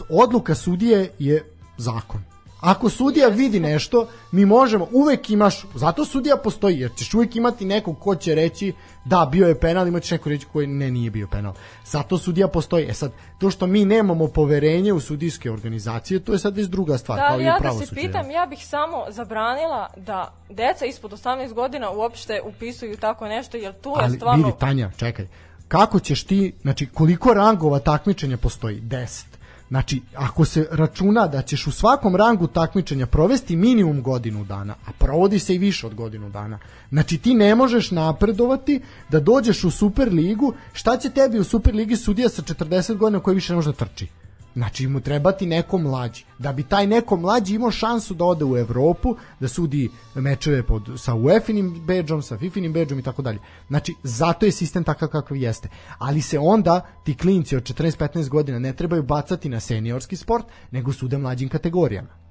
Odluka 0.09 0.55
sudije 0.55 1.09
je 1.19 1.45
zakon 1.77 2.32
Ako 2.63 2.89
sudija 2.89 3.27
vidi 3.27 3.59
nešto, 3.59 4.07
mi 4.31 4.45
možemo, 4.45 4.87
uvek 4.91 5.29
imaš, 5.29 5.65
zato 5.75 6.05
sudija 6.05 6.37
postoji, 6.37 6.79
jer 6.79 6.91
ćeš 6.95 7.13
uvek 7.13 7.35
imati 7.35 7.65
nekog 7.65 7.99
ko 7.99 8.15
će 8.15 8.35
reći 8.35 8.73
da, 9.05 9.29
bio 9.31 9.47
je 9.47 9.59
penal, 9.59 9.87
imaš 9.87 10.11
neko 10.11 10.29
reći 10.29 10.45
koji 10.53 10.67
ne, 10.67 10.91
nije 10.91 11.11
bio 11.11 11.27
penal. 11.27 11.53
Zato 11.85 12.17
sudija 12.17 12.47
postoji. 12.47 12.85
E 12.89 12.93
sad, 12.93 13.11
to 13.39 13.49
što 13.49 13.67
mi 13.67 13.85
nemamo 13.85 14.27
poverenje 14.27 14.93
u 14.93 14.99
sudijske 14.99 15.51
organizacije, 15.51 16.19
to 16.19 16.31
je 16.31 16.39
sad 16.39 16.57
već 16.57 16.67
druga 16.67 16.97
stvar. 16.97 17.19
Da, 17.19 17.27
kao 17.27 17.39
ja 17.39 17.57
i 17.59 17.63
da 17.63 17.85
se 17.85 17.95
pitam, 17.95 18.31
ja 18.31 18.45
bih 18.45 18.67
samo 18.67 19.05
zabranila 19.09 19.89
da 19.97 20.33
deca 20.49 20.85
ispod 20.85 21.11
18 21.11 21.53
godina 21.53 21.91
uopšte 21.91 22.41
upisuju 22.45 22.97
tako 22.97 23.27
nešto, 23.27 23.57
jer 23.57 23.73
tu 23.73 23.89
je 23.89 23.95
Ali, 24.03 24.15
stvarno... 24.17 24.45
vidi, 24.45 24.57
Tanja, 24.59 24.91
čekaj, 24.97 25.27
kako 25.67 25.99
ćeš 25.99 26.23
ti, 26.23 26.53
znači 26.61 26.85
koliko 26.85 27.33
rangova 27.33 27.79
takmičenja 27.79 28.37
postoji? 28.37 28.81
10 28.81 29.32
Znači, 29.73 30.01
ako 30.15 30.45
se 30.45 30.67
računa 30.71 31.27
da 31.27 31.41
ćeš 31.41 31.67
u 31.67 31.71
svakom 31.71 32.15
rangu 32.15 32.47
takmičenja 32.47 33.05
provesti 33.05 33.55
minimum 33.55 34.01
godinu 34.01 34.43
dana, 34.45 34.75
a 34.85 34.91
provodi 34.99 35.39
se 35.39 35.55
i 35.55 35.57
više 35.57 35.87
od 35.87 35.95
godinu 35.95 36.29
dana, 36.29 36.59
znači 36.89 37.17
ti 37.17 37.33
ne 37.33 37.55
možeš 37.55 37.91
napredovati 37.91 38.81
da 39.09 39.19
dođeš 39.19 39.63
u 39.63 39.71
Super 39.71 40.13
ligu, 40.13 40.53
šta 40.73 40.97
će 40.97 41.09
tebi 41.09 41.39
u 41.39 41.43
Super 41.43 41.75
ligi 41.75 41.95
sudija 41.95 42.29
sa 42.29 42.41
40 42.41 42.97
godina 42.97 43.19
koji 43.19 43.35
više 43.35 43.53
ne 43.53 43.55
može 43.55 43.71
da 43.71 43.85
trči? 43.85 44.07
Znači 44.55 44.87
mu 44.87 44.99
trebati 44.99 45.45
neko 45.45 45.77
mlađi. 45.77 46.25
Da 46.39 46.53
bi 46.53 46.63
taj 46.63 46.87
neko 46.87 47.15
mlađi 47.15 47.55
imao 47.55 47.71
šansu 47.71 48.13
da 48.13 48.25
ode 48.25 48.45
u 48.45 48.57
Evropu, 48.57 49.15
da 49.39 49.47
sudi 49.47 49.89
mečeve 50.15 50.63
pod, 50.63 50.89
sa 50.97 51.15
UEFA-inim 51.15 51.85
bedžom, 51.85 52.21
sa 52.21 52.37
FIFA-inim 52.37 52.73
bedžom 52.73 52.99
i 52.99 53.03
tako 53.03 53.21
dalje. 53.21 53.39
Znači, 53.67 53.95
zato 54.03 54.45
je 54.45 54.51
sistem 54.51 54.83
takav 54.83 55.09
kakav 55.09 55.37
jeste. 55.37 55.69
Ali 55.97 56.21
se 56.21 56.39
onda 56.39 56.81
ti 57.03 57.17
klinci 57.17 57.55
od 57.55 57.63
14-15 57.63 58.29
godina 58.29 58.59
ne 58.59 58.73
trebaju 58.73 59.03
bacati 59.03 59.49
na 59.49 59.59
seniorski 59.59 60.15
sport, 60.15 60.45
nego 60.71 60.93
sude 60.93 61.17
mlađim 61.17 61.49
kategorijama. 61.49 62.22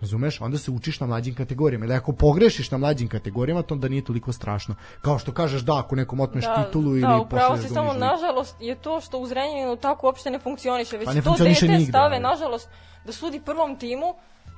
Razumeš? 0.00 0.40
Onda 0.40 0.58
se 0.58 0.70
učiš 0.70 1.00
na 1.00 1.06
mlađim 1.06 1.34
kategorijama. 1.34 1.84
Ili 1.84 1.94
ako 1.94 2.12
pogrešiš 2.12 2.70
na 2.70 2.78
mlađim 2.78 3.08
kategorijama, 3.08 3.62
to 3.62 3.74
onda 3.74 3.88
nije 3.88 4.04
toliko 4.04 4.32
strašno. 4.32 4.74
Kao 5.00 5.18
što 5.18 5.32
kažeš 5.32 5.62
da, 5.62 5.78
ako 5.78 5.96
nekom 5.96 6.20
otmeš 6.20 6.44
da, 6.44 6.64
titulu 6.64 6.90
ili 6.90 7.00
da, 7.00 7.16
upravo 7.16 7.56
si 7.56 7.68
samo, 7.68 7.92
nažalost, 7.92 8.56
je 8.60 8.74
to 8.74 9.00
što 9.00 9.18
u 9.18 9.26
Zrenjaninu 9.26 9.76
tako 9.76 10.06
uopšte 10.06 10.30
ne 10.30 10.38
funkcioniše. 10.38 10.96
Već 10.96 11.06
pa 11.06 11.14
ne 11.14 11.22
to 11.22 11.34
dete 11.38 11.68
nigde, 11.68 11.86
stave, 11.86 12.16
ali. 12.16 12.22
nažalost, 12.22 12.68
da 13.04 13.12
sudi 13.12 13.40
prvom 13.40 13.76
timu, 13.76 14.14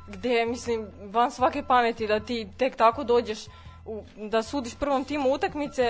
gde, 0.09 0.47
mislim, 0.47 0.87
van 1.13 1.31
svake 1.31 1.63
pameti 1.63 2.07
da 2.07 2.21
ti 2.21 2.49
tek 2.57 2.77
tako 2.77 3.05
dođeš 3.05 3.39
u, 3.87 4.03
da 4.17 4.43
sudiš 4.43 4.75
prvom 4.75 5.05
timu 5.05 5.33
utakmice, 5.33 5.83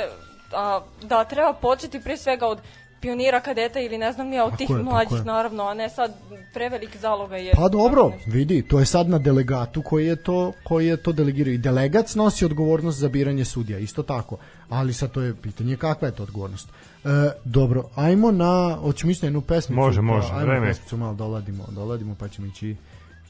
a 0.53 0.81
da 1.03 1.25
treba 1.25 1.53
početi 1.53 2.01
pre 2.01 2.17
svega 2.17 2.47
od 2.47 2.59
pionira 3.01 3.41
kadeta 3.41 3.81
ili 3.81 3.99
ne 3.99 4.13
znam 4.13 4.29
nije 4.29 4.43
od 4.43 4.57
tih 4.57 4.71
je, 4.71 4.77
mlađih 4.77 5.25
naravno, 5.25 5.65
a 5.65 5.75
ne 5.75 5.89
sad 5.89 6.15
prevelik 6.55 6.97
zaloga 6.97 7.37
je. 7.37 7.53
Pa 7.57 7.69
dobro, 7.69 8.13
vidi, 8.27 8.63
to 8.63 8.79
je 8.79 8.87
sad 8.87 9.09
na 9.09 9.19
delegatu 9.19 9.83
koji 9.83 10.07
je 10.07 10.17
to 10.17 10.53
koji 10.65 10.87
je 10.87 10.97
to 10.97 11.13
delegirao 11.13 11.53
i 11.53 11.59
delegat 11.59 12.09
snosi 12.09 12.45
odgovornost 12.45 12.99
za 12.99 13.09
biranje 13.09 13.45
sudija, 13.45 13.79
isto 13.79 14.03
tako. 14.03 14.37
Ali 14.69 14.93
sad 14.93 15.11
to 15.11 15.21
je 15.21 15.35
pitanje 15.35 15.77
kakva 15.77 16.09
je 16.09 16.15
to 16.15 16.23
odgovornost. 16.23 16.69
E, 16.69 17.09
dobro, 17.45 17.85
ajmo 17.95 18.31
na 18.31 18.77
hoćemo 18.81 19.11
isto 19.11 19.27
jednu 19.27 19.41
pesmu. 19.41 19.77
Može, 19.77 20.01
može, 20.01 20.29
pa, 20.29 20.35
ajmo 20.35 20.47
vreme. 20.47 20.67
pesmicu 20.67 20.97
malo 20.97 21.15
doladimo, 21.15 21.67
doladimo 21.71 22.15
pa 22.15 22.29
ćemo 22.29 22.47
ići 22.47 22.77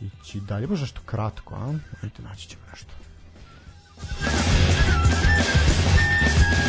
ići 0.00 0.40
dalje, 0.40 0.66
možda 0.66 0.86
što 0.86 1.00
kratko, 1.06 1.54
a? 1.54 1.74
Ajde, 2.02 2.22
naći 2.22 2.48
ćemo 2.48 2.62
nešto. 2.70 2.92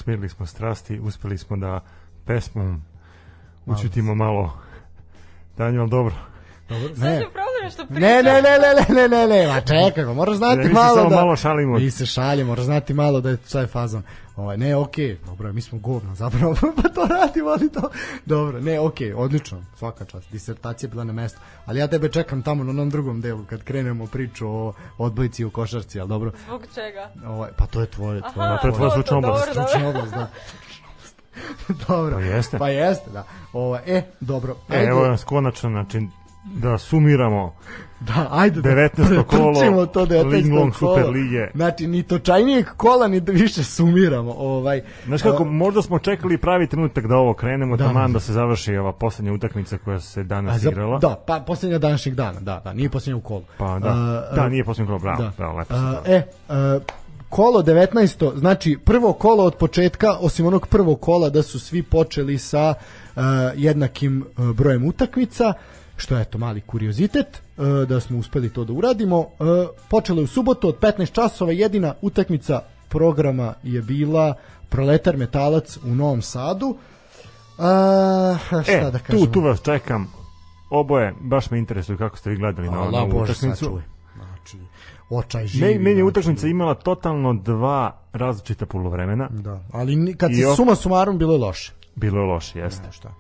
smirili 0.08 0.30
smo 0.30 0.46
strasti, 0.46 1.00
uspeli 1.00 1.38
smo 1.38 1.58
da 1.58 1.80
pesmom 2.26 2.82
učutimo 3.66 4.16
malo 4.16 4.54
Danju, 5.58 5.82
ali 5.82 5.90
dobro. 5.90 6.16
Dobro, 6.70 6.90
ne. 6.98 7.26
Je 7.68 7.72
što 7.72 7.86
pričam. 7.86 8.02
Ne, 8.02 8.24
ne, 8.24 8.34
ne, 8.34 8.42
ne, 8.42 8.70
ne, 8.90 9.08
ne, 9.08 9.08
ne, 9.08 9.28
ne, 9.28 9.48
ma 9.48 9.62
čekaj, 9.62 10.06
ma 10.06 10.14
moraš 10.14 10.38
znati 10.38 10.58
Ne, 10.58 10.64
mi 10.64 10.70
se 10.70 10.74
malo 10.74 10.96
samo 10.96 11.10
da... 11.10 11.16
malo 11.16 11.36
šalimo. 11.36 11.78
Mi 11.78 11.92
se 11.92 12.06
šaljemo, 12.06 12.48
moraš 12.48 12.66
znati 12.66 12.94
malo 12.94 13.22
da 13.22 13.30
je 13.30 13.38
sve 13.46 13.68
fazon. 13.68 14.04
Ovaj, 14.36 14.58
ne, 14.58 14.76
okej, 14.76 15.18
dobro, 15.26 15.54
mi 15.54 15.62
smo 15.62 15.80
govno 15.80 16.16
zapravo, 16.16 16.56
pa 16.82 16.90
to 16.90 17.08
radimo, 17.08 17.50
ali 17.50 17.72
to... 17.72 17.90
Dobro, 18.26 18.62
ne, 18.62 18.80
okej, 18.80 19.14
odlično, 19.14 19.64
svaka 19.76 20.06
čast, 20.06 20.32
disertacija 20.32 20.88
je 20.88 20.92
bila 20.92 21.04
na 21.04 21.14
mestu, 21.14 21.40
ali 21.66 21.80
ja 21.80 21.88
tebe 21.88 22.10
čekam 22.10 22.42
tamo 22.42 22.64
na 22.64 22.70
onom 22.70 22.90
drugom 22.90 23.22
delu, 23.22 23.46
kad 23.50 23.64
krenemo 23.64 24.08
priču 24.08 24.48
o 24.48 24.74
odbojici 24.98 25.46
u 25.46 25.50
košarci, 25.50 26.00
ali 26.00 26.10
dobro, 26.10 26.32
Zbog 26.46 26.66
čega? 26.76 27.10
ovaj, 27.28 27.50
pa 27.58 27.66
to 27.66 27.82
je 27.82 27.88
tvoje, 27.88 28.22
tvoje, 28.34 28.50
Aha, 28.50 28.58
to 28.62 28.68
je 28.68 28.74
tvoja 28.74 28.92
stručna 28.92 29.18
oblast. 29.18 29.50
stručna 29.52 29.90
oblast, 29.90 30.14
da. 30.14 30.28
dobro. 31.88 32.16
Pa 32.16 32.22
jeste. 32.22 32.58
Pa 32.58 32.70
jeste, 32.70 33.10
da. 33.12 33.24
Ovo, 33.54 33.78
e, 33.86 34.02
dobro. 34.20 34.56
E, 34.70 34.84
evo 34.84 35.08
nas 35.08 35.24
konačno, 35.24 35.70
znači, 35.70 36.08
da 36.48 36.78
sumiramo 36.78 37.54
Da, 38.00 38.28
ajde 38.32 38.62
da 38.62 38.70
19. 38.70 39.24
kolo 39.24 39.86
to 39.86 40.06
19. 40.06 40.26
Linglong 40.26 40.74
kolo. 40.74 40.96
Super 40.96 41.10
lige. 41.12 41.48
Znači, 41.56 41.88
ni 41.88 42.04
točajnijeg 42.04 42.66
kola, 42.68 43.08
ni 43.08 43.20
da 43.20 43.32
više 43.32 43.64
sumiramo. 43.66 44.32
Ovaj, 44.32 44.82
Znaš 45.06 45.22
kako, 45.22 45.44
a, 45.44 45.46
možda 45.46 45.82
smo 45.82 46.00
čekali 46.00 46.38
pravi 46.38 46.68
trenutak 46.68 47.08
da 47.08 47.16
ovo 47.16 47.34
krenemo, 47.34 47.78
Da. 47.78 47.84
da, 47.84 47.90
taman 47.90 48.14
da 48.14 48.20
se 48.20 48.34
završi 48.34 48.76
ova 48.76 48.94
poslednja 48.94 49.34
utakmica 49.34 49.78
koja 49.78 50.00
se 50.00 50.24
danas 50.24 50.56
a 50.56 50.60
za- 50.60 50.70
igrala. 50.70 51.00
Da, 51.00 51.24
pa 51.28 51.40
posljednja 51.40 51.78
današnjeg 51.78 52.16
dana, 52.16 52.40
da, 52.40 52.62
da, 52.64 52.74
nije 52.74 52.90
posljednja 52.90 53.18
u 53.18 53.22
kolu. 53.22 53.44
Pa 53.58 53.80
da, 53.80 53.90
A, 53.90 54.36
da 54.36 54.50
nije 54.50 54.64
poslednja 54.64 54.88
kolo, 54.88 55.00
bravo, 55.00 55.24
da. 55.24 55.32
bravo, 55.38 55.58
lepo 55.58 55.74
se 55.74 55.82
to. 55.82 56.12
e, 56.12 56.22
a, 56.50 56.80
kolo 57.30 57.62
19. 57.62 58.38
Znači, 58.38 58.78
prvo 58.86 59.14
kolo 59.14 59.44
od 59.44 59.56
početka, 59.56 60.12
osim 60.14 60.46
onog 60.46 60.68
prvog 60.68 61.00
kola, 61.02 61.30
da 61.30 61.44
su 61.44 61.60
svi 61.60 61.84
počeli 61.84 62.38
sa 62.38 62.74
a, 63.16 63.22
jednakim 63.56 64.26
a, 64.38 64.54
brojem 64.54 64.86
utakmica, 64.86 65.54
što 65.98 66.16
je 66.16 66.22
eto 66.22 66.38
mali 66.38 66.62
kuriozitet, 66.62 67.42
a, 67.58 67.86
da 67.90 68.00
smo 68.00 68.18
uspeli 68.18 68.50
to 68.54 68.64
da 68.64 68.74
uradimo. 68.74 69.28
A, 69.40 69.68
počelo 69.90 70.20
je 70.20 70.24
u 70.24 70.28
subotu 70.28 70.68
od 70.68 70.80
15 70.80 71.12
časova, 71.12 71.52
jedina 71.52 71.94
utakmica 72.02 72.62
programa 72.90 73.54
je 73.64 73.82
bila 73.82 74.34
Proletar 74.70 75.18
Metalac 75.18 75.78
u 75.78 75.96
Novom 75.96 76.22
Sadu. 76.22 76.78
A, 77.58 78.38
šta 78.64 78.72
E, 78.72 78.92
da 78.92 79.00
kažemo? 79.00 79.26
tu, 79.26 79.32
tu 79.32 79.42
vas 79.42 79.62
čekam. 79.62 80.08
Oboje, 80.70 81.14
baš 81.22 81.52
me 81.52 81.58
interesuje 81.60 81.98
kako 81.98 82.18
ste 82.18 82.30
vi 82.30 82.36
gledali 82.38 82.70
na 82.70 82.82
ovu 82.82 83.22
utakmicu. 83.22 83.80
Znači, 84.16 84.58
očaj 85.10 85.48
živi. 85.48 85.66
Me, 85.66 85.80
meni 85.80 85.90
je 86.00 86.04
znači. 86.04 86.04
utakmica 86.04 86.48
imala 86.48 86.74
totalno 86.76 87.34
dva 87.34 87.98
različita 88.14 88.66
polovremena. 88.66 89.28
Da, 89.32 89.60
ali 89.72 90.16
kad 90.18 90.32
se 90.36 90.56
suma 90.56 90.76
sumarom 90.76 91.18
bilo 91.18 91.34
je 91.34 91.40
loše. 91.40 91.74
Bilo 91.96 92.20
je 92.20 92.26
loše, 92.26 92.60
jeste. 92.60 92.86
Ne, 92.86 92.92
šta? 92.92 93.14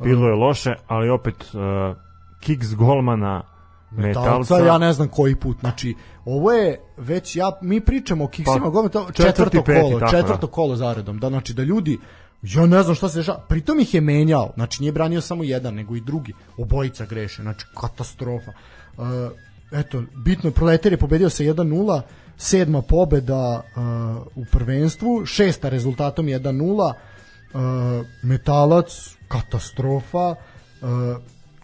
Bilo 0.00 0.28
je 0.28 0.34
loše, 0.34 0.74
ali 0.86 1.10
opet 1.10 1.34
uh, 1.54 1.96
kiks 2.44 2.74
golmana 2.74 3.42
Metalca, 3.90 4.58
ja 4.58 4.78
ne 4.78 4.92
znam 4.92 5.08
koji 5.08 5.36
put. 5.36 5.60
Znači, 5.60 5.94
ovo 6.24 6.52
je 6.52 6.80
već 6.96 7.36
ja 7.36 7.52
mi 7.62 7.80
pričamo 7.80 8.24
o 8.24 8.28
kiksima 8.28 8.60
Pa, 8.62 8.68
golmana, 8.68 9.12
četvrto 9.12 9.62
peti, 9.62 9.80
kolo, 9.80 10.00
tako, 10.00 10.10
četvrto 10.10 10.46
da. 10.46 10.52
kolo 10.52 10.76
zaredom. 10.76 11.18
Da 11.18 11.28
znači 11.28 11.54
da 11.54 11.62
ljudi 11.62 11.98
ja 12.42 12.66
ne 12.66 12.82
znam 12.82 12.94
šta 12.94 13.08
se 13.08 13.18
dešava. 13.18 13.38
Pritom 13.48 13.80
ih 13.80 13.94
je 13.94 14.00
menjao. 14.00 14.52
Znači 14.54 14.82
nije 14.82 14.92
branio 14.92 15.20
samo 15.20 15.44
jedan, 15.44 15.74
nego 15.74 15.96
i 15.96 16.00
drugi. 16.00 16.32
Obojica 16.58 17.06
greše. 17.06 17.42
Znači 17.42 17.66
katastrofa. 17.80 18.52
Uh, 18.96 19.04
eto, 19.72 20.02
bitno 20.24 20.50
Proletar 20.50 20.92
je 20.92 20.98
pobedio 20.98 21.30
sa 21.30 21.44
1:0, 21.44 22.00
sedma 22.36 22.82
pobeda 22.82 23.62
uh, 23.76 24.26
u 24.34 24.44
prvenstvu, 24.52 25.26
šesta 25.26 25.68
rezultatom 25.68 26.26
1:0. 26.26 26.92
Uh, 27.54 28.06
metalac 28.22 29.16
katastrofa. 29.28 30.34
Uh, 30.82 30.88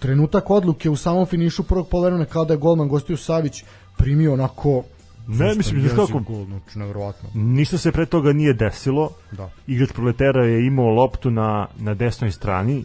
trenutak 0.00 0.50
odluke 0.50 0.90
u 0.90 0.96
samom 0.96 1.26
finišu 1.26 1.62
prvog 1.62 1.88
polovremena 1.88 2.24
kao 2.24 2.44
da 2.44 2.54
je 2.54 2.58
golman 2.58 2.88
gostio 2.88 3.16
Savić 3.16 3.64
primio 3.96 4.32
onako 4.32 4.82
Ne, 5.26 5.54
mislim, 5.54 5.80
znaš 5.80 6.08
kako- 6.08 6.18
gol, 6.20 6.44
znači 6.44 6.78
nevjerovatno. 6.78 7.28
Ništa 7.34 7.78
se 7.78 7.92
pre 7.92 8.06
toga 8.06 8.32
nije 8.32 8.54
desilo. 8.54 9.10
Da. 9.32 9.50
Igrač 9.66 9.92
proletera 9.92 10.44
je 10.44 10.66
imao 10.66 10.86
loptu 10.86 11.30
na, 11.30 11.66
na 11.78 11.94
desnoj 11.94 12.30
strani. 12.30 12.84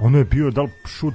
Ono 0.00 0.18
je 0.18 0.24
bio 0.24 0.50
da 0.50 0.62
li 0.62 0.70
šut, 0.86 1.14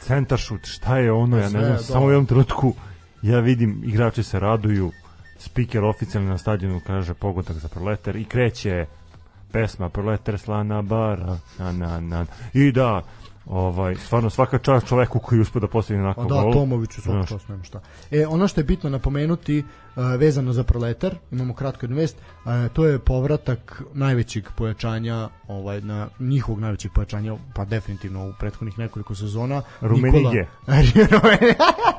centar 0.00 0.38
šut, 0.38 0.60
šta 0.64 0.98
je 0.98 1.12
ono, 1.12 1.38
ja 1.38 1.48
Sve, 1.50 1.60
ne 1.60 1.64
znam, 1.66 1.76
da. 1.76 1.82
samo 1.82 2.06
u 2.06 2.10
jednom 2.10 2.26
trenutku 2.26 2.74
ja 3.22 3.40
vidim 3.40 3.82
igrači 3.84 4.22
se 4.22 4.40
raduju, 4.40 4.92
speaker 5.38 5.84
oficijalni 5.84 6.28
na 6.30 6.38
stadionu 6.38 6.80
kaže 6.86 7.14
pogodak 7.14 7.56
za 7.56 7.68
proleter 7.68 8.16
i 8.16 8.24
kreće 8.24 8.86
pesma 9.52 9.88
proleter 9.88 10.38
slana 10.38 10.82
bara 10.82 11.38
na, 11.58 11.72
na, 11.72 12.00
na. 12.00 12.26
i 12.52 12.72
da 12.72 13.02
ovaj, 13.46 13.94
stvarno 13.96 14.30
svaka 14.30 14.58
čast 14.58 14.86
čoveku 14.86 15.18
koji 15.18 15.40
uspe 15.40 15.60
da 15.60 15.68
postavi 15.68 16.00
onako 16.00 16.24
da, 16.24 16.34
gol. 16.34 16.52
Tomoviću 16.52 17.02
svaka 17.02 17.18
Znaš. 17.18 17.28
čast, 17.28 17.48
nema 17.48 17.64
šta. 17.64 17.80
E, 18.10 18.26
ono 18.26 18.48
što 18.48 18.60
je 18.60 18.64
bitno 18.64 18.90
napomenuti 18.90 19.58
uh, 19.58 20.04
vezano 20.18 20.52
za 20.52 20.64
proletar, 20.64 21.14
imamo 21.32 21.54
kratko 21.54 21.84
jednu 21.86 21.96
vest, 21.96 22.16
uh, 22.16 22.50
to 22.72 22.86
je 22.86 22.98
povratak 22.98 23.82
najvećeg 23.94 24.48
pojačanja, 24.56 25.28
ovaj, 25.48 25.80
na 25.80 26.08
njihovog 26.20 26.60
najvećeg 26.60 26.92
pojačanja, 26.92 27.36
pa 27.54 27.64
definitivno 27.64 28.28
u 28.28 28.32
prethodnih 28.38 28.78
nekoliko 28.78 29.14
sezona. 29.14 29.62
Rumenige. 29.80 30.46
Nikola, 30.66 31.36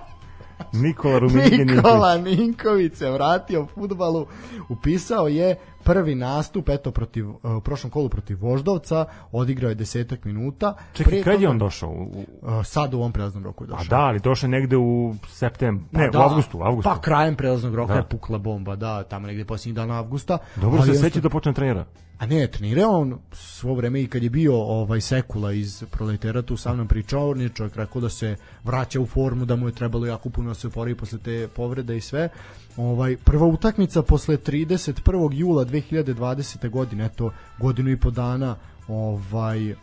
Nikola 0.74 1.20
Rumenige 1.24 1.66
Nikola 1.66 2.18
Ninković 2.18 2.94
se 2.94 3.12
vratio 3.12 3.68
futbalu, 3.76 4.28
upisao 4.70 5.28
je 5.28 5.60
prvi 5.88 6.16
nastup 6.16 6.70
eto 6.70 6.92
protiv 6.92 7.30
uh, 7.30 7.36
u 7.58 7.62
prošlom 7.62 7.92
kolu 7.92 8.10
protiv 8.10 8.38
Voždovca, 8.42 9.06
odigrao 9.32 9.70
je 9.70 9.76
desetak 9.76 10.26
minuta. 10.26 10.74
Čekaj, 10.94 11.12
Pre 11.12 11.24
kad 11.24 11.42
je 11.42 11.50
on 11.50 11.58
došao? 11.58 11.90
U, 11.90 12.26
Uh, 12.42 12.66
sad 12.66 12.94
u 12.94 12.98
ovom 12.98 13.12
prelaznom 13.12 13.44
roku 13.44 13.64
je 13.64 13.68
a 13.68 13.70
došao. 13.70 13.86
da, 13.90 14.00
ali 14.00 14.20
došao 14.20 14.50
negde 14.50 14.78
u 14.78 15.16
septembru. 15.28 15.86
Pa 15.92 16.00
ne, 16.00 16.10
da, 16.10 16.20
u 16.20 16.22
avgustu, 16.22 16.58
u 16.58 16.64
avgustu. 16.64 16.90
Pa 16.90 17.02
krajem 17.02 17.36
prelaznog 17.36 17.76
roka 17.76 17.94
Da. 17.94 18.00
je 18.00 18.06
pukla 18.06 18.38
bomba, 18.38 18.76
da, 18.76 19.04
tamo 19.04 19.28
negde 19.28 19.46
posljednjih 19.46 19.76
dana 19.76 19.94
avgusta. 19.94 20.38
Dobro 20.56 20.82
se 20.82 20.94
seća 20.94 21.20
da 21.20 21.30
počne 21.30 21.54
trenira. 21.54 21.86
A 22.20 22.26
ne, 22.26 22.48
trenirao 22.48 22.92
on 22.92 23.20
svo 23.32 23.74
vreme 23.74 24.02
i 24.02 24.08
kad 24.08 24.24
je 24.24 24.30
bio 24.30 24.56
ovaj 24.56 25.02
Sekula 25.02 25.52
iz 25.52 25.84
Proletera 25.92 26.42
tu 26.42 26.58
sa 26.58 26.74
mnom 26.74 26.88
pričao, 26.88 27.30
on 27.30 27.42
je 27.42 27.50
čovjek 27.50 27.76
rekao 27.76 28.02
da 28.02 28.10
se 28.10 28.36
vraća 28.64 29.02
u 29.02 29.06
formu, 29.06 29.46
da 29.46 29.56
mu 29.56 29.68
je 29.68 29.74
trebalo 29.74 30.06
jako 30.06 30.30
puno 30.30 30.50
da 30.50 30.54
se 30.54 30.68
oporavi 30.68 30.96
posle 30.96 31.20
te 31.20 31.48
povrede 31.48 31.98
i 31.98 32.02
sve. 32.02 32.30
Ovaj 32.78 33.18
prva 33.18 33.46
utakmica 33.48 34.02
posle 34.02 34.38
31. 34.38 35.30
jula 35.34 35.66
2020. 35.66 36.70
godine, 36.70 37.06
eto 37.06 37.32
godinu 37.60 37.90
i 37.90 38.00
po 38.00 38.12
dana, 38.12 38.56
ovaj 38.88 39.76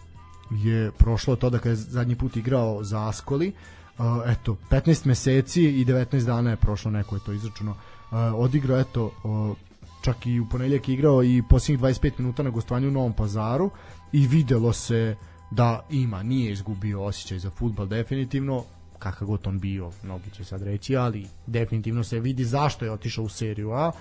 je 0.50 0.90
prošlo 0.98 1.32
od 1.32 1.38
toga 1.38 1.58
kada 1.58 1.70
je 1.70 1.76
zadnji 1.76 2.16
put 2.16 2.36
igrao 2.36 2.84
za 2.84 3.08
Askoli. 3.08 3.52
Uh, 3.98 4.04
eto, 4.26 4.56
15 4.70 5.06
meseci 5.06 5.62
i 5.62 5.84
19 5.84 6.24
dana 6.24 6.50
je 6.50 6.56
prošlo, 6.56 6.90
neko 6.90 7.14
je 7.14 7.20
to 7.26 7.32
izračuno. 7.32 7.74
Odigrao, 8.34 8.80
eto, 8.80 9.10
čak 10.02 10.26
i 10.26 10.40
u 10.40 10.48
ponedjeljak 10.48 10.88
je 10.88 10.94
igrao 10.94 11.22
i 11.24 11.42
posljednjih 11.50 11.80
25 11.80 12.12
minuta 12.18 12.42
na 12.42 12.50
gostovanju 12.50 12.88
u 12.88 12.90
Novom 12.90 13.12
pazaru 13.12 13.70
i 14.12 14.26
videlo 14.26 14.72
se 14.72 15.16
da 15.50 15.84
ima, 15.90 16.22
nije 16.22 16.52
izgubio 16.52 17.02
osjećaj 17.02 17.38
za 17.38 17.50
futbal 17.50 17.86
definitivno, 17.86 18.64
kakav 18.98 19.28
god 19.28 19.46
on 19.46 19.58
bio, 19.58 19.90
mnogi 20.02 20.30
će 20.30 20.44
sad 20.44 20.62
reći, 20.62 20.96
ali 20.96 21.26
definitivno 21.46 22.04
se 22.04 22.20
vidi 22.20 22.44
zašto 22.44 22.84
je 22.84 22.92
otišao 22.92 23.24
u 23.24 23.28
seriju 23.28 23.72
A. 23.72 23.92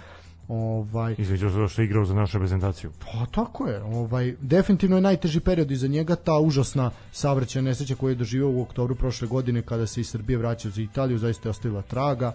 Ovaj, 0.48 1.16
Između 1.18 1.48
ostalog 1.48 1.70
što 1.70 1.82
je 1.82 1.86
igrao 1.86 2.06
za 2.06 2.14
našu 2.14 2.38
reprezentaciju. 2.38 2.92
Pa 3.00 3.26
tako 3.26 3.68
je, 3.68 3.84
ovaj, 3.84 4.36
definitivno 4.42 4.96
je 4.96 5.02
najteži 5.02 5.40
period 5.40 5.72
iza 5.72 5.88
njega 5.88 6.16
ta 6.16 6.40
užasna 6.40 6.92
savrćena 7.12 7.70
nesreća 7.70 7.96
koju 7.96 8.10
je 8.10 8.16
doživio 8.16 8.50
u 8.50 8.62
oktobru 8.62 8.96
prošle 8.96 9.28
godine 9.28 9.62
kada 9.62 9.88
se 9.88 10.02
iz 10.02 10.10
Srbije 10.10 10.38
vraćao 10.38 10.72
za 10.72 10.82
Italiju, 10.82 11.18
zaista 11.18 11.50
je 11.50 11.52
ostavila 11.52 11.82
traga. 11.82 12.34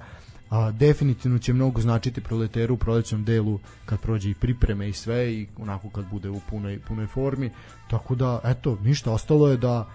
A, 0.50 0.70
definitivno 0.70 1.38
će 1.38 1.52
mnogo 1.52 1.80
značiti 1.80 2.20
proleteru 2.20 2.74
u 2.74 2.76
prolećnom 2.76 3.24
delu 3.24 3.58
kad 3.86 4.00
prođe 4.00 4.30
i 4.30 4.34
pripreme 4.34 4.88
i 4.88 4.92
sve 4.92 5.32
i 5.32 5.46
onako 5.58 5.90
kad 5.90 6.04
bude 6.10 6.30
u 6.30 6.40
punoj, 6.50 6.80
punoj 6.88 7.06
formi. 7.06 7.50
Tako 7.90 8.14
da, 8.14 8.40
eto, 8.44 8.78
ništa, 8.82 9.12
ostalo 9.12 9.48
je 9.48 9.56
da 9.56 9.88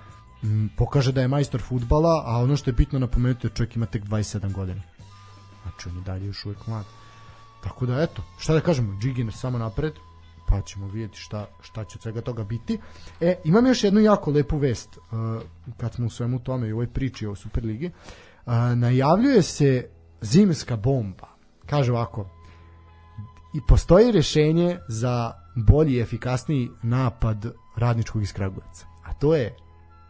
m, 0.44 0.70
pokaže 0.78 1.12
da 1.12 1.22
je 1.22 1.28
majstor 1.28 1.62
futbala, 1.62 2.24
a 2.26 2.38
ono 2.38 2.58
što 2.58 2.70
je 2.70 2.74
bitno 2.74 3.00
napomenuti 3.00 3.48
je 3.48 3.52
čovjek 3.52 3.76
ima 3.76 3.86
tek 3.86 4.04
27 4.04 4.54
godina. 4.54 4.82
Znači 5.64 5.90
on 5.90 5.96
je 5.98 6.02
dalje 6.02 6.26
još 6.26 6.46
uvijek 6.46 6.68
mlad. 6.68 6.86
Tako 7.64 7.86
da 7.86 8.02
eto, 8.02 8.24
šta 8.38 8.54
da 8.54 8.62
kažemo, 8.62 9.00
Džigin 9.00 9.32
samo 9.32 9.58
napred, 9.58 9.94
pa 10.48 10.62
ćemo 10.62 10.88
vidjeti 10.88 11.18
šta, 11.18 11.46
šta 11.62 11.84
će 11.84 11.98
od 11.98 12.02
svega 12.02 12.22
toga 12.22 12.44
biti. 12.44 12.80
E, 13.22 13.36
imam 13.44 13.66
još 13.66 13.84
jednu 13.84 14.00
jako 14.00 14.32
lepu 14.32 14.58
vest, 14.58 14.98
uh, 14.98 15.42
kad 15.78 15.94
smo 15.94 16.06
u 16.06 16.10
svemu 16.10 16.40
tome 16.40 16.68
i 16.68 16.74
u 16.74 16.76
ovoj 16.76 16.88
priči 16.88 17.28
o 17.28 17.36
Superligi. 17.36 17.86
Uh, 18.46 18.54
najavljuje 18.76 19.42
se 19.42 19.90
zimska 20.22 20.76
bomba. 20.76 21.28
Kaže 21.66 21.92
ovako, 21.92 22.30
i 23.54 23.60
postoji 23.68 24.12
rešenje 24.12 24.80
za 24.88 25.34
bolji 25.56 25.94
i 25.94 26.02
efikasniji 26.02 26.70
napad 26.84 27.46
radničkog 27.76 28.22
iz 28.22 28.34
Kragujevca. 28.34 28.86
A 29.04 29.14
to 29.14 29.36
je 29.36 29.56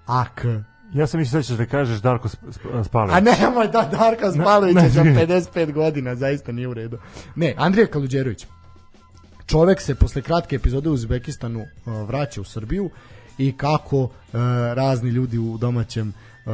AK. 0.06 0.46
Ja 0.94 1.08
sam 1.08 1.20
mislio 1.20 1.40
da 1.40 1.44
ćeš 1.44 1.58
da 1.58 1.66
kažeš 1.66 2.02
Darko 2.02 2.28
Sp- 2.28 2.48
Sp- 2.48 2.84
Spalić. 2.84 3.14
A 3.16 3.20
nemoj 3.20 3.68
da 3.68 3.90
Darka 3.92 4.32
Spalović 4.32 4.76
ne, 4.76 4.90
za 4.90 5.04
ne. 5.04 5.28
55 5.28 5.72
godina, 5.72 6.16
zaista 6.16 6.52
nije 6.52 6.68
u 6.68 6.74
redu. 6.74 6.98
Ne, 7.36 7.54
Andrija 7.58 7.88
Kaluđerović. 7.88 8.46
čovek 9.46 9.82
se 9.82 9.96
posle 9.96 10.22
kratke 10.22 10.56
epizode 10.56 10.90
u 10.90 10.94
Uzbekistanu 10.94 11.60
uh, 11.60 12.08
vraća 12.08 12.42
u 12.42 12.44
Srbiju 12.44 12.90
i 13.38 13.58
kako 13.58 13.98
uh, 13.98 14.10
razni 14.74 15.10
ljudi 15.10 15.38
u 15.38 15.58
domaćem 15.58 16.08
uh, 16.46 16.54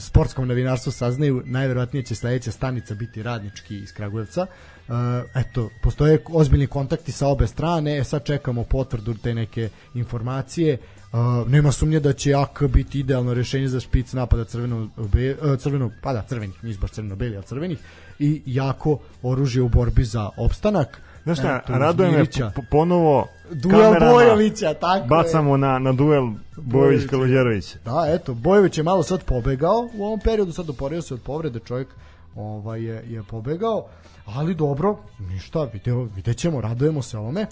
sportskom 0.00 0.48
novinarstvu 0.48 0.92
saznaju, 0.92 1.42
najverovatnije 1.44 2.04
će 2.04 2.14
sledeća 2.14 2.50
stanica 2.50 2.94
biti 2.94 3.22
radnički 3.22 3.78
iz 3.78 3.92
Kragujevca. 3.92 4.42
Uh, 4.88 4.94
eto, 5.34 5.70
postoje 5.82 6.18
ozbiljni 6.32 6.66
kontakti 6.66 7.12
sa 7.12 7.28
obe 7.28 7.46
strane, 7.46 7.98
e, 7.98 8.04
sad 8.04 8.24
čekamo 8.24 8.64
potvrdu 8.64 9.14
te 9.14 9.34
neke 9.34 9.68
informacije. 9.94 10.74
Uh, 10.74 10.99
nema 11.46 11.72
sumnje 11.72 12.00
da 12.00 12.12
će 12.12 12.30
Jak 12.30 12.62
biti 12.68 13.00
idealno 13.00 13.34
rešenje 13.34 13.68
za 13.68 13.80
špic 13.80 14.12
napada 14.12 14.44
crveno, 14.44 14.88
be, 15.12 15.36
uh, 15.42 15.58
crveno 15.58 15.90
pa 16.02 16.12
da, 16.12 16.22
crvenih, 16.22 16.64
nisu 16.64 16.80
baš 16.80 16.90
crveno-beli, 16.90 17.36
ali 17.36 17.44
crvenih, 17.44 17.78
i 18.18 18.42
jako 18.46 18.98
oružje 19.22 19.62
u 19.62 19.68
borbi 19.68 20.04
za 20.04 20.30
opstanak. 20.36 21.00
Znaš 21.24 21.38
šta, 21.38 21.60
Eto, 21.64 21.78
raduje 21.78 22.10
me 22.10 22.24
ponovo 22.70 23.28
Duel 23.50 23.94
Bojovića, 24.00 24.74
tako 24.74 25.04
je. 25.04 25.08
Bacamo 25.08 25.56
na, 25.56 25.78
na 25.78 25.92
duel 25.92 26.28
Bojović 26.56 27.06
Kaludjerović. 27.10 27.76
Da, 27.84 28.06
eto, 28.08 28.34
Bojović 28.34 28.78
je 28.78 28.84
malo 28.84 29.02
sad 29.02 29.24
pobegao 29.24 29.88
u 29.94 30.04
ovom 30.04 30.20
periodu, 30.20 30.52
sad 30.52 30.70
oporio 30.70 31.02
se 31.02 31.14
od 31.14 31.22
povrede, 31.22 31.58
čovjek 31.58 31.88
ovaj, 32.34 32.82
je, 32.82 33.04
je 33.08 33.22
pobegao, 33.22 33.86
ali 34.24 34.54
dobro, 34.54 34.96
ništa, 35.18 35.68
video, 35.72 36.02
vidjet 36.02 36.36
ćemo, 36.36 36.60
radujemo 36.60 37.02
se 37.02 37.18
ovome. 37.18 37.46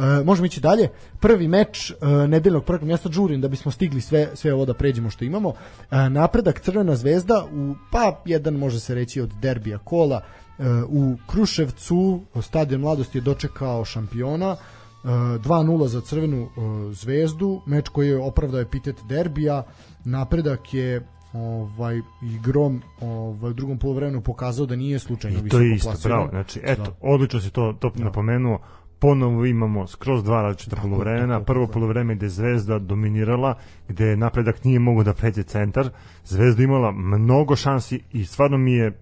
E, 0.00 0.24
možemo 0.24 0.46
ići 0.46 0.60
dalje. 0.60 0.88
Prvi 1.20 1.48
meč 1.48 1.90
e, 1.90 1.94
nedeljnog 2.28 2.64
prvog 2.64 2.82
mjesta 2.82 3.08
džurim 3.08 3.40
da 3.40 3.48
bismo 3.48 3.70
stigli 3.72 4.00
sve, 4.00 4.28
sve 4.34 4.54
ovo 4.54 4.64
da 4.64 4.74
pređemo 4.74 5.10
što 5.10 5.24
imamo. 5.24 5.52
E, 5.90 6.10
napredak 6.10 6.60
Crvena 6.60 6.96
zvezda 6.96 7.46
u, 7.52 7.74
pa 7.92 8.22
jedan 8.24 8.54
može 8.54 8.80
se 8.80 8.94
reći 8.94 9.20
od 9.20 9.30
derbija 9.42 9.78
kola 9.78 10.20
e, 10.58 10.62
u 10.88 11.16
Kruševcu, 11.26 12.20
stadion 12.42 12.80
mladosti 12.80 13.18
je 13.18 13.22
dočekao 13.22 13.84
šampiona, 13.84 14.56
E, 15.04 15.08
2-0 15.08 15.86
za 15.86 16.00
Crvenu 16.00 16.48
zvezdu, 16.92 17.60
meč 17.66 17.88
koji 17.88 18.08
je 18.08 18.18
opravdao 18.18 18.60
epitet 18.60 18.96
derbija, 19.08 19.62
napredak 20.04 20.74
je 20.74 21.06
ovaj 21.32 22.00
igrom 22.22 22.82
ovaj 23.00 23.50
u 23.50 23.54
drugom 23.54 23.78
poluvremenu 23.78 24.20
pokazao 24.20 24.66
da 24.66 24.76
nije 24.76 24.98
slučajno 24.98 25.38
I 25.46 25.48
to 25.48 25.60
je 25.60 25.74
isto, 25.74 25.88
plasiran. 25.88 26.16
bravo. 26.16 26.28
Znači, 26.30 26.60
eto, 26.62 26.82
Da. 26.82 26.90
odlično 27.00 27.40
si 27.40 27.50
to, 27.50 27.74
to 27.80 27.92
napomenuo. 27.94 28.58
Ponovo 29.00 29.46
imamo 29.46 29.86
skroz 29.86 30.24
dva 30.24 30.42
različita 30.42 30.70
Tako 30.70 30.80
je, 30.80 30.90
poluvremena. 30.90 31.34
tako 31.34 31.44
Prvo 31.44 31.60
tako 31.60 31.70
je. 31.70 31.74
poluvreme 31.74 32.14
gde 32.14 32.26
je 32.26 32.30
Zvezda 32.30 32.78
dominirala, 32.78 33.54
gde 33.88 34.16
napredak 34.16 34.64
nije 34.64 34.78
mogao 34.78 35.04
da 35.04 35.14
pređe 35.14 35.42
centar. 35.42 35.88
Zvezda 36.24 36.62
imala 36.62 36.90
mnogo 36.92 37.56
šansi 37.56 38.00
i 38.12 38.24
stvarno 38.24 38.58
mi 38.58 38.72
je 38.72 38.98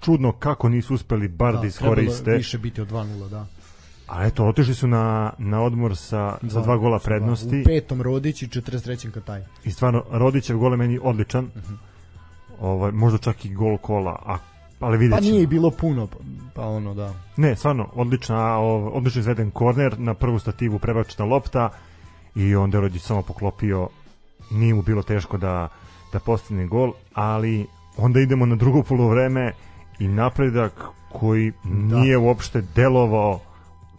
čudno 0.00 0.32
kako 0.32 0.68
nisu 0.68 0.94
uspeli 0.94 1.28
bar 1.28 1.54
da, 1.54 1.60
Da, 1.60 1.66
iskoriste. 1.66 2.30
više 2.30 2.58
biti 2.58 2.80
od 2.80 2.90
2-0, 2.90 3.28
da. 3.28 3.46
A 4.08 4.26
eto, 4.26 4.46
otišli 4.46 4.74
su 4.74 4.86
na, 4.88 5.32
na 5.38 5.62
odmor 5.62 5.96
sa, 5.96 6.36
sa 6.48 6.60
dva 6.60 6.76
gola 6.76 6.98
prednosti. 6.98 7.60
U 7.60 7.64
petom 7.64 8.02
Rodić 8.02 8.42
i 8.42 8.46
43. 8.46 9.10
Kataj. 9.10 9.42
I 9.64 9.70
stvarno, 9.70 10.04
Rodićev 10.10 10.58
gol 10.58 10.72
je 10.72 10.76
meni 10.76 10.98
odličan. 11.02 11.48
ovaj, 12.60 12.92
možda 12.92 13.18
čak 13.18 13.44
i 13.44 13.54
gol 13.54 13.78
kola. 13.78 14.22
A, 14.26 14.36
ali 14.80 14.98
vidjet 14.98 15.16
Pa 15.16 15.20
ćemo. 15.20 15.30
nije 15.32 15.42
i 15.42 15.46
bilo 15.46 15.70
puno, 15.70 16.06
pa, 16.06 16.16
pa 16.54 16.62
ono 16.62 16.94
da. 16.94 17.14
Ne, 17.36 17.56
stvarno, 17.56 17.88
odlična, 17.94 18.58
odlično 18.92 19.20
izveden 19.20 19.50
korner, 19.50 19.98
na 19.98 20.14
prvu 20.14 20.38
stativu 20.38 20.78
prebačena 20.78 21.24
lopta 21.24 21.70
i 22.34 22.54
onda 22.54 22.78
je 22.78 22.98
samo 22.98 23.22
poklopio, 23.22 23.88
nije 24.50 24.74
mu 24.74 24.82
bilo 24.82 25.02
teško 25.02 25.38
da, 25.38 25.68
da 26.12 26.18
postigne 26.18 26.66
gol, 26.66 26.92
ali 27.14 27.66
onda 27.96 28.20
idemo 28.20 28.46
na 28.46 28.56
drugo 28.56 28.82
polovreme 28.82 29.52
i 29.98 30.08
napredak 30.08 30.72
koji 31.12 31.52
nije 31.64 32.18
uopšte 32.18 32.62
delovao 32.74 33.40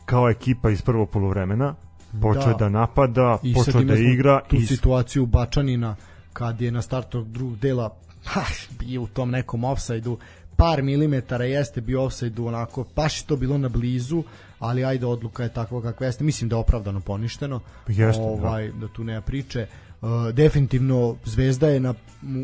kao 0.06 0.30
ekipa 0.30 0.70
iz 0.70 0.82
prvog 0.82 1.10
polovremena, 1.10 1.76
počeo 2.22 2.52
Da. 2.52 2.54
da 2.54 2.70
napada, 2.70 3.38
I 3.44 3.54
počeo 3.54 3.82
da 3.84 3.96
igra 3.96 4.42
tu 4.48 4.56
i 4.56 4.66
situaciju 4.66 5.26
Bačanina 5.26 5.96
kad 6.34 6.62
je 6.62 6.72
na 6.72 6.82
startu 6.82 7.24
drugog 7.24 7.58
dela 7.58 7.96
ha, 8.32 8.42
bio 8.80 9.02
u 9.02 9.08
tom 9.08 9.32
nekom 9.32 9.64
offside-u 9.64 10.18
par 10.62 10.84
milimetara 10.84 11.46
jeste 11.46 11.82
bio 11.82 12.04
offside 12.04 12.42
onako 12.42 12.86
baš 12.96 13.24
to 13.24 13.36
bilo 13.36 13.58
na 13.58 13.70
blizu 13.70 14.24
ali 14.60 14.86
ajde 14.86 15.06
odluka 15.06 15.44
je 15.44 15.54
takva 15.54 15.82
kakva 15.82 16.06
jeste. 16.06 16.24
Mislim 16.24 16.50
da 16.50 16.56
je 16.56 16.60
opravdano 16.60 17.00
poništeno. 17.00 17.60
Jeste, 17.88 18.22
da. 18.22 18.28
ovaj, 18.28 18.72
da. 18.72 18.88
tu 18.88 19.04
nema 19.04 19.22
priče. 19.22 19.68
Uh, 20.02 20.10
definitivno 20.34 21.16
Zvezda 21.26 21.68
je 21.70 21.80
na, 21.80 21.94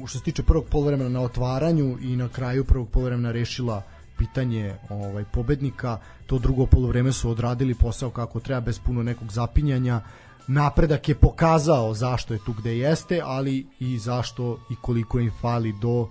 što 0.06 0.18
se 0.18 0.24
tiče 0.24 0.44
prvog 0.44 0.66
poluvremena 0.66 1.10
na 1.10 1.22
otvaranju 1.22 1.98
i 2.02 2.16
na 2.16 2.30
kraju 2.30 2.64
prvog 2.64 2.90
poluvremena 2.90 3.32
rešila 3.32 3.82
pitanje 4.18 4.76
ovaj 4.90 5.24
pobednika. 5.34 5.98
To 6.28 6.40
drugo 6.40 6.66
poluvreme 6.66 7.12
su 7.12 7.30
odradili 7.30 7.76
posao 7.76 8.10
kako 8.10 8.40
treba 8.40 8.62
bez 8.62 8.80
puno 8.80 9.04
nekog 9.04 9.32
zapinjanja. 9.32 10.02
Napredak 10.48 11.10
je 11.10 11.16
pokazao 11.16 11.94
zašto 11.94 12.34
je 12.34 12.40
tu 12.46 12.54
gde 12.54 12.78
jeste 12.78 13.22
ali 13.24 13.68
i 13.80 13.98
zašto 13.98 14.60
i 14.70 14.76
koliko 14.82 15.20
im 15.20 15.32
fali 15.42 15.74
do 15.82 16.00
uh, 16.00 16.10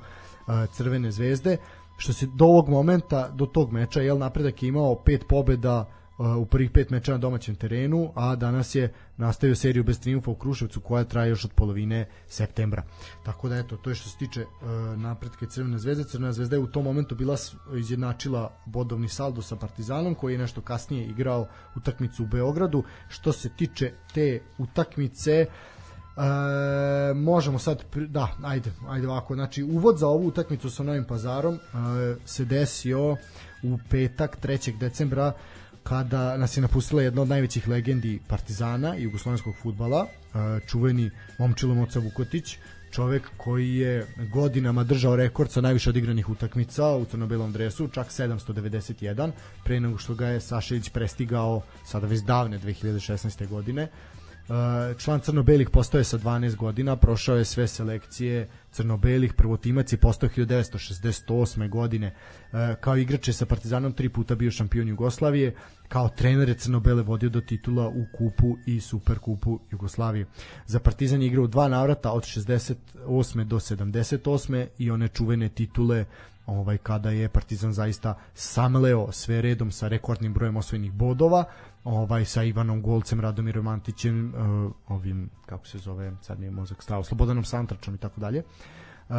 Crvene 0.73 1.13
zvezde 1.13 1.57
što 1.97 2.13
se 2.13 2.27
do 2.27 2.45
ovog 2.45 2.69
momenta 2.69 3.29
do 3.29 3.47
tog 3.47 3.73
meča 3.73 4.01
jel 4.01 4.19
napredak 4.19 4.63
je 4.63 4.69
imao 4.69 4.95
pet 4.95 5.25
pobeda 5.29 5.89
uh, 6.19 6.37
u 6.37 6.47
prvih 6.47 6.71
pet 6.71 6.91
meča 6.91 7.13
na 7.13 7.19
domaćem 7.19 7.55
terenu, 7.55 8.13
a 8.15 8.37
danas 8.37 8.75
je 8.75 8.93
nastavio 9.17 9.57
seriju 9.57 9.85
bez 9.85 10.01
triumfa 10.01 10.31
u 10.31 10.35
Kruševcu 10.35 10.81
koja 10.81 11.05
traje 11.05 11.31
još 11.31 11.45
od 11.45 11.53
polovine 11.53 12.09
septembra. 12.27 12.83
Tako 13.25 13.49
da 13.49 13.57
eto, 13.57 13.77
to 13.77 13.91
je 13.91 13.97
što 13.97 14.09
se 14.09 14.19
tiče 14.19 14.43
uh, 14.43 14.99
napretke 14.99 15.47
Crvene 15.47 15.79
zvezde. 15.79 16.05
Crvena 16.05 16.33
zvezda 16.33 16.57
je 16.57 16.61
u 16.61 16.67
tom 16.67 16.85
momentu 16.85 17.15
bila 17.15 17.37
izjednačila 17.79 18.53
bodovni 18.67 19.09
saldo 19.09 19.43
sa 19.43 19.57
Partizanom 19.57 20.15
koji 20.15 20.35
je 20.35 20.39
nešto 20.39 20.61
kasnije 20.61 21.07
igrao 21.07 21.47
utakmicu 21.77 22.23
u 22.23 22.27
Beogradu. 22.27 22.85
Što 23.09 23.33
se 23.33 23.49
tiče 23.49 23.93
te 24.15 24.41
utakmice, 24.59 25.47
E, 26.17 27.15
možemo 27.15 27.59
sad 27.59 27.85
da 28.09 28.29
ajde 28.43 28.73
ajde 28.89 29.09
ovako 29.09 29.35
znači 29.35 29.63
uvod 29.63 29.99
za 29.99 30.09
ovu 30.09 30.27
utakmicu 30.27 30.71
sa 30.71 30.83
Novim 30.83 31.05
Pazarom 31.05 31.55
e, 31.55 31.59
se 32.25 32.45
desio 32.45 33.17
u 33.63 33.79
petak 33.91 34.39
3. 34.43 34.79
decembra 34.79 35.33
kada 35.83 36.37
nas 36.37 36.57
je 36.57 36.61
napustila 36.61 37.03
jedna 37.03 37.23
od 37.23 37.29
najvećih 37.29 37.69
legendi 37.69 38.21
Partizana 38.29 38.97
i 38.97 39.03
jugoslovenskog 39.03 39.55
fudbala 39.63 40.07
e, 40.07 40.61
čuveni 40.67 41.11
Momčilo 41.39 41.75
Moca 41.75 41.99
Vukotić 41.99 42.59
čovek 42.91 43.31
koji 43.37 43.75
je 43.75 44.07
godinama 44.33 44.85
držao 44.85 45.17
rekord 45.17 45.51
sa 45.51 45.61
najviše 45.61 45.91
odigranih 45.91 46.29
utakmica 46.29 46.87
u 46.97 47.05
crno-belom 47.05 47.53
dresu, 47.53 47.89
čak 47.89 48.09
791, 48.09 49.31
pre 49.65 49.81
nego 49.81 49.99
što 49.99 50.15
ga 50.15 50.27
je 50.27 50.41
Sašević 50.41 50.89
prestigao 50.89 51.63
sada 51.85 52.07
već 52.07 52.21
davne 52.21 52.59
2016. 52.59 53.49
godine. 53.49 53.89
Uh, 54.49 54.97
član 54.99 55.21
crno-belih 55.21 55.71
postao 55.71 55.99
je 55.99 56.05
sa 56.05 56.19
12 56.19 56.57
godina, 56.57 56.97
prošao 56.97 57.37
je 57.37 57.45
sve 57.45 57.67
selekcije 57.69 58.49
crno-belih, 58.71 59.33
prvotimac 59.33 59.93
je 59.93 59.99
postao 59.99 60.29
1968. 60.29 61.69
godine. 61.69 62.15
Uh, 62.53 62.59
kao 62.81 62.97
igrač 62.97 63.29
je 63.29 63.35
sa 63.35 63.47
Partizanom 63.47 63.93
tri 63.93 64.09
puta 64.09 64.35
bio 64.35 64.51
šampion 64.51 64.89
Jugoslavije, 64.89 65.55
kao 65.89 66.09
trener 66.09 66.49
je 66.49 66.55
crno-bele 66.55 67.03
vodio 67.03 67.29
do 67.29 67.41
titula 67.41 67.89
u 67.89 68.07
kupu 68.19 68.57
i 68.67 68.81
superkupu 68.81 69.61
Jugoslavije. 69.71 70.27
Za 70.67 70.81
Partizan 70.81 71.23
je 71.23 71.27
igrao 71.27 71.47
dva 71.47 71.69
navrata 71.69 72.13
od 72.13 72.23
68. 72.23 73.45
do 73.45 73.57
78. 73.57 74.67
i 74.79 74.91
one 74.91 75.09
čuvene 75.09 75.49
titule 75.49 76.05
ovaj 76.47 76.79
kada 76.79 77.11
je 77.11 77.29
Partizan 77.29 77.73
zaista 77.73 78.15
samleo 78.35 79.13
sve 79.13 79.43
redom 79.43 79.71
sa 79.71 79.89
rekordnim 79.89 80.35
brojem 80.35 80.57
osvojenih 80.57 80.93
bodova, 80.93 81.45
ovaj 81.85 82.25
sa 82.25 82.43
Ivanom 82.43 82.83
Golcem, 82.83 83.21
Radomirom 83.21 83.65
Mantićem, 83.65 84.35
uh, 84.35 84.73
ovim 84.89 85.31
kako 85.47 85.67
se 85.67 85.79
zove, 85.79 86.13
sad 86.23 86.41
mi 86.41 86.47
je 86.47 86.51
mozak 86.51 86.83
stao, 86.83 87.05
Slobodanom 87.05 87.45
Santračom 87.45 87.95
i 87.95 87.99
tako 87.99 88.21
dalje. 88.21 88.43
Uh, 89.09 89.15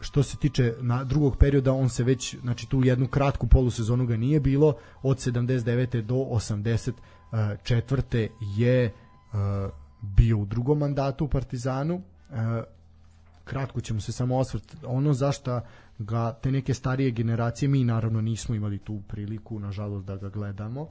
što 0.00 0.22
se 0.22 0.36
tiče 0.36 0.74
na 0.80 1.04
drugog 1.04 1.36
perioda, 1.36 1.72
on 1.72 1.88
se 1.88 2.04
već, 2.04 2.36
znači 2.42 2.68
tu 2.68 2.84
jednu 2.84 3.06
kratku 3.06 3.46
polusezonu 3.46 4.06
ga 4.06 4.16
nije 4.16 4.40
bilo, 4.40 4.74
od 5.02 5.16
79. 5.16 6.02
do 6.02 6.14
84. 6.14 8.28
je 8.56 8.92
uh, 9.32 9.38
bio 10.00 10.38
u 10.38 10.46
drugom 10.46 10.78
mandatu 10.78 11.24
u 11.24 11.28
Partizanu, 11.28 12.02
kratko 13.48 13.80
ćemo 13.80 14.00
se 14.00 14.12
samo 14.12 14.36
osvrt 14.36 14.76
ono 14.86 15.12
zašta 15.12 15.60
ga 15.98 16.32
te 16.32 16.52
neke 16.52 16.74
starije 16.74 17.10
generacije 17.10 17.68
mi 17.68 17.84
naravno 17.84 18.20
nismo 18.20 18.54
imali 18.54 18.78
tu 18.78 19.00
priliku 19.08 19.60
nažalost 19.60 20.06
da 20.06 20.16
ga 20.16 20.28
gledamo. 20.28 20.88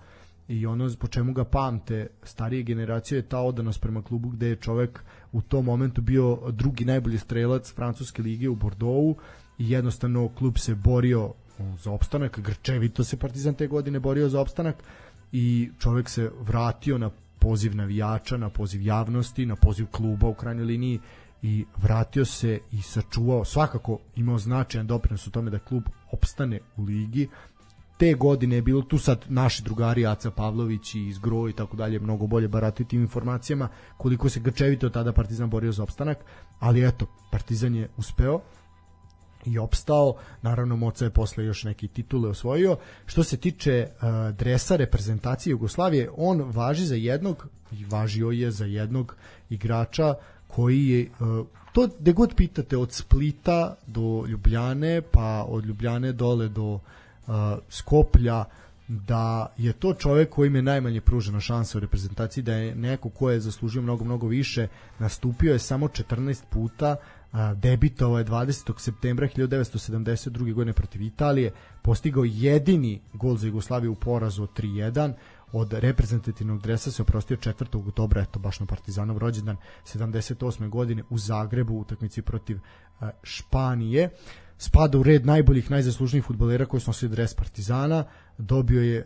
I 0.47 0.65
ono 0.65 0.89
po 0.99 1.07
čemu 1.07 1.33
ga 1.33 1.43
pamte 1.43 2.07
starije 2.23 2.63
generacije 2.63 3.17
je 3.17 3.29
ta 3.29 3.39
odanost 3.39 3.81
prema 3.81 4.01
klubu 4.01 4.29
gde 4.29 4.47
je 4.47 4.55
čovek 4.55 5.03
u 5.31 5.41
tom 5.41 5.65
momentu 5.65 6.01
bio 6.01 6.39
drugi 6.51 6.85
najbolji 6.85 7.17
strelac 7.17 7.73
francuske 7.73 8.21
lige 8.21 8.49
u 8.49 8.55
Bordeauxu 8.55 9.15
i 9.57 9.71
jednostavno 9.71 10.29
klub 10.29 10.57
se 10.57 10.75
borio 10.75 11.33
za 11.83 11.91
opstanak, 11.91 12.39
grčevito 12.39 13.03
se 13.03 13.17
Partizan 13.17 13.53
te 13.53 13.67
godine 13.67 13.99
borio 13.99 14.29
za 14.29 14.41
opstanak 14.41 14.83
i 15.31 15.69
čovek 15.79 16.09
se 16.09 16.31
vratio 16.41 16.97
na 16.97 17.09
poziv 17.39 17.75
navijača, 17.75 18.37
na 18.37 18.49
poziv 18.49 18.81
javnosti, 18.81 19.45
na 19.45 19.55
poziv 19.55 19.85
kluba 19.91 20.27
u 20.27 20.33
krajnjoj 20.33 20.65
liniji 20.65 20.99
i 21.41 21.65
vratio 21.77 22.25
se 22.25 22.59
i 22.71 22.81
sačuvao, 22.81 23.45
svakako 23.45 23.99
imao 24.15 24.37
značajan 24.37 24.87
doprinos 24.87 25.27
u 25.27 25.31
tome 25.31 25.51
da 25.51 25.59
klub 25.59 25.83
opstane 26.11 26.59
u 26.77 26.83
ligi 26.83 27.29
te 27.97 28.13
godine 28.13 28.55
je 28.55 28.61
bilo 28.61 28.81
tu 28.81 28.97
sad 28.97 29.25
naši 29.29 29.63
drugari 29.63 30.05
Aca 30.05 30.31
Pavlović 30.31 30.95
i 30.95 31.07
iz 31.07 31.17
i 31.49 31.53
tako 31.53 31.77
dalje 31.77 31.99
mnogo 31.99 32.27
bolje 32.27 32.47
baratiti 32.47 32.89
tim 32.89 33.01
informacijama 33.01 33.69
koliko 33.97 34.29
se 34.29 34.39
grčevito 34.39 34.89
tada 34.89 35.13
Partizan 35.13 35.49
borio 35.49 35.71
za 35.71 35.83
opstanak 35.83 36.17
ali 36.59 36.87
eto 36.87 37.05
Partizan 37.31 37.75
je 37.75 37.89
uspeo 37.97 38.41
i 39.45 39.59
opstao. 39.59 40.15
Naravno, 40.41 40.75
Moca 40.75 41.05
je 41.05 41.11
posle 41.11 41.45
još 41.45 41.63
neki 41.63 41.87
titule 41.87 42.29
osvojio. 42.29 42.77
Što 43.05 43.23
se 43.23 43.37
tiče 43.37 43.87
uh, 43.87 44.35
dresa 44.35 44.75
reprezentacije 44.75 45.51
Jugoslavije, 45.51 46.09
on 46.17 46.41
važi 46.41 46.85
za 46.85 46.95
jednog 46.95 47.47
i 47.71 47.85
važio 47.85 48.31
je 48.31 48.51
za 48.51 48.65
jednog 48.65 49.15
igrača 49.49 50.15
koji 50.47 50.87
je 50.87 51.09
uh, 51.19 51.45
to 51.73 51.87
gde 51.99 52.13
god 52.13 52.35
pitate 52.35 52.77
od 52.77 52.91
Splita 52.91 53.75
do 53.87 54.25
Ljubljane 54.27 55.01
pa 55.01 55.45
od 55.47 55.65
Ljubljane 55.65 56.11
dole 56.11 56.47
do 56.47 56.73
uh, 56.73 57.33
Skoplja 57.69 58.45
da 58.87 59.53
je 59.57 59.73
to 59.73 59.93
čovek 59.93 60.29
koji 60.29 60.53
je 60.53 60.61
najmanje 60.61 61.01
pružena 61.01 61.39
šansa 61.39 61.77
u 61.77 61.81
reprezentaciji 61.81 62.43
da 62.43 62.53
je 62.53 62.75
neko 62.75 63.09
ko 63.09 63.29
je 63.31 63.39
zaslužio 63.39 63.81
mnogo 63.81 64.05
mnogo 64.05 64.27
više 64.27 64.67
nastupio 64.99 65.53
je 65.53 65.59
samo 65.59 65.87
14 65.87 66.43
puta 66.49 66.95
debitovao 67.55 68.17
je 68.17 68.25
20. 68.25 68.79
septembra 68.79 69.27
1972. 69.27 70.53
godine 70.53 70.73
protiv 70.73 71.01
Italije, 71.01 71.51
postigao 71.81 72.23
jedini 72.25 73.01
gol 73.13 73.37
za 73.37 73.47
Jugoslaviju 73.47 73.91
u 73.91 73.95
porazu 73.95 74.43
od 74.43 74.49
3-1, 74.57 75.13
od 75.51 75.73
reprezentativnog 75.73 76.61
dresa 76.61 76.91
se 76.91 77.01
oprostio 77.01 77.37
4. 77.37 77.87
oktobra, 77.87 78.21
eto 78.21 78.39
baš 78.39 78.59
na 78.59 78.65
Partizanov 78.65 79.17
rođendan 79.17 79.57
78. 79.85 80.69
godine 80.69 81.03
u 81.09 81.17
Zagrebu 81.17 81.73
u 81.73 81.79
utakmici 81.79 82.21
protiv 82.21 82.59
Španije. 83.23 84.09
Spada 84.57 84.97
u 84.97 85.03
red 85.03 85.25
najboljih, 85.25 85.71
najzaslužnijih 85.71 86.25
futbolera 86.25 86.65
koji 86.65 86.81
su 86.81 86.89
nosili 86.89 87.11
dres 87.11 87.33
Partizana, 87.33 88.03
dobio 88.37 88.81
je 88.81 89.05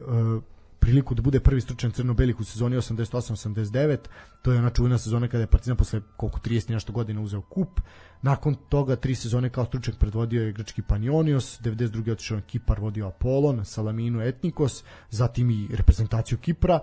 priliku 0.81 1.15
da 1.15 1.21
bude 1.21 1.39
prvi 1.39 1.61
stručan 1.61 1.91
crno-belih 1.91 2.39
u 2.39 2.43
sezoni 2.43 2.75
88-89. 2.75 3.97
To 4.41 4.51
je 4.51 4.59
ona 4.59 4.69
čuvena 4.69 4.97
sezona 4.97 5.27
kada 5.27 5.43
je 5.43 5.47
Partizan 5.47 5.77
posle 5.77 6.01
koliko 6.17 6.39
30 6.39 6.71
nešto 6.71 6.93
godina 6.93 7.21
uzeo 7.21 7.41
kup. 7.41 7.79
Nakon 8.21 8.55
toga 8.69 8.95
tri 8.95 9.15
sezone 9.15 9.49
kao 9.49 9.65
stručnjak 9.65 9.97
predvodio 9.97 10.43
je 10.43 10.51
grčki 10.51 10.81
Panionios, 10.81 11.59
92. 11.61 12.11
otišao 12.11 12.37
na 12.37 12.43
Kipar, 12.43 12.79
vodio 12.79 13.07
Apolon, 13.07 13.65
Salaminu 13.65 14.21
Etnikos, 14.21 14.83
zatim 15.09 15.49
i 15.49 15.67
reprezentaciju 15.75 16.37
Kipra. 16.37 16.79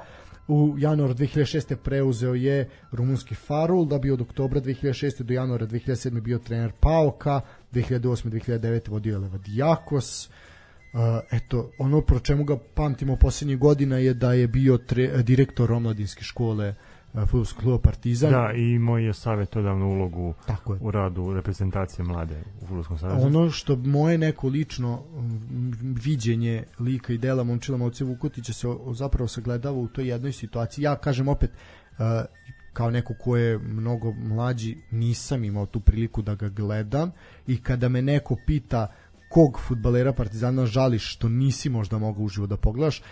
U 0.49 0.75
januaru 0.79 1.15
2006. 1.15 1.77
preuzeo 1.77 2.35
je 2.35 2.70
rumunski 2.93 3.35
Farul, 3.35 3.87
da 3.87 3.99
bi 3.99 4.11
od 4.11 4.20
oktobra 4.20 4.61
2006. 4.61 5.23
do 5.23 5.35
januara 5.35 5.66
2007. 5.66 6.20
bio 6.20 6.39
trener 6.39 6.73
Paoka, 6.81 7.41
2008-2009. 7.73 8.91
vodio 8.91 9.12
je 9.12 9.19
Levadijakos, 9.19 10.31
eto, 11.31 11.70
ono 11.78 12.01
pro 12.01 12.20
čemu 12.20 12.44
ga 12.44 12.56
pamtimo 12.74 13.16
poslednjih 13.16 13.59
godina 13.59 13.97
je 13.97 14.15
da 14.15 14.32
je 14.32 14.48
bio 14.48 14.78
tre, 14.78 15.23
direktor 15.23 15.73
omladinske 15.73 16.24
škole 16.24 16.69
uh, 16.69 16.74
futbolskog 17.15 17.62
kluba 17.62 17.78
Partizan. 17.78 18.31
Da, 18.31 18.52
i 18.56 18.62
imao 18.62 18.98
je 18.98 19.15
savjetodavnu 19.15 19.86
ulogu 19.86 20.35
Tako 20.47 20.74
je. 20.74 20.81
u 20.82 20.90
radu 20.90 21.35
reprezentacije 21.35 22.05
mlade 22.05 22.43
u 22.62 22.66
futbolskom 22.66 22.98
savezu. 22.98 23.27
Ono 23.27 23.51
što 23.51 23.77
moje 23.77 24.19
neko 24.19 24.48
lično 24.48 25.02
viđenje 25.81 26.65
lika 26.78 27.12
i 27.12 27.19
dela 27.19 27.44
Momčila 27.44 27.78
Moce 27.78 28.05
Vukotića 28.05 28.52
se 28.52 28.69
zapravo 28.93 29.28
sagledava 29.28 29.78
u 29.78 29.89
toj 29.89 30.09
jednoj 30.09 30.32
situaciji. 30.32 30.82
Ja 30.82 30.97
kažem 30.97 31.28
opet, 31.28 31.51
uh, 31.51 32.05
kao 32.73 32.90
neko 32.90 33.15
ko 33.15 33.36
je 33.36 33.59
mnogo 33.59 34.12
mlađi, 34.12 34.77
nisam 34.90 35.44
imao 35.44 35.66
tu 35.66 35.81
priliku 35.81 36.23
da 36.23 36.35
ga 36.35 36.48
gledam 36.48 37.10
i 37.47 37.62
kada 37.62 37.89
me 37.89 38.02
neko 38.02 38.36
pita 38.47 38.86
kog 39.28 39.60
futbalera 39.68 40.12
Partizana 40.12 40.66
žališ 40.66 41.14
što 41.14 41.28
nisi 41.28 41.68
možda 41.68 41.98
mogao 41.98 42.24
uživo 42.24 42.46
da 42.46 42.56
pogledaš. 42.56 43.02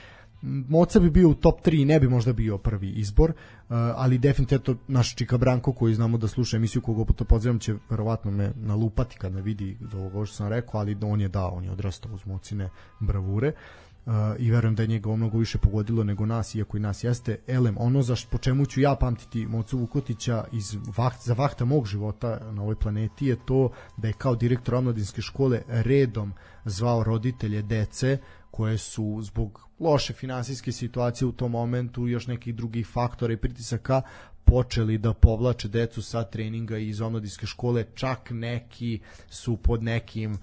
Moca 0.42 1.00
bi 1.00 1.10
bio 1.10 1.28
u 1.28 1.34
top 1.34 1.60
3 1.66 1.82
i 1.82 1.84
ne 1.84 2.00
bi 2.00 2.08
možda 2.08 2.32
bio 2.32 2.58
prvi 2.58 2.90
izbor, 2.90 3.30
uh, 3.30 3.36
ali 3.68 4.18
definitivno 4.18 4.80
naš 4.88 5.14
Čika 5.14 5.38
Branko 5.38 5.72
koji 5.72 5.94
znamo 5.94 6.18
da 6.18 6.28
sluša 6.28 6.56
emisiju 6.56 6.82
koga 6.82 7.04
puta 7.04 7.24
pozivam 7.24 7.58
će 7.58 7.74
verovatno 7.90 8.30
me 8.30 8.52
nalupati 8.56 9.16
kad 9.18 9.32
me 9.32 9.42
vidi 9.42 9.76
do 9.80 10.26
što 10.26 10.36
sam 10.36 10.48
rekao, 10.48 10.80
ali 10.80 10.96
on 11.02 11.20
je 11.20 11.28
dao, 11.28 11.48
on 11.48 11.64
je 11.64 11.70
odrastao 11.70 12.12
uz 12.12 12.26
Mocine 12.26 12.70
bravure. 13.00 13.48
Uh, 13.48 13.85
uh, 14.06 14.12
i 14.38 14.50
verujem 14.50 14.74
da 14.74 14.82
je 14.82 14.86
njega 14.86 15.16
mnogo 15.16 15.38
više 15.38 15.58
pogodilo 15.58 16.04
nego 16.04 16.26
nas, 16.26 16.54
iako 16.54 16.76
i 16.76 16.80
nas 16.80 17.04
jeste. 17.04 17.38
Elem, 17.46 17.76
ono 17.78 18.02
za 18.02 18.16
po 18.30 18.38
čemu 18.38 18.66
ću 18.66 18.80
ja 18.80 18.96
pamtiti 19.00 19.46
Mocu 19.46 19.78
Vukotića 19.78 20.44
iz 20.52 20.76
vaht, 20.96 21.22
za 21.24 21.34
vahta 21.34 21.64
mog 21.64 21.86
života 21.86 22.40
na 22.52 22.62
ovoj 22.62 22.74
planeti 22.74 23.26
je 23.26 23.36
to 23.46 23.70
da 23.96 24.08
je 24.08 24.14
kao 24.14 24.34
direktor 24.34 24.74
omladinske 24.74 25.22
škole 25.22 25.62
redom 25.68 26.32
zvao 26.64 27.04
roditelje 27.04 27.62
dece 27.62 28.18
koje 28.50 28.78
su 28.78 29.18
zbog 29.22 29.68
loše 29.80 30.12
finansijske 30.12 30.72
situacije 30.72 31.28
u 31.28 31.32
tom 31.32 31.50
momentu 31.50 32.08
još 32.08 32.26
nekih 32.26 32.54
drugih 32.54 32.86
faktora 32.86 33.32
i 33.32 33.36
pritisaka 33.36 34.02
počeli 34.44 34.98
da 34.98 35.12
povlače 35.12 35.68
decu 35.68 36.02
sa 36.02 36.24
treninga 36.24 36.78
iz 36.78 37.00
omladinske 37.00 37.46
škole, 37.46 37.84
čak 37.94 38.30
neki 38.30 39.00
su 39.30 39.56
pod 39.56 39.82
nekim 39.82 40.32
uh, 40.32 40.38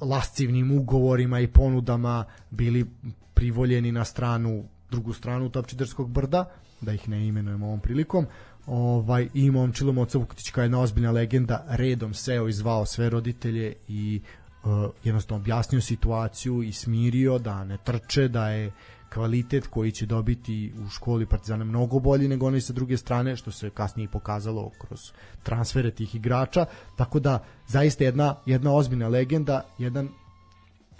lascivnim 0.00 0.78
ugovorima 0.78 1.40
i 1.40 1.46
ponudama 1.46 2.24
bili 2.50 2.86
privoljeni 3.34 3.92
na 3.92 4.04
stranu 4.04 4.64
drugu 4.90 5.12
stranu 5.12 5.48
Topčiderskog 5.48 6.10
brda, 6.10 6.50
da 6.80 6.92
ih 6.92 7.08
ne 7.08 7.26
imenujemo 7.26 7.66
ovom 7.66 7.80
prilikom. 7.80 8.26
Ovaj 8.66 9.28
i 9.34 9.50
Momčilo 9.50 9.92
Moca 9.92 10.18
Vukotić 10.18 10.50
kao 10.50 10.62
jedna 10.62 10.80
ozbiljna 10.80 11.10
legenda 11.10 11.64
redom 11.68 12.14
seo 12.14 12.48
i 12.48 12.52
zvao 12.52 12.86
sve 12.86 13.10
roditelje 13.10 13.74
i 13.88 14.20
uh, 14.64 14.70
jednostavno 15.04 15.42
objasnio 15.42 15.80
situaciju 15.80 16.62
i 16.62 16.72
smirio 16.72 17.38
da 17.38 17.64
ne 17.64 17.78
trče, 17.84 18.28
da 18.28 18.48
je 18.48 18.72
kvalitet 19.14 19.66
koji 19.66 19.92
će 19.92 20.06
dobiti 20.06 20.72
u 20.86 20.88
školi 20.88 21.26
Partizana 21.26 21.64
mnogo 21.64 21.98
bolji 21.98 22.28
nego 22.28 22.46
onaj 22.46 22.60
sa 22.60 22.72
druge 22.72 22.96
strane, 22.96 23.36
što 23.36 23.50
se 23.50 23.70
kasnije 23.70 24.08
pokazalo 24.08 24.70
kroz 24.80 25.00
transfere 25.42 25.90
tih 25.90 26.14
igrača, 26.14 26.66
tako 26.96 27.20
da 27.20 27.44
zaista 27.68 28.04
jedna, 28.04 28.34
jedna 28.46 28.74
ozbiljna 28.74 29.08
legenda, 29.08 29.62
jedan 29.78 30.08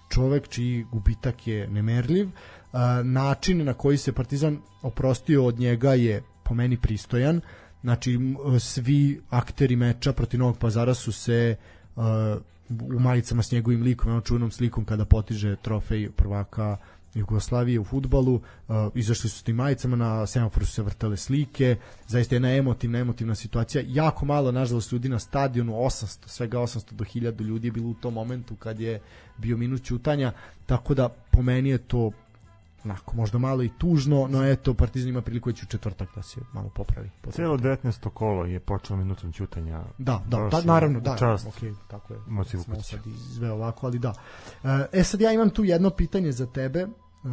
čovek 0.08 0.48
čiji 0.48 0.86
gubitak 0.92 1.46
je 1.46 1.68
nemerljiv, 1.68 2.28
način 3.04 3.64
na 3.64 3.74
koji 3.74 3.98
se 3.98 4.12
Partizan 4.12 4.58
oprostio 4.82 5.46
od 5.46 5.58
njega 5.58 5.94
je 5.94 6.22
po 6.42 6.54
meni 6.54 6.76
pristojan, 6.76 7.40
znači 7.82 8.18
svi 8.58 9.20
akteri 9.30 9.76
meča 9.76 10.12
protiv 10.12 10.40
Novog 10.40 10.58
Pazara 10.58 10.94
su 10.94 11.12
se 11.12 11.56
u 12.70 12.98
majicama 12.98 13.42
s 13.42 13.52
njegovim 13.52 13.82
likom, 13.82 14.10
onom 14.10 14.22
čuvenom 14.22 14.50
slikom 14.50 14.84
kada 14.84 15.04
potiže 15.04 15.56
trofej 15.56 16.10
prvaka 16.10 16.76
Jugoslavije 17.14 17.80
u 17.80 17.84
futbalu, 17.84 18.34
uh, 18.34 18.76
izašli 18.94 19.30
su 19.30 19.38
s 19.38 19.42
tim 19.42 19.56
majicama, 19.56 19.96
na 19.96 20.26
semaforu 20.26 20.66
su 20.66 20.72
se 20.72 20.82
vrtale 20.82 21.16
slike, 21.16 21.76
zaista 22.06 22.34
jedna 22.34 22.56
emotivna, 22.56 22.98
emotivna 22.98 23.34
situacija, 23.34 23.84
jako 23.86 24.24
malo, 24.24 24.52
nažalost, 24.52 24.92
ljudi 24.92 25.08
na 25.08 25.18
stadionu, 25.18 25.72
800, 25.72 26.26
svega 26.26 26.58
800 26.58 26.92
do 26.92 27.04
1000 27.04 27.40
ljudi 27.40 27.66
je 27.66 27.72
bilo 27.72 27.88
u 27.88 27.94
tom 27.94 28.14
momentu 28.14 28.56
kad 28.56 28.80
je 28.80 29.00
bio 29.38 29.56
minut 29.56 29.82
ćutanja, 29.82 30.32
tako 30.66 30.94
da 30.94 31.08
po 31.08 31.42
meni 31.42 31.68
je 31.68 31.78
to 31.78 32.10
onako, 32.84 33.16
možda 33.16 33.38
malo 33.38 33.62
i 33.62 33.70
tužno, 33.78 34.28
no 34.30 34.46
eto, 34.46 34.74
Partizan 34.74 35.08
ima 35.08 35.22
priliku 35.22 35.48
već 35.48 35.62
u 35.62 35.66
četvrtak 35.66 36.08
da 36.14 36.22
se 36.22 36.40
malo 36.52 36.70
popravi. 36.74 37.10
Cijelo 37.30 37.58
19. 37.58 38.10
kolo 38.10 38.44
je 38.44 38.60
počelo 38.60 38.98
minutom 38.98 39.32
ćutanja. 39.32 39.82
Da, 39.98 40.22
da, 40.28 40.48
da 40.50 40.62
naravno, 40.62 41.00
da. 41.00 41.16
Čast. 41.16 41.46
Okay, 41.46 41.74
tako 41.88 42.14
je. 42.14 42.20
Moci 42.26 42.58
Smo 42.58 42.82
sad 42.82 43.06
izveo 43.06 43.54
ovako, 43.54 43.86
ali 43.86 43.98
da. 43.98 44.14
E, 44.64 45.00
e 45.00 45.04
sad 45.04 45.20
ja 45.20 45.32
imam 45.32 45.50
tu 45.50 45.64
jedno 45.64 45.90
pitanje 45.90 46.32
za 46.32 46.46
tebe. 46.46 46.86
Uh, 47.22 47.30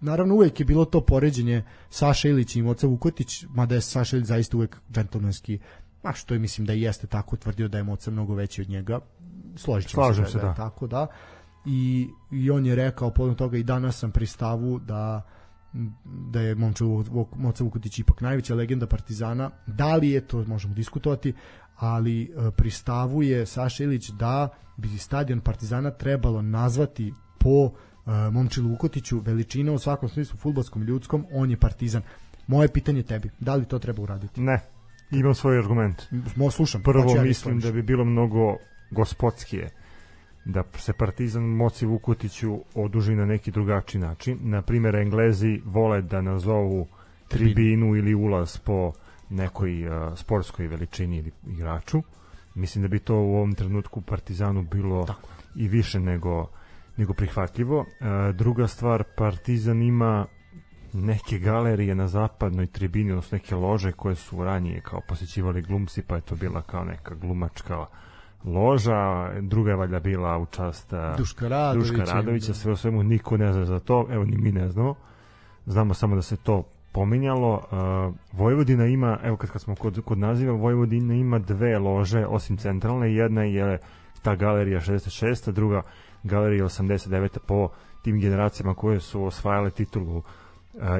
naravno 0.00 0.34
uvek 0.34 0.60
je 0.60 0.66
bilo 0.66 0.84
to 0.84 1.00
poređenje 1.00 1.62
Saša 1.90 2.28
Ilić 2.28 2.56
i 2.56 2.62
Moca 2.62 2.86
Vukotić, 2.86 3.44
mada 3.48 3.74
je 3.74 3.80
Saša 3.80 4.16
Ilić 4.16 4.28
zaista 4.28 4.56
uvek 4.56 4.76
džentlmenski, 4.92 5.58
a 6.02 6.12
što 6.12 6.34
je 6.34 6.40
mislim 6.40 6.66
da 6.66 6.74
i 6.74 6.82
jeste 6.82 7.06
tako, 7.06 7.36
tvrdio 7.36 7.68
da 7.68 7.78
je 7.78 7.84
Moca 7.84 8.10
mnogo 8.10 8.34
veći 8.34 8.62
od 8.62 8.68
njega. 8.68 9.00
Složit 9.56 9.90
Slažem 9.90 10.26
se, 10.26 10.38
da, 10.38 10.42
da. 10.42 10.48
da. 10.48 10.54
Tako 10.54 10.86
da 10.86 11.06
i, 11.66 12.08
i 12.30 12.50
on 12.50 12.66
je 12.66 12.74
rekao 12.74 13.10
podom 13.10 13.34
toga 13.34 13.56
i 13.56 13.62
danas 13.62 13.98
sam 13.98 14.10
pri 14.10 14.26
stavu 14.26 14.78
da 14.78 15.22
da 16.04 16.40
je 16.40 16.54
Momča 16.54 16.84
Moca 17.36 17.64
Vukotić 17.64 17.98
ipak 17.98 18.20
najveća 18.20 18.54
legenda 18.54 18.86
Partizana. 18.86 19.50
Da 19.66 19.96
li 19.96 20.10
je 20.10 20.20
to, 20.20 20.44
možemo 20.46 20.74
diskutovati, 20.74 21.34
ali 21.76 22.22
e, 22.22 22.50
pri 22.50 22.70
stavu 22.70 23.22
je 23.22 23.46
Saša 23.46 23.84
Ilić 23.84 24.10
da 24.10 24.48
bi 24.76 24.88
stadion 24.88 25.40
Partizana 25.40 25.90
trebalo 25.90 26.42
nazvati 26.42 27.14
po 27.38 27.64
uh, 27.64 27.72
Momčilu 28.32 28.68
Vukotiću 28.68 29.20
veličina 29.20 29.72
u 29.72 29.78
svakom 29.78 30.08
smislu 30.08 30.38
futbolskom 30.38 30.82
ljudskom, 30.82 31.26
on 31.32 31.50
je 31.50 31.56
Partizan. 31.56 32.02
Moje 32.46 32.68
pitanje 32.68 33.02
tebi, 33.02 33.30
da 33.40 33.54
li 33.54 33.64
to 33.64 33.78
treba 33.78 34.02
uraditi? 34.02 34.40
Ne. 34.40 34.60
Imam 35.10 35.34
svoj 35.34 35.58
argument. 35.58 36.02
Mo 36.36 36.50
slušam. 36.50 36.82
Prvo 36.82 37.14
ja 37.16 37.22
mislim 37.22 37.60
da 37.60 37.72
bi 37.72 37.82
bilo 37.82 38.04
mnogo 38.04 38.56
gospodskije 38.90 39.70
da 40.44 40.62
se 40.74 40.92
Partizan 40.92 41.42
moci 41.42 41.86
Vukotiću 41.86 42.58
oduži 42.74 43.14
na 43.14 43.26
neki 43.26 43.50
drugačiji 43.50 44.00
način. 44.00 44.38
Na 44.42 44.62
primjer, 44.62 44.94
Englezi 44.94 45.60
vole 45.64 46.02
da 46.02 46.20
nazovu 46.20 46.86
tribinu 47.28 47.96
ili 47.96 48.14
ulaz 48.14 48.58
po 48.58 48.92
nekoj 49.30 49.88
uh, 49.88 50.18
sportskoj 50.18 50.66
veličini 50.66 51.16
ili 51.16 51.32
igraču. 51.46 52.02
Mislim 52.54 52.82
da 52.82 52.88
bi 52.88 52.98
to 52.98 53.14
u 53.14 53.34
ovom 53.34 53.54
trenutku 53.54 54.00
Partizanu 54.00 54.62
bilo 54.62 55.04
Tako. 55.06 55.28
i 55.54 55.68
više 55.68 56.00
nego 56.00 56.48
nego 56.96 57.14
prihvatljivo. 57.14 57.84
E, 58.00 58.32
druga 58.32 58.66
stvar, 58.66 59.04
Partizan 59.16 59.82
ima 59.82 60.26
neke 60.92 61.38
galerije 61.38 61.94
na 61.94 62.08
zapadnoj 62.08 62.66
tribini, 62.66 63.12
odnosno 63.12 63.36
neke 63.36 63.54
lože 63.54 63.92
koje 63.92 64.14
su 64.14 64.44
ranije 64.44 64.80
kao 64.80 65.00
posjećivali 65.08 65.62
glumci, 65.62 66.02
pa 66.02 66.14
je 66.14 66.20
to 66.20 66.36
bila 66.36 66.62
kao 66.62 66.84
neka 66.84 67.14
glumačka 67.14 67.86
loža, 68.44 69.30
druga 69.40 69.70
je 69.70 69.76
valjda 69.76 70.00
bila 70.00 70.38
u 70.38 70.46
čast 70.46 70.92
e, 70.92 71.14
Duška 71.18 71.48
Radovića, 71.48 71.92
Duška 71.92 72.12
Radovića, 72.14 72.54
sve 72.54 72.72
o 72.72 72.76
svemu 72.76 73.02
niko 73.02 73.36
ne 73.36 73.52
zna 73.52 73.64
za 73.64 73.80
to, 73.80 74.06
evo 74.10 74.24
ni 74.24 74.36
mi 74.36 74.52
ne 74.52 74.68
znamo. 74.68 74.94
Znamo 75.66 75.94
samo 75.94 76.16
da 76.16 76.22
se 76.22 76.36
to 76.36 76.64
pominjalo. 76.92 77.54
Uh, 77.54 78.14
Vojvodina 78.32 78.86
ima, 78.86 79.18
evo 79.24 79.36
kad, 79.36 79.50
kad 79.50 79.62
smo 79.62 79.74
kod, 79.74 80.00
kod 80.04 80.18
naziva, 80.18 80.52
Vojvodina 80.52 81.14
ima 81.14 81.38
dve 81.38 81.78
lože, 81.78 82.26
osim 82.26 82.56
centralne, 82.56 83.14
jedna 83.14 83.42
je 83.42 83.78
ta 84.22 84.34
galerija 84.34 84.80
66, 84.80 85.50
druga 85.50 85.82
galerija 86.22 86.64
89 86.64 87.38
po 87.46 87.68
tim 88.02 88.20
generacijama 88.20 88.74
koje 88.74 89.00
su 89.00 89.24
osvajale 89.24 89.70
titulu 89.70 90.22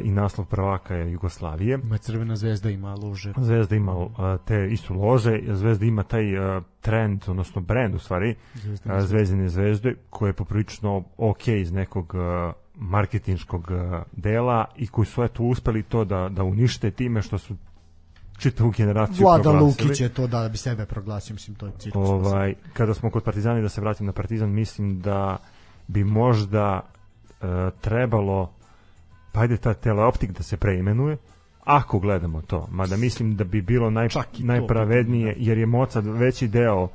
i 0.03 0.11
naslov 0.11 0.47
prvaka 0.47 0.95
je 0.95 1.13
Jugoslavije. 1.13 1.79
Ima 1.83 1.99
Crvena 1.99 2.37
zvezda 2.37 2.71
ima 2.71 2.95
lože. 2.95 3.33
Zvezda 3.37 3.77
ima 3.77 3.95
te 4.45 4.69
istu 4.71 4.95
lože, 4.95 5.41
Zvezda 5.49 5.87
ima 5.87 6.03
taj 6.03 6.25
trend, 6.81 7.23
odnosno 7.27 7.61
brand 7.61 7.95
u 7.95 7.99
stvari, 7.99 8.35
Zvezdine 8.55 9.01
Zvezdine 9.01 9.49
zvezde, 9.49 9.95
koje 10.11 10.29
je 10.29 10.33
poprično 10.33 11.05
ok 11.17 11.49
iz 11.49 11.73
nekog 11.73 12.15
marketinškog 12.75 13.71
dela 14.13 14.65
i 14.77 14.87
koji 14.87 15.07
su 15.07 15.23
eto 15.23 15.43
uspeli 15.43 15.83
to 15.83 16.05
da, 16.05 16.29
da 16.29 16.45
unište 16.45 16.91
time 16.91 17.23
što 17.23 17.39
su 17.39 17.57
čitavu 18.41 18.71
generaciju 18.77 19.25
Vlada 19.27 19.43
proglasili. 19.43 19.89
Lukić 19.89 20.01
je 20.01 20.09
to 20.09 20.27
da 20.27 20.49
bi 20.49 20.57
sebe 20.57 20.87
proglasio, 20.87 21.35
mislim, 21.35 21.57
to 21.57 21.67
je 21.67 21.73
cirkus. 21.79 22.09
Ovaj, 22.09 22.55
kada 22.73 22.95
smo 22.95 23.11
kod 23.11 23.23
Partizana 23.23 23.61
da 23.61 23.69
se 23.69 23.81
vratim 23.81 24.07
na 24.07 24.13
Partizan, 24.13 24.51
mislim 24.51 25.01
da 25.01 25.37
bi 25.89 26.05
možda 26.05 26.81
e, 26.81 27.47
trebalo 27.81 28.53
pa 29.33 29.41
ajde 29.41 29.57
ta 29.57 29.75
teleoptik 29.75 30.31
da 30.31 30.43
se 30.43 30.57
preimenuje 30.57 31.17
ako 31.65 31.99
gledamo 31.99 32.43
to, 32.43 32.69
mada 32.71 32.97
mislim 32.97 33.37
da 33.37 33.45
bi 33.45 33.63
bilo 33.63 33.91
naj, 33.91 34.09
najpravednije 34.39 35.35
jer 35.39 35.59
je 35.59 35.67
Mozart 35.67 36.07
veći 36.07 36.49
deo 36.49 36.83
uh, 36.83 36.89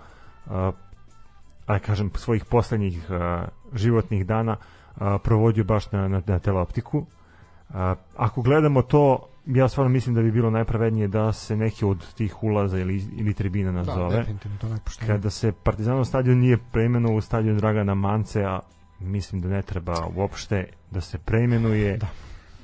aj 1.65 1.79
kažem 1.79 2.11
svojih 2.15 2.45
poslednjih 2.45 3.05
uh, 3.09 3.47
životnih 3.73 4.25
dana 4.25 4.55
uh, 4.55 5.01
provodio 5.23 5.63
baš 5.63 5.91
na, 5.91 6.07
na, 6.07 6.21
na 6.27 6.39
teleoptiku 6.39 6.97
uh, 6.97 7.75
ako 8.15 8.41
gledamo 8.41 8.81
to 8.81 9.27
ja 9.45 9.67
stvarno 9.67 9.89
mislim 9.89 10.15
da 10.15 10.21
bi 10.21 10.31
bilo 10.31 10.49
najpravednije 10.49 11.07
da 11.07 11.33
se 11.33 11.55
neki 11.55 11.85
od 11.85 12.13
tih 12.13 12.43
ulaza 12.43 12.79
ili, 12.79 13.03
ili 13.17 13.33
tribina 13.33 13.71
Da, 13.71 13.77
nazove 13.77 14.17
definitivno, 14.17 14.57
to 14.57 14.69
najpoštenije. 14.69 15.15
kada 15.15 15.29
se 15.29 15.51
Partizanov 15.51 16.05
stadion 16.05 16.37
nije 16.37 16.57
preimenovao 16.71 17.17
u 17.17 17.21
stadion 17.21 17.57
Dragana 17.57 17.93
Mance, 17.93 18.43
a 18.43 18.59
mislim 18.99 19.41
da 19.41 19.49
ne 19.49 19.61
treba 19.61 20.07
uopšte 20.15 20.65
da 20.91 21.01
se 21.01 21.17
preimenuje 21.17 21.97
Da. 21.97 22.07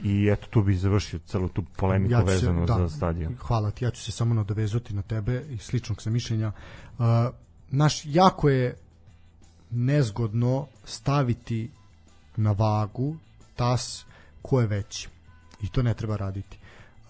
I 0.03 0.28
eto 0.28 0.48
tu 0.49 0.64
bi 0.64 0.76
završio 0.76 1.19
celu 1.19 1.49
tu 1.49 1.64
polemiku 1.78 2.11
Ja 2.11 2.19
se- 2.19 2.26
vezanu 2.26 2.65
da. 2.65 2.73
za 2.73 2.90
stadion. 2.90 3.36
Hvala 3.40 3.72
ti, 3.72 3.86
ja 3.86 3.91
ću 3.91 4.02
se 4.03 4.11
samo 4.11 4.34
nadovezati 4.34 4.94
na 4.94 5.02
tebe 5.02 5.44
i 5.49 5.57
sličnog 5.57 6.02
sam 6.02 6.14
mišljenja. 6.14 6.52
Uh, 6.98 7.06
naš, 7.69 8.02
jako 8.06 8.49
je 8.49 8.78
nezgodno 9.72 10.68
staviti 10.86 11.69
na 12.38 12.52
vagu 12.52 13.15
tas 13.56 14.06
ko 14.41 14.61
je 14.61 14.68
veći. 14.68 15.10
I 15.61 15.68
to 15.69 15.84
ne 15.84 15.94
treba 15.94 16.15
raditi. 16.18 16.57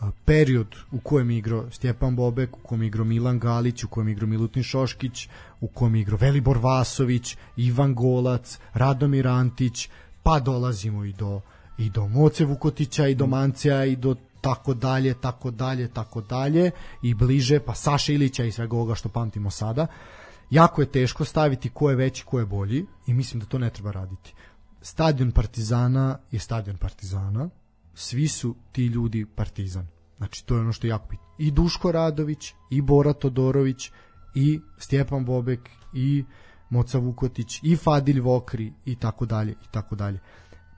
Uh, 0.01 0.07
period 0.25 0.67
u 0.91 0.99
kojem 0.99 1.29
je 1.31 1.37
igrao 1.37 1.71
Stjepan 1.71 2.15
Bobek, 2.15 2.57
u 2.57 2.59
kojem 2.59 2.81
je 2.81 2.87
igrao 2.87 3.05
Milan 3.05 3.39
Galić, 3.39 3.83
u 3.83 3.87
kojem 3.87 4.07
je 4.07 4.11
igrao 4.11 4.27
Milutin 4.27 4.63
Šoškić, 4.63 5.29
u 5.61 5.67
kojem 5.67 5.95
je 5.95 6.01
igrao 6.01 6.17
Velibor 6.17 6.57
Vasović, 6.57 7.37
Ivan 7.57 7.95
Golac, 7.95 8.59
Radomir 8.73 9.27
Antić, 9.27 9.89
pa 10.23 10.39
dolazimo 10.39 11.05
i 11.05 11.13
do 11.13 11.41
i 11.81 11.89
do 11.89 12.07
Moce 12.07 12.45
Vukotića 12.45 13.07
i 13.07 13.15
do 13.15 13.27
Mancija 13.27 13.85
i 13.85 13.95
do 13.95 14.15
tako 14.41 14.73
dalje, 14.73 15.13
tako 15.13 15.51
dalje, 15.51 15.87
tako 15.87 16.21
dalje 16.21 16.71
i 17.03 17.13
bliže 17.13 17.59
pa 17.59 17.75
Saša 17.75 18.13
Ilića 18.13 18.43
i 18.43 18.51
svega 18.51 18.75
ovoga 18.75 18.95
što 18.95 19.09
pamtimo 19.09 19.51
sada. 19.51 19.87
Jako 20.49 20.81
je 20.81 20.91
teško 20.91 21.25
staviti 21.25 21.69
ko 21.69 21.89
je 21.89 21.95
veći, 21.95 22.25
ko 22.25 22.39
je 22.39 22.45
bolji 22.45 22.85
i 23.07 23.13
mislim 23.13 23.39
da 23.39 23.45
to 23.45 23.59
ne 23.59 23.69
treba 23.69 23.91
raditi. 23.91 24.33
Stadion 24.81 25.31
Partizana 25.31 26.17
je 26.31 26.39
stadion 26.39 26.77
Partizana, 26.77 27.49
svi 27.93 28.27
su 28.27 28.55
ti 28.71 28.85
ljudi 28.85 29.25
Partizan. 29.35 29.87
Znači 30.17 30.45
to 30.45 30.55
je 30.55 30.61
ono 30.61 30.73
što 30.73 30.87
je 30.87 30.89
jako 30.89 31.07
bitno. 31.09 31.25
I 31.37 31.51
Duško 31.51 31.91
Radović, 31.91 32.53
i 32.69 32.81
Bora 32.81 33.13
Todorović, 33.13 33.91
i 34.35 34.59
Stjepan 34.77 35.25
Bobek, 35.25 35.69
i 35.93 36.25
Moca 36.69 36.97
Vukotić, 36.97 37.59
i 37.63 37.75
Fadilj 37.75 38.19
Vokri, 38.19 38.73
i 38.85 38.95
tako 38.95 39.25
dalje, 39.25 39.51
i 39.51 39.67
tako 39.71 39.95
dalje. 39.95 40.19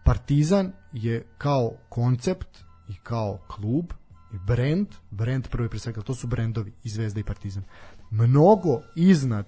Partizan 0.03 0.71
je 0.93 1.25
kao 1.37 1.71
koncept 1.89 2.63
i 2.89 2.95
kao 3.03 3.39
klub 3.47 3.85
i 4.33 4.37
brend, 4.47 4.87
brend 5.11 5.47
prvo 5.47 5.65
i 5.65 5.69
pre 5.69 5.79
svega, 5.79 6.01
to 6.01 6.15
su 6.15 6.27
brendovi 6.27 6.73
i 6.83 6.89
Zvezda 6.89 7.19
i 7.19 7.23
Partizan. 7.23 7.63
Mnogo 8.11 8.81
iznad 8.95 9.45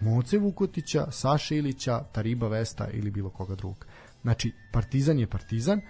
Moce 0.00 0.38
Vukotića, 0.38 1.10
Saše 1.10 1.56
Ilića, 1.56 2.04
Tariba 2.12 2.48
Vesta 2.48 2.88
ili 2.90 3.10
bilo 3.10 3.30
koga 3.30 3.54
drugog. 3.54 3.86
Znači, 4.22 4.52
Partizan 4.72 5.18
je 5.18 5.26
Partizan, 5.26 5.80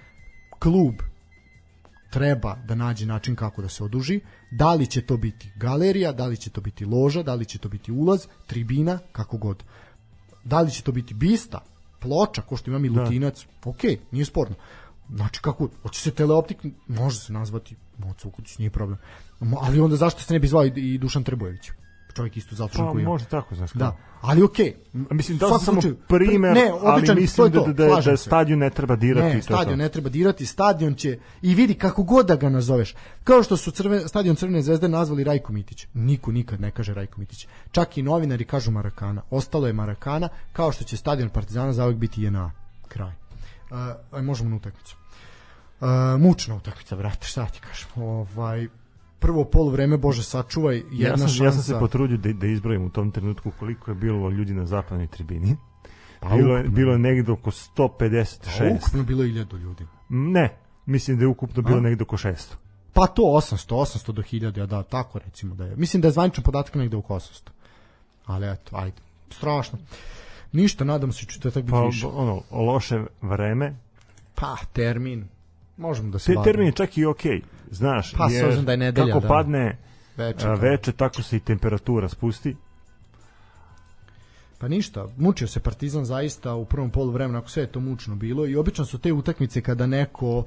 klub 0.59 0.95
treba 2.11 2.57
da 2.67 2.75
nađe 2.75 3.07
način 3.07 3.37
kako 3.37 3.63
da 3.63 3.69
se 3.69 3.85
oduži, 3.85 4.21
da 4.51 4.75
li 4.75 4.87
će 4.87 5.03
to 5.07 5.17
biti 5.17 5.51
galerija, 5.57 6.13
da 6.13 6.27
li 6.27 6.37
će 6.37 6.51
to 6.51 6.61
biti 6.61 6.85
loža, 6.85 7.23
da 7.23 7.35
li 7.35 7.45
će 7.45 7.59
to 7.59 7.69
biti 7.69 7.93
ulaz, 7.93 8.27
tribina, 8.47 8.99
kako 9.13 9.39
god. 9.39 9.65
Da 10.45 10.61
li 10.61 10.71
će 10.71 10.83
to 10.83 10.93
biti 10.93 11.15
bista, 11.15 11.61
ploča, 12.05 12.43
ko 12.43 12.57
što 12.57 12.71
ima 12.71 12.79
Milutinac, 12.79 13.47
da. 13.65 13.71
ok, 13.71 13.83
nije 14.13 14.25
sporno. 14.25 14.57
Znači 15.09 15.41
kako, 15.41 15.69
hoće 15.83 16.01
se 16.01 16.11
teleoptik, 16.11 16.65
može 16.87 17.19
se 17.21 17.33
nazvati 17.33 17.77
Moca 17.99 18.29
Ukuć, 18.29 18.59
nije 18.59 18.71
problem. 18.71 18.99
Ali 19.61 19.81
onda 19.81 19.97
zašto 19.97 20.23
se 20.23 20.33
ne 20.33 20.39
bi 20.41 20.49
zvao 20.49 20.67
i, 20.67 20.73
i 20.77 20.99
Dušan 20.99 21.25
Trebojević? 21.25 21.71
Čovjek 22.15 22.37
isto 22.37 22.55
zaslužen 22.55 22.87
Pa 22.87 22.93
koji 22.93 23.03
je. 23.03 23.09
može 23.09 23.25
tako, 23.25 23.55
znaš. 23.55 23.73
Da, 23.73 23.97
ali 24.21 24.43
okej. 24.43 24.75
Mislim, 24.93 25.39
da 25.39 25.49
sam 25.49 25.61
slučaju, 25.61 25.97
primer, 26.09 26.55
ne, 26.55 26.71
ali 26.83 26.99
običan, 26.99 27.17
mislim 27.17 27.53
to 27.53 27.59
da, 27.59 27.65
to, 27.65 27.73
da, 27.73 27.87
da, 27.87 28.11
da 28.11 28.17
stadion 28.17 28.59
ne 28.59 28.71
treba 28.71 28.97
dirati. 28.97 29.27
Ne, 29.27 29.31
to 29.33 29.37
je 29.37 29.41
to. 29.41 29.55
stadion 29.55 29.79
ne 29.79 29.89
treba 29.89 30.09
dirati, 30.09 30.47
stadion 30.47 30.95
će 30.95 31.19
i 31.43 31.55
vidi 31.55 31.75
kako 31.75 32.03
god 32.03 32.27
da 32.27 32.37
ga 32.37 32.49
nazoveš. 32.49 32.95
Kao 33.25 33.43
što 33.43 33.57
su 33.57 33.71
crve, 33.71 34.09
stadion 34.09 34.37
Crvene 34.37 34.63
zvezde 34.63 34.89
nazvali 34.89 35.25
Rajko 35.25 35.53
Mitić. 35.53 35.87
Niko 35.95 36.33
nikad 36.33 36.61
ne 36.61 36.71
kaže 36.71 36.95
Rajko 36.95 37.21
Mitić. 37.21 37.47
Čak 37.71 37.99
i 37.99 38.03
novinari 38.03 38.45
kažu 38.45 38.71
Marakana. 38.71 39.23
Ostalo 39.31 39.67
je 39.67 39.73
Marakana, 39.73 40.29
kao 40.53 40.73
što 40.73 40.85
će 40.85 40.97
stadion 40.97 41.29
Partizana 41.29 41.73
zauvek 41.73 41.97
biti 41.97 42.23
JNA. 42.23 42.51
Kraj. 42.89 43.13
Uh, 43.71 43.79
aj, 44.11 44.23
možemo 44.23 44.51
na 44.51 44.57
utakmicu. 44.57 44.97
Uh, 45.81 45.89
mučna 46.21 46.57
utakmica, 46.57 46.97
brate, 46.97 47.27
šta 47.27 47.47
ti 47.47 47.61
kažem. 47.61 47.89
Ovaj, 47.97 48.69
prvo 49.25 49.45
poluvreme, 49.45 49.97
Bože, 49.97 50.23
sačuvaj, 50.23 50.77
jedna 50.91 51.09
Ja 51.09 51.17
sam, 51.19 51.29
šansa. 51.29 51.45
ja 51.45 51.53
sam 51.53 51.63
se 51.63 51.79
potrudio 51.81 52.17
da, 52.17 52.33
da 52.33 52.47
izbrojim 52.47 52.85
u 52.85 52.91
tom 52.91 53.11
trenutku 53.11 53.51
koliko 53.59 53.91
je 53.91 53.95
bilo 53.95 54.31
ljudi 54.31 54.55
na 54.55 54.67
zapadnoj 54.67 55.07
tribini. 55.07 55.57
Pa, 56.21 56.29
bilo, 56.29 56.57
je, 56.57 56.69
bilo 56.69 56.93
je 56.93 56.99
negde 56.99 57.33
oko 57.33 57.51
Pa, 57.51 57.83
156. 57.83 58.77
ukupno 58.77 59.03
bilo 59.03 59.23
je 59.23 59.31
1000 59.31 59.59
ljudi. 59.59 59.87
Ne, 60.09 60.57
mislim 60.87 61.17
da 61.17 61.25
je 61.25 61.29
ukupno 61.29 61.63
bilo 61.63 61.79
A? 61.79 61.81
negde 61.81 62.03
oko 62.03 62.17
600. 62.17 62.55
Pa 62.93 63.07
to 63.07 63.23
800, 63.23 63.75
800 63.75 64.13
do 64.13 64.23
1000, 64.23 64.59
ja 64.59 64.67
da, 64.67 64.83
tako 64.83 65.19
recimo 65.19 65.55
da 65.55 65.65
je. 65.65 65.77
Mislim 65.77 66.01
da 66.03 66.09
je 66.09 66.13
zvaničan 66.13 66.45
podatak 66.45 66.75
negde 66.75 66.97
oko 66.97 67.15
800. 67.15 67.49
Ali 68.27 68.47
eto, 68.49 68.77
ajde. 68.77 68.97
Strašno. 69.31 69.79
Ništa, 70.53 70.85
nadam 70.85 71.13
se 71.13 71.27
četvrtak 71.27 71.63
biti 71.63 71.73
Pa, 71.73 71.85
više. 71.85 72.07
ono, 72.07 72.43
loše 72.53 73.05
vreme. 73.23 73.77
Pa, 74.35 74.57
termin. 74.73 75.29
Možemo 75.77 76.11
da 76.11 76.19
se 76.19 76.35
Te 76.35 76.43
termin 76.45 76.67
je 76.67 76.73
čak 76.73 76.99
i 76.99 77.05
okej. 77.05 77.43
Znaš, 77.71 78.13
Pa, 78.13 78.29
jer 78.31 78.63
da 78.63 78.73
je 78.73 78.77
nedelja, 78.79 79.07
kako 79.07 79.21
da. 79.21 79.29
padne 79.29 79.79
Veče, 80.17 80.47
a, 80.47 80.55
veče, 80.55 80.93
tako 80.93 81.23
se 81.23 81.37
i 81.37 81.41
temperatura 81.41 82.09
spusti. 82.09 82.57
Pa 84.59 84.69
ništa, 84.69 85.09
mučio 85.17 85.49
se 85.49 85.61
Partizan 85.61 86.05
zaista 86.05 86.55
u 86.55 86.65
prvom 86.65 86.91
poluvremenu, 86.91 87.39
ako 87.39 87.49
sve 87.49 87.63
je 87.63 87.73
to 87.73 87.81
mučno 87.81 88.17
bilo 88.17 88.47
i 88.47 88.57
obično 88.57 88.85
su 88.85 88.99
te 88.99 89.13
utakmice 89.13 89.61
kada 89.61 89.87
neko 89.87 90.45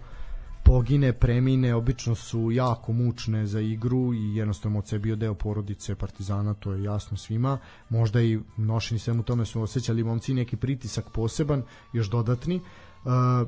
pogine, 0.63 1.13
premine, 1.13 1.75
obično 1.75 2.15
su 2.15 2.51
jako 2.51 2.93
mučne 2.93 3.45
za 3.45 3.59
igru 3.59 4.13
i 4.13 4.35
jednostavno 4.35 4.77
Moca 4.77 4.95
je 4.95 4.99
bio 4.99 5.15
deo 5.15 5.33
porodice 5.33 5.95
Partizana, 5.95 6.53
to 6.53 6.73
je 6.73 6.83
jasno 6.83 7.17
svima. 7.17 7.57
Možda 7.89 8.21
i 8.21 8.39
nošeni 8.57 8.99
svemu 8.99 9.23
tome 9.23 9.45
su 9.45 9.61
osjećali 9.61 10.03
momci 10.03 10.33
neki 10.33 10.57
pritisak 10.57 11.09
poseban, 11.09 11.63
još 11.93 12.09
dodatni. 12.09 12.55
Uh, 12.55 12.86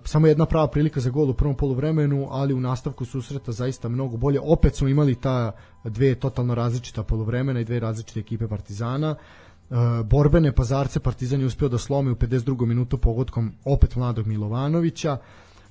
samo 0.05 0.27
jedna 0.27 0.45
prava 0.45 0.67
prilika 0.67 0.99
za 0.99 1.09
gol 1.09 1.29
u 1.29 1.33
prvom 1.33 1.55
poluvremenu, 1.55 2.27
ali 2.31 2.53
u 2.53 2.59
nastavku 2.59 3.05
susreta 3.05 3.51
zaista 3.51 3.89
mnogo 3.89 4.17
bolje. 4.17 4.39
Opet 4.43 4.75
smo 4.75 4.87
imali 4.87 5.15
ta 5.15 5.51
dve 5.83 6.15
totalno 6.15 6.55
različita 6.55 7.03
poluvremena 7.03 7.59
i 7.59 7.65
dve 7.65 7.79
različite 7.79 8.19
ekipe 8.19 8.47
Partizana. 8.47 9.15
Uh, 9.69 9.77
borbene 10.05 10.51
pazarce 10.51 10.99
Partizan 10.99 11.39
je 11.39 11.45
uspeo 11.45 11.69
da 11.69 11.77
slomi 11.77 12.11
u 12.11 12.15
52. 12.15 12.65
minutu 12.65 12.97
pogodkom 12.97 13.51
opet 13.65 13.95
mladog 13.95 14.27
Milovanovića. 14.27 15.17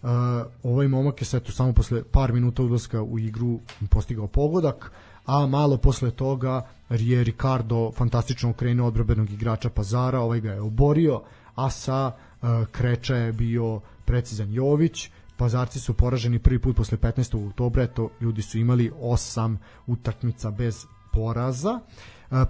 Uh, 0.03 0.09
ovaj 0.63 0.89
momak 0.89 1.23
je 1.23 1.41
tu 1.41 1.53
samo 1.53 1.73
posle 1.73 2.05
par 2.05 2.33
minuta 2.33 2.63
ulaska 2.63 3.03
u 3.03 3.19
igru 3.19 3.61
postigao 3.91 4.27
pogodak, 4.27 4.93
a 5.27 5.47
malo 5.47 5.77
posle 5.77 6.11
toga 6.11 6.67
je 6.91 7.25
Ricardo 7.25 7.93
fantastično 7.93 8.51
okrenuo 8.51 8.87
odbrobenog 8.87 9.31
igrača 9.31 9.71
Pazara, 9.71 10.21
ovaj 10.21 10.41
ga 10.41 10.53
je 10.53 10.61
oborio, 10.61 11.23
a 11.55 11.71
sa 11.71 12.13
Kreča 12.70 13.16
je 13.16 13.32
bio 13.32 13.81
precizan 14.05 14.52
Jović, 14.52 15.10
Pazarci 15.36 15.81
su 15.81 15.94
poraženi 15.94 16.39
prvi 16.39 16.59
put 16.59 16.77
posle 16.77 16.98
15. 16.98 17.48
oktobra, 17.48 17.86
to 17.86 18.10
ljudi 18.20 18.43
su 18.43 18.59
imali 18.59 18.93
osam 19.01 19.59
utakmica 19.86 20.51
bez 20.51 20.86
poraza. 21.12 21.81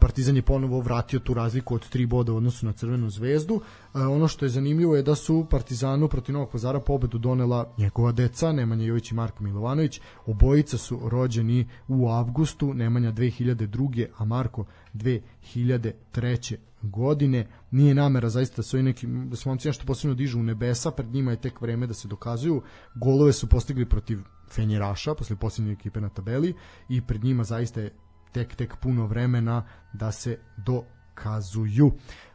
Partizan 0.01 0.37
je 0.37 0.43
ponovo 0.43 0.81
vratio 0.81 1.21
tu 1.21 1.35
razliku 1.35 1.75
od 1.75 1.95
3 1.95 2.07
boda 2.07 2.33
u 2.33 2.37
odnosu 2.37 2.67
na 2.67 2.73
Crvenu 2.73 3.11
zvezdu. 3.11 3.61
Ono 3.95 4.29
što 4.29 4.45
je 4.45 4.49
zanimljivo 4.49 4.97
je 4.97 5.03
da 5.03 5.15
su 5.15 5.47
Partizanu 5.51 6.09
protiv 6.09 6.33
Novog 6.33 6.51
Pazara 6.51 6.81
pobedu 6.81 7.19
donela 7.19 7.75
njegova 7.79 8.13
deca, 8.13 8.53
Nemanja 8.53 8.85
Jović 8.85 9.11
i 9.11 9.15
Marko 9.15 9.45
Milovanović. 9.45 10.01
Obojica 10.27 10.79
su 10.79 11.01
rođeni 11.09 11.69
u 11.89 12.09
avgustu, 12.09 12.75
Nemanja 12.75 13.13
2002. 13.13 14.07
a 14.17 14.25
Marko 14.25 14.65
2003 14.95 16.57
godine. 16.83 17.47
Nije 17.71 17.95
namera 17.95 18.29
zaista 18.29 18.57
da 18.57 18.63
su 18.63 18.83
neki 18.83 19.07
da 19.07 19.37
su 19.37 19.49
momci 19.49 19.69
nešto 19.69 19.87
posebno 19.87 20.15
dižu 20.15 20.39
u 20.39 20.43
nebesa, 20.43 20.91
pred 20.91 21.13
njima 21.13 21.31
je 21.31 21.41
tek 21.41 21.61
vreme 21.61 21.87
da 21.87 21.95
se 21.95 22.09
dokazuju. 22.09 22.63
Golove 22.95 23.33
su 23.33 23.47
postigli 23.47 23.89
protiv 23.89 24.19
Fenjeraša, 24.51 25.15
posle 25.15 25.37
posljednje 25.37 25.73
ekipe 25.73 26.01
na 26.01 26.09
tabeli 26.09 26.55
i 26.89 27.01
pred 27.01 27.25
njima 27.25 27.45
zaista 27.45 27.81
je 27.81 27.95
tek 28.33 28.55
tek 28.55 28.77
puno 28.77 29.07
vremena 29.07 29.65
da 29.93 30.13
se 30.13 30.39
dokazuju. 30.57 31.93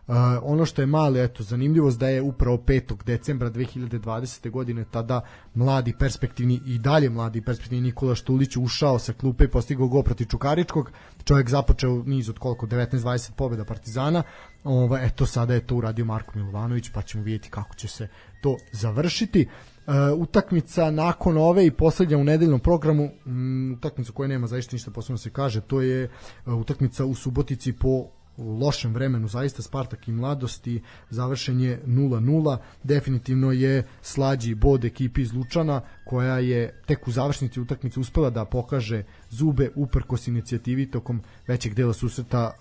Uh, 0.08 0.16
ono 0.42 0.66
što 0.66 0.82
je 0.82 0.86
mali, 0.86 1.24
eto, 1.24 1.44
zanimljivost 1.44 2.00
da 2.00 2.08
je 2.08 2.22
upravo 2.22 2.58
5. 2.58 3.04
decembra 3.04 3.50
2020. 3.50 4.50
godine 4.50 4.86
tada 4.92 5.22
mladi 5.54 5.94
perspektivni 6.00 6.62
i 6.66 6.78
dalje 6.78 7.10
mladi 7.10 7.42
perspektivni 7.42 7.82
Nikola 7.82 8.16
Štulić 8.16 8.58
ušao 8.58 9.00
sa 9.00 9.14
klupe 9.14 9.44
i 9.44 9.48
postigao 9.48 9.88
go 9.88 10.04
protiv 10.04 10.26
Čukaričkog. 10.26 10.92
Čovjek 11.24 11.50
započeo 11.50 12.04
niz 12.06 12.30
od 12.30 12.40
koliko 12.40 12.66
19-20 12.66 13.32
pobjeda 13.32 13.66
Partizana. 13.66 14.24
Ovo, 14.64 14.98
eto 14.98 15.26
sada 15.26 15.54
je 15.54 15.68
to 15.68 15.76
uradio 15.76 16.06
Marko 16.06 16.32
Milovanović, 16.36 16.90
pa 16.94 17.02
ćemo 17.02 17.24
vidjeti 17.24 17.50
kako 17.50 17.76
će 17.76 17.88
se 17.88 18.08
to 18.42 18.58
završiti. 18.72 19.48
Uh, 19.88 19.94
utakmica 20.18 20.92
nakon 20.92 21.38
ove 21.38 21.66
i 21.66 21.72
poslednja 21.72 22.18
u 22.18 22.24
nedeljnom 22.24 22.60
programu, 22.60 23.10
um, 23.26 23.74
utakmica 23.78 24.12
koja 24.12 24.28
nema 24.28 24.48
zaista 24.48 24.76
ništa 24.76 24.92
posebno 24.92 25.18
se 25.18 25.30
kaže, 25.30 25.62
to 25.62 25.82
je 25.82 26.10
uh, 26.46 26.54
utakmica 26.54 27.06
u 27.06 27.16
Subotici 27.16 27.74
po 27.74 28.08
u 28.38 28.58
lošem 28.58 28.94
vremenu 28.94 29.28
zaista 29.28 29.62
Spartak 29.62 30.08
i 30.08 30.12
mladosti 30.12 30.82
završen 31.10 31.60
je 31.60 31.82
0-0 31.86 32.58
definitivno 32.84 33.52
je 33.52 33.84
slađi 34.02 34.56
bod 34.56 34.86
ekipi 34.86 35.22
iz 35.22 35.34
Lučana 35.34 35.82
koja 36.06 36.40
je 36.40 36.82
tek 36.86 37.08
u 37.08 37.12
završnici 37.12 37.62
utakmice 37.62 38.00
uspela 38.00 38.30
da 38.30 38.46
pokaže 38.46 39.04
zube 39.30 39.70
uprkos 39.76 40.28
inicijativi 40.28 40.92
tokom 40.92 41.22
većeg 41.48 41.74
dela 41.74 41.94
susreta 41.94 42.52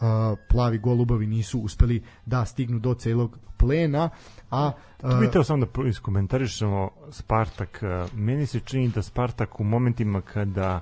plavi 0.49 0.79
golubovi 0.79 1.27
nisu 1.27 1.61
uspeli 1.61 2.03
da 2.27 2.45
stignu 2.45 2.79
do 2.79 2.95
celog 2.95 3.39
plena 3.59 4.11
a 4.51 4.73
Tu 5.01 5.17
bih 5.21 5.31
teo 5.33 5.45
samo 5.45 5.67
da 5.67 5.89
iskomentarišemo 5.89 6.91
Spartak. 7.11 7.83
Meni 8.15 8.47
se 8.47 8.61
čini 8.61 8.89
da 8.89 9.03
Spartak 9.03 9.61
u 9.61 9.65
momentima 9.65 10.21
kada 10.21 10.81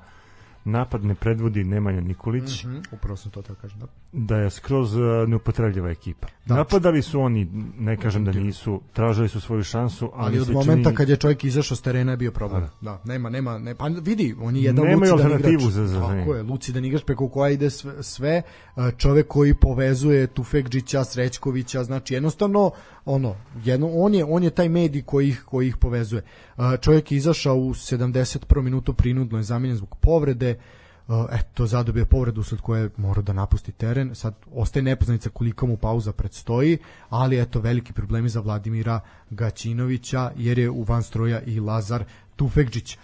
napad 0.64 1.04
ne 1.04 1.14
predvodi 1.14 1.64
Nemanja 1.64 2.00
Nikolić. 2.00 2.64
Mm 2.64 2.68
-hmm, 2.68 2.82
upravo 2.92 3.16
sam 3.16 3.30
to 3.30 3.42
tako 3.42 3.60
kažem, 3.60 3.78
da. 3.78 3.86
Da 4.12 4.36
je 4.36 4.50
skroz 4.50 4.96
uh, 4.96 5.02
neupotrebljiva 5.28 5.90
ekipa. 5.90 6.26
Da, 6.46 6.54
Napadali 6.54 7.02
su 7.02 7.20
oni, 7.20 7.48
ne 7.78 7.96
kažem 7.96 8.24
da 8.24 8.32
nisu, 8.32 8.80
tražili 8.92 9.28
su 9.28 9.40
svoju 9.40 9.62
šansu, 9.62 10.10
ali, 10.14 10.38
ali 10.38 10.40
od 10.40 10.50
momenta 10.50 10.88
čini... 10.88 10.96
kad 10.96 11.08
je 11.08 11.16
čovjek 11.16 11.44
izašao 11.44 11.76
s 11.76 11.82
terena 11.82 12.10
je 12.10 12.16
bio 12.16 12.32
problem. 12.32 12.62
Da, 12.62 12.70
da 12.80 13.00
nema, 13.04 13.30
nema, 13.30 13.58
ne, 13.58 13.74
pa 13.74 13.86
vidi, 13.86 14.34
on 14.40 14.56
je 14.56 14.62
jedan 14.62 14.84
Nemaju 14.84 15.12
alternativu 15.12 15.60
igrač. 15.60 15.72
za, 15.72 15.86
za 15.86 16.00
Tako 16.00 16.34
je, 16.34 16.42
lucidan 16.42 16.84
igrač 16.84 17.04
preko 17.04 17.28
koja 17.28 17.50
ide 17.50 17.70
sve, 17.70 18.02
sve 18.02 18.42
čovek 18.96 19.26
koji 19.28 19.54
povezuje 19.54 20.26
Tufekđića, 20.26 21.04
Srećkovića, 21.04 21.84
znači 21.84 22.14
jednostavno 22.14 22.70
ono, 23.04 23.36
jedno, 23.64 23.90
on 23.92 24.14
je 24.14 24.24
on 24.24 24.42
je 24.42 24.50
taj 24.50 24.68
medij 24.68 25.02
koji 25.02 25.28
ih 25.28 25.42
koji 25.46 25.68
ih 25.68 25.76
povezuje. 25.76 26.22
Čovjek 26.80 27.12
je 27.12 27.16
izašao 27.16 27.56
u 27.56 27.74
71. 27.74 28.62
minutu 28.62 28.92
prinudno 28.92 29.38
je 29.38 29.42
zamenjen 29.42 29.76
zbog 29.76 29.96
povrede. 29.96 30.58
Eto, 31.32 31.66
zadobio 31.66 32.04
povredu 32.04 32.40
usled 32.40 32.60
koje 32.60 32.90
mora 32.96 33.22
da 33.22 33.32
napusti 33.32 33.72
teren. 33.72 34.14
Sad 34.14 34.34
ostaje 34.54 34.82
nepoznanica 34.82 35.30
koliko 35.30 35.66
mu 35.66 35.76
pauza 35.76 36.12
predstoji, 36.12 36.78
ali 37.08 37.40
eto 37.40 37.60
veliki 37.60 37.92
problemi 37.92 38.28
za 38.28 38.40
Vladimira 38.40 39.00
Gaćinovića 39.30 40.30
jer 40.36 40.58
je 40.58 40.70
u 40.70 40.82
van 40.82 41.02
stroja 41.02 41.40
i 41.40 41.60
Lazar 41.60 42.04
Tufekđić. 42.36 42.98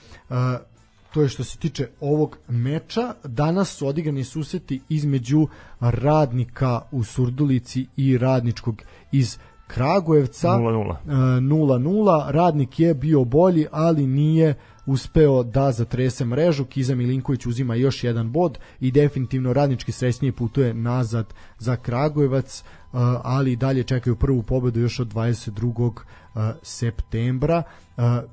To 1.15 1.23
je 1.23 1.29
što 1.29 1.45
se 1.45 1.59
tiče 1.59 1.89
ovog 2.01 2.39
meča. 2.49 3.15
Danas 3.25 3.69
su 3.77 3.87
odigrani 3.87 4.25
suseti 4.25 4.81
između 4.89 5.47
radnika 5.81 6.81
u 6.91 7.05
Surdulici 7.05 7.87
i 7.97 8.19
radničkog 8.19 8.83
iz 9.13 9.39
Kragujevca 9.67 10.49
0-0. 10.49 12.31
Radnik 12.31 12.81
je 12.81 12.95
bio 12.95 13.25
bolji, 13.25 13.67
ali 13.73 14.07
nije 14.07 14.55
uspeo 14.87 15.43
da 15.43 15.73
zatrese 15.73 16.25
mrežu. 16.25 16.65
Kiza 16.65 16.95
Milinković 16.95 17.47
uzima 17.47 17.75
još 17.75 18.05
jedan 18.05 18.33
bod 18.33 18.59
i 18.81 18.91
definitivno 18.91 19.53
radnički 19.53 19.93
srećnije 19.93 20.33
putuje 20.33 20.75
nazad 20.75 21.35
za 21.59 21.77
Kragujevac, 21.77 22.63
ali 23.23 23.57
dalje 23.57 23.83
čekaju 23.83 24.17
prvu 24.17 24.43
pobedu 24.43 24.81
još 24.81 25.01
od 25.01 25.15
22. 25.15 25.93
septembra. 26.63 27.63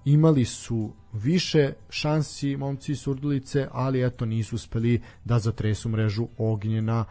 Imali 0.05 0.45
su 0.45 0.91
više 1.13 1.73
šansi 1.89 2.57
momci 2.57 2.95
Surdulice, 2.95 3.67
ali 3.71 4.05
eto 4.05 4.25
nisu 4.25 4.55
uspeli 4.55 5.01
da 5.25 5.39
zatresu 5.39 5.89
mrežu 5.89 6.27
Ognjena 6.37 7.05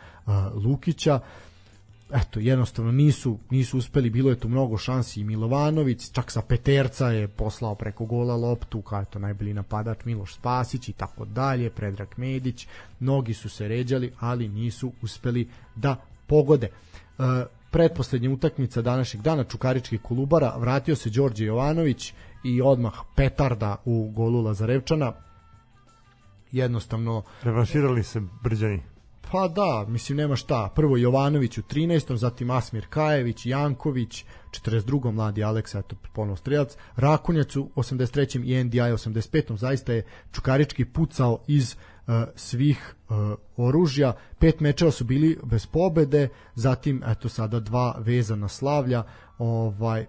Lukića 0.55 1.21
eto, 2.13 2.41
jednostavno 2.41 2.93
nisu, 2.93 3.39
nisu 3.51 3.79
uspeli, 3.79 4.11
bilo 4.11 4.31
je 4.31 4.39
tu 4.39 4.49
mnogo 4.49 4.79
šansi 4.79 5.21
i 5.21 5.25
Milovanović, 5.25 6.11
čak 6.13 6.31
sa 6.31 6.43
peterca 6.43 7.09
je 7.09 7.29
poslao 7.29 7.75
preko 7.75 8.05
gola 8.05 8.37
loptu, 8.37 8.83
kao 8.83 9.05
to 9.05 9.19
najbolji 9.19 9.55
napadač 9.55 10.05
Miloš 10.05 10.35
Spasić 10.35 10.89
i 10.89 10.93
tako 10.93 11.25
dalje, 11.25 11.71
Predrag 11.71 12.09
Medić, 12.17 12.67
mnogi 13.01 13.35
su 13.35 13.49
se 13.49 13.69
ređali, 13.69 14.13
ali 14.21 14.49
nisu 14.49 14.93
uspeli 15.03 15.49
da 15.77 15.97
pogode. 16.27 16.67
E, 16.67 17.23
predposlednja 17.71 18.31
utakmica 18.31 18.83
današnjeg 18.83 19.23
dana 19.23 19.45
Čukaričkih 19.45 20.01
Kolubara, 20.01 20.57
vratio 20.59 20.97
se 20.97 21.11
Đorđe 21.11 21.45
Jovanović 21.45 22.13
i 22.45 22.63
odmah 22.63 22.93
petarda 23.17 23.77
u 23.85 24.11
golu 24.11 24.43
Lazarevčana, 24.43 25.13
jednostavno 26.53 27.23
revanširali 27.43 28.03
se 28.03 28.21
Brđani 28.43 28.92
Pa 29.31 29.49
da, 29.49 29.85
mislim 29.89 30.19
nema 30.19 30.37
šta. 30.37 30.73
Prvo 30.75 30.97
Jovanović 30.97 31.59
u 31.59 31.63
13. 31.63 32.15
zatim 32.17 32.51
Asmir 32.51 32.87
Kajević, 32.91 33.47
Janković, 33.47 34.25
42. 34.51 35.13
mladi 35.13 35.45
Aleksa, 35.45 35.79
eto 35.79 35.97
ponovo 36.13 36.37
strelac, 36.37 36.77
Rakonjac 36.97 37.57
u 37.57 37.69
83. 37.77 38.45
i 38.45 38.65
NDI 38.65 38.79
85. 38.79 39.57
Zaista 39.57 39.93
je 39.93 40.07
Čukarički 40.33 40.85
pucao 40.85 41.39
iz 41.47 41.77
uh, 42.07 42.15
svih 42.35 42.95
uh, 43.09 43.17
oružja. 43.57 44.13
Pet 44.39 44.61
mečeva 44.61 44.91
su 44.91 45.05
bili 45.05 45.39
bez 45.45 45.67
pobede, 45.67 46.29
zatim 46.55 47.03
eto 47.07 47.29
sada 47.29 47.61
dva 47.61 47.97
vezana 47.99 48.49
slavlja. 48.49 49.03
Ovaj 49.39 50.07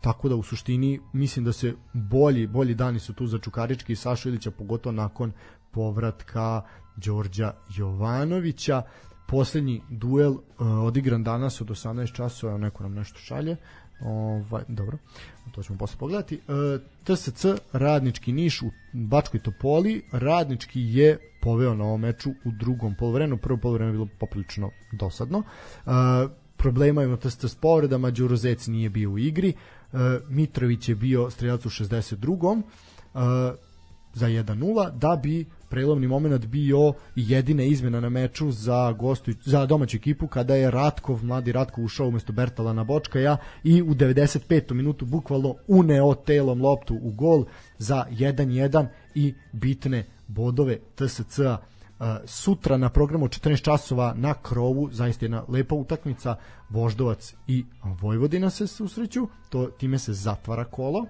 tako 0.00 0.28
da 0.28 0.36
u 0.36 0.42
suštini 0.42 1.00
mislim 1.12 1.44
da 1.44 1.52
se 1.52 1.74
bolji 1.92 2.46
bolji 2.46 2.74
dani 2.74 2.98
su 2.98 3.12
tu 3.12 3.26
za 3.26 3.38
Čukarički 3.38 3.92
i 3.92 3.96
Sašu 3.96 4.28
Ilića 4.28 4.50
pogotovo 4.50 4.92
nakon 4.92 5.32
povratka 5.70 6.62
Đorđa 6.96 7.52
Jovanovića. 7.76 8.82
Poslednji 9.28 9.82
duel 9.90 10.32
uh, 10.32 10.40
odigran 10.58 11.24
danas 11.24 11.60
od 11.60 11.68
18 11.68 12.14
časova, 12.14 12.58
neko 12.58 12.82
nam 12.82 12.94
nešto 12.94 13.18
šalje. 13.18 13.56
Ovaj, 14.00 14.62
dobro, 14.68 14.98
to 15.52 15.62
ćemo 15.62 15.78
posle 15.78 15.98
pogledati. 15.98 16.40
Uh, 16.48 16.80
TSC 17.04 17.44
Radnički 17.72 18.32
Niš 18.32 18.62
u 18.62 18.70
Bačkoj 18.92 19.42
Topoli. 19.42 20.02
Radnički 20.12 20.80
je 20.80 21.18
poveo 21.42 21.74
na 21.74 21.84
ovom 21.84 22.00
meču 22.00 22.30
u 22.30 22.50
drugom 22.60 22.94
polovremenu. 22.98 23.36
Prvo 23.36 23.58
polovreme 23.58 23.90
je 23.90 23.92
bilo 23.92 24.08
poprilično 24.20 24.70
dosadno. 24.92 25.38
Uh, 25.38 25.92
problema 26.56 27.02
je 27.02 27.16
TSC 27.16 27.44
s 27.44 27.54
povredama, 27.54 28.10
Đurozec 28.10 28.66
nije 28.66 28.90
bio 28.90 29.10
u 29.10 29.18
igri. 29.18 29.52
Uh, 29.92 30.00
Mitrović 30.28 30.88
je 30.88 30.94
bio 30.94 31.30
strelac 31.30 31.66
u 31.66 31.68
62. 31.68 32.62
Uh, 33.14 33.20
za 34.14 34.26
1-0 34.26 34.98
da 34.98 35.20
bi 35.22 35.46
prelomni 35.74 36.06
moment 36.06 36.46
bio 36.46 36.92
jedina 37.16 37.62
izmena 37.62 38.00
na 38.00 38.08
meču 38.08 38.50
za 38.50 38.92
gostu 38.92 39.32
za 39.44 39.66
domaću 39.66 39.96
ekipu 39.96 40.26
kada 40.26 40.54
je 40.54 40.70
Ratkov, 40.70 41.24
mladi 41.24 41.52
Ratkov 41.52 41.84
ušao 41.84 42.08
umesto 42.08 42.32
Bertala 42.32 42.72
na 42.72 42.84
Bočkaja 42.84 43.36
i 43.64 43.82
u 43.82 43.94
95. 43.94 44.72
minutu 44.72 45.06
bukvalno 45.06 45.54
uneo 45.68 46.14
telom 46.14 46.62
loptu 46.62 46.98
u 47.02 47.10
gol 47.10 47.44
za 47.78 48.04
1-1 48.10 48.86
i 49.14 49.34
bitne 49.52 50.04
bodove 50.28 50.78
TSC-a 50.94 51.56
sutra 52.24 52.76
na 52.76 52.88
programu 52.88 53.28
14 53.28 53.62
časova 53.62 54.14
na 54.16 54.34
krovu 54.34 54.88
zaista 54.92 55.24
jedna 55.24 55.44
lepa 55.48 55.74
utakmica 55.74 56.36
Voždovac 56.70 57.34
i 57.46 57.64
Vojvodina 57.84 58.50
se 58.50 58.66
susreću 58.66 59.28
to 59.48 59.66
time 59.66 59.98
se 59.98 60.12
zatvara 60.12 60.64
kolo 60.64 61.06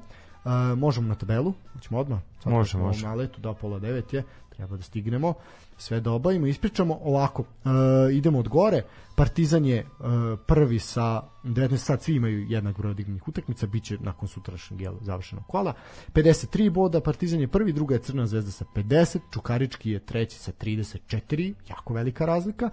možemo 0.77 1.09
na 1.09 1.15
tabelu, 1.15 1.53
ćemo 1.81 2.01
odmah. 2.01 2.19
Sad 2.43 2.53
može, 2.53 2.79
može. 2.79 3.07
Na 3.07 3.15
letu, 3.15 3.41
da, 3.41 3.55
pola 3.55 3.79
devet 3.79 4.13
je, 4.13 4.23
treba 4.57 4.77
da 4.77 4.83
stignemo 4.83 5.35
sve 5.77 6.01
da 6.01 6.13
obavimo. 6.13 6.47
Ispričamo 6.47 6.99
ovako, 7.03 7.43
uh, 7.43 7.71
idemo 8.13 8.39
od 8.39 8.49
gore, 8.49 8.83
Partizan 9.17 9.65
je 9.65 9.81
uh, 9.83 10.39
prvi 10.47 10.79
sa 10.79 11.23
19 11.45 11.77
sad, 11.77 12.03
svi 12.03 12.15
imaju 12.15 12.47
jednak 12.49 12.77
broj 12.77 12.91
odigranih 12.91 13.29
utakmica, 13.29 13.67
bit 13.67 13.85
će 13.85 13.99
nakon 14.01 14.29
sutrašnjeg 14.29 14.81
jel, 14.81 14.95
završenog 15.01 15.47
kola. 15.47 15.75
53 16.13 16.71
boda, 16.71 17.01
Partizan 17.01 17.41
je 17.41 17.49
prvi, 17.49 17.73
druga 17.73 17.95
je 17.95 18.03
Crna 18.03 18.27
zvezda 18.27 18.51
sa 18.51 18.65
50, 18.75 19.19
Čukarički 19.33 19.91
je 19.91 19.99
treći 19.99 20.39
sa 20.39 20.53
34, 20.53 21.55
jako 21.69 21.95
velika 21.95 22.27
razlika. 22.27 22.71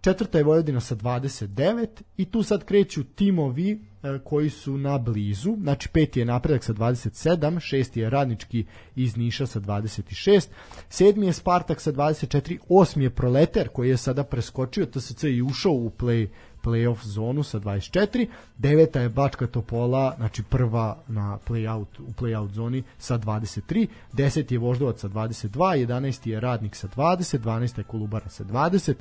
Četvrta 0.00 0.38
je 0.38 0.44
Vojvodina 0.44 0.80
sa 0.80 0.96
29 0.96 1.86
i 2.16 2.24
tu 2.24 2.42
sad 2.42 2.64
kreću 2.64 3.04
timovi 3.04 3.70
e, 4.02 4.18
koji 4.24 4.50
su 4.50 4.78
na 4.78 4.98
blizu. 4.98 5.56
Znači 5.62 5.88
peti 5.88 6.18
je 6.18 6.24
napredak 6.24 6.64
sa 6.64 6.72
27, 6.72 7.60
šesti 7.60 8.00
je 8.00 8.10
Radnički 8.10 8.64
iz 8.96 9.16
Niša 9.16 9.46
sa 9.46 9.60
26, 9.60 10.48
sedmi 10.88 11.26
je 11.26 11.32
Spartak 11.32 11.80
sa 11.80 11.92
24, 11.92 12.58
osmi 12.68 13.04
je 13.04 13.10
Proleter 13.10 13.68
koji 13.68 13.88
je 13.88 13.96
sada 13.96 14.24
preskočio 14.24 14.86
TSC 14.86 15.24
i 15.24 15.42
ušao 15.42 15.72
u 15.72 15.90
play 15.98 16.28
playoff 16.62 17.04
zonu 17.04 17.42
sa 17.42 17.60
24, 17.60 18.26
deveta 18.58 19.00
je 19.00 19.08
Bačka 19.08 19.46
Topola, 19.46 20.14
znači 20.16 20.42
prva 20.42 20.98
na 21.08 21.38
playout, 21.48 22.00
u 22.00 22.12
playout 22.12 22.50
zoni 22.50 22.82
sa 22.98 23.18
23, 23.18 23.86
10 24.12 24.52
je 24.52 24.58
Voždovac 24.58 25.00
sa 25.00 25.08
22, 25.08 25.86
11 25.86 26.28
je 26.28 26.40
Radnik 26.40 26.76
sa 26.76 26.88
20, 26.88 27.38
12 27.38 27.78
je 27.78 27.84
Kolubara 27.84 28.28
sa 28.28 28.44
20, 28.44 28.94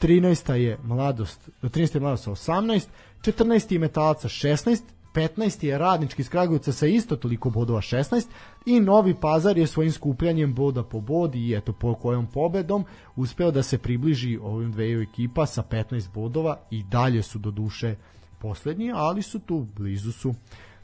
13. 0.00 0.52
je 0.52 0.78
mladost, 0.82 1.48
13. 1.62 1.94
je 1.94 2.00
mladost 2.00 2.24
sa 2.24 2.30
18, 2.30 2.86
14. 3.22 3.72
je 3.72 3.78
metalaca 3.78 4.28
16, 4.28 4.82
15. 5.14 5.64
je 5.64 5.78
radnički 5.78 6.22
iz 6.22 6.28
Kragujevca 6.28 6.72
sa 6.72 6.86
isto 6.86 7.16
toliko 7.16 7.50
bodova 7.50 7.80
16 7.80 8.26
i 8.66 8.80
Novi 8.80 9.14
Pazar 9.14 9.58
je 9.58 9.66
svojim 9.66 9.92
skupljanjem 9.92 10.54
boda 10.54 10.82
po 10.82 11.00
bod 11.00 11.34
i 11.34 11.54
eto 11.54 11.72
po 11.72 11.94
kojom 11.94 12.26
pobedom 12.26 12.84
uspeo 13.16 13.50
da 13.50 13.62
se 13.62 13.78
približi 13.78 14.38
ovim 14.42 14.72
dveju 14.72 15.02
ekipa 15.02 15.46
sa 15.46 15.62
15 15.70 16.12
bodova 16.14 16.58
i 16.70 16.82
dalje 16.82 17.22
su 17.22 17.38
do 17.38 17.50
duše 17.50 17.96
poslednji, 18.38 18.92
ali 18.94 19.22
su 19.22 19.38
tu, 19.38 19.66
blizu 19.76 20.12
su. 20.12 20.34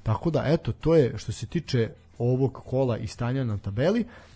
Tako 0.03 0.31
da, 0.31 0.45
eto, 0.47 0.73
to 0.73 0.95
je 0.95 1.19
što 1.19 1.33
se 1.33 1.47
tiče 1.47 1.91
ovog 2.19 2.53
kola 2.53 2.99
i 2.99 3.07
stanja 3.07 3.45
na 3.45 3.59
tabeli. 3.59 4.01
Uh, 4.01 4.30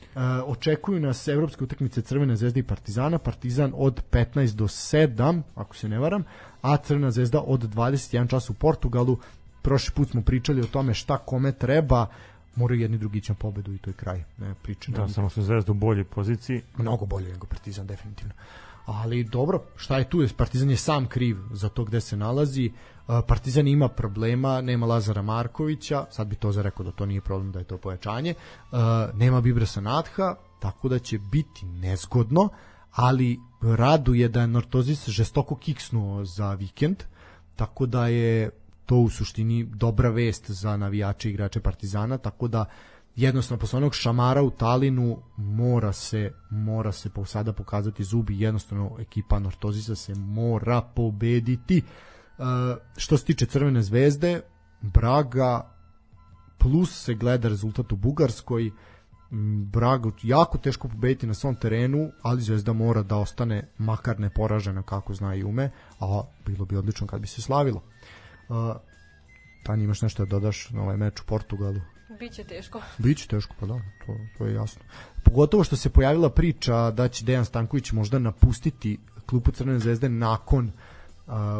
očekuju 0.46 1.00
nas 1.00 1.28
evropske 1.28 1.64
utakmice 1.64 2.02
Crvene 2.02 2.36
zvezde 2.36 2.60
i 2.60 2.62
Partizana, 2.62 3.18
Partizan 3.18 3.72
od 3.76 4.02
15 4.10 4.54
do 4.54 4.64
7, 4.64 5.42
ako 5.54 5.76
se 5.76 5.88
ne 5.88 5.98
varam, 5.98 6.24
a 6.62 6.76
Crvena 6.76 7.10
zvezda 7.10 7.40
od 7.46 7.74
21 7.74 8.30
časa 8.30 8.52
u 8.52 8.54
Portugalu. 8.54 9.18
Prošli 9.62 9.94
put 9.94 10.10
smo 10.10 10.22
pričali 10.22 10.60
o 10.60 10.66
tome 10.66 10.94
šta 10.94 11.18
kome 11.18 11.52
treba, 11.52 12.06
moraju 12.56 12.80
jedni 12.80 12.98
drugi 12.98 13.18
ići 13.18 13.32
na 13.32 13.36
pobedu 13.36 13.74
i 13.74 13.78
to 13.78 13.90
je 13.90 13.94
kraj. 13.94 14.24
Ne, 14.38 14.54
priče, 14.62 14.92
da, 14.92 15.08
samo 15.08 15.30
su 15.30 15.42
zvezda 15.42 15.72
u 15.72 15.74
boljoj 15.74 16.04
poziciji. 16.04 16.62
Mnogo 16.76 17.06
bolje 17.06 17.32
nego 17.32 17.46
Partizan, 17.46 17.86
definitivno. 17.86 18.34
Ali 18.86 19.24
dobro, 19.24 19.62
šta 19.76 19.98
je 19.98 20.08
tu? 20.10 20.26
Partizan 20.36 20.70
je 20.70 20.76
sam 20.76 21.06
kriv 21.06 21.36
za 21.52 21.68
to 21.68 21.84
gde 21.84 22.00
se 22.00 22.16
nalazi. 22.16 22.72
Partizan 23.06 23.68
ima 23.68 23.88
problema, 23.88 24.60
nema 24.60 24.86
Lazara 24.86 25.22
Markovića, 25.22 26.04
sad 26.10 26.26
bi 26.26 26.36
to 26.36 26.52
za 26.52 26.62
rekao 26.62 26.84
da 26.84 26.92
to 26.92 27.06
nije 27.06 27.20
problem, 27.20 27.52
da 27.52 27.58
je 27.58 27.64
to 27.64 27.78
pojačanje. 27.78 28.34
Nema 29.14 29.40
Bibrasa 29.40 29.80
Natha, 29.80 30.34
tako 30.60 30.88
da 30.88 30.98
će 30.98 31.18
biti 31.18 31.66
nezgodno, 31.66 32.48
ali 32.92 33.40
raduje 33.62 34.28
da 34.28 34.40
je 34.40 34.46
Nortozis 34.46 35.08
žestoko 35.08 35.56
kiksnuo 35.56 36.24
za 36.24 36.54
vikend, 36.54 36.96
tako 37.56 37.86
da 37.86 38.06
je 38.06 38.50
to 38.86 38.96
u 38.96 39.10
suštini 39.10 39.64
dobra 39.64 40.08
vest 40.08 40.50
za 40.50 40.76
navijače 40.76 41.28
i 41.28 41.32
igrače 41.32 41.60
Partizana, 41.60 42.18
tako 42.18 42.48
da 42.48 42.64
jednostavno 43.16 43.60
posle 43.60 43.76
onog 43.76 43.94
šamara 43.94 44.42
u 44.42 44.50
Talinu 44.50 45.18
mora 45.36 45.92
se 45.92 46.32
mora 46.50 46.92
se 46.92 47.10
po 47.10 47.24
sada 47.24 47.52
pokazati 47.52 48.04
zubi 48.04 48.40
jednostavno 48.40 48.96
ekipa 48.98 49.38
Nortozisa 49.38 49.94
se 49.94 50.14
mora 50.14 50.80
pobediti 50.80 51.82
što 52.96 53.18
se 53.18 53.24
tiče 53.24 53.46
Crvene 53.46 53.82
zvezde 53.82 54.40
Braga 54.80 55.74
plus 56.58 57.04
se 57.04 57.14
gleda 57.14 57.48
rezultat 57.48 57.92
u 57.92 57.96
Bugarskoj 57.96 58.70
Braga 59.70 60.10
jako 60.22 60.58
teško 60.58 60.88
pobediti 60.88 61.26
na 61.26 61.34
svom 61.34 61.56
terenu, 61.56 62.10
ali 62.22 62.42
Zvezda 62.42 62.72
mora 62.72 63.02
da 63.02 63.16
ostane 63.16 63.68
makar 63.78 64.20
neporažena 64.20 64.82
kako 64.82 65.14
zna 65.14 65.34
i 65.34 65.44
ume, 65.44 65.70
a 66.00 66.22
bilo 66.46 66.64
bi 66.64 66.76
odlično 66.76 67.06
kad 67.06 67.20
bi 67.20 67.26
se 67.26 67.42
slavilo. 67.42 67.82
Uh, 68.48 68.56
Tanja, 69.64 69.84
imaš 69.84 70.02
nešto 70.02 70.24
da 70.24 70.30
dodaš 70.30 70.70
na 70.70 70.82
ovaj 70.82 70.96
meč 70.96 71.20
u 71.20 71.24
Portugalu? 71.24 71.80
Biće 72.18 72.44
teško. 72.44 72.82
Biće 72.98 73.28
teško, 73.28 73.54
pa 73.60 73.66
da, 73.66 73.74
to, 74.06 74.16
to 74.38 74.46
je 74.46 74.54
jasno. 74.54 74.82
Pogotovo 75.24 75.64
što 75.64 75.76
se 75.76 75.90
pojavila 75.90 76.30
priča 76.30 76.90
da 76.90 77.08
će 77.08 77.24
Dejan 77.24 77.44
Stanković 77.44 77.92
možda 77.92 78.18
napustiti 78.18 78.98
klupu 79.26 79.52
Crvene 79.52 79.78
zvezde 79.78 80.08
nakon 80.08 80.66
uh, 80.66 80.72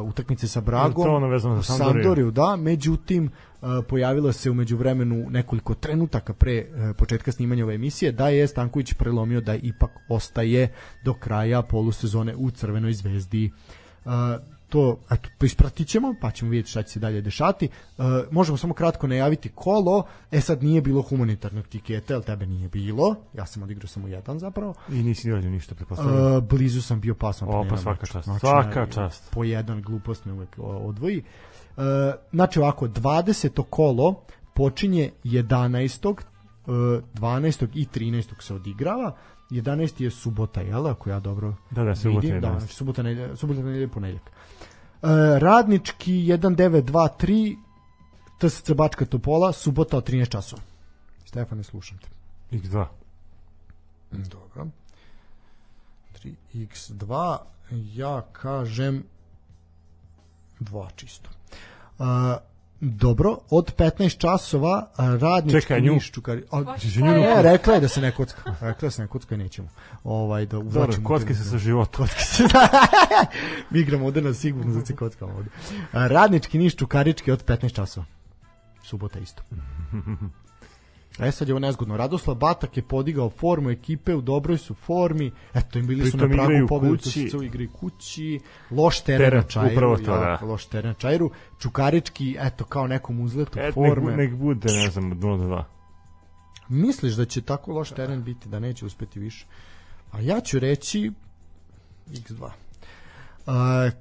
utakmice 0.03 0.49
sa 0.49 0.61
Bragom. 0.61 1.05
To 1.05 1.15
ono 1.15 1.29
vezano 1.29 1.57
za 1.57 1.63
Sandoriju. 1.63 2.03
Sandoriju, 2.03 2.31
da, 2.31 2.57
međutim 2.57 3.25
uh, 3.61 3.69
pojavilo 3.89 4.33
se 4.33 4.51
umeđu 4.51 4.77
vremenu 4.77 5.27
nekoliko 5.31 5.75
trenutaka 5.75 6.33
pre 6.33 6.65
uh, 6.65 6.97
početka 6.97 7.33
snimanja 7.33 7.65
ove 7.65 7.75
emisije 7.75 8.13
da 8.13 8.29
je 8.29 8.47
Stanković 8.47 8.93
prelomio 8.93 9.41
da 9.41 9.55
ipak 9.55 9.91
ostaje 10.09 10.73
do 11.05 11.15
kraja 11.15 11.63
polusezone 11.63 12.35
u 12.37 12.51
Crvenoj 12.51 12.93
zvezdi. 12.93 13.51
Uh, 14.05 14.13
to 14.75 14.99
eto, 15.11 15.29
ispratit 15.43 15.89
ćemo, 15.89 16.15
pa 16.21 16.31
ćemo 16.31 16.51
vidjeti 16.51 16.71
šta 16.71 16.83
će 16.83 16.93
se 16.93 17.01
dalje 17.01 17.21
dešati. 17.21 17.65
E, 17.67 18.03
možemo 18.31 18.59
samo 18.59 18.75
kratko 18.75 19.07
najaviti 19.07 19.49
kolo, 19.55 20.03
e 20.31 20.41
sad 20.41 20.63
nije 20.63 20.81
bilo 20.81 21.03
humanitarnog 21.03 21.67
tiketa, 21.67 22.15
jel 22.15 22.23
tebe 22.23 22.47
nije 22.47 22.69
bilo, 22.69 23.15
ja 23.35 23.47
sam 23.47 23.63
odigrao 23.63 23.89
samo 23.89 24.09
jedan 24.09 24.39
zapravo. 24.39 24.75
I 24.89 25.03
nisi 25.03 25.31
radio 25.31 25.51
ništa, 25.51 25.75
pretpostavljam. 25.75 26.37
E, 26.37 26.41
blizu 26.41 26.83
sam 26.83 27.01
bio 27.01 27.15
pasom. 27.15 27.49
O, 27.49 27.67
pa 27.71 27.77
svaka 27.77 28.07
čast, 28.07 28.25
znači, 28.25 28.41
svaka 28.41 28.87
čast. 28.87 29.31
Po 29.31 29.45
jedan 29.45 29.83
glupost 29.83 30.25
me 30.25 30.33
uvek 30.33 30.59
odvoji. 30.59 31.19
E, 31.19 31.23
znači 32.33 32.59
ovako, 32.59 32.87
20. 32.89 33.63
kolo 33.71 34.23
počinje 34.55 35.11
11. 35.25 36.15
12. 36.67 37.67
i 37.75 37.87
13. 37.95 38.43
se 38.43 38.55
odigrava. 38.55 39.17
11. 39.51 40.03
je 40.03 40.11
subota, 40.11 40.61
jel, 40.61 40.87
ako 40.87 41.11
ja 41.11 41.21
dobro 41.21 41.55
da, 41.71 41.85
da, 41.85 41.95
subota 41.95 42.21
vidim. 42.21 42.41
Da, 42.41 42.61
subota, 42.61 43.03
nedelja, 43.03 43.37
subota, 43.37 43.63
nedelja, 43.63 43.89
ponedjeljak. 43.89 44.31
E, 45.05 45.39
radnički 45.39 46.13
1923 46.13 47.57
TSC 48.41 48.71
Bačka 48.73 49.05
Topola, 49.05 49.53
subota 49.53 49.97
od 49.97 50.09
13 50.09 50.29
časova. 50.29 50.63
Stefane, 51.25 51.63
slušam 51.63 51.99
te. 51.99 52.09
X2. 52.57 52.87
Dobro. 54.11 54.67
3x2, 56.23 57.39
ja 57.71 58.23
kažem 58.33 59.05
2 60.61 60.89
čisto. 60.97 61.31
Uh, 61.99 62.07
Dobro, 62.87 63.37
od 63.51 63.77
15 63.77 64.19
časova 64.19 64.91
radnički 64.97 65.61
Čekaj, 65.61 65.81
nju. 65.81 65.93
niš 65.93 66.11
čukari. 66.11 66.43
A, 66.51 66.77
ne, 66.97 67.43
rekla 67.43 67.75
je 67.75 67.81
da 67.81 67.89
se 67.89 68.01
ne 68.01 68.13
kocka. 68.13 68.43
Rekla 68.47 68.69
je 68.69 68.75
da 68.87 68.91
se 68.91 69.03
ne 69.03 69.09
kocka 69.09 69.37
nećemo. 69.37 69.69
Ovaj, 70.05 70.47
da 70.47 70.59
uvlačimo. 70.59 71.09
kocki 71.09 71.35
se 71.35 71.45
sa 71.45 71.59
životom. 71.59 72.07
Kocki 72.07 72.25
se, 72.25 72.43
Mi 73.71 73.81
igramo 73.81 74.07
ovde 74.07 74.21
na 74.21 74.35
sigurno, 74.35 74.73
za 74.73 74.87
se 74.87 74.97
kockamo 74.97 75.33
ovde. 75.33 75.51
Radnički 75.93 76.59
niš 76.59 76.77
čukarički 76.77 77.33
od 77.33 77.45
15 77.45 77.75
časova. 77.75 78.07
Subota 78.83 79.19
isto. 79.19 79.43
E 81.19 81.33
sad 81.33 81.49
je 81.49 81.55
ovo 81.55 81.59
nezgodno. 81.59 81.97
Radoslav 81.97 82.37
Batak 82.37 82.77
je 82.77 82.83
podigao 82.83 83.31
formu 83.31 83.71
ekipe, 83.71 84.15
u 84.15 84.21
dobroj 84.21 84.59
su 84.59 84.75
formi. 84.75 85.33
Eto, 85.55 85.79
im 85.79 85.87
bili 85.87 86.11
su 86.11 86.17
na 86.17 86.29
pragu 86.29 86.67
pobedu 86.69 86.97
kući. 86.97 87.31
u 87.39 87.43
igri 87.43 87.69
kući. 87.69 88.41
Loš 88.71 89.01
teren, 89.01 89.19
teren 89.19 89.43
na 89.43 89.49
Čajru. 89.49 89.73
Upravo 89.73 89.97
to, 89.97 90.03
da. 90.03 90.39
Loš 90.43 90.67
teren 90.67 90.89
na 90.89 90.95
Čajru. 90.95 91.31
Čukarički, 91.59 92.37
eto, 92.41 92.65
kao 92.65 92.87
nekom 92.87 93.21
uzletu 93.21 93.59
Et, 93.59 93.75
forme. 93.75 94.17
Nek, 94.17 94.31
nek 94.31 94.39
bude, 94.41 94.73
ne 94.73 94.91
znam, 94.91 95.13
0-2. 95.21 95.65
Misliš 96.69 97.15
da 97.15 97.25
će 97.25 97.43
tako 97.43 97.73
loš 97.73 97.91
teren 97.91 98.25
biti, 98.25 98.49
da 98.49 98.59
neće 98.59 98.87
uspeti 98.87 99.21
više? 99.21 99.47
A 100.13 100.21
ja 100.21 100.41
ću 100.41 100.59
reći 100.59 101.13
x2. 102.11 102.45
Uh, 103.47 103.93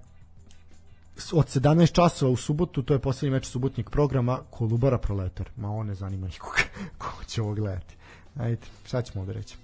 od 1.34 1.46
17 1.46 1.92
časova 1.92 2.32
u 2.32 2.36
subotu, 2.36 2.84
to 2.84 2.94
je 2.94 3.00
poslednji 3.00 3.34
meč 3.34 3.46
subotnjeg 3.46 3.90
programa, 3.90 4.40
Kolubara 4.50 4.98
Proletar. 4.98 5.50
Ma 5.58 5.72
on 5.72 5.88
ne 5.88 5.96
zanima 5.96 6.28
nikog 6.28 6.60
ko 6.98 7.24
će 7.28 7.42
ovo 7.42 7.54
gledati. 7.54 7.96
Ajde, 8.40 8.62
šta 8.86 9.02
ćemo 9.02 9.22
ovde 9.22 9.34
reći? 9.34 9.58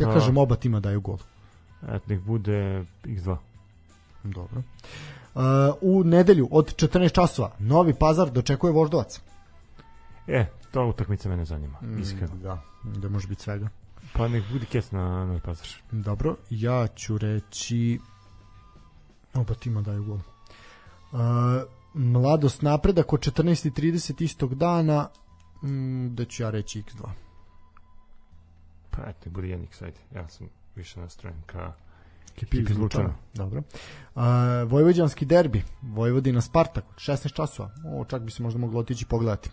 Ja 0.00 0.12
kažem, 0.12 0.36
oba 0.36 0.56
tima 0.56 0.80
daju 0.80 1.00
gol. 1.00 1.18
Eto, 1.82 2.04
nek 2.06 2.20
bude 2.20 2.84
x2. 3.04 3.36
Dobro. 4.24 4.62
Uh, 5.34 5.42
u 5.80 6.04
nedelju 6.04 6.48
od 6.50 6.74
14 6.74 7.12
časova 7.12 7.52
Novi 7.58 7.94
Pazar 7.94 8.30
dočekuje 8.30 8.72
Voždovac. 8.72 9.20
E, 10.26 10.46
to 10.70 10.86
utakmica 10.86 11.28
mene 11.28 11.44
zanima, 11.44 11.78
mm, 11.82 11.98
iskreno. 12.00 12.34
Mm, 12.34 12.42
da, 12.42 12.62
da 12.84 13.08
može 13.08 13.28
biti 13.28 13.42
svega. 13.42 13.68
Pa 14.12 14.28
nek 14.28 14.44
bude 14.52 14.66
kes 14.66 14.92
na 14.92 15.24
Novi 15.24 15.40
Pazar. 15.40 15.66
Dobro, 15.90 16.36
ja 16.50 16.86
ću 16.86 17.18
reći 17.18 18.00
Oba 19.36 19.54
tima 19.54 19.82
daju 19.82 20.04
gol. 20.04 20.18
Uh, 21.12 21.20
mladost 21.94 22.62
napredak 22.62 23.12
od 23.12 23.20
14.30 23.20 24.22
istog 24.22 24.54
dana 24.54 25.08
mm, 25.62 26.14
da 26.14 26.24
ću 26.24 26.42
ja 26.42 26.50
reći 26.50 26.82
x2. 26.82 27.08
Pa 28.90 29.02
eto, 29.10 29.30
1x, 29.30 29.84
ajde. 29.84 29.98
Ja 30.14 30.28
sam 30.28 30.48
više 30.74 31.00
nastrojen 31.00 31.42
ka 31.46 31.72
Ekipi 32.36 32.56
Ekipi 32.56 32.72
iz 32.72 32.78
Lučana. 32.78 33.04
Lučana. 33.04 33.16
Dobro. 33.34 33.62
Uh, 34.14 34.22
Vojvođanski 34.70 35.24
derbi, 35.24 35.62
Vojvodina 35.82 36.40
Spartak, 36.40 36.84
16 36.96 37.32
časova. 37.32 37.70
O, 37.84 38.04
čak 38.04 38.22
bi 38.22 38.30
se 38.30 38.42
možda 38.42 38.58
moglo 38.58 38.80
otići 38.80 39.06
pogledati. 39.06 39.50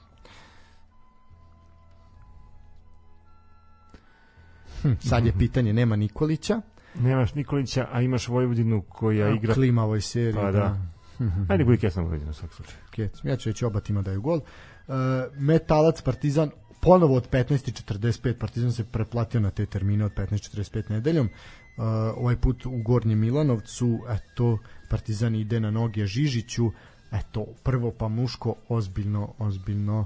Hm, 4.82 4.94
sad 5.00 5.26
je 5.26 5.34
pitanje, 5.38 5.74
nema 5.74 5.96
Nikolića. 5.96 6.62
Nemaš 6.96 7.34
Nikolića, 7.36 7.88
a 7.92 8.02
imaš 8.02 8.28
Vojvodinu 8.28 8.82
koja 8.82 9.28
A, 9.28 9.30
igra... 9.30 9.54
Klimavoj 9.54 10.02
seriji. 10.02 10.34
Pa 10.34 10.52
da. 10.52 10.78
Ajde, 11.50 11.66
bude 11.66 11.78
Kesna 11.78 12.02
Vojvodina 12.02 12.32
u 12.32 12.34
svakom 12.34 12.56
slučaju. 12.56 12.78
Kec. 12.92 13.20
Ja 13.24 13.36
ću 13.36 13.50
reći 13.50 13.66
oba 13.66 13.80
tima 13.80 14.02
daju 14.02 14.22
gol. 14.22 14.38
Uh, 14.38 14.94
Metalac 15.38 16.02
Partizan 16.02 16.50
ponovo 16.82 17.16
od 17.16 17.30
15.45 17.30 18.34
Partizan 18.34 18.72
se 18.72 18.84
preplatio 18.84 19.42
na 19.42 19.50
te 19.50 19.66
termine 19.66 20.06
od 20.06 20.14
15.45 20.14 20.92
nedeljom. 20.92 21.26
Uh, 21.26 21.84
ovaj 22.18 22.36
put 22.36 22.66
u 22.66 22.82
Gornjem 22.86 23.20
Milanovcu, 23.20 24.00
eto, 24.10 24.58
Partizan 24.90 25.36
ide 25.36 25.60
na 25.60 25.72
noge 25.72 26.06
Žižiću, 26.06 26.72
eto, 27.12 27.46
prvo 27.64 27.92
pa 27.92 28.08
muško, 28.08 28.56
ozbiljno, 28.70 29.34
ozbiljno 29.38 30.06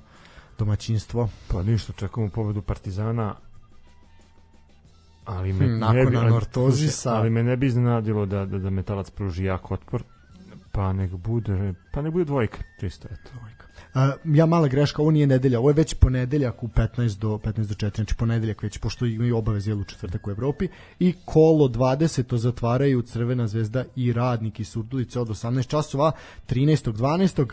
domaćinstvo. 0.59 1.29
Pa 1.47 1.63
ništa, 1.63 1.93
čekamo 1.93 2.29
pobedu 2.29 2.61
Partizana, 2.61 3.35
ali 5.27 5.53
me 5.53 5.65
Hmm, 5.65 5.79
nakon 5.79 6.09
bi, 6.09 6.17
anortozisa. 6.17 7.15
ali 7.15 7.29
me 7.29 7.43
ne 7.43 7.57
bi 7.57 7.67
iznenadilo 7.67 8.25
da, 8.25 8.45
da, 8.45 8.59
da 8.59 8.69
metalac 8.69 9.09
pruži 9.09 9.43
jak 9.43 9.71
otpor, 9.71 10.03
pa 10.71 10.93
nek 10.93 11.11
bude, 11.11 11.73
pa 11.91 12.01
nek 12.01 12.13
bude 12.13 12.25
dvojka, 12.25 12.57
čisto, 12.79 13.07
eto. 13.11 13.31
Uh, 13.95 14.35
ja 14.35 14.45
mala 14.45 14.67
greška, 14.67 15.01
ovo 15.01 15.11
nije 15.11 15.27
nedelja, 15.27 15.59
ovo 15.59 15.69
je 15.69 15.73
već 15.73 15.93
ponedeljak 15.93 16.63
u 16.63 16.67
15 16.67 17.17
do 17.19 17.29
15 17.37 17.53
do 17.57 17.75
4, 17.87 17.95
znači 17.95 18.15
ponedeljak 18.15 18.63
već 18.63 18.77
pošto 18.77 19.05
imaju 19.05 19.37
obaveze 19.37 19.73
u 19.73 19.83
četvrtak 19.83 20.27
u 20.27 20.31
Evropi 20.31 20.67
i 20.99 21.13
kolo 21.25 21.67
20 21.67 22.23
to 22.23 22.37
zatvaraju 22.37 23.01
Crvena 23.01 23.47
zvezda 23.47 23.83
i 23.95 24.13
Radnik 24.13 24.59
i 24.59 24.63
Surdulice 24.63 25.19
od 25.19 25.27
18 25.27 25.67
časova 25.67 26.11
13. 26.49 26.91
12. 26.93 27.43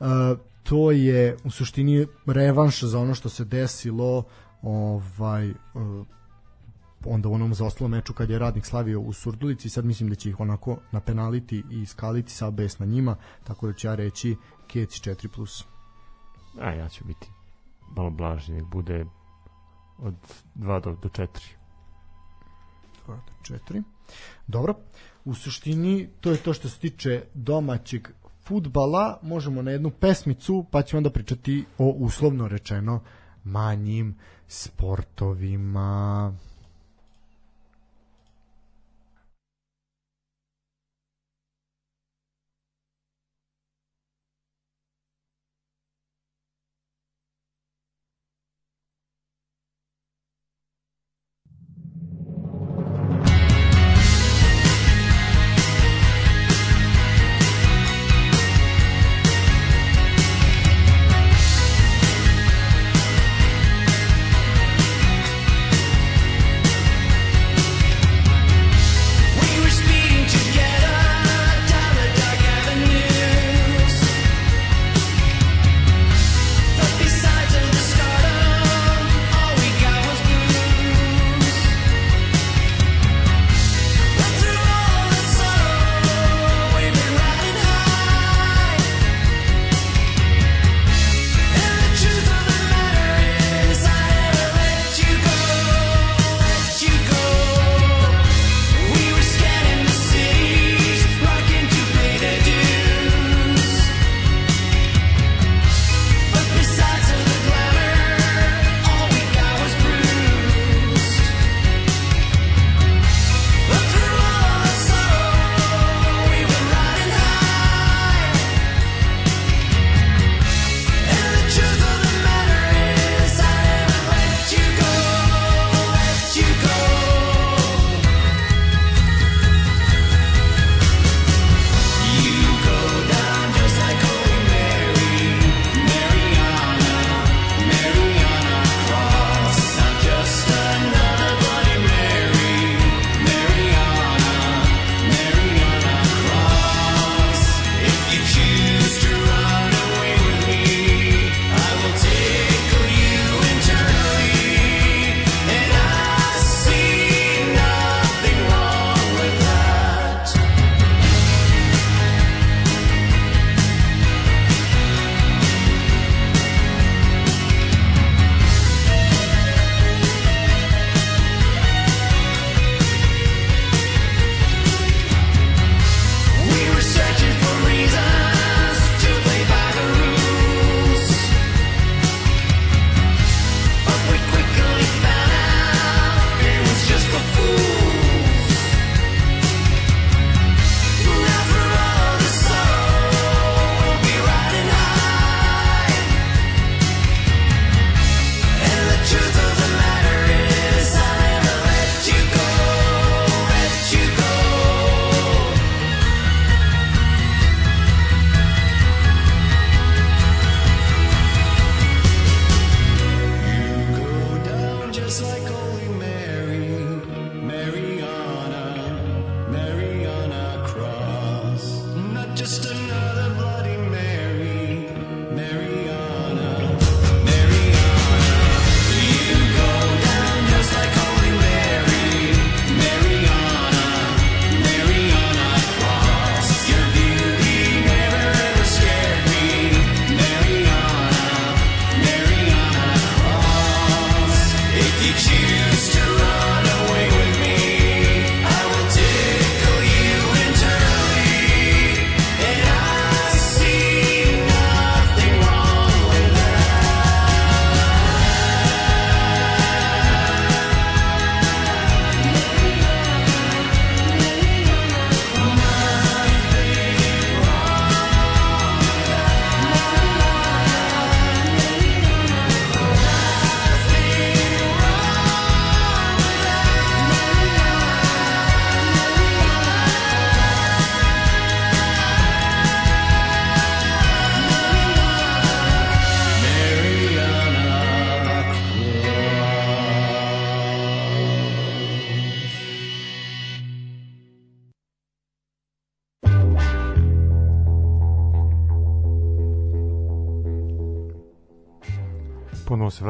Uh, 0.00 0.38
to 0.62 0.90
je 0.90 1.36
u 1.44 1.50
suštini 1.50 2.06
revanš 2.26 2.82
za 2.82 2.98
ono 2.98 3.14
što 3.14 3.28
se 3.28 3.44
desilo 3.44 4.22
ovaj 4.62 5.52
onda 7.04 7.28
u 7.28 7.32
onom 7.32 7.54
zaostalom 7.54 7.90
meču 7.90 8.12
kad 8.12 8.30
je 8.30 8.38
radnik 8.38 8.66
slavio 8.66 9.00
u 9.00 9.12
Surdulici 9.12 9.68
sad 9.68 9.84
mislim 9.84 10.08
da 10.08 10.14
će 10.14 10.28
ih 10.28 10.40
onako 10.40 10.78
na 10.92 11.00
penaliti 11.00 11.62
i 11.70 11.86
skaliti 11.86 12.32
sa 12.32 12.50
bes 12.50 12.78
na 12.78 12.86
njima 12.86 13.16
tako 13.44 13.66
da 13.66 13.72
ću 13.72 13.86
ja 13.86 13.94
reći 13.94 14.36
Kec 14.66 14.90
4+. 14.90 15.64
A 16.60 16.70
ja 16.70 16.88
ću 16.88 17.04
biti 17.04 17.28
malo 17.96 18.10
blaži, 18.10 18.52
nek 18.52 18.64
bude 18.64 19.06
od 19.98 20.14
2 20.54 20.80
do, 20.82 20.96
do 21.02 21.08
4. 21.08 21.26
2 23.06 23.06
do 23.06 23.56
4. 23.68 23.82
Dobro. 24.46 24.74
U 25.24 25.34
suštini 25.34 26.08
to 26.20 26.30
je 26.30 26.36
to 26.36 26.54
što 26.54 26.68
se 26.68 26.78
tiče 26.78 27.24
domaćeg 27.34 28.08
futbala. 28.44 29.18
Možemo 29.22 29.62
na 29.62 29.70
jednu 29.70 29.90
pesmicu 29.90 30.66
pa 30.70 30.82
ćemo 30.82 30.98
onda 30.98 31.10
pričati 31.10 31.64
o 31.78 31.86
uslovno 31.86 32.48
rečeno 32.48 33.00
manjim 33.44 34.14
sportovima. 34.48 36.32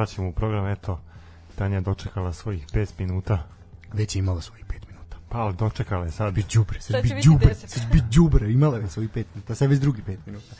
Vraćamo 0.01 0.29
u 0.29 0.33
program, 0.33 0.67
eto, 0.67 1.01
Tanja 1.55 1.75
je 1.75 1.81
dočekala 1.81 2.33
svojih 2.33 2.67
5 2.67 2.89
minuta. 2.99 3.47
Već 3.93 4.17
je 4.17 4.19
imala 4.19 4.41
svojih 4.41 4.65
5 4.67 4.73
minuta. 4.89 5.17
Pa, 5.29 5.39
ali 5.39 5.55
dočekala 5.55 6.05
je 6.05 6.11
sad. 6.11 6.35
Bi 6.35 6.45
đubre, 6.55 6.81
sad 6.81 7.03
bi 7.03 7.09
đubre, 7.25 7.55
10. 7.55 7.67
sad 7.67 7.93
bi 7.93 8.03
đubre, 8.11 8.53
imala 8.53 8.79
je 8.79 8.89
svojih 8.89 9.11
5 9.11 9.25
minuta, 9.35 9.55
sad 9.55 9.71
već 9.71 9.81
drugi 9.81 10.03
5 10.07 10.17
minuta. 10.27 10.55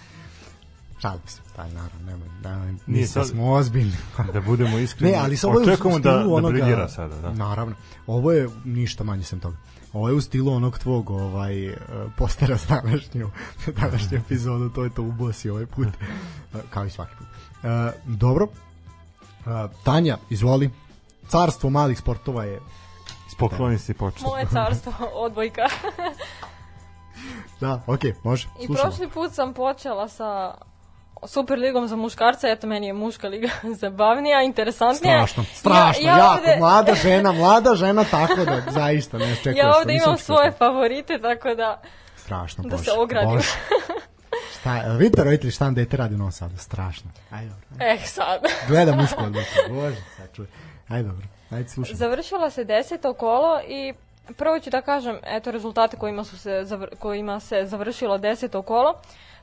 Šalim 1.03 1.21
se, 1.27 1.41
taj 1.57 1.71
naravno, 1.73 2.07
nemoj, 2.07 2.29
nemoj, 2.45 2.67
Nije 2.67 2.81
nisam 2.87 3.25
sad- 3.25 3.33
smo 3.33 3.53
ozbiljni. 3.53 3.97
Da 4.35 4.41
budemo 4.41 4.79
iskreni. 4.79 5.13
Ne, 5.13 5.19
ali 5.19 5.37
sa 5.37 5.49
ovo 5.49 5.61
je 5.61 5.77
stilu 5.77 5.99
da, 5.99 6.11
da 6.11 6.27
onoga... 6.29 6.53
briljira 6.53 6.89
sada, 6.89 7.17
da. 7.17 7.33
Naravno. 7.33 7.75
Ovo 8.07 8.33
je 8.33 8.49
ništa 8.65 9.05
manje 9.05 9.23
sem 9.25 9.41
toga. 9.41 9.57
Ovo 9.93 10.09
je 10.09 10.15
u 10.15 10.21
stilu 10.21 10.53
onog 10.53 10.79
tvog 10.79 11.11
ovaj, 11.11 11.67
eh, 11.67 11.77
postera 12.17 12.57
za 12.57 12.81
današnju, 12.81 13.31
današnju 13.81 14.19
epizodu, 14.19 14.69
to 14.69 14.85
je 14.85 14.91
to 14.91 15.03
ubosi 15.03 15.51
ovaj 15.51 15.67
put, 15.67 15.89
kao 16.73 16.87
i 16.87 16.91
svaki 16.91 17.15
put. 17.19 17.27
E, 17.63 17.93
dobro, 18.07 18.47
Tanja, 19.85 20.17
izvoli, 20.31 20.71
carstvo 21.29 21.71
malih 21.71 21.99
sportova 21.99 22.45
je 22.45 22.61
Pokloni 23.41 23.79
si 23.79 23.95
počet. 23.95 24.23
Moje 24.23 24.47
carstvo 24.53 24.93
odbojka. 25.27 25.63
Da, 27.61 27.81
okej, 27.87 28.15
može, 28.23 28.49
I 28.61 28.67
slušamo. 28.67 28.89
prošli 28.89 29.09
put 29.09 29.35
sam 29.35 29.55
počela 29.55 30.09
sa 30.09 30.55
Super 31.27 31.59
ligom 31.59 31.89
za 31.89 31.97
muškarce, 31.97 32.47
eto 32.47 32.67
meni 32.67 32.87
je 32.87 32.93
muška 32.93 33.29
liga 33.29 33.49
zabavnija, 33.81 34.43
interesantnija. 34.43 35.27
Strašno, 35.27 35.45
strašno, 35.55 36.07
ja, 36.07 36.13
ja 36.13 36.19
jako, 36.19 36.39
ovde, 36.39 36.57
mlada 36.59 36.95
žena, 36.95 37.33
mlada 37.33 37.75
žena, 37.75 38.05
tako 38.05 38.45
da, 38.45 38.63
zaista, 38.71 39.19
ne 39.19 39.37
čekaj. 39.37 39.55
ja 39.61 39.77
ovde 39.77 39.95
imam 39.95 40.19
svoje 40.19 40.53
favorite, 40.53 41.19
tako 41.19 41.55
da 41.55 41.83
Strašno, 42.17 42.63
da 42.63 42.69
bože. 42.77 42.85
se 42.85 42.93
ogradim. 42.93 43.31
bože. 43.31 43.49
Šta, 44.53 44.77
je, 44.77 44.97
vidite 44.99 45.25
roditelji 45.25 45.51
šta 45.51 45.65
vam 45.65 45.75
dete 45.75 45.97
radi 45.97 46.15
u 46.15 46.19
Novom 46.19 46.33
Sadu, 46.33 46.57
strašno. 46.57 47.11
Ajde, 47.31 47.51
dobro. 47.71 47.87
eh 47.87 48.07
sad. 48.07 48.41
Gleda 48.69 48.97
mušku 48.97 49.25
odbojku, 49.25 49.51
bože, 49.69 49.97
sad 50.17 50.33
čuj. 50.33 50.47
Ajde, 50.89 51.09
dobro, 51.09 51.27
ajde 51.51 51.69
slušaj. 51.69 51.95
Završila 51.95 52.51
se 52.51 52.65
deseto 52.65 53.15
kolo 53.15 53.61
i 53.69 53.95
prvo 54.37 54.61
ću 54.61 54.71
da 54.71 54.83
kažem 54.83 55.19
eto 55.23 55.51
rezultate 55.51 55.97
kojima, 55.97 56.25
su 56.25 56.39
se, 56.39 56.51
zavr- 56.51 56.97
kojima 56.99 57.41
se 57.41 57.63
završilo 57.67 58.19
deseto 58.19 58.63
kolo. 58.63 58.95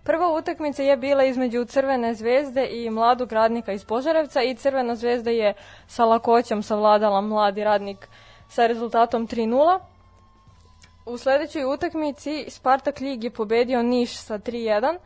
Prva 0.04 0.34
utakmica 0.34 0.84
je 0.84 0.98
bila 0.98 1.24
između 1.24 1.66
Crvene 1.66 2.14
zvezde 2.14 2.68
i 2.72 2.90
mladog 2.90 3.32
radnika 3.32 3.72
iz 3.72 3.86
Požarevca 3.86 4.44
i 4.44 4.56
Crvena 4.56 4.96
zvezda 4.96 5.32
je 5.32 5.54
sa 5.88 6.06
lakoćom 6.06 6.64
savladala 6.64 7.22
mladi 7.22 7.64
radnik 7.64 8.08
sa 8.50 8.68
rezultatom 8.68 9.28
3-0. 9.28 9.80
U 11.10 11.18
sledećoj 11.18 11.64
utakmici 11.74 12.46
Spartak 12.48 13.00
Lig 13.00 13.24
je 13.24 13.30
pobedio 13.30 13.84
Niš 13.84 14.18
sa 14.18 14.40
3-1. 14.40 14.98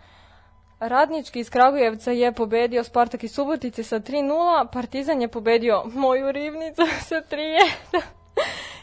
Radnički 0.80 1.40
iz 1.40 1.49
Kragujevca 1.49 2.11
je 2.11 2.32
pobedio 2.32 2.84
Spartak 2.84 3.23
iz 3.23 3.34
Subotice 3.34 3.84
sa 3.84 3.99
3-0, 3.99 4.68
Partizan 4.73 5.22
je 5.22 5.28
pobedio 5.28 5.84
moju 5.86 6.32
rivnicu 6.32 6.82
sa 7.10 7.15
3-1 7.32 8.02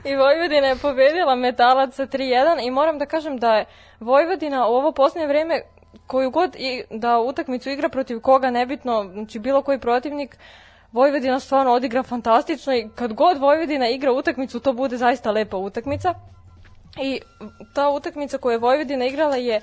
i 0.04 0.16
Vojvodina 0.16 0.66
je 0.66 0.76
pobedila 0.76 1.34
Metalac 1.34 1.94
sa 1.94 2.06
3-1 2.06 2.66
i 2.66 2.70
moram 2.70 2.98
da 2.98 3.06
kažem 3.06 3.38
da 3.38 3.54
je 3.54 3.64
Vojvodina 4.00 4.66
u 4.66 4.74
ovo 4.74 4.92
posljednje 4.92 5.26
vreme 5.26 5.62
koju 6.06 6.30
god 6.30 6.56
i 6.58 6.84
da 6.90 7.18
utakmicu 7.18 7.70
igra 7.70 7.88
protiv 7.88 8.20
koga 8.20 8.50
nebitno, 8.50 9.10
znači 9.12 9.38
bilo 9.38 9.62
koji 9.62 9.78
protivnik, 9.78 10.38
Vojvodina 10.92 11.40
stvarno 11.40 11.72
odigra 11.72 12.02
fantastično 12.02 12.74
i 12.74 12.88
kad 12.94 13.12
god 13.12 13.38
Vojvodina 13.38 13.88
igra 13.88 14.12
utakmicu 14.12 14.60
to 14.60 14.72
bude 14.72 14.96
zaista 14.96 15.30
lepa 15.30 15.56
utakmica. 15.56 16.14
I 17.02 17.20
ta 17.74 17.90
utakmica 17.90 18.38
koju 18.38 18.52
je 18.52 18.58
Vojvodina 18.58 19.06
igrala 19.06 19.36
je 19.36 19.60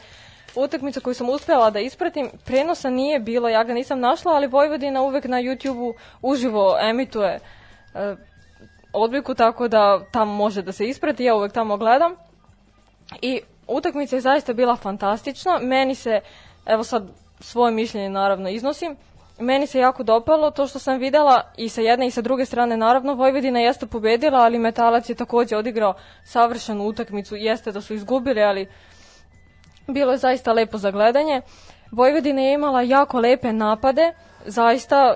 utakmica 0.56 1.00
koju 1.00 1.14
sam 1.14 1.30
uspela 1.30 1.70
da 1.70 1.80
ispratim. 1.80 2.30
Prenosa 2.46 2.90
nije 2.90 3.20
bilo, 3.20 3.50
ja 3.50 3.64
ga 3.64 3.74
nisam 3.74 4.00
našla, 4.00 4.32
ali 4.32 4.48
Vojvodina 4.48 5.02
uvek 5.02 5.26
na 5.26 5.38
YouTube-u 5.38 5.94
uživo 6.22 6.78
emituje 6.82 7.40
e, 7.94 8.16
odliku, 8.94 9.34
tako 9.34 9.68
da 9.68 10.06
tamo 10.12 10.34
može 10.34 10.62
da 10.62 10.72
se 10.72 10.86
isprati, 10.86 11.24
ja 11.24 11.36
uvek 11.36 11.54
tamo 11.54 11.78
gledam. 11.78 12.16
I 13.22 13.42
utakmica 13.68 14.16
je 14.16 14.22
zaista 14.22 14.54
bila 14.54 14.76
fantastična. 14.76 15.60
Meni 15.62 15.96
se, 15.96 16.22
evo 16.66 16.84
sad 16.84 17.08
svoje 17.40 17.72
mišljenje 17.72 18.10
naravno 18.10 18.50
iznosim, 18.50 18.96
meni 19.40 19.68
se 19.68 19.80
jako 19.80 20.04
dopalo 20.04 20.52
to 20.52 20.68
što 20.68 20.80
sam 20.80 21.00
videla 21.00 21.42
i 21.58 21.70
sa 21.70 21.82
jedne 21.82 22.08
i 22.08 22.12
sa 22.12 22.22
druge 22.22 22.46
strane 22.46 22.78
naravno 22.78 23.14
Vojvodina 23.14 23.60
jeste 23.60 23.86
pobedila, 23.86 24.40
ali 24.40 24.60
Metalac 24.60 25.10
je 25.10 25.16
takođe 25.16 25.58
odigrao 25.58 25.94
savršenu 26.24 26.84
utakmicu. 26.88 27.36
Jeste 27.36 27.72
da 27.72 27.82
su 27.82 27.94
izgubili, 27.94 28.44
ali 28.44 28.68
bilo 29.88 30.12
je 30.12 30.18
zaista 30.18 30.54
lepo 30.54 30.78
za 30.78 30.92
gledanje. 30.92 31.42
Vojvodina 31.92 32.42
je 32.42 32.54
imala 32.54 32.82
jako 32.82 33.20
lepe 33.20 33.54
napade, 33.54 34.14
zaista 34.46 35.16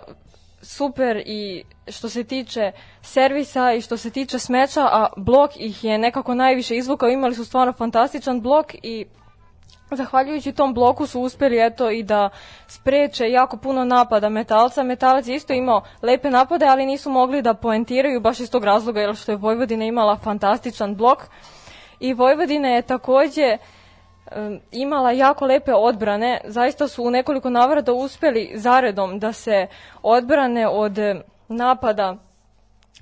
super 0.62 1.24
i 1.26 1.64
što 1.88 2.10
se 2.10 2.24
tiče 2.24 2.72
servisa 3.02 3.74
i 3.74 3.82
što 3.82 3.98
se 3.98 4.10
tiče 4.10 4.40
smeča, 4.40 4.82
a 4.82 5.08
blok 5.18 5.52
ih 5.56 5.84
je 5.84 5.98
nekako 5.98 6.36
najviše 6.36 6.76
izvukao, 6.76 7.10
imali 7.10 7.36
su 7.36 7.46
stvarno 7.46 7.74
fantastičan 7.74 8.42
blok 8.42 8.74
i 8.84 9.06
Zahvaljujući 9.92 10.52
tom 10.52 10.74
bloku 10.74 11.08
su 11.08 11.22
uspeli 11.22 11.66
eto 11.66 11.90
i 11.90 12.04
da 12.04 12.30
spreče 12.68 13.30
jako 13.30 13.58
puno 13.58 13.86
napada 13.86 14.30
metalca. 14.30 14.84
Metalac 14.84 15.28
je 15.28 15.36
isto 15.36 15.54
imao 15.54 15.82
lepe 16.02 16.30
napade, 16.30 16.66
ali 16.66 16.86
nisu 16.86 17.10
mogli 17.10 17.42
da 17.42 17.54
poentiraju 17.54 18.22
baš 18.22 18.40
iz 18.40 18.52
tog 18.52 18.64
razloga 18.64 19.02
jer 19.02 19.16
što 19.16 19.32
je 19.32 19.36
Vojvodina 19.36 19.86
imala 19.86 20.18
fantastičan 20.18 20.96
blok. 20.96 21.26
I 22.00 22.14
Vojvodina 22.14 22.68
je 22.68 22.82
takođe 22.82 23.58
um, 24.36 24.60
imala 24.72 25.12
jako 25.12 25.46
lepe 25.46 25.74
odbrane. 25.74 26.42
Zaista 26.46 26.88
su 26.88 27.04
u 27.04 27.12
nekoliko 27.12 27.50
navrata 27.50 27.94
uspeli 27.94 28.52
zaredom 28.56 29.20
da 29.20 29.34
se 29.34 29.68
odbrane 30.04 30.68
od 30.68 30.98
napada 31.48 32.16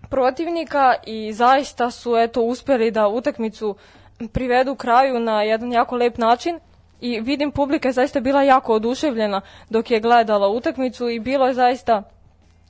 protivnika 0.09 0.93
i 1.05 1.33
zaista 1.33 1.91
su 1.91 2.17
eto 2.17 2.41
uspeli 2.41 2.91
da 2.91 3.07
utakmicu 3.07 3.75
privedu 4.33 4.75
kraju 4.75 5.19
na 5.19 5.43
jedan 5.43 5.71
jako 5.71 5.95
lep 5.95 6.17
način 6.17 6.59
i 7.01 7.19
vidim 7.19 7.51
publika 7.51 7.89
je 7.89 7.93
zaista 7.93 8.19
bila 8.19 8.43
jako 8.43 8.73
oduševljena 8.73 9.41
dok 9.69 9.91
je 9.91 9.99
gledala 9.99 10.47
utakmicu 10.47 11.09
i 11.09 11.19
bilo 11.19 11.47
je 11.47 11.53
zaista 11.53 12.03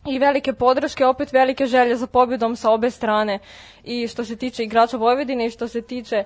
i 0.05 0.19
velike 0.19 0.53
podrške, 0.53 1.05
opet 1.05 1.33
velike 1.33 1.65
želje 1.65 1.95
za 1.95 2.07
pobjedom 2.07 2.55
sa 2.55 2.71
obe 2.71 2.91
strane. 2.91 3.39
I 3.83 4.07
što 4.07 4.25
se 4.25 4.35
tiče 4.35 4.63
igrača 4.63 4.97
Vojvodine 4.97 5.45
i 5.45 5.49
što 5.49 5.67
se 5.67 5.81
tiče 5.81 6.23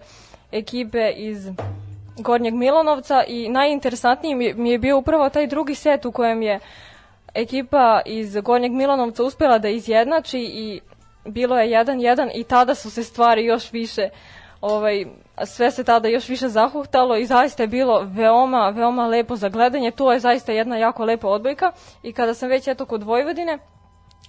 ekipe 0.51 1.11
iz 1.11 1.49
Gornjeg 2.17 2.53
Milanovca 2.53 3.23
i 3.23 3.49
najinteresantniji 3.49 4.35
mi- 4.35 4.71
je 4.71 4.77
bio 4.77 4.97
upravo 4.97 5.29
taj 5.29 5.47
drugi 5.47 5.75
set 5.75 6.05
u 6.05 6.11
kojem 6.11 6.41
je 6.41 6.59
ekipa 7.33 8.01
iz 8.05 8.35
Gornjeg 8.35 8.71
Milanovca 8.71 9.23
uspela 9.23 9.57
da 9.57 9.69
izjednači 9.69 10.39
i 10.39 10.79
bilo 11.25 11.59
je 11.59 11.69
1-1 11.69 12.29
i 12.35 12.43
tada 12.43 12.75
su 12.75 12.91
se 12.91 13.03
stvari 13.03 13.45
još 13.45 13.71
više 13.71 14.09
ovaj, 14.61 15.05
sve 15.45 15.71
se 15.71 15.83
tada 15.83 16.07
još 16.07 16.29
više 16.29 16.47
zahuhtalo 16.47 17.17
i 17.17 17.25
zaista 17.25 17.63
je 17.63 17.67
bilo 17.67 18.01
veoma, 18.05 18.69
veoma 18.69 19.07
lepo 19.07 19.35
za 19.35 19.49
gledanje. 19.49 19.91
To 19.91 20.13
je 20.13 20.19
zaista 20.19 20.51
jedna 20.51 20.77
jako 20.77 21.05
lepa 21.05 21.27
odbojka 21.27 21.71
i 22.03 22.13
kada 22.13 22.33
sam 22.33 22.49
već 22.49 22.67
eto 22.67 22.85
kod 22.85 23.03
Vojvodine, 23.03 23.57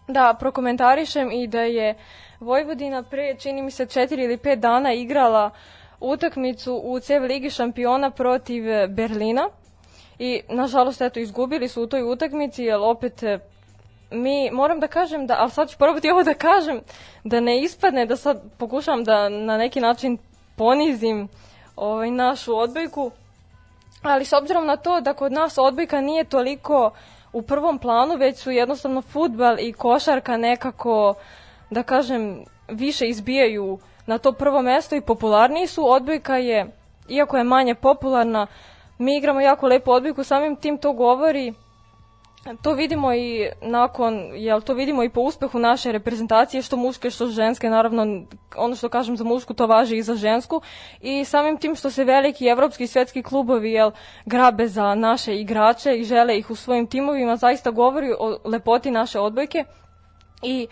da 0.08 0.36
prokomentarišem 0.40 1.32
i 1.32 1.46
da 1.46 1.60
je 1.60 1.94
Vojvodina 2.40 3.02
pre, 3.02 3.34
čini 3.34 3.62
mi 3.62 3.70
se, 3.70 3.86
četiri 3.86 4.24
ili 4.24 4.36
pet 4.36 4.58
dana 4.58 4.92
igrala 4.92 5.50
utakmicu 6.00 6.80
u 6.84 7.00
CEV 7.00 7.22
Ligi 7.22 7.50
šampiona 7.50 8.10
protiv 8.10 8.64
Berlina 8.88 9.48
i 10.18 10.40
nažalost 10.48 11.00
eto 11.00 11.20
izgubili 11.20 11.68
su 11.68 11.82
u 11.82 11.86
toj 11.86 12.12
utakmici 12.12 12.64
jer 12.64 12.78
opet 12.80 13.22
mi 14.12 14.50
moram 14.50 14.80
da 14.80 14.86
kažem 14.86 15.26
da, 15.26 15.36
ali 15.38 15.50
sad 15.50 15.70
ću 15.70 15.78
probati 15.78 16.10
ovo 16.10 16.22
da 16.22 16.34
kažem, 16.34 16.80
da 17.24 17.40
ne 17.40 17.62
ispadne 17.62 18.06
da 18.06 18.16
sad 18.16 18.42
pokušam 18.58 19.04
da 19.04 19.28
na 19.28 19.58
neki 19.58 19.80
način 19.80 20.18
ponizim 20.56 21.28
ovaj, 21.76 22.10
našu 22.10 22.56
odbojku, 22.56 23.10
ali 24.02 24.24
s 24.24 24.32
obzirom 24.32 24.66
na 24.66 24.76
to 24.76 25.00
da 25.00 25.14
kod 25.14 25.32
nas 25.32 25.58
odbojka 25.58 26.00
nije 26.00 26.24
toliko 26.24 26.90
u 27.32 27.42
prvom 27.42 27.78
planu, 27.78 28.16
već 28.16 28.38
su 28.38 28.50
jednostavno 28.50 29.02
futbal 29.02 29.58
i 29.58 29.72
košarka 29.72 30.36
nekako, 30.36 31.14
da 31.70 31.82
kažem, 31.82 32.44
više 32.68 33.08
izbijaju 33.08 33.78
na 34.06 34.18
to 34.18 34.32
prvo 34.32 34.62
mesto 34.62 34.96
i 34.96 35.00
popularniji 35.00 35.66
su. 35.66 35.90
Odbojka 35.90 36.36
je, 36.36 36.66
iako 37.08 37.36
je 37.36 37.44
manje 37.44 37.74
popularna, 37.74 38.46
mi 38.98 39.16
igramo 39.16 39.40
jako 39.40 39.66
lepu 39.66 39.90
odbojku, 39.90 40.24
samim 40.24 40.56
tim 40.56 40.78
to 40.78 40.92
govori 40.92 41.54
To 42.62 42.72
vidimo 42.72 43.14
i 43.14 43.50
nakon, 43.62 44.30
jel 44.34 44.60
to 44.60 44.74
vidimo 44.74 45.04
i 45.04 45.08
po 45.08 45.20
uspehu 45.20 45.58
naše 45.58 45.92
reprezentacije, 45.92 46.62
što 46.62 46.76
muške, 46.76 47.10
što 47.10 47.26
ženske, 47.26 47.70
naravno 47.70 48.26
ono 48.56 48.76
što 48.76 48.88
kažem 48.88 49.16
za 49.16 49.24
mušku 49.24 49.54
to 49.54 49.66
važi 49.66 49.96
i 49.96 50.02
za 50.02 50.14
žensku. 50.14 50.60
I 51.00 51.24
samim 51.24 51.56
tim 51.56 51.76
što 51.76 51.90
se 51.90 52.04
veliki 52.04 52.46
evropski 52.46 52.84
i 52.84 52.86
svetski 52.86 53.22
klubovi 53.22 53.72
jel, 53.72 53.90
grabe 54.26 54.68
za 54.68 54.94
naše 54.94 55.36
igrače 55.36 55.96
i 55.96 56.04
žele 56.04 56.38
ih 56.38 56.50
u 56.50 56.54
svojim 56.54 56.86
timovima, 56.86 57.36
zaista 57.36 57.70
govori 57.70 58.12
o 58.18 58.38
lepoti 58.44 58.90
naše 58.90 59.20
odbojke. 59.20 59.64
I 60.42 60.66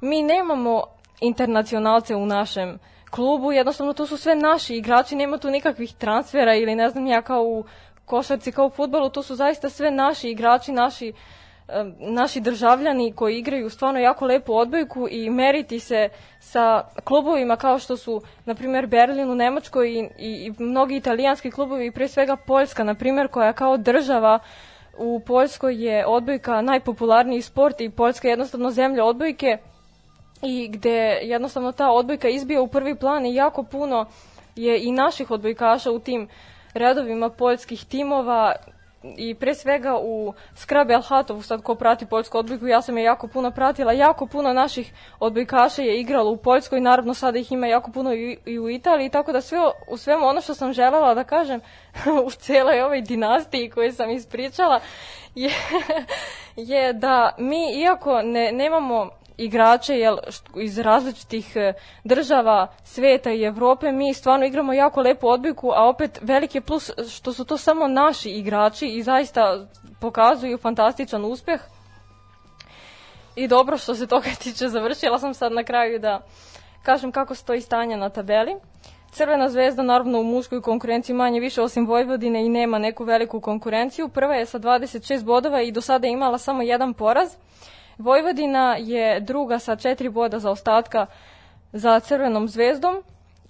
mi 0.00 0.22
nemamo 0.22 0.82
internacionalce 1.20 2.16
u 2.16 2.26
našem 2.26 2.78
klubu, 3.10 3.52
jednostavno 3.52 3.92
to 3.92 4.06
su 4.06 4.16
sve 4.16 4.34
naši 4.34 4.76
igrači, 4.76 5.16
nema 5.16 5.38
tu 5.38 5.50
nikakvih 5.50 5.94
transfera 5.94 6.54
ili 6.54 6.74
ne 6.74 6.90
znam 6.90 7.06
ja 7.06 7.22
kao 7.22 7.42
u 7.42 7.64
košarci, 8.04 8.52
kao 8.52 8.66
u 8.66 8.70
futbolu, 8.70 9.08
to 9.08 9.22
su 9.22 9.34
zaista 9.34 9.70
sve 9.70 9.90
naši 9.90 10.28
igrači, 10.30 10.72
naši 10.72 11.12
e, 11.68 11.84
naši 11.98 12.40
državljani 12.40 13.12
koji 13.12 13.38
igraju 13.38 13.70
stvarno 13.70 14.00
jako 14.00 14.26
lepu 14.26 14.54
odbojku 14.54 15.08
i 15.10 15.30
meriti 15.30 15.80
se 15.80 16.08
sa 16.40 16.84
klubovima 17.04 17.56
kao 17.56 17.78
što 17.78 17.96
su, 17.96 18.22
na 18.44 18.54
primjer, 18.54 18.86
Berlin 18.86 19.30
u 19.30 19.34
Nemačkoj 19.34 19.90
i, 19.90 20.08
i, 20.18 20.46
i 20.46 20.52
mnogi 20.58 20.96
italijanski 20.96 21.50
klubovi 21.50 21.86
i 21.86 21.90
pre 21.90 22.08
svega 22.08 22.36
Poljska, 22.36 22.84
na 22.84 22.94
primjer, 22.94 23.28
koja 23.28 23.52
kao 23.52 23.76
država 23.76 24.38
u 24.98 25.20
Poljskoj 25.20 25.84
je 25.84 26.06
odbojka 26.06 26.62
najpopularniji 26.62 27.42
sport 27.42 27.80
i 27.80 27.90
Poljska 27.90 28.28
je 28.28 28.32
jednostavno 28.32 28.70
zemlja 28.70 29.04
odbojke 29.04 29.58
i 30.42 30.68
gde 30.68 31.18
jednostavno 31.22 31.72
ta 31.72 31.90
odbojka 31.90 32.28
izbija 32.28 32.62
u 32.62 32.68
prvi 32.68 32.94
plan 32.94 33.26
i 33.26 33.34
jako 33.34 33.62
puno 33.62 34.06
je 34.56 34.84
i 34.84 34.92
naših 34.92 35.30
odbojkaša 35.30 35.90
u 35.90 35.98
tim 35.98 36.28
redovima 36.74 37.30
poljskih 37.30 37.84
timova 37.84 38.54
i 39.16 39.34
pre 39.34 39.54
svega 39.54 39.98
u 40.02 40.34
Skrabe 40.54 40.94
Alhatovu, 40.94 41.42
sad 41.42 41.62
ko 41.62 41.74
prati 41.74 42.06
poljsku 42.06 42.38
odbojku, 42.38 42.66
ja 42.66 42.82
sam 42.82 42.98
je 42.98 43.04
jako 43.04 43.28
puno 43.28 43.50
pratila, 43.50 43.92
jako 43.92 44.26
puno 44.26 44.52
naših 44.52 44.92
odbojkaša 45.20 45.82
je 45.82 46.00
igralo 46.00 46.30
u 46.30 46.36
Poljskoj, 46.36 46.80
naravno 46.80 47.14
sada 47.14 47.38
ih 47.38 47.52
ima 47.52 47.66
jako 47.66 47.90
puno 47.90 48.14
i, 48.14 48.38
i 48.46 48.58
u 48.58 48.70
Italiji, 48.70 49.10
tako 49.10 49.32
da 49.32 49.40
sve, 49.40 49.58
u 49.88 49.96
svemu 49.96 50.26
ono 50.26 50.40
što 50.40 50.54
sam 50.54 50.72
želela 50.72 51.14
da 51.14 51.24
kažem 51.24 51.60
u 52.26 52.30
celoj 52.30 52.82
ovoj 52.82 53.00
dinastiji 53.00 53.70
koju 53.70 53.92
sam 53.92 54.10
ispričala 54.10 54.80
je, 55.34 55.50
je 56.56 56.92
da 56.92 57.34
mi, 57.38 57.80
iako 57.80 58.22
ne, 58.22 58.52
nemamo 58.52 59.10
igrače 59.36 59.94
jel, 59.94 60.18
iz 60.56 60.78
različitih 60.78 61.56
e, 61.56 61.72
država 62.04 62.66
sveta 62.84 63.32
i 63.32 63.42
Evrope, 63.42 63.92
mi 63.92 64.14
stvarno 64.14 64.46
igramo 64.46 64.72
jako 64.72 65.00
lepu 65.00 65.28
odbojku, 65.28 65.70
a 65.70 65.88
opet 65.88 66.18
veliki 66.22 66.60
plus 66.60 66.90
što 67.10 67.32
su 67.32 67.44
to 67.44 67.56
samo 67.56 67.88
naši 67.88 68.30
igrači 68.30 68.86
i 68.86 69.02
zaista 69.02 69.66
pokazuju 70.00 70.58
fantastičan 70.58 71.24
uspeh. 71.24 71.60
I 73.36 73.48
dobro 73.48 73.78
što 73.78 73.94
se 73.94 74.06
toga 74.06 74.28
tiče 74.42 74.68
završila 74.68 75.18
sam 75.18 75.34
sad 75.34 75.52
na 75.52 75.64
kraju 75.64 75.98
da 75.98 76.20
kažem 76.82 77.12
kako 77.12 77.34
stoji 77.34 77.60
stanje 77.60 77.96
na 77.96 78.08
tabeli. 78.08 78.56
Crvena 79.12 79.48
zvezda 79.48 79.82
naravno 79.82 80.20
u 80.20 80.24
muškoj 80.24 80.62
konkurenciji 80.62 81.16
manje 81.16 81.40
više 81.40 81.62
osim 81.62 81.86
Vojvodine 81.86 82.46
i 82.46 82.48
nema 82.48 82.78
neku 82.78 83.04
veliku 83.04 83.40
konkurenciju. 83.40 84.08
Prva 84.08 84.34
je 84.34 84.46
sa 84.46 84.58
26 84.58 85.24
bodova 85.24 85.62
i 85.62 85.72
do 85.72 85.80
sada 85.80 86.06
je 86.06 86.12
imala 86.12 86.38
samo 86.38 86.62
jedan 86.62 86.94
poraz. 86.94 87.28
Vojvodina 88.02 88.76
je 88.78 89.20
druga 89.20 89.58
sa 89.58 89.76
četiri 89.76 90.08
boda 90.08 90.38
za 90.38 90.50
ostatka 90.50 91.06
za 91.72 92.00
Crvenom 92.00 92.48
zvezdom 92.48 93.02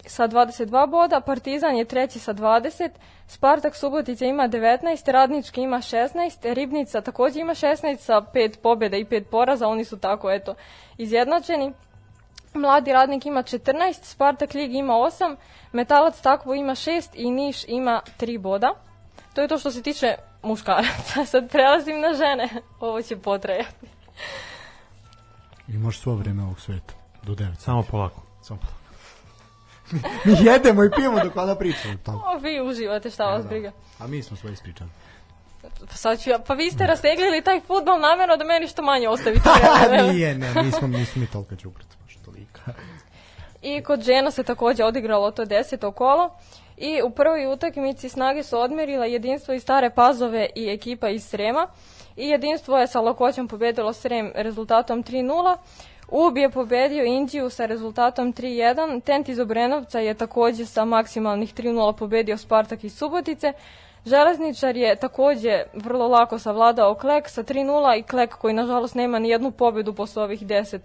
sa 0.06 0.28
22 0.28 0.90
boda, 0.90 1.20
Partizan 1.20 1.76
je 1.76 1.84
treći 1.84 2.18
sa 2.18 2.34
20, 2.34 2.90
Spartak 3.26 3.76
Subotica 3.76 4.24
ima 4.24 4.48
19, 4.48 5.10
Radnički 5.10 5.62
ima 5.62 5.76
16, 5.76 6.54
Ribnica 6.54 7.00
takođe 7.00 7.40
ima 7.40 7.54
16 7.54 7.96
sa 7.96 8.22
5 8.34 8.58
pobjeda 8.62 8.96
i 8.96 9.04
5 9.04 9.24
poraza, 9.30 9.68
oni 9.68 9.84
su 9.84 9.98
tako 9.98 10.30
eto 10.30 10.54
izjednačeni. 10.98 11.72
Mladi 12.54 12.92
radnik 12.92 13.26
ima 13.26 13.42
14, 13.42 14.02
Spartak 14.02 14.54
Lig 14.54 14.74
ima 14.74 14.92
8, 14.92 15.36
Metalac 15.72 16.20
Takvo 16.20 16.54
ima 16.54 16.72
6 16.74 17.08
i 17.14 17.30
Niš 17.30 17.64
ima 17.68 18.00
3 18.20 18.38
boda. 18.38 18.74
To 19.34 19.40
je 19.40 19.48
to 19.48 19.58
što 19.58 19.70
se 19.70 19.82
tiče 19.82 20.14
muškaraca. 20.42 21.24
Sad 21.30 21.50
prelazim 21.50 22.00
na 22.00 22.14
žene. 22.14 22.48
Ovo 22.80 23.02
će 23.02 23.16
potrajati. 23.16 24.01
Imaš 25.68 26.01
svo 26.01 26.14
vreme 26.14 26.43
ovog 26.43 26.60
sveta. 26.60 26.94
Do 27.22 27.32
9. 27.32 27.55
Samo 27.59 27.82
polako. 27.82 28.22
Samo 28.43 28.60
polako. 28.60 28.82
mi 30.24 30.47
jedemo 30.47 30.84
i 30.84 30.90
pijemo 30.90 31.24
dok 31.24 31.36
ona 31.36 31.55
priča. 31.55 31.78
O, 32.06 32.39
vi 32.39 32.60
uživate, 32.60 33.10
šta 33.10 33.24
vas 33.24 33.43
da. 33.43 33.48
briga. 33.48 33.72
A 33.98 34.06
mi 34.06 34.22
smo 34.22 34.36
sve 34.36 34.52
ispričali. 34.52 34.90
Pa, 35.62 35.97
sad 35.97 36.20
ću 36.20 36.30
ja, 36.30 36.39
pa 36.39 36.55
vi 36.55 36.70
ste 36.70 36.86
rasteglili 36.86 37.43
taj 37.43 37.60
futbol 37.60 38.01
namjerno 38.01 38.36
da 38.36 38.44
meni 38.44 38.68
što 38.68 38.82
manje 38.82 39.09
ostavite. 39.09 39.48
Nije, 40.12 40.34
ne, 40.34 40.55
nismo, 40.62 40.89
nismo 40.89 41.20
mi 41.20 41.26
tolika 41.26 41.56
čuprata, 41.56 41.97
baš 42.05 42.16
tolika. 42.24 42.60
I 43.62 43.82
kod 43.82 44.02
žena 44.02 44.30
se 44.30 44.43
takođe 44.43 44.84
odigralo 44.84 45.30
to 45.30 45.44
deseto 45.44 45.93
kolo. 45.93 46.30
I 46.76 47.02
u 47.02 47.10
prvoj 47.10 47.52
utakmici 47.52 48.09
snage 48.09 48.43
su 48.43 48.59
odmerila 48.59 49.06
jedinstvo 49.06 49.55
iz 49.55 49.62
Stare 49.62 49.90
Pazove 49.90 50.48
i 50.56 50.68
ekipa 50.68 51.09
iz 51.09 51.24
Srema. 51.24 51.66
I 52.16 52.28
jedinstvo 52.28 52.78
je 52.78 52.86
sa 52.86 53.01
lakoćom 53.01 53.48
pobedilo 53.48 53.93
Srem 53.93 54.32
rezultatom 54.34 55.05
3-0. 55.05 55.56
UB 56.09 56.36
je 56.36 56.51
pobedio 56.51 57.05
Indiju 57.05 57.51
sa 57.51 57.66
rezultatom 57.66 58.32
3-1. 58.32 59.01
Tent 59.01 59.28
iz 59.28 59.39
Obrenovca 59.39 60.01
je 60.01 60.14
takođe 60.14 60.66
sa 60.66 60.84
maksimalnih 60.84 61.55
3-0 61.55 61.97
pobedio 61.97 62.36
Spartak 62.36 62.84
iz 62.84 62.97
Subotice. 62.98 63.52
Železničar 64.06 64.76
je 64.76 64.97
takođe 64.97 65.62
vrlo 65.74 66.09
lako 66.09 66.39
savladao 66.39 66.94
Klek 66.94 67.28
sa 67.28 67.43
3-0 67.43 67.98
i 67.98 68.02
Klek 68.02 68.34
koji 68.34 68.55
nažalost 68.55 68.94
nema 68.94 69.18
ni 69.18 69.28
jednu 69.28 69.51
pobedu 69.51 69.94
posle 69.94 70.22
ovih 70.22 70.43
10 70.43 70.78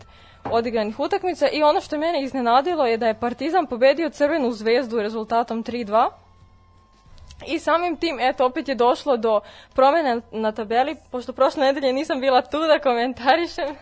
odigranih 0.52 1.00
utakmica 1.00 1.50
i 1.50 1.64
ono 1.64 1.82
što 1.82 1.98
mene 1.98 2.24
iznenadilo 2.24 2.86
je 2.86 2.98
da 2.98 3.08
je 3.08 3.20
Partizan 3.20 3.68
pobedio 3.68 4.10
Crvenu 4.10 4.52
zvezdu 4.52 5.00
rezultatom 5.00 5.64
3-2. 5.64 6.10
I 7.46 7.60
samim 7.60 7.98
tim, 7.98 8.20
eto, 8.20 8.46
opet 8.46 8.68
je 8.68 8.76
došlo 8.76 9.18
do 9.18 9.42
promene 9.76 10.22
na 10.32 10.52
tabeli, 10.52 10.96
pošto 11.12 11.34
prošle 11.34 11.66
nedelje 11.66 11.94
nisam 11.94 12.22
bila 12.22 12.42
tu 12.42 12.60
da 12.60 12.80
komentarišem, 12.80 13.76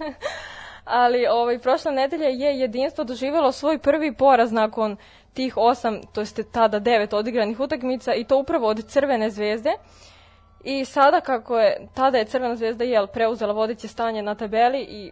ali 0.86 1.26
ovaj, 1.28 1.60
prošle 1.60 1.92
nedelje 1.92 2.26
je 2.26 2.60
jedinstvo 2.60 3.04
doživjelo 3.04 3.52
svoj 3.52 3.78
prvi 3.78 4.14
poraz 4.14 4.52
nakon 4.52 4.98
tih 5.34 5.58
osam, 5.58 6.02
to 6.14 6.22
jeste 6.22 6.44
tada 6.44 6.80
devet 6.80 7.14
odigranih 7.14 7.60
utakmica 7.60 8.14
i 8.14 8.24
to 8.24 8.38
upravo 8.38 8.68
od 8.68 8.86
Crvene 8.88 9.30
zvezde. 9.30 9.72
I 10.64 10.86
sada 10.86 11.22
kako 11.22 11.60
je, 11.60 11.88
tada 11.94 12.18
je 12.18 12.26
Crvena 12.26 12.56
zvezda 12.56 12.84
jel, 12.84 13.08
preuzela 13.08 13.54
vodeće 13.54 13.88
stanje 13.88 14.22
na 14.22 14.36
tabeli 14.36 14.82
i 14.82 15.12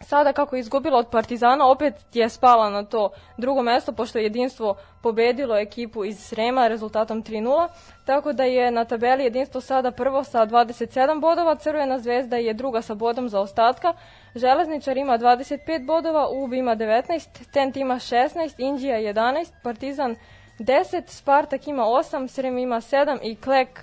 sada 0.00 0.32
kako 0.32 0.56
je 0.56 0.60
izgubila 0.60 0.98
od 0.98 1.10
Partizana, 1.10 1.70
opet 1.70 1.94
je 2.12 2.28
spala 2.28 2.70
na 2.70 2.84
to 2.84 3.10
drugo 3.36 3.62
mesto, 3.62 3.92
pošto 3.92 4.18
je 4.18 4.24
jedinstvo 4.24 4.76
pobedilo 5.02 5.58
ekipu 5.58 6.04
iz 6.04 6.18
Srema 6.18 6.68
rezultatom 6.68 7.22
3-0, 7.22 7.68
tako 8.04 8.32
da 8.32 8.44
je 8.44 8.70
na 8.70 8.84
tabeli 8.84 9.24
jedinstvo 9.24 9.60
sada 9.60 9.90
prvo 9.90 10.24
sa 10.24 10.46
27 10.46 11.20
bodova, 11.20 11.54
Crvena 11.54 11.98
zvezda 11.98 12.36
je 12.36 12.54
druga 12.54 12.82
sa 12.82 12.94
bodom 12.94 13.28
za 13.28 13.40
ostatka, 13.40 13.92
Železničar 14.34 14.96
ima 14.96 15.18
25 15.18 15.86
bodova, 15.86 16.28
UB 16.28 16.52
ima 16.52 16.76
19, 16.76 17.52
Tent 17.52 17.76
ima 17.76 17.94
16, 17.94 18.54
Indija 18.58 18.96
11, 18.96 19.46
Partizan 19.62 20.16
10, 20.58 21.02
Spartak 21.06 21.68
ima 21.68 21.82
8, 21.82 22.28
Srem 22.28 22.58
ima 22.58 22.76
7 22.76 23.18
i 23.22 23.36
Klek, 23.36 23.80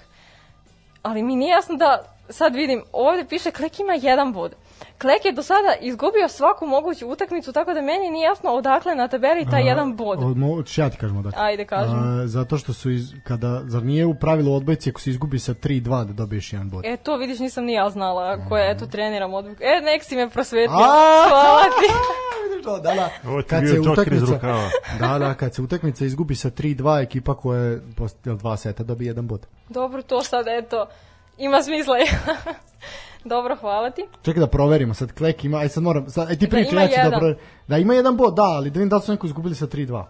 ali 1.02 1.24
mi 1.24 1.36
nije 1.36 1.52
jasno 1.52 1.76
da, 1.76 2.04
sad 2.30 2.56
vidim, 2.56 2.84
ovde 2.94 3.26
piše 3.26 3.52
Klek 3.52 3.80
ima 3.80 3.94
1 3.94 4.34
bod. 4.34 4.56
Klek 5.02 5.26
je 5.26 5.32
do 5.32 5.44
sada 5.44 5.76
izgubio 5.82 6.28
svaku 6.28 6.66
moguću 6.66 7.08
utakmicu, 7.08 7.54
tako 7.54 7.74
da 7.74 7.82
meni 7.82 8.10
nije 8.10 8.26
jasno 8.26 8.52
odakle 8.52 8.96
na 8.96 9.08
tabeli 9.08 9.46
taj 9.46 9.62
A, 9.62 9.66
jedan 9.66 9.96
bod. 9.96 10.20
Od, 10.24 10.38
od, 10.58 10.70
ja 10.76 10.90
ti 10.90 10.98
kažem 10.98 11.18
odakle. 11.18 11.44
Ajde, 11.44 11.66
kažem. 11.66 12.20
A, 12.24 12.28
zato 12.28 12.58
što 12.58 12.74
su, 12.74 12.92
iz, 12.92 13.14
kada, 13.24 13.62
zar 13.66 13.84
nije 13.84 14.06
u 14.06 14.16
pravilu 14.16 14.56
odbojci 14.56 14.90
ako 14.90 15.02
se 15.02 15.10
izgubi 15.10 15.40
sa 15.40 15.54
3-2 15.54 16.06
da 16.06 16.14
dobiješ 16.14 16.54
jedan 16.54 16.70
bod? 16.70 16.86
E, 16.86 16.98
to 16.98 17.18
vidiš, 17.18 17.40
nisam 17.40 17.66
ni 17.66 17.74
ja 17.74 17.90
znala 17.90 18.48
ko 18.50 18.58
je, 18.58 18.72
eto, 18.72 18.86
treniram 18.86 19.34
odbojku. 19.34 19.64
E, 19.64 19.82
nek 19.82 20.04
si 20.04 20.16
me 20.16 20.30
prosvetio. 20.30 20.76
Hvala 21.30 21.64
ti. 21.64 21.94
da, 22.84 22.94
da. 22.94 23.10
Ovo 23.30 23.42
ti 23.42 23.48
kad 23.50 23.68
se 23.68 23.80
utakmica, 23.80 24.40
da, 25.00 25.20
da, 25.20 25.34
kad 25.34 25.56
se 25.56 25.62
utakmica 25.62 26.06
izgubi 26.06 26.36
sa 26.36 26.50
3-2, 26.50 27.04
ekipa 27.04 27.36
koja 27.36 27.62
je 27.62 27.82
posle 27.98 28.36
dva 28.36 28.58
seta 28.58 28.84
dobije 28.84 29.08
jedan 29.08 29.28
bod. 29.28 29.46
Dobro, 29.70 30.02
to 30.02 30.24
sad, 30.24 30.46
eto, 30.48 30.88
ima 31.38 31.64
smisla. 31.64 31.96
Dobro, 33.28 33.56
hvala 33.56 33.92
ti. 33.92 34.06
Čekaj 34.22 34.40
da 34.40 34.48
proverimo, 34.48 34.94
sad 34.94 35.12
Klek 35.12 35.46
ima, 35.46 35.58
aj 35.58 35.70
sad 35.70 35.84
moram, 35.84 36.10
sad, 36.10 36.30
aj 36.30 36.36
ti 36.36 36.50
pričaj, 36.50 36.74
da, 36.74 36.82
ja 36.82 36.88
ću 36.88 37.10
da 37.12 37.18
proverim. 37.18 37.38
Da, 37.68 37.78
ima 37.78 37.94
jedan 37.94 38.18
bod, 38.18 38.34
da, 38.36 38.44
ali 38.44 38.70
da 38.70 38.80
vidim 38.80 38.90
da 38.90 39.00
su 39.00 39.12
neko 39.12 39.28
izgubili 39.28 39.56
sa 39.56 39.68
3-2. 39.68 40.04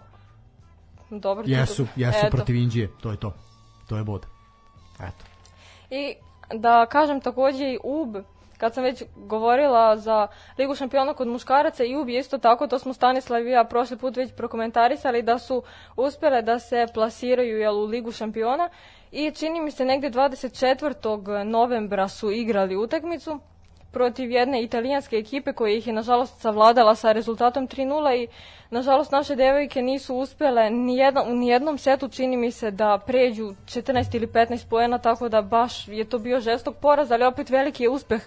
Dobro. 1.10 1.44
Jesu, 1.46 1.86
jesu 1.96 2.18
Eto. 2.18 2.36
protiv 2.36 2.56
Indije, 2.56 2.90
to 3.00 3.10
je 3.10 3.16
to. 3.16 3.32
To 3.88 3.96
je 3.96 4.04
bod. 4.04 4.26
Eto. 5.00 5.24
I 5.90 6.14
da 6.54 6.86
kažem 6.86 7.20
takođe 7.20 7.64
i 7.64 7.78
UB, 7.84 8.16
kad 8.58 8.74
sam 8.74 8.84
već 8.84 9.02
govorila 9.16 9.96
za 9.96 10.28
Ligu 10.58 10.74
šampiona 10.74 11.14
kod 11.14 11.28
muškaraca 11.28 11.84
i 11.84 11.96
UB 11.96 12.08
isto 12.08 12.38
tako, 12.38 12.66
to 12.66 12.78
smo 12.78 12.92
Stanislav 12.92 13.46
i 13.46 13.50
ja 13.50 13.64
prošli 13.64 13.96
put 13.96 14.16
već 14.16 14.32
prokomentarisali 14.36 15.22
da 15.22 15.38
su 15.38 15.62
uspele 15.96 16.42
da 16.42 16.58
se 16.58 16.86
plasiraju 16.94 17.58
jel, 17.58 17.78
u 17.78 17.84
Ligu 17.84 18.12
šampiona 18.12 18.68
i 19.10 19.30
čini 19.30 19.60
mi 19.60 19.70
se 19.70 19.84
negde 19.84 20.10
24. 20.10 21.44
novembra 21.44 22.08
su 22.08 22.30
igrali 22.30 22.76
utakmicu 22.76 23.40
protiv 23.98 24.30
jedne 24.30 24.62
italijanske 24.62 25.16
ekipe 25.16 25.52
koja 25.52 25.74
ih 25.74 25.86
je 25.86 25.92
nažalost 25.92 26.40
savladala 26.40 26.94
sa 26.94 27.12
rezultatom 27.12 27.68
3-0 27.68 28.22
i 28.22 28.28
nažalost 28.70 29.12
naše 29.12 29.36
devojke 29.36 29.82
nisu 29.82 30.14
uspele 30.16 30.70
ni 30.70 30.96
jedan, 30.96 31.32
u 31.32 31.34
nijednom 31.34 31.78
setu 31.78 32.08
čini 32.08 32.36
mi 32.36 32.50
se 32.50 32.70
da 32.70 32.98
pređu 33.06 33.54
14 33.64 34.16
ili 34.16 34.26
15 34.26 34.68
poena 34.70 34.98
tako 34.98 35.28
da 35.28 35.42
baš 35.42 35.88
je 35.88 36.04
to 36.04 36.18
bio 36.18 36.40
žestok 36.40 36.76
poraz 36.76 37.12
ali 37.12 37.24
opet 37.24 37.50
veliki 37.50 37.82
je 37.82 37.88
uspeh 37.88 38.22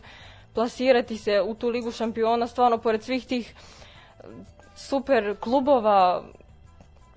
plasirati 0.53 1.17
se 1.17 1.41
u 1.41 1.55
tu 1.55 1.69
ligu 1.69 1.91
šampiona. 1.91 2.47
Stvarno 2.47 2.77
pored 2.77 3.03
svih 3.03 3.25
tih 3.25 3.55
super 4.75 5.35
klubova 5.39 6.23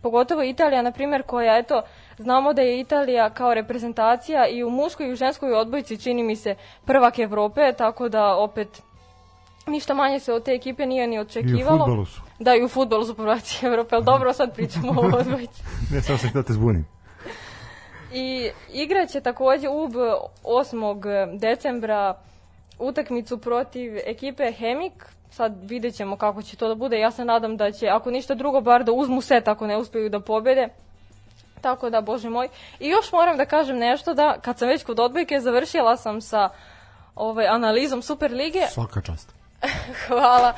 pogotovo 0.03 0.43
Italija, 0.43 0.83
na 0.83 0.93
primjer, 0.93 1.23
koja, 1.23 1.59
eto, 1.59 1.83
Znamo 2.19 2.53
da 2.53 2.63
je 2.63 2.81
Italija 2.81 3.31
kao 3.31 3.55
reprezentacija 3.55 4.49
i 4.49 4.65
u 4.65 4.71
muškoj 4.71 5.09
i 5.09 5.13
u 5.13 5.17
ženskoj 5.17 5.53
odbojci 5.53 5.99
čini 5.99 6.23
mi 6.23 6.37
se 6.37 6.55
prvak 6.85 7.19
Evrope, 7.19 7.73
tako 7.79 8.09
da 8.09 8.37
opet 8.37 8.83
ništa 9.67 9.95
manje 9.95 10.21
se 10.21 10.33
od 10.33 10.43
te 10.43 10.53
ekipe 10.53 10.87
nije 10.87 11.07
ni 11.07 11.19
očekivalo. 11.19 11.77
I 11.77 11.81
u 11.81 11.87
futbolu 11.87 12.07
su. 12.07 12.21
Da, 12.39 12.55
i 12.55 12.65
u 12.65 12.69
futbolu 12.69 13.05
su 13.05 13.15
prvaci 13.15 13.67
Evrope, 13.67 13.95
ali 13.97 14.05
dobro, 14.05 14.33
sad 14.33 14.55
pričamo 14.55 15.01
o 15.01 15.05
odbojci. 15.19 15.63
ne, 15.93 16.03
samo 16.03 16.19
sam 16.19 16.29
htio 16.31 16.43
te 16.43 16.53
zbunim. 16.53 16.87
I 18.13 18.51
igraće 18.73 19.21
takođe 19.21 19.69
UB 19.69 19.93
8. 20.45 21.39
decembra 21.39 22.15
utakmicu 22.79 23.39
protiv 23.39 23.97
ekipe 24.07 24.53
Hemik. 24.53 25.07
Sad 25.31 25.53
vidjet 25.63 25.95
ćemo 25.95 26.17
kako 26.17 26.43
će 26.43 26.57
to 26.57 26.69
da 26.69 26.75
bude. 26.75 26.99
Ja 26.99 27.11
se 27.11 27.25
nadam 27.25 27.57
da 27.57 27.73
će, 27.73 27.89
ako 27.89 28.11
ništa 28.11 28.35
drugo, 28.35 28.61
bar 28.61 28.85
da 28.85 28.93
uzmu 28.93 29.21
set 29.21 29.49
ako 29.49 29.67
ne 29.67 29.77
uspeju 29.77 30.09
da 30.09 30.21
pobede. 30.21 30.69
Tako 31.65 31.91
da, 31.91 32.01
bože 32.01 32.31
moj. 32.31 32.49
I 32.81 32.89
još 32.89 33.13
moram 33.13 33.37
da 33.37 33.45
kažem 33.45 33.79
nešto 33.79 34.15
da, 34.15 34.37
kad 34.41 34.59
sam 34.59 34.69
već 34.69 34.85
kod 34.85 35.01
odbojke, 35.01 35.41
završila 35.41 35.97
sam 35.97 36.21
sa 36.21 36.49
ovaj, 37.15 37.47
analizom 37.47 38.03
Superlige. 38.03 38.67
Svaka 38.71 39.01
čast. 39.01 39.35
Hvala. 40.07 40.55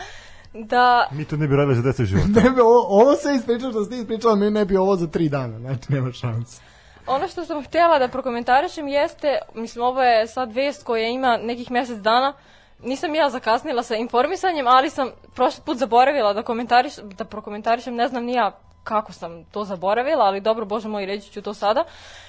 Da... 0.52 1.08
Mi 1.12 1.24
to 1.24 1.36
ne 1.36 1.46
bi 1.46 1.56
radili 1.56 1.76
za 1.76 1.82
deset 1.82 2.06
života. 2.06 2.40
ne 2.44 2.50
bi, 2.50 2.60
ovo, 2.60 2.86
ovo 2.88 3.14
se 3.14 3.34
ispričao 3.34 3.70
što 3.70 3.84
ste 3.84 3.96
ispričala, 3.96 4.34
mi 4.34 4.50
ne 4.50 4.64
bi 4.64 4.76
ovo 4.76 4.96
za 4.96 5.06
tri 5.06 5.28
dana, 5.28 5.58
znači 5.58 5.92
nema 5.92 6.12
šanse. 6.12 6.62
Ono 7.06 7.28
što 7.28 7.44
sam 7.44 7.64
htjela 7.64 7.98
da 7.98 8.08
prokomentarišem 8.08 8.88
jeste, 8.88 9.38
mislim 9.54 9.84
ovo 9.84 10.02
je 10.02 10.26
sad 10.26 10.52
vest 10.52 10.84
koja 10.84 11.08
ima 11.08 11.36
nekih 11.36 11.70
mjesec 11.70 11.98
dana, 11.98 12.32
nisam 12.82 13.14
ja 13.14 13.30
zakasnila 13.30 13.82
sa 13.82 13.94
informisanjem, 13.94 14.66
ali 14.66 14.90
sam 14.90 15.10
prošli 15.34 15.62
put 15.66 15.78
zaboravila 15.78 16.32
da, 16.32 16.42
komentariš, 16.42 16.96
da 16.96 17.24
prokomentarišem, 17.24 17.94
ne 17.94 18.08
znam 18.08 18.24
ni 18.24 18.32
ja 18.32 18.65
kako 18.86 19.12
sam 19.12 19.44
to 19.44 19.64
zaboravila, 19.64 20.24
ali 20.24 20.40
dobro, 20.40 20.64
bože 20.64 20.88
moj, 20.88 21.06
reći 21.06 21.32
ću 21.32 21.42
to 21.42 21.54
sada. 21.54 21.84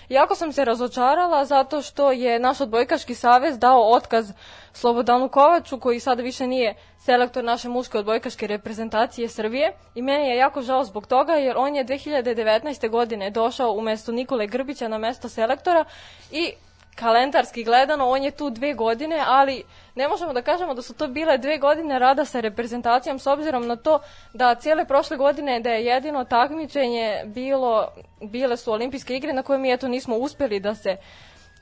Jako 0.09 0.35
sam 0.35 0.53
se 0.53 0.65
razočarala 0.65 1.45
zato 1.45 1.81
što 1.81 2.11
je 2.11 2.39
naš 2.39 2.61
odbojkaški 2.61 3.15
savez 3.15 3.59
dao 3.59 3.91
otkaz 3.91 4.31
Slobodanu 4.73 5.29
Kovaču, 5.29 5.79
koji 5.79 5.99
sada 5.99 6.23
više 6.23 6.47
nije 6.47 6.75
selektor 6.99 7.43
naše 7.43 7.69
muške 7.69 7.97
odbojkaške 7.97 8.47
reprezentacije 8.47 9.29
Srbije. 9.29 9.73
I 9.95 10.01
meni 10.01 10.27
je 10.29 10.37
jako 10.37 10.61
žao 10.61 10.83
zbog 10.83 11.07
toga, 11.07 11.33
jer 11.33 11.57
on 11.57 11.75
je 11.75 11.85
2019. 11.85 12.89
godine 12.89 13.29
došao 13.29 13.71
umesto 13.71 14.11
Nikole 14.11 14.47
Grbića 14.47 14.87
na 14.87 14.97
mesto 14.97 15.29
selektora 15.29 15.85
i 16.31 16.53
kalendarski 16.99 17.63
gledano, 17.63 18.09
on 18.09 18.23
je 18.23 18.31
tu 18.31 18.49
dve 18.49 18.73
godine, 18.73 19.23
ali 19.27 19.63
ne 19.95 20.07
možemo 20.07 20.33
da 20.33 20.41
kažemo 20.41 20.73
da 20.73 20.81
su 20.81 20.93
to 20.93 21.07
bile 21.07 21.37
dve 21.37 21.57
godine 21.57 21.99
rada 21.99 22.25
sa 22.25 22.39
reprezentacijom 22.39 23.19
s 23.19 23.27
obzirom 23.27 23.67
na 23.67 23.75
to 23.75 23.99
da 24.33 24.55
cijele 24.55 24.85
prošle 24.85 25.17
godine 25.17 25.59
da 25.59 25.69
je 25.69 25.85
jedino 25.85 26.23
takmičenje 26.25 27.23
bilo, 27.25 27.87
bile 28.21 28.57
su 28.57 28.71
olimpijske 28.71 29.15
igre 29.15 29.33
na 29.33 29.43
koje 29.43 29.59
mi 29.59 29.73
eto 29.73 29.87
nismo 29.87 30.15
uspeli 30.15 30.59
da 30.59 30.75
se 30.75 30.97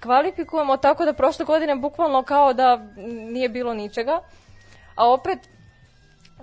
kvalifikujemo, 0.01 0.77
tako 0.77 1.05
da 1.05 1.13
prošle 1.13 1.45
godine 1.45 1.75
bukvalno 1.75 2.23
kao 2.23 2.53
da 2.53 2.79
nije 3.31 3.49
bilo 3.49 3.73
ničega. 3.73 4.21
A 4.95 5.09
opet 5.09 5.39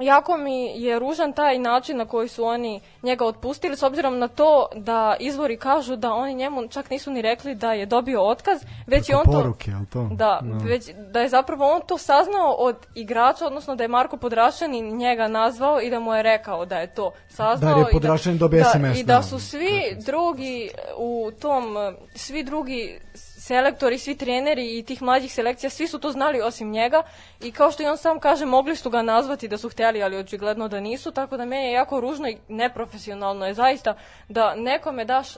jako 0.03 0.37
mi 0.37 0.83
je 0.83 0.99
ružan 0.99 1.33
taj 1.33 1.59
način 1.59 1.97
na 1.97 2.07
koji 2.07 2.29
su 2.29 2.45
oni 2.45 2.81
njega 3.03 3.25
otpustili 3.25 3.77
s 3.77 3.83
obzirom 3.83 4.19
na 4.19 4.29
to 4.29 4.69
da 4.77 5.17
izvori 5.21 5.57
kažu 5.57 5.97
da 5.97 6.13
oni 6.13 6.35
njemu 6.35 6.69
čak 6.69 6.91
nisu 6.91 7.11
ni 7.11 7.23
rekli 7.23 7.55
da 7.55 7.73
je 7.73 7.87
dobio 7.87 8.23
otkaz, 8.23 8.63
već 8.87 9.09
je 9.09 9.17
on 9.17 9.25
poruke, 9.25 9.71
to, 9.71 10.09
to? 10.09 10.15
Da, 10.15 10.41
no. 10.43 10.59
već 10.65 10.91
da 11.13 11.21
je 11.21 11.29
zapravo 11.29 11.73
on 11.75 11.81
to 11.87 11.99
saznao 11.99 12.51
od 12.59 12.77
igrača, 12.95 13.47
odnosno 13.47 13.77
da 13.77 13.85
je 13.85 13.89
Marko 13.89 14.17
Podrašanin 14.17 14.97
njega 14.97 15.29
nazvao 15.29 15.81
i 15.81 15.91
da 15.91 16.01
mu 16.01 16.15
je 16.15 16.23
rekao 16.23 16.67
da 16.67 16.79
je 16.79 16.95
to 16.95 17.13
saznao 17.29 17.75
da 17.75 17.81
je 17.81 17.93
Podrašanin 17.93 18.39
dobio 18.39 18.63
da, 18.63 18.71
SMS. 18.71 19.01
I 19.01 19.05
da 19.05 19.23
su 19.23 19.39
svi 19.39 19.97
drugi 20.07 20.71
u 20.97 21.31
tom 21.41 21.77
svi 22.15 22.43
drugi 22.43 23.01
selektori, 23.43 23.99
svi 23.99 24.15
treneri 24.17 24.79
i 24.79 24.83
tih 24.83 25.03
mlađih 25.03 25.33
selekcija, 25.35 25.71
svi 25.71 25.87
su 25.89 25.99
to 25.99 26.13
znali 26.13 26.41
osim 26.41 26.71
njega 26.71 27.03
i 27.41 27.53
kao 27.53 27.71
što 27.71 27.83
i 27.83 27.87
on 27.87 27.99
sam 27.99 28.21
kaže, 28.21 28.47
mogli 28.47 28.77
su 28.77 28.91
ga 28.91 29.03
nazvati 29.03 29.49
da 29.49 29.59
su 29.59 29.69
hteli, 29.69 30.03
ali 30.03 30.17
očigledno 30.17 30.69
da 30.69 30.81
nisu, 30.81 31.11
tako 31.11 31.37
da 31.37 31.45
meni 31.45 31.65
je 31.65 31.73
jako 31.73 32.01
ružno 32.01 32.29
i 32.29 32.37
neprofesionalno 32.49 33.47
je 33.47 33.55
zaista 33.55 33.95
da 34.29 34.55
nekome 34.55 35.05
daš 35.05 35.29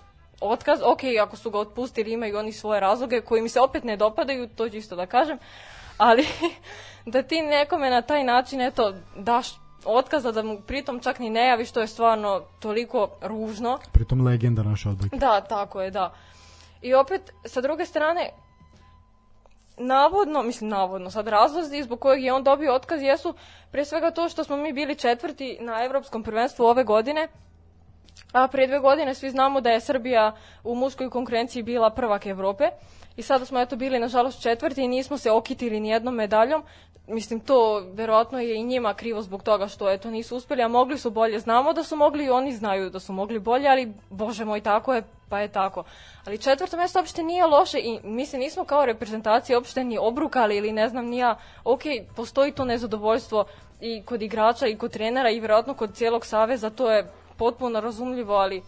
otkaz, 0.41 0.81
ok, 0.85 1.01
ako 1.23 1.37
su 1.37 1.51
ga 1.51 1.59
otpustili, 1.59 2.13
imaju 2.13 2.39
oni 2.39 2.53
svoje 2.53 2.81
razloge 2.81 3.21
koji 3.21 3.43
mi 3.43 3.49
se 3.49 3.61
opet 3.61 3.85
ne 3.85 3.97
dopadaju, 3.97 4.49
to 4.49 4.69
ću 4.69 4.77
isto 4.77 4.97
da 4.97 5.07
kažem, 5.07 5.39
ali 5.99 6.27
da 7.15 7.23
ti 7.23 7.43
nekome 7.43 7.91
na 7.91 8.03
taj 8.03 8.25
način, 8.25 8.61
eto, 8.61 8.95
daš 9.17 9.49
otkaza 9.85 10.33
da 10.33 10.43
mu 10.43 10.61
pritom 10.61 11.01
čak 11.01 11.19
ni 11.19 11.31
ne 11.31 11.47
javi 11.47 11.65
što 11.65 11.81
je 11.81 11.87
stvarno 11.87 12.43
toliko 12.61 13.09
ružno. 13.23 13.79
Pritom 13.93 14.27
legenda 14.27 14.63
naša 14.63 14.91
odbojka. 14.91 15.17
Da, 15.17 15.41
tako 15.41 15.83
je, 15.83 15.91
da. 15.91 16.15
I 16.85 16.95
opet, 16.95 17.33
sa 17.47 17.61
druge 17.61 17.87
strane, 17.87 18.31
navodno, 19.77 20.43
mislim 20.43 20.71
navodno, 20.71 21.11
sad 21.11 21.29
razlozi 21.29 21.83
zbog 21.83 22.01
kojeg 22.01 22.25
je 22.25 22.33
on 22.33 22.45
dobio 22.45 22.75
otkaz 22.75 23.03
jesu 23.03 23.35
pre 23.73 23.85
svega 23.85 24.11
to 24.11 24.29
što 24.29 24.45
smo 24.45 24.57
mi 24.57 24.73
bili 24.73 24.97
četvrti 24.97 25.59
na 25.61 25.85
evropskom 25.85 26.23
prvenstvu 26.23 26.65
ove 26.65 26.85
godine, 26.85 27.29
a 28.35 28.49
pre 28.49 28.67
dve 28.67 28.79
godine 28.79 29.15
svi 29.15 29.31
znamo 29.31 29.61
da 29.61 29.71
je 29.71 29.81
Srbija 29.81 30.33
u 30.65 30.75
muškoj 30.75 31.11
konkurenciji 31.11 31.63
bila 31.63 31.91
prvak 31.91 32.27
Evrope 32.27 32.69
i 33.17 33.23
sada 33.23 33.45
smo 33.45 33.61
eto 33.61 33.77
bili 33.77 33.99
nažalost 33.99 34.43
četvrti 34.43 34.83
i 34.83 34.89
nismo 34.89 35.19
se 35.19 35.31
okitili 35.31 35.81
ni 35.81 35.89
jednom 35.89 36.15
medaljom, 36.15 36.63
mislim 37.07 37.41
to 37.41 37.83
verovatno 37.93 38.41
je 38.41 38.57
i 38.57 38.65
njima 38.65 38.95
krivo 38.95 39.23
zbog 39.23 39.43
toga 39.43 39.69
što 39.69 39.91
eto 39.91 40.11
nisu 40.11 40.37
uspeli, 40.37 40.63
a 40.63 40.69
mogli 40.69 40.99
su 40.99 41.11
bolje. 41.11 41.39
Znamo 41.39 41.73
da 41.73 41.85
su 41.85 41.97
mogli 41.97 42.25
i 42.25 42.31
oni 42.31 42.53
znaju 42.53 42.91
da 42.91 43.01
su 43.01 43.13
mogli 43.13 43.39
bolje, 43.39 43.69
ali 43.69 43.93
bože 44.11 44.45
moj 44.45 44.61
tako 44.61 44.95
je, 44.95 45.03
pa 45.29 45.41
je 45.41 45.49
tako. 45.49 45.85
Ali 46.27 46.39
četvrto 46.39 46.77
mesto 46.77 46.99
uopšte 46.99 47.23
nije 47.23 47.47
loše 47.47 47.79
i 47.79 48.01
mi 48.05 48.27
se 48.27 48.39
nismo 48.39 48.65
kao 48.65 48.87
reprezentacija 48.87 49.59
uopšte 49.59 49.85
ni 49.85 49.99
obrukali 49.99 50.57
ili 50.57 50.73
ne 50.73 50.89
znam 50.89 51.07
ni 51.07 51.19
ja, 51.19 51.39
ok, 51.65 51.83
postoji 52.17 52.53
to 52.53 52.65
nezadovoljstvo 52.65 53.45
i 53.81 54.03
kod 54.03 54.23
igrača 54.23 54.67
i 54.67 54.77
kod 54.77 54.93
trenera 54.93 55.31
i 55.31 55.41
verovatno 55.41 55.75
kod 55.75 55.95
cijelog 55.95 56.27
saveza, 56.27 56.71
to 56.71 56.91
je 56.91 57.13
potpuno 57.37 57.81
razumljivo, 57.81 58.35
ali 58.35 58.63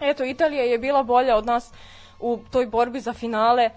eto, 0.00 0.24
Italija 0.24 0.62
je 0.62 0.78
bila 0.78 1.02
bolja 1.02 1.36
od 1.36 1.46
nas 1.46 1.72
u 2.20 2.38
toj 2.50 2.66
borbi 2.66 3.00
za 3.00 3.12
finale 3.12 3.70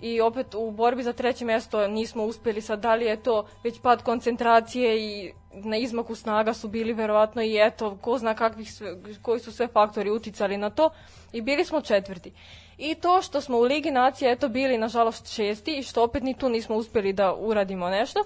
i 0.00 0.20
opet 0.20 0.54
u 0.54 0.70
borbi 0.70 1.02
za 1.02 1.12
treće 1.12 1.44
mesto 1.44 1.88
nismo 1.88 2.24
uspeli 2.24 2.60
sad 2.60 2.80
da 2.80 2.94
li 2.94 3.04
je 3.04 3.22
to 3.22 3.46
već 3.64 3.80
pad 3.80 4.02
koncentracije 4.02 5.00
i 5.00 5.32
na 5.52 5.76
izmaku 5.76 6.14
snaga 6.14 6.54
su 6.54 6.68
bili 6.68 6.92
verovatno 6.92 7.42
i 7.42 7.58
eto 7.66 7.96
ko 8.00 8.18
zna 8.18 8.34
kakvih 8.34 8.72
sve, 8.72 8.96
koji 9.22 9.40
su 9.40 9.52
sve 9.52 9.68
faktori 9.68 10.10
uticali 10.10 10.56
na 10.56 10.70
to 10.70 10.90
i 11.32 11.40
bili 11.40 11.64
smo 11.64 11.80
četvrti. 11.80 12.32
I 12.78 12.94
to 12.94 13.22
što 13.22 13.40
smo 13.40 13.58
u 13.58 13.62
Ligi 13.62 13.90
nacija 13.90 14.30
eto 14.30 14.48
bili 14.48 14.78
nažalost 14.78 15.34
šesti 15.34 15.78
i 15.78 15.82
što 15.82 16.04
opet 16.04 16.22
ni 16.22 16.34
tu 16.34 16.48
nismo 16.48 16.76
uspeli 16.76 17.12
da 17.12 17.34
uradimo 17.34 17.88
nešto 17.88 18.24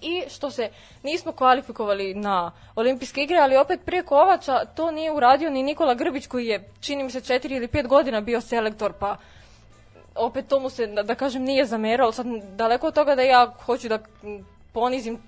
i 0.00 0.22
što 0.28 0.50
se 0.50 0.70
nismo 1.02 1.32
kvalifikovali 1.32 2.14
na 2.14 2.52
olimpijske 2.74 3.22
igre, 3.22 3.38
ali 3.38 3.56
opet 3.56 3.80
prije 3.84 4.02
Kovača 4.02 4.64
to 4.64 4.90
nije 4.90 5.12
uradio 5.12 5.50
ni 5.50 5.62
Nikola 5.62 5.94
Grbić 5.94 6.26
koji 6.26 6.46
je, 6.46 6.70
čini 6.80 7.04
mi 7.04 7.10
se, 7.10 7.20
četiri 7.20 7.56
ili 7.56 7.68
pet 7.68 7.86
godina 7.86 8.20
bio 8.20 8.40
selektor, 8.40 8.92
pa 8.92 9.16
opet 10.14 10.48
to 10.48 10.60
mu 10.60 10.70
se, 10.70 10.86
da, 10.86 11.02
da 11.02 11.14
kažem, 11.14 11.42
nije 11.42 11.66
zamerao. 11.66 12.12
Sad, 12.12 12.26
daleko 12.56 12.86
od 12.86 12.94
toga 12.94 13.14
da 13.14 13.22
ja 13.22 13.54
hoću 13.64 13.88
da 13.88 13.98
ponizim 14.72 15.18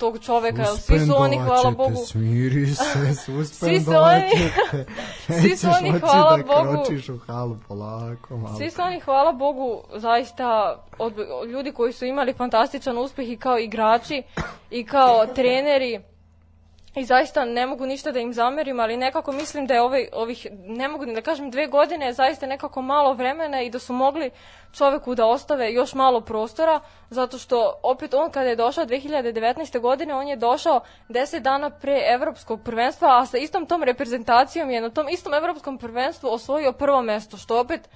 tog 0.00 0.18
čoveka, 0.18 0.64
svi 0.64 0.98
su 0.98 1.12
oni, 1.16 1.38
hvala 1.38 1.70
Bogu... 1.70 1.96
Smiri 2.06 2.66
se, 2.66 3.14
svi 3.52 3.80
su 3.80 3.92
oni, 3.92 4.30
svi 5.40 5.56
su 5.56 5.66
oni, 5.78 5.98
hvala 6.00 6.36
da 6.36 6.42
Bogu... 6.42 6.84
kročiš 6.84 7.08
u 7.08 7.18
halu 7.18 7.56
polako, 7.68 8.36
malo. 8.36 8.56
Svi 8.56 8.70
su 8.70 8.82
oni, 8.82 9.00
hvala 9.00 9.32
Bogu, 9.32 9.82
zaista 9.94 10.78
od, 10.98 11.14
od 11.30 11.48
ljudi 11.48 11.72
koji 11.72 11.92
su 11.92 12.04
imali 12.04 12.32
fantastičan 12.32 12.98
uspeh 12.98 13.28
i 13.28 13.36
kao 13.36 13.58
igrači 13.58 14.22
i 14.70 14.84
kao 14.84 15.26
treneri 15.36 16.00
I 16.94 17.04
zaista 17.04 17.44
ne 17.44 17.66
mogu 17.66 17.86
ništa 17.86 18.12
da 18.12 18.18
im 18.20 18.32
zamerim, 18.32 18.80
ali 18.80 18.96
nekako 18.96 19.32
mislim 19.32 19.66
da 19.66 19.74
je 19.74 19.82
ovaj, 19.82 20.08
ovih, 20.12 20.46
ne 20.66 20.88
mogu 20.88 21.06
da 21.06 21.22
kažem, 21.22 21.50
dve 21.50 21.66
godine 21.66 22.12
zaista 22.12 22.46
nekako 22.46 22.82
malo 22.82 23.14
vremena 23.14 23.62
i 23.62 23.70
da 23.70 23.78
su 23.78 23.92
mogli 23.92 24.30
čoveku 24.72 25.14
da 25.14 25.26
ostave 25.26 25.72
još 25.72 25.94
malo 25.94 26.20
prostora, 26.20 26.80
zato 27.10 27.38
što 27.38 27.80
opet 27.82 28.14
on 28.14 28.30
kada 28.30 28.48
je 28.48 28.56
došao 28.56 28.84
2019. 28.84 29.80
godine, 29.80 30.14
on 30.14 30.28
je 30.28 30.36
došao 30.36 30.80
10 31.08 31.38
dana 31.38 31.70
pre 31.70 32.02
evropskog 32.06 32.60
prvenstva, 32.64 33.18
a 33.18 33.26
sa 33.26 33.38
istom 33.38 33.66
tom 33.66 33.82
reprezentacijom 33.82 34.70
je 34.70 34.80
na 34.80 34.90
tom 34.90 35.08
istom 35.08 35.34
evropskom 35.34 35.78
prvenstvu 35.78 36.28
osvojio 36.28 36.72
prvo 36.72 37.02
mesto, 37.02 37.36
što 37.36 37.60
opet 37.60 37.88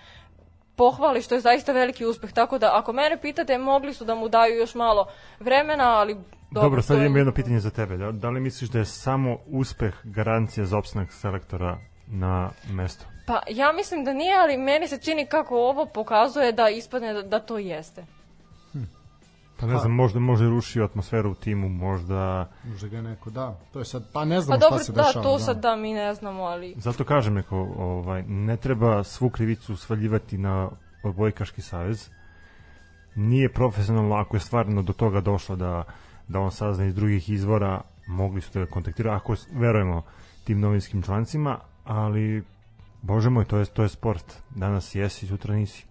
pohvali, 0.77 1.23
što 1.23 1.35
je 1.35 1.41
zaista 1.41 1.73
veliki 1.73 2.07
uspeh. 2.07 2.33
Tako 2.33 2.59
da, 2.59 2.71
ako 2.79 2.93
mene 2.93 3.21
pitate, 3.21 3.59
mogli 3.59 3.95
su 3.95 4.05
da 4.05 4.15
mu 4.15 4.29
daju 4.29 4.57
još 4.57 4.75
malo 4.75 5.07
vremena, 5.41 5.99
ali 5.99 6.17
Dobro, 6.55 6.69
Dobro 6.69 6.83
sad 6.83 6.99
imam 6.99 7.17
jedno 7.17 7.33
pitanje 7.33 7.61
za 7.61 7.71
tebe. 7.71 7.97
Da, 7.97 8.13
da 8.13 8.31
li 8.31 8.41
misliš 8.41 8.71
da 8.71 8.79
je 8.79 8.85
samo 8.85 9.39
uspeh 9.47 9.95
garancija 10.05 10.67
za 10.67 10.79
opstanak 10.79 11.13
selektora 11.13 11.79
na 12.07 12.51
mesto? 12.73 13.05
Pa 13.27 13.41
ja 13.51 13.73
mislim 13.73 14.05
da 14.05 14.13
nije, 14.13 14.37
ali 14.37 14.57
meni 14.57 14.89
se 14.89 14.99
čini 14.99 15.27
kako 15.27 15.57
ovo 15.57 15.87
pokazuje 15.87 16.53
da 16.53 16.69
ispadne 16.69 17.13
da, 17.13 17.23
da 17.23 17.39
to 17.41 17.59
jeste. 17.59 18.05
Pa 19.61 19.67
ne 19.67 19.79
znam, 19.79 19.93
možda 19.93 20.21
može 20.21 20.49
rušio 20.49 20.85
atmosferu 20.85 21.31
u 21.31 21.35
timu, 21.35 21.69
možda... 21.69 22.51
Možda 22.65 22.89
ga 22.89 23.03
neko, 23.03 23.31
da. 23.31 23.59
To 23.73 23.79
je 23.79 23.85
sad, 23.85 24.05
pa 24.13 24.25
ne 24.25 24.41
znam 24.41 24.55
Pa 24.55 24.61
šta 24.61 24.71
dobro, 24.71 24.85
se 24.85 24.93
da, 24.93 25.03
dešava. 25.03 25.23
to 25.23 25.39
sad 25.39 25.61
da 25.61 25.77
mi 25.77 25.93
ne 25.93 26.15
znamo, 26.15 26.43
ali... 26.43 26.75
Zato 26.77 27.05
kažem 27.05 27.35
neko, 27.35 27.57
ovaj, 27.77 28.23
ne 28.23 28.57
treba 28.57 29.05
svu 29.05 29.31
krivicu 29.31 29.77
svaljivati 29.77 30.39
na 30.39 30.71
odbojkaški 31.05 31.63
savez. 31.63 32.11
Nije 33.15 33.53
profesionalno 33.53 34.15
ako 34.15 34.37
je 34.37 34.41
stvarno 34.41 34.83
do 34.83 34.93
toga 34.93 35.21
došlo 35.21 35.57
da, 35.57 35.85
da 36.29 36.41
on 36.41 36.51
sazna 36.51 36.85
iz 36.85 36.95
drugih 36.95 37.31
izvora, 37.31 37.81
mogli 38.07 38.41
su 38.41 38.51
da 38.55 38.61
ga 38.61 38.71
kontaktiraju, 38.71 39.17
ako 39.17 39.35
verujemo 39.53 40.03
tim 40.45 40.61
novinskim 40.61 41.03
člancima, 41.03 41.59
ali 41.85 42.45
bože 43.03 43.31
moj, 43.31 43.45
to 43.45 43.59
je, 43.59 43.65
to 43.65 43.83
je 43.83 43.89
sport. 43.89 44.35
Danas 44.51 44.95
jesi, 44.95 45.27
sutra 45.27 45.55
nisi. 45.55 45.87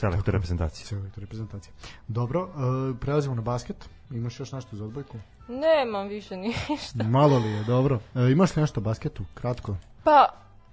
Selektor 0.00 0.34
reprezentacije. 0.34 0.86
Selektor 0.86 1.20
reprezentacije. 1.20 1.72
Dobro, 2.08 2.42
uh, 2.42 2.96
prelazimo 3.00 3.34
na 3.34 3.42
basket. 3.42 3.76
Imaš 4.10 4.40
još 4.40 4.52
nešto 4.52 4.76
za 4.76 4.84
odbojku? 4.84 5.16
Nemam 5.48 6.08
više 6.08 6.36
ništa. 6.36 7.04
Malo 7.18 7.38
li 7.38 7.48
je, 7.48 7.64
dobro. 7.64 7.94
Uh, 8.14 8.30
imaš 8.30 8.56
li 8.56 8.60
nešto 8.60 8.80
o 8.80 8.82
basketu? 8.82 9.24
Kratko. 9.34 9.76
Pa, 10.04 10.28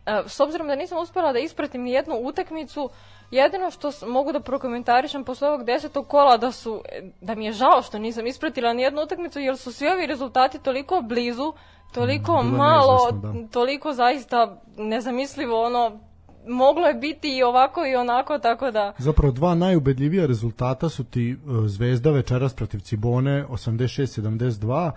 e, 0.06 0.24
s 0.28 0.40
obzirom 0.40 0.68
da 0.68 0.76
nisam 0.76 0.98
uspela 0.98 1.34
da 1.34 1.40
ispratim 1.40 1.82
ni 1.82 1.92
jednu 1.92 2.16
utakmicu, 2.16 2.90
jedino 3.32 3.72
što 3.72 3.92
mogu 4.08 4.32
da 4.32 4.40
prokomentarišem 4.40 5.24
posle 5.24 5.48
ovog 5.50 5.64
desetog 5.64 6.08
kola 6.08 6.38
da 6.38 6.52
su, 6.52 6.82
da 7.22 7.36
mi 7.36 7.46
je 7.46 7.52
žao 7.52 7.82
što 7.82 8.00
nisam 8.00 8.28
ispratila 8.28 8.74
ni 8.74 8.82
jednu 8.82 9.02
utakmicu, 9.02 9.40
jer 9.40 9.58
su 9.58 9.72
svi 9.74 9.88
ovi 9.88 10.06
rezultati 10.06 10.60
toliko 10.60 11.02
blizu, 11.02 11.54
toliko 11.94 12.44
Mm, 12.44 12.46
bilo 12.46 12.58
malo, 12.58 13.12
da. 13.12 13.34
toliko 13.52 13.94
zaista 13.94 14.62
nezamislivo, 14.78 15.66
ono, 15.66 16.00
moglo 16.48 16.88
je 16.88 16.94
biti 16.94 17.38
i 17.38 17.44
ovako 17.44 17.86
i 17.86 17.96
onako, 17.96 18.40
tako 18.40 18.72
da... 18.72 18.94
Zapravo 18.98 19.32
dva 19.32 19.56
najubedljivija 19.56 20.26
rezultata 20.26 20.90
su 20.90 21.04
ti 21.04 21.38
uh, 21.46 21.68
Zvezda 21.68 22.12
večeras 22.12 22.54
protiv 22.54 22.80
Cibone 22.80 23.46
86-72 23.50 24.92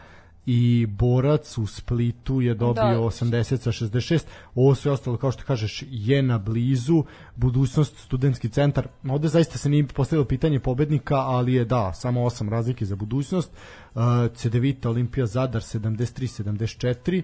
i 0.46 0.86
Borac 0.86 1.58
u 1.58 1.66
Splitu 1.66 2.40
je 2.40 2.54
dobio 2.54 2.84
Da. 2.84 2.98
80 2.98 3.56
sa 3.56 3.72
66. 3.72 4.24
Ovo 4.54 4.74
sve 4.74 4.92
ostalo, 4.92 5.16
kao 5.16 5.32
što 5.32 5.44
kažeš, 5.44 5.84
je 5.90 6.22
na 6.22 6.38
blizu. 6.38 7.04
Budućnost, 7.36 7.98
studentski 7.98 8.48
centar. 8.48 8.88
Ovde 9.08 9.28
zaista 9.28 9.58
se 9.58 9.68
nije 9.68 9.86
postavilo 9.86 10.24
pitanje 10.24 10.60
pobednika, 10.60 11.16
ali 11.16 11.54
je 11.54 11.64
da, 11.64 11.92
samo 11.92 12.20
8 12.20 12.48
razlike 12.48 12.84
za 12.84 12.96
budućnost. 12.96 13.52
Uh, 13.94 14.02
Cedevita, 14.34 14.90
Olimpija, 14.90 15.26
Zadar 15.26 15.62
73-74. 15.62 17.22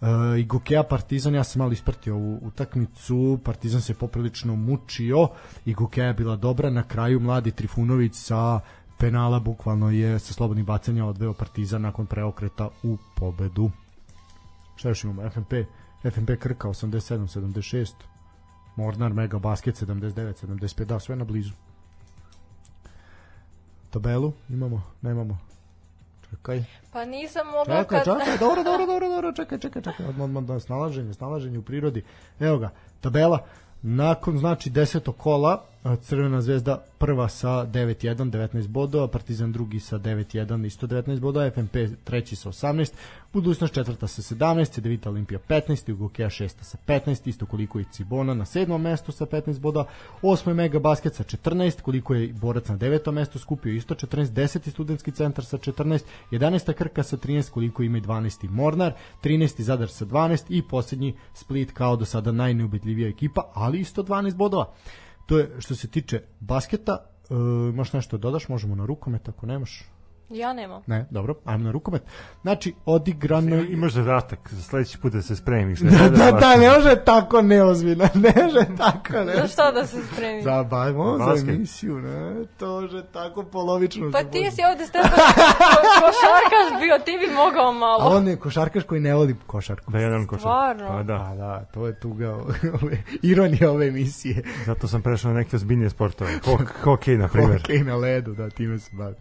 Uh, 0.00 0.38
i 0.38 0.44
Gokeja 0.44 0.82
Partizan, 0.82 1.34
ja 1.34 1.44
sam 1.44 1.58
malo 1.58 1.72
ispratio 1.72 2.14
ovu 2.14 2.38
utakmicu, 2.42 3.38
Partizan 3.44 3.80
se 3.80 3.94
poprilično 3.94 4.56
mučio 4.56 5.28
i 5.64 5.74
Gokeja 5.74 6.06
je 6.06 6.14
bila 6.14 6.36
dobra, 6.36 6.70
na 6.70 6.82
kraju 6.82 7.20
mladi 7.20 7.50
Trifunović 7.50 8.14
sa 8.14 8.60
penala 8.98 9.40
bukvalno 9.40 9.90
je 9.90 10.18
sa 10.18 10.32
slobodnih 10.32 10.64
bacanja 10.64 11.04
odveo 11.06 11.34
Partizan 11.34 11.82
nakon 11.82 12.06
preokreta 12.06 12.68
u 12.82 12.96
pobedu. 13.16 13.70
Šta 14.76 14.88
još 14.88 15.04
imamo? 15.04 15.30
FNP, 15.30 15.52
FNP 16.02 16.36
Krka 16.40 16.68
87-76, 16.68 17.92
Mornar 18.76 19.12
Mega 19.12 19.38
Basket 19.38 19.82
79-75, 19.82 20.84
da, 20.84 21.00
sve 21.00 21.16
na 21.16 21.24
blizu. 21.24 21.52
Tabelu 23.90 24.32
imamo, 24.48 24.82
nemamo. 25.02 25.49
Čekaj. 26.30 26.64
Pa 26.92 27.04
nisam 27.04 27.46
mogla 27.46 27.82
Čekaj, 27.82 28.04
kad... 28.04 28.18
čekaj, 28.18 28.38
dobro, 28.38 28.62
dobro, 28.62 28.86
dobro, 28.86 29.08
dobro, 29.08 29.32
čekaj, 29.32 29.58
čekaj, 29.58 29.82
čekaj, 29.82 30.06
odmah, 30.06 30.24
odmah, 30.24 30.42
da, 30.42 30.60
snalaženje, 30.60 31.14
snalaženje 31.14 31.58
u 31.58 31.62
prirodi. 31.62 32.04
Evo 32.40 32.58
ga, 32.58 32.70
tabela, 33.00 33.38
nakon, 33.82 34.38
znači, 34.38 34.70
desetog 34.70 35.16
kola, 35.16 35.64
Crvena 35.80 36.40
zvezda 36.40 36.84
prva 36.98 37.28
sa 37.28 37.48
9-1, 37.48 38.30
19 38.30 38.68
bodova, 38.68 39.08
Partizan 39.08 39.52
drugi 39.52 39.80
sa 39.80 39.98
9-1, 39.98 40.66
isto 40.66 40.86
19 40.86 41.20
bodova, 41.20 41.50
FNP 41.50 41.88
treći 42.04 42.36
sa 42.36 42.48
18, 42.48 42.92
Budućnost 43.32 43.74
četvrta 43.74 44.06
sa 44.06 44.22
17, 44.22 44.70
Cedevita 44.70 45.10
Olimpija 45.10 45.40
15, 45.48 45.92
Ugokeja 45.92 46.30
šesta 46.30 46.64
sa 46.64 46.78
15, 46.86 47.28
isto 47.28 47.46
koliko 47.46 47.80
i 47.80 47.84
Cibona 47.92 48.34
na 48.34 48.44
sedmom 48.44 48.82
mestu 48.82 49.12
sa 49.12 49.26
15 49.26 49.60
bodova, 49.60 49.86
osmo 50.22 50.50
je 50.50 50.54
Mega 50.54 50.78
Basket 50.78 51.14
sa 51.14 51.24
14, 51.24 51.80
koliko 51.80 52.14
je 52.14 52.32
Borac 52.32 52.68
na 52.68 52.76
devetom 52.76 53.14
mestu 53.14 53.38
skupio 53.38 53.72
isto 53.72 53.94
14, 53.94 54.24
10. 54.24 54.70
studentski 54.70 55.12
centar 55.12 55.44
sa 55.44 55.58
14, 55.58 56.00
11. 56.30 56.72
Krka 56.72 57.02
sa 57.02 57.16
13, 57.16 57.50
koliko 57.50 57.82
ima 57.82 57.98
i 57.98 58.00
12. 58.00 58.50
Mornar, 58.50 58.92
13. 59.22 59.62
Zadar 59.62 59.88
sa 59.88 60.04
12 60.04 60.44
i 60.48 60.62
posljednji 60.62 61.14
Split 61.34 61.72
kao 61.72 61.96
do 61.96 62.04
sada 62.04 62.32
najneubedljivija 62.32 63.08
ekipa, 63.08 63.50
ali 63.54 63.80
isto 63.80 64.02
12 64.02 64.34
bodova. 64.34 64.74
To 65.26 65.38
je 65.38 65.50
što 65.58 65.74
se 65.74 65.88
tiče 65.88 66.22
basketa, 66.40 66.96
e, 67.30 67.34
imaš 67.72 67.92
nešto 67.92 68.18
da 68.18 68.22
dodaš, 68.22 68.48
možemo 68.48 68.74
na 68.74 68.86
rukomet 68.86 69.28
ako 69.28 69.46
nemaš. 69.46 69.84
Ja 70.30 70.52
nemam. 70.52 70.82
Ne, 70.86 71.06
dobro, 71.10 71.34
ajmo 71.44 71.64
na 71.64 71.70
rukomet. 71.70 72.02
Znači, 72.42 72.74
odigrano... 72.86 73.56
je- 73.56 73.66
Imaš 73.70 73.92
zadatak 73.92 74.38
za 74.44 74.62
sledeći 74.62 74.98
put 74.98 75.12
da 75.12 75.22
se 75.22 75.36
spremiš. 75.36 75.78
Da, 75.80 76.08
da, 76.08 76.30
da, 76.32 76.56
ne 76.56 76.70
može 76.70 76.96
tako 76.96 77.42
neozbiljno, 77.42 78.04
ne 78.16 78.42
može 78.44 78.66
tako 78.76 79.12
Za 79.12 79.24
ne. 79.24 79.48
šta 79.48 79.72
da 79.72 79.86
se 79.86 79.96
spremi? 80.04 80.42
Za 80.42 80.62
bajmo, 80.64 81.18
za 81.18 81.42
emisiju, 81.44 81.94
ne, 81.96 82.44
to 82.48 82.86
že 82.86 83.02
tako 83.04 83.42
polovično. 83.44 84.10
Pa 84.12 84.22
ti 84.22 84.50
si 84.50 84.60
ovde 84.64 84.86
Stefan 84.86 85.10
ko, 85.10 85.16
košarkaš 86.00 86.80
bio, 86.80 86.98
ti 86.98 87.18
bi 87.18 87.34
mogao 87.34 87.68
A 87.68 87.72
malo. 87.72 88.04
on 88.06 88.28
je 88.28 88.36
košarkaš 88.36 88.84
koji 88.84 89.00
ne 89.00 89.14
voli 89.14 89.36
košarku. 89.46 89.92
Da, 89.92 89.98
jedan 89.98 90.26
košar. 90.26 90.40
Stvarno? 90.40 90.88
Pa 90.88 91.02
da, 91.04 91.18
Pa 91.20 91.34
da, 91.36 91.64
to 91.64 91.86
je 91.86 92.00
tuga 92.00 92.34
ove, 92.74 93.02
ironija 93.22 93.70
ove 93.70 93.86
emisije. 93.88 94.42
zato 94.66 94.88
sam 94.88 95.02
prešao 95.02 95.32
na 95.32 95.38
neke 95.38 95.56
ozbiljnije 95.56 95.90
sportove. 95.90 96.30
Hok, 96.44 96.72
hokej, 96.74 97.16
na 97.16 97.28
primjer. 97.28 97.60
Hokej 97.60 97.78
na 97.80 97.96
ledu, 97.96 98.34
da, 98.34 98.50
time 98.50 98.78
se 98.78 98.90
bavi. 98.92 99.14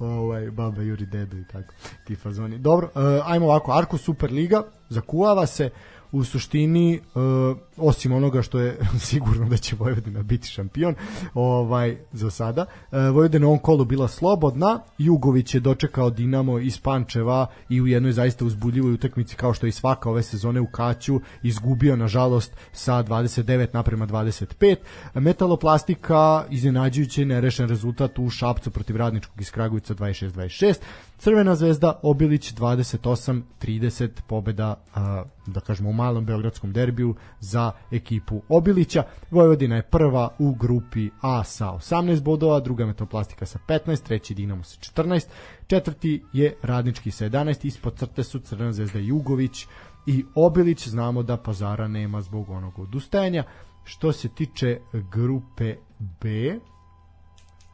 Ovaj, 0.00 0.49
baba 0.50 0.82
Juri 0.82 1.06
Dedo 1.06 1.36
i 1.36 1.44
tako, 1.44 1.74
ti 2.04 2.16
fazoni. 2.16 2.58
Dobro, 2.58 2.90
uh, 2.94 3.02
ajmo 3.30 3.46
ovako, 3.46 3.72
Arko 3.72 3.98
Superliga, 3.98 4.62
zakuvava 4.88 5.46
se, 5.46 5.70
u 6.12 6.24
suštini 6.24 7.00
uh, 7.14 7.56
osim 7.76 8.12
onoga 8.12 8.42
što 8.42 8.58
je 8.58 8.78
sigurno 9.08 9.48
da 9.48 9.56
će 9.56 9.76
Vojvodina 9.76 10.22
biti 10.22 10.48
šampion 10.48 10.94
ovaj 11.34 11.96
za 12.12 12.30
sada 12.30 12.62
uh, 12.62 12.98
Vojvodina 12.98 13.46
ovom 13.46 13.58
kolu 13.58 13.84
bila 13.84 14.08
slobodna 14.08 14.80
Jugović 14.98 15.54
je 15.54 15.60
dočekao 15.60 16.10
Dinamo 16.10 16.58
iz 16.58 16.80
Pančeva 16.80 17.46
i 17.68 17.80
u 17.80 17.86
jednoj 17.86 18.12
zaista 18.12 18.44
uzbudljivoj 18.44 18.92
utakmici 18.92 19.36
kao 19.36 19.54
što 19.54 19.66
je 19.66 19.68
i 19.68 19.72
svaka 19.72 20.10
ove 20.10 20.22
sezone 20.22 20.60
u 20.60 20.66
Kaću 20.66 21.20
izgubio 21.42 21.96
nažalost 21.96 22.52
sa 22.72 23.04
29 23.04 23.66
naprema 23.72 24.06
25 24.06 24.76
Metaloplastika 25.14 26.44
iznenađujući 26.50 27.24
nerešen 27.24 27.68
rezultat 27.68 28.18
u 28.18 28.30
Šapcu 28.30 28.70
protiv 28.70 28.96
Radničkog 28.96 29.40
iz 29.40 29.50
Kragujevca 29.50 29.94
26-26 29.94 30.76
Crvena 31.20 31.54
zvezda 31.54 32.00
Obilić 32.02 32.54
28-30 32.54 34.08
pobeda 34.26 34.74
a, 34.94 35.24
da 35.46 35.60
kažemo 35.60 35.90
u 35.90 35.92
malom 35.92 36.26
beogradskom 36.26 36.72
derbiju 36.72 37.14
za 37.40 37.72
ekipu 37.90 38.42
Obilića. 38.48 39.02
Vojvodina 39.30 39.76
je 39.76 39.82
prva 39.82 40.28
u 40.38 40.54
grupi 40.54 41.10
A 41.20 41.44
sa 41.44 41.66
18 41.66 42.22
bodova, 42.22 42.60
druga 42.60 42.86
Metroplastika 42.86 43.46
sa 43.46 43.58
15, 43.68 44.02
treći 44.02 44.34
Dinamo 44.34 44.64
sa 44.64 44.76
14, 44.80 45.26
četvrti 45.66 46.22
je 46.32 46.54
Radnički 46.62 47.10
sa 47.10 47.24
11, 47.24 47.66
ispod 47.66 47.98
crte 47.98 48.24
su 48.24 48.38
Crvena 48.38 48.72
zvezda 48.72 48.98
Jugović 48.98 49.66
i 50.06 50.24
Obilić. 50.34 50.88
Znamo 50.88 51.22
da 51.22 51.36
Pazara 51.36 51.88
nema 51.88 52.20
zbog 52.20 52.50
onog 52.50 52.78
odustajanja. 52.78 53.44
Što 53.84 54.12
se 54.12 54.28
tiče 54.28 54.78
grupe 55.12 55.76
B, 55.98 56.58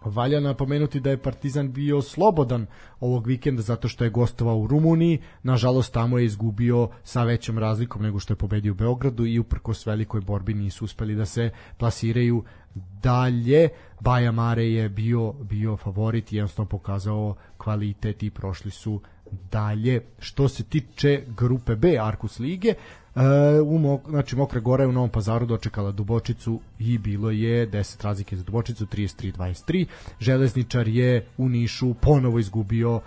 Valja 0.07 0.41
napomenuti 0.41 1.01
da 1.01 1.11
je 1.11 1.23
Partizan 1.23 1.73
bio 1.73 2.03
slobodan 2.03 2.66
ovog 3.01 3.27
vikenda 3.27 3.62
zato 3.62 3.89
što 3.89 4.05
je 4.05 4.11
gostovao 4.11 4.59
u 4.59 4.66
Rumuniji. 4.66 5.19
Nažalost, 5.43 5.93
tamo 5.93 6.19
je 6.19 6.24
izgubio 6.24 6.89
sa 7.03 7.24
većom 7.24 7.59
razlikom 7.59 8.03
nego 8.03 8.19
što 8.19 8.33
je 8.33 8.39
pobedio 8.39 8.73
u 8.73 8.77
Beogradu 8.77 9.27
i 9.27 9.39
uprkos 9.39 9.87
velikoj 9.87 10.20
borbi 10.20 10.55
nisu 10.55 10.85
uspeli 10.85 11.15
da 11.15 11.27
se 11.27 11.51
plasiraju 11.78 12.45
dalje. 13.03 13.69
Baja 14.01 14.33
Mare 14.33 14.65
je 14.65 14.89
bio, 14.89 15.33
bio 15.33 15.77
favorit 15.77 16.33
i 16.33 16.37
jednostavno 16.37 16.69
pokazao 16.69 17.35
kvalitet 17.59 18.23
i 18.23 18.31
prošli 18.31 18.70
su 18.70 19.01
dalje. 19.51 20.01
Što 20.19 20.49
se 20.49 20.65
tiče 20.65 21.23
grupe 21.37 21.77
B 21.77 21.99
Arkus 22.01 22.39
Lige, 22.39 22.74
u 23.65 23.79
Mok, 23.79 24.01
znači 24.09 24.37
Mokra 24.37 24.61
Gora 24.61 24.83
je 24.85 24.89
u 24.89 24.93
Novom 24.93 25.11
Pazaru 25.11 25.47
dočekala 25.47 25.93
Dubočicu 25.93 26.61
i 26.79 26.99
bilo 26.99 27.31
je 27.31 27.71
10 27.71 28.05
razlike 28.05 28.37
za 28.37 28.45
Dubočicu 28.45 28.87
33-23 28.87 29.87
Železničar 30.21 30.89
je 30.89 31.27
u 31.39 31.49
Nišu 31.49 31.95
ponovo 31.95 32.39
izgubio 32.39 32.95
uh, 32.97 33.03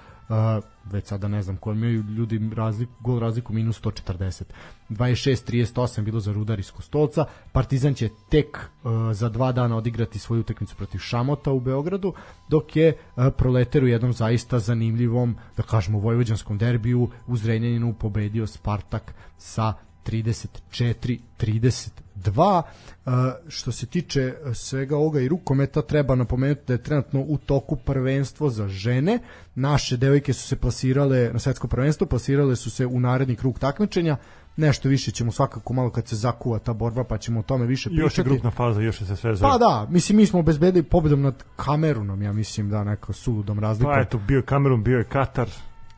već 0.92 1.08
sada 1.08 1.28
ne 1.28 1.42
znam 1.42 1.58
koji 1.58 1.76
imaju 1.76 2.04
ljudi 2.04 2.50
razliku, 2.56 2.92
gol 3.00 3.20
razliku 3.20 3.54
minus 3.54 3.82
140 3.82 4.44
26-38 4.90 6.02
bilo 6.02 6.20
za 6.20 6.34
Rudar 6.34 6.60
iz 6.60 6.72
Kostolca. 6.72 7.26
Partizan 7.52 7.94
će 7.94 8.10
tek 8.30 8.58
uh, 8.58 8.92
za 9.14 9.30
dva 9.30 9.52
dana 9.52 9.78
odigrati 9.78 10.20
svoju 10.20 10.40
utakmicu 10.40 10.76
protiv 10.76 11.00
Šamota 11.00 11.52
u 11.52 11.60
Beogradu 11.60 12.14
dok 12.50 12.76
je 12.76 12.94
uh, 13.16 13.24
Proleter 13.38 13.84
u 13.84 13.88
jednom 13.88 14.14
zaista 14.14 14.60
zanimljivom 14.60 15.36
da 15.58 15.64
kažemo 15.64 16.00
vojvođanskom 16.00 16.58
derbiju 16.58 17.10
u 17.28 17.38
Zrenjaninu 17.38 17.94
pobedio 17.94 18.48
Spartak 18.48 19.14
sa 19.38 19.74
34 20.12 21.20
32 21.40 22.62
Uh, 23.06 23.14
što 23.48 23.72
se 23.72 23.86
tiče 23.86 24.34
svega 24.54 24.98
ovoga 24.98 25.20
i 25.22 25.28
rukometa 25.28 25.82
treba 25.82 26.16
napomenuti 26.16 26.62
da 26.68 26.74
je 26.74 26.84
trenutno 26.84 27.22
u 27.28 27.38
toku 27.38 27.76
prvenstvo 27.76 28.50
za 28.50 28.68
žene 28.68 29.20
naše 29.56 29.98
devojke 29.98 30.34
su 30.34 30.48
se 30.48 30.56
plasirale 30.56 31.30
na 31.34 31.40
svetsko 31.40 31.68
prvenstvo 31.68 32.08
plasirale 32.08 32.56
su 32.56 32.70
se 32.70 32.86
u 32.86 33.00
naredni 33.00 33.36
krug 33.36 33.60
takmičenja 33.60 34.18
nešto 34.58 34.90
više 34.90 35.12
ćemo 35.12 35.32
svakako 35.32 35.74
malo 35.74 35.90
kad 35.90 36.08
se 36.08 36.16
zakuva 36.16 36.60
ta 36.60 36.74
borba 36.74 37.04
pa 37.04 37.18
ćemo 37.18 37.40
o 37.40 37.44
tome 37.44 37.66
više 37.66 37.90
pričati. 37.90 38.06
Još 38.06 38.18
je 38.18 38.24
grupna 38.24 38.52
faza, 38.52 38.82
još 38.82 39.02
je 39.02 39.08
se 39.08 39.16
sve 39.16 39.36
zove. 39.36 39.52
Pa 39.52 39.58
da, 39.58 39.88
mislim 39.90 40.18
mi 40.18 40.26
smo 40.26 40.40
obezbedili 40.40 40.84
pobedom 40.84 41.22
nad 41.22 41.44
Kamerunom, 41.56 42.22
ja 42.22 42.34
mislim 42.34 42.70
da 42.70 42.84
neko 42.84 43.14
suludom 43.14 43.60
razlikom. 43.60 43.94
Pa 43.94 44.02
eto, 44.02 44.18
bio 44.18 44.38
je 44.38 44.42
Kamerun, 44.42 44.84
bio 44.84 44.98
je 44.98 45.04
Katar. 45.04 45.50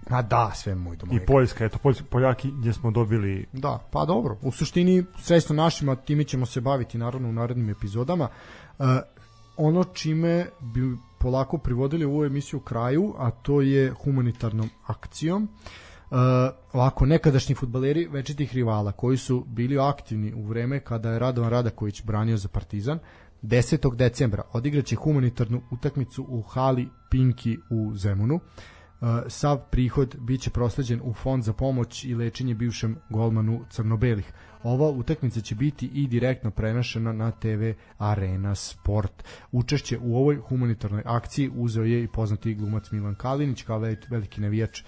Ma 0.10 0.22
da, 0.22 0.52
sve 0.56 0.76
moj 0.76 0.96
doma. 0.96 1.14
I 1.14 1.20
Poljska, 1.26 1.66
eto, 1.66 1.78
Poljski, 1.78 2.04
Poljaki 2.04 2.52
gdje 2.52 2.74
smo 2.74 2.92
dobili... 2.92 3.46
Da, 3.54 3.80
pa 3.92 4.06
dobro. 4.06 4.38
U 4.42 4.52
suštini, 4.52 5.04
sredstvo 5.20 5.56
našima, 5.56 5.96
time 5.96 6.24
ćemo 6.24 6.46
se 6.46 6.62
baviti 6.62 6.98
naravno 6.98 7.30
u 7.30 7.34
narednim 7.34 7.70
epizodama. 7.70 8.28
Uh, 8.80 8.86
ono 9.58 9.84
čime 9.84 10.46
bi 10.60 10.98
polako 11.20 11.58
privodili 11.58 12.06
ovu 12.06 12.26
emisiju 12.26 12.60
kraju, 12.60 13.14
a 13.18 13.32
to 13.32 13.62
je 13.62 13.92
humanitarnom 13.92 14.70
akcijom. 14.86 15.44
Uh, 16.12 16.18
ovako, 16.74 17.06
nekadašnji 17.06 17.56
futbaleri 17.56 18.08
večitih 18.08 18.54
rivala 18.54 18.92
koji 18.92 19.18
su 19.18 19.44
bili 19.48 19.80
aktivni 19.80 20.34
u 20.34 20.46
vreme 20.46 20.80
kada 20.80 21.12
je 21.12 21.20
Radovan 21.20 21.50
Radaković 21.50 22.04
branio 22.04 22.38
za 22.38 22.48
Partizan, 22.48 23.00
10. 23.44 23.96
decembra 23.96 24.44
odigraće 24.54 24.96
humanitarnu 24.96 25.62
utakmicu 25.72 26.26
u 26.30 26.42
hali 26.42 26.90
Pinki 27.10 27.58
u 27.70 27.96
Zemunu. 27.96 28.40
Uh, 29.02 29.08
sav 29.28 29.58
prihod 29.72 30.16
biće 30.20 30.50
prosleđen 30.50 31.02
u 31.04 31.14
fond 31.14 31.44
za 31.44 31.54
pomoć 31.54 32.04
i 32.04 32.16
lečenje 32.16 32.56
bivšem 32.56 32.98
golmanu 33.10 33.66
Crnobelih. 33.70 34.34
Ova 34.64 34.90
utakmica 34.90 35.42
će 35.42 35.56
biti 35.56 35.86
i 35.94 36.08
direktno 36.08 36.52
prenašena 36.52 37.14
na 37.14 37.32
TV 37.32 37.72
Arena 37.98 38.56
Sport. 38.56 39.24
Učešće 39.52 39.98
u 40.02 40.18
ovoj 40.18 40.36
humanitarnoj 40.36 41.04
akciji 41.06 41.52
uzeo 41.56 41.84
je 41.84 42.04
i 42.04 42.08
poznati 42.08 42.54
glumac 42.56 42.92
Milan 42.92 43.16
Kalinić 43.16 43.62
kao 43.62 43.82
veliki 44.10 44.42
navijač 44.42 44.84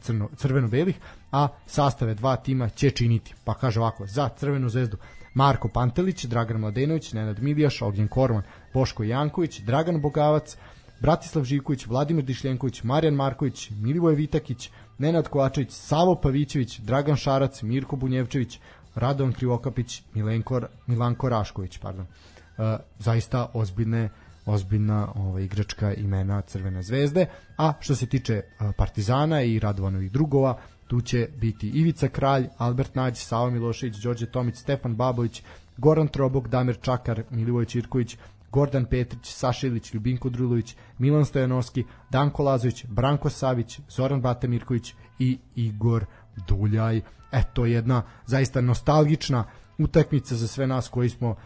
crno, 0.00 0.28
crveno-belih, 0.36 0.96
a 1.32 1.48
sastave 1.66 2.14
dva 2.14 2.36
tima 2.36 2.68
će 2.68 2.90
činiti. 2.90 3.34
Pa 3.44 3.54
kaže 3.54 3.80
ovako, 3.80 4.06
za 4.06 4.28
Crvenu 4.28 4.68
zvezdu 4.68 4.96
Marko 5.34 5.68
Pantelić, 5.68 6.24
Dragan 6.24 6.60
Mladenović, 6.60 7.12
Nenad 7.12 7.42
Miljaš, 7.42 7.82
Ognjen 7.82 8.08
Korman, 8.08 8.42
Boško 8.74 9.02
Janković, 9.02 9.60
Dragan 9.60 10.00
Bogavac, 10.00 10.56
Bratislav 11.00 11.44
Živković, 11.44 11.86
Vladimir 11.86 12.24
Dišljenković, 12.24 12.82
Marijan 12.82 13.14
Marković, 13.14 13.70
Milivoje 13.70 14.16
Vitakić, 14.16 14.70
Nenad 14.98 15.28
Kovačević, 15.28 15.70
Savo 15.70 16.14
Pavićević, 16.14 16.78
Dragan 16.78 17.16
Šarac, 17.16 17.62
Mirko 17.62 17.96
Bunjevčević, 17.96 18.60
Radovan 18.94 19.32
Krivokapić, 19.32 20.02
Milenko, 20.14 20.60
Milanko 20.86 21.28
Rašković, 21.28 21.78
pardon. 21.78 22.06
Uh, 22.06 22.64
zaista 22.98 23.50
ozbiljne 23.54 24.08
ozbiljna 24.46 25.12
ova, 25.14 25.40
igračka 25.40 25.94
imena 25.94 26.40
Crvene 26.40 26.82
zvezde, 26.82 27.26
a 27.56 27.72
što 27.80 27.94
se 27.94 28.06
tiče 28.06 28.42
uh, 28.42 28.70
Partizana 28.76 29.42
i 29.42 29.58
Radovanovih 29.58 30.12
drugova, 30.12 30.58
tu 30.86 31.00
će 31.00 31.28
biti 31.36 31.68
Ivica 31.68 32.08
Kralj, 32.08 32.48
Albert 32.58 32.94
Nađ, 32.94 33.16
Savo 33.16 33.50
Milošević, 33.50 33.96
Đorđe 33.96 34.26
Tomić, 34.26 34.56
Stefan 34.56 34.94
Babović, 34.96 35.42
Goran 35.76 36.08
Trobok, 36.08 36.48
Damir 36.48 36.78
Čakar, 36.80 37.22
Milivoj 37.30 37.64
Čirković, 37.64 38.16
Gordan 38.56 38.84
Petrić, 38.84 39.32
Saša 39.32 39.66
Ilić, 39.66 39.94
Ljubinko 39.94 40.30
Drulović, 40.30 40.76
Milan 40.98 41.24
Stojanovski, 41.24 41.84
Danko 42.10 42.42
Lazović, 42.42 42.84
Branko 42.88 43.30
Savić, 43.30 43.80
Zoran 43.88 44.22
Bate 44.22 44.48
Mirković 44.48 44.94
i 45.18 45.38
Igor 45.54 46.06
Duljaj. 46.48 47.00
Eto 47.32 47.66
jedna 47.66 48.02
zaista 48.26 48.60
nostalgična 48.60 49.44
utakmica 49.78 50.34
za 50.34 50.48
sve 50.48 50.66
nas 50.66 50.88
koji 50.88 51.08
smo 51.08 51.36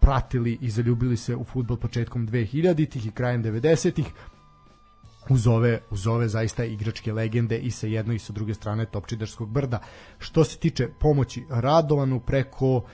pratili 0.00 0.58
i 0.60 0.70
zaljubili 0.70 1.16
se 1.16 1.36
u 1.36 1.44
futbol 1.44 1.76
početkom 1.76 2.28
2000-ih 2.28 3.06
i 3.06 3.10
krajem 3.10 3.44
90-ih 3.44 4.06
uz 5.28 5.46
ove, 5.46 5.80
uz 5.90 6.06
ove 6.06 6.28
zaista 6.28 6.64
igračke 6.64 7.12
legende 7.12 7.58
i 7.58 7.70
sa 7.70 7.86
jedne 7.86 8.14
i 8.14 8.18
sa 8.18 8.32
druge 8.32 8.54
strane 8.54 8.86
Topčidarskog 8.86 9.50
brda. 9.50 9.80
Što 10.18 10.44
se 10.44 10.58
tiče 10.58 10.88
pomoći 11.00 11.44
Radovanu 11.50 12.20
preko 12.20 12.76
uh, 12.76 12.84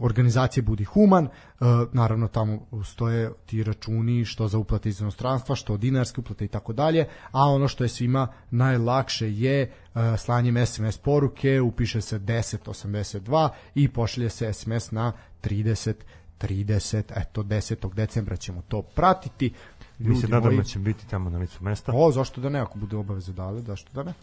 organizacije 0.00 0.62
Budi 0.62 0.84
Human, 0.84 1.24
uh, 1.24 1.66
naravno 1.92 2.28
tamo 2.28 2.66
stoje 2.84 3.32
ti 3.46 3.62
računi 3.62 4.24
što 4.24 4.48
za 4.48 4.58
uplate 4.58 4.88
iz 4.88 5.00
inostranstva, 5.00 5.56
što 5.56 5.76
dinarske 5.76 6.20
uplate 6.20 6.44
i 6.44 6.48
tako 6.48 6.72
dalje, 6.72 7.06
a 7.30 7.44
ono 7.44 7.68
što 7.68 7.84
je 7.84 7.88
svima 7.88 8.28
najlakše 8.50 9.32
je 9.32 9.72
uh, 9.94 10.00
slanjem 10.18 10.66
SMS 10.66 10.98
poruke, 10.98 11.60
upiše 11.60 12.00
se 12.00 12.18
1082 12.18 13.48
i 13.74 13.88
pošalje 13.88 14.30
se 14.30 14.52
SMS 14.52 14.90
na 14.90 15.12
30 15.42 15.94
30, 16.40 17.02
eto 17.16 17.42
10. 17.42 17.94
decembra 17.94 18.36
ćemo 18.36 18.62
to 18.68 18.82
pratiti. 18.82 19.52
Mi 19.98 20.16
se 20.16 20.28
nadamo 20.28 20.56
da 20.56 20.62
će 20.62 20.78
biti 20.78 21.06
tamo 21.08 21.30
na 21.30 21.38
licu 21.38 21.64
mesta. 21.64 21.92
O, 21.94 22.12
zašto 22.12 22.40
da 22.40 22.48
ne, 22.48 22.60
ako 22.60 22.78
bude 22.78 22.96
obaveze 22.96 23.32
dale, 23.32 23.60
zašto 23.60 23.92
da 23.92 24.02
ne? 24.02 24.14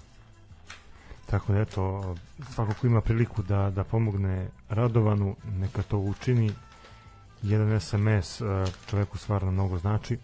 Tako 1.30 1.54
da 1.54 1.60
eto, 1.60 2.16
svako 2.54 2.74
ko 2.82 2.88
ima 2.88 3.02
priliku 3.02 3.44
da, 3.44 3.70
da 3.70 3.84
pomogne 3.84 4.50
Radovanu, 4.70 5.36
neka 5.60 5.82
to 5.82 5.98
učini. 5.98 6.52
Jedan 7.42 7.80
SMS 7.80 8.42
e, 8.42 8.46
čoveku 8.90 9.18
stvarno 9.18 9.52
mnogo 9.52 9.78
znači. 9.78 10.18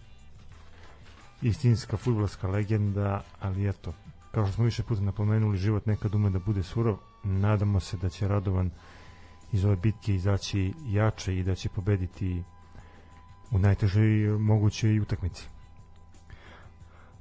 Istinska 1.42 1.96
futbolska 1.96 2.48
legenda, 2.48 3.22
ali 3.40 3.68
eto, 3.68 3.92
kao 4.30 4.46
što 4.46 4.54
smo 4.54 4.64
više 4.64 4.82
puta 4.82 5.00
napomenuli, 5.00 5.58
život 5.58 5.86
nekad 5.86 6.14
ume 6.14 6.30
da 6.30 6.38
bude 6.38 6.62
surov. 6.62 6.96
Nadamo 7.22 7.80
se 7.80 7.96
da 7.96 8.08
će 8.08 8.28
Radovan 8.28 8.70
iz 9.52 9.64
ove 9.64 9.76
bitke 9.76 10.14
izaći 10.14 10.74
jače 10.86 11.36
i 11.38 11.42
da 11.42 11.54
će 11.54 11.68
pobediti 11.68 12.42
u 13.50 13.58
najtežoj 13.58 14.38
mogućoj 14.38 15.00
utakmici. 15.00 15.53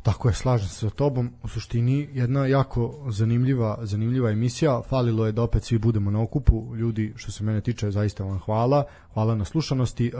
Tako 0.03 0.27
je, 0.27 0.33
slažem 0.33 0.67
se 0.67 0.75
sa 0.75 0.89
tobom. 0.89 1.31
U 1.43 1.47
suštini 1.47 2.09
jedna 2.13 2.45
jako 2.45 2.93
zanimljiva, 3.09 3.77
zanimljiva 3.81 4.31
emisija. 4.31 4.81
Falilo 4.89 5.25
je 5.25 5.31
da 5.31 5.41
opet 5.41 5.63
svi 5.63 5.77
budemo 5.77 6.11
na 6.11 6.21
okupu. 6.21 6.75
Ljudi, 6.75 7.13
što 7.15 7.31
se 7.31 7.43
mene 7.43 7.61
tiče, 7.61 7.91
zaista 7.91 8.23
vam 8.23 8.39
hvala. 8.39 8.83
Hvala 9.13 9.35
na 9.35 9.45
slušanosti. 9.45 10.07
E, 10.07 10.11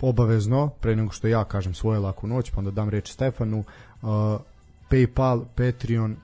obavezno, 0.00 0.68
pre 0.80 0.96
nego 0.96 1.12
što 1.12 1.28
ja 1.28 1.44
kažem 1.44 1.74
svoje 1.74 1.98
laku 1.98 2.26
noć, 2.26 2.50
pa 2.50 2.58
onda 2.58 2.70
dam 2.70 2.88
reč 2.88 3.12
Stefanu, 3.12 3.58
e, 3.58 4.06
PayPal, 4.90 5.44
Patreon, 5.54 6.16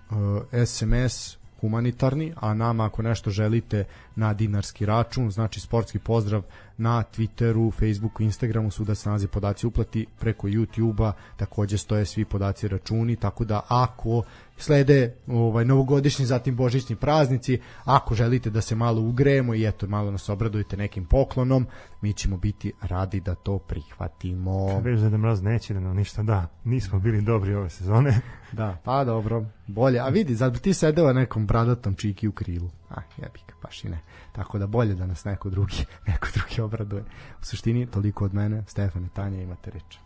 e, 0.53 0.67
SMS, 0.67 1.37
humanitarni, 1.61 2.33
a 2.37 2.55
nama 2.55 2.87
ako 2.87 3.03
nešto 3.03 3.31
želite 3.31 3.85
na 4.17 4.35
dinarski 4.35 4.87
račun, 4.87 5.31
znači 5.31 5.61
sportski 5.61 5.99
pozdrav 5.99 6.43
na 6.77 7.03
Twitteru, 7.03 7.71
Facebooku, 7.71 8.23
Instagramu 8.23 8.71
su 8.71 8.85
da 8.85 8.95
se 8.95 9.09
nalazi 9.09 9.27
podaci 9.27 9.67
uplati. 9.67 10.07
Preko 10.19 10.47
YouTube-a, 10.47 11.13
takođe 11.37 11.79
stoje 11.79 12.07
svi 12.07 12.25
podaci 12.25 12.69
računi, 12.69 13.17
tako 13.17 13.45
da 13.45 13.61
ako 13.69 14.23
slede 14.57 15.17
ovaj 15.27 15.65
novogodišnji 15.65 16.27
zatim 16.27 16.57
božićni 16.57 16.97
praznici. 16.97 17.61
Ako 17.85 18.15
želite 18.15 18.51
da 18.51 18.61
se 18.61 18.75
malo 18.75 19.03
ugrejemo 19.03 19.55
i 19.55 19.67
eto 19.67 19.87
malo 19.87 20.11
nas 20.11 20.29
obradujete 20.29 20.77
nekim 20.77 21.05
poklonom 21.05 21.67
mi 22.01 22.13
ćemo 22.13 22.37
biti 22.37 22.73
radi 22.83 23.21
da 23.21 23.35
to 23.35 23.59
prihvatimo. 23.59 24.81
Već 24.81 25.01
da 25.01 25.19
mraz 25.19 25.43
neće 25.43 25.75
da 25.75 25.81
nam 25.81 25.97
ništa 25.97 26.23
da 26.23 26.49
nismo 26.65 26.99
bili 26.99 27.23
dobri 27.23 27.55
ove 27.55 27.71
sezone. 27.71 28.21
Da 28.53 28.79
pa 28.85 29.05
dobro 29.05 29.45
bolje. 29.67 30.01
A 30.01 30.09
vidi 30.09 30.35
zad 30.35 30.61
ti 30.61 30.75
sedeo 30.75 31.13
nekom 31.13 31.47
bradatom 31.47 31.95
čiki 31.95 32.29
u 32.29 32.33
krilu? 32.33 32.71
A 32.91 33.01
jebi 33.17 33.41
ga 33.49 33.55
baš 33.63 33.85
i 33.85 33.89
ne. 33.89 34.01
Tako 34.33 34.59
da 34.59 34.67
bolje 34.67 34.95
da 34.95 35.07
nas 35.07 35.25
neko 35.25 35.51
drugi 35.51 35.85
neko 36.09 36.27
drugi 36.35 36.61
obraduje. 36.61 37.03
U 37.41 37.45
suštini 37.45 37.87
toliko 37.87 38.25
od 38.25 38.35
mene 38.35 38.63
Stefan 38.67 39.05
i 39.05 39.09
Tanja 39.09 39.43
imate 39.43 39.71
reč. 39.71 39.99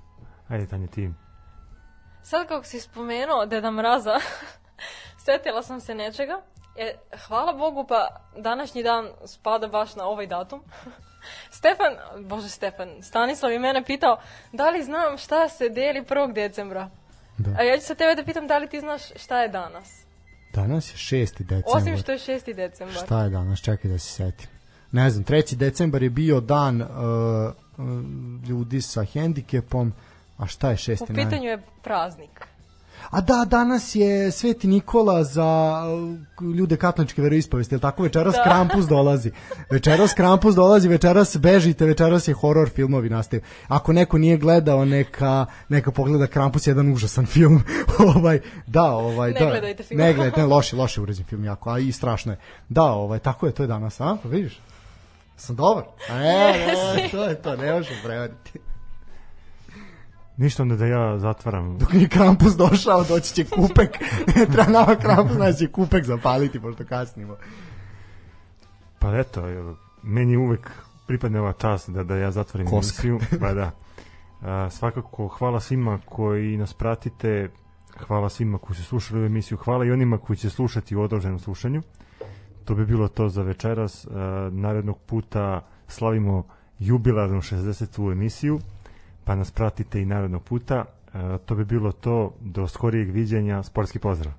Ajde 0.48 0.66
Tanja 0.66 0.86
ti 0.86 1.10
Sad 2.28 2.48
kako 2.48 2.64
si 2.64 2.80
spomenuo 2.80 3.46
Deda 3.46 3.70
Mraza, 3.70 4.14
setila 5.24 5.62
sam 5.62 5.80
se 5.80 5.94
nečega. 5.94 6.40
E, 6.76 6.94
hvala 7.26 7.52
Bogu, 7.52 7.86
pa 7.88 8.08
današnji 8.36 8.82
dan 8.82 9.08
spada 9.24 9.68
baš 9.68 9.94
na 9.94 10.04
ovaj 10.04 10.26
datum. 10.26 10.60
Stefan, 11.58 12.24
bože 12.24 12.48
Stefan, 12.48 13.02
Stanislav 13.02 13.52
i 13.52 13.58
mene 13.58 13.84
pitao 13.84 14.20
da 14.52 14.70
li 14.70 14.82
znam 14.84 15.18
šta 15.18 15.48
se 15.48 15.68
deli 15.68 16.02
1. 16.02 16.32
decembra. 16.32 16.90
Da. 17.38 17.50
A 17.58 17.62
ja 17.62 17.78
ću 17.78 17.86
sa 17.86 17.94
tebe 17.94 18.14
da 18.14 18.24
pitam 18.24 18.46
da 18.46 18.58
li 18.58 18.68
ti 18.68 18.80
znaš 18.80 19.02
šta 19.16 19.42
je 19.42 19.48
danas. 19.48 20.02
Danas 20.54 21.12
je 21.12 21.18
6. 21.18 21.32
decembar. 21.38 21.62
Osim 21.66 21.98
što 21.98 22.12
je 22.12 22.18
6. 22.18 22.54
decembar. 22.54 23.04
Šta 23.04 23.22
je 23.22 23.30
danas? 23.30 23.60
Čekaj 23.60 23.90
da 23.90 23.98
se 23.98 24.12
setim. 24.12 24.48
Ne 24.92 25.10
znam, 25.10 25.24
3. 25.24 25.54
decembar 25.54 26.02
je 26.02 26.10
bio 26.10 26.40
dan 26.40 26.82
uh, 26.82 26.88
uh, 26.88 27.86
ljudi 28.48 28.82
sa 28.82 29.04
hendikepom, 29.04 29.92
A 30.38 30.46
šta 30.46 30.70
je 30.70 30.76
šesti 30.76 31.12
U 31.12 31.14
pitanju 31.14 31.48
je 31.48 31.62
praznik. 31.82 32.48
A 33.10 33.20
da, 33.20 33.44
danas 33.44 33.94
je 33.94 34.30
Sveti 34.30 34.68
Nikola 34.68 35.24
za 35.24 35.82
uh, 36.40 36.54
ljude 36.56 36.76
katoličke 36.76 37.22
veroispovesti, 37.22 37.74
jel 37.74 37.80
tako? 37.80 38.02
Večeras 38.02 38.34
da. 38.34 38.42
Krampus 38.42 38.86
dolazi. 38.86 39.30
Večeras 39.70 40.14
Krampus 40.14 40.54
dolazi, 40.54 40.88
večeras 40.88 41.36
bežite, 41.36 41.84
večeras 41.84 42.28
je 42.28 42.34
horor 42.34 42.68
filmovi 42.68 43.10
nastaju. 43.10 43.42
Ako 43.68 43.92
neko 43.92 44.18
nije 44.18 44.36
gledao, 44.36 44.84
neka, 44.84 45.46
neka 45.68 45.90
pogleda 45.90 46.26
Krampus, 46.26 46.66
jedan 46.66 46.92
užasan 46.92 47.26
film. 47.34 47.62
ovaj, 48.16 48.40
da, 48.66 48.90
ovaj, 48.90 49.32
ne 49.32 49.40
da. 49.40 49.46
gledajte 49.46 49.82
film. 49.82 50.00
Ne 50.00 50.14
gledajte, 50.14 50.40
ne, 50.40 50.46
loše, 50.46 50.76
loše 50.76 51.00
uređen 51.00 51.24
film 51.24 51.44
jako, 51.44 51.70
a 51.70 51.78
i 51.78 51.92
strašno 51.92 52.32
je. 52.32 52.38
Da, 52.68 52.84
ovaj, 52.84 53.18
tako 53.18 53.46
je, 53.46 53.52
to 53.52 53.62
je 53.62 53.66
danas, 53.66 54.00
a? 54.00 54.16
Pa 54.22 54.28
vidiš? 54.28 54.60
Sam 55.36 55.56
dobar? 55.56 55.84
Ne, 56.10 56.66
ne, 56.96 57.08
to 57.10 57.24
je 57.24 57.42
to, 57.42 57.56
ne 57.56 57.72
možemo 57.72 57.98
prevoditi. 58.04 58.67
Ništa 60.38 60.62
onda 60.62 60.76
da 60.76 60.86
ja 60.86 61.18
zatvaram. 61.18 61.78
Dok 61.78 61.92
nije 61.92 62.08
Krampus 62.08 62.56
došao, 62.56 63.04
doći 63.04 63.34
će 63.34 63.44
kupek. 63.44 63.90
ne 64.36 64.46
treba 64.46 64.70
nama 64.70 64.96
Krampus, 64.96 65.36
znači 65.36 65.58
će 65.58 65.68
kupek 65.72 66.04
zapaliti, 66.04 66.60
pošto 66.60 66.84
kasnimo. 66.84 67.36
Pa 68.98 69.18
eto, 69.18 69.42
meni 70.02 70.36
uvek 70.36 70.70
pripadne 71.06 71.40
ova 71.40 71.52
čast 71.52 71.90
da, 71.90 72.04
da 72.04 72.16
ja 72.16 72.30
zatvorim 72.30 72.66
Koska. 72.66 73.08
emisiju. 73.08 73.38
Pa 73.40 73.54
da. 73.54 73.70
A, 74.42 74.70
svakako 74.70 75.28
hvala 75.28 75.60
svima 75.60 75.98
koji 76.04 76.56
nas 76.56 76.74
pratite, 76.74 77.48
hvala 78.06 78.28
svima 78.28 78.58
koji 78.58 78.76
su 78.76 78.84
slušali 78.84 79.18
ovu 79.18 79.26
emisiju, 79.26 79.58
hvala 79.58 79.84
i 79.84 79.90
onima 79.90 80.18
koji 80.18 80.36
će 80.36 80.50
slušati 80.50 80.96
u 80.96 81.00
odloženom 81.00 81.38
slušanju. 81.38 81.82
To 82.64 82.74
bi 82.74 82.86
bilo 82.86 83.08
to 83.08 83.28
za 83.28 83.42
večeras. 83.42 84.06
A, 84.06 84.48
narednog 84.52 84.98
puta 85.06 85.60
slavimo 85.88 86.44
jubilarnu 86.78 87.40
60. 87.40 88.12
emisiju 88.12 88.60
pa 89.28 89.34
nas 89.34 89.50
pratite 89.50 90.00
i 90.02 90.06
narednog 90.06 90.42
puta. 90.42 90.84
E, 91.14 91.38
to 91.46 91.54
bi 91.54 91.64
bilo 91.64 91.92
to. 91.92 92.34
Do 92.40 92.68
skorijeg 92.68 93.10
viđenja. 93.10 93.62
Sportski 93.62 93.98
pozdrav. 93.98 94.32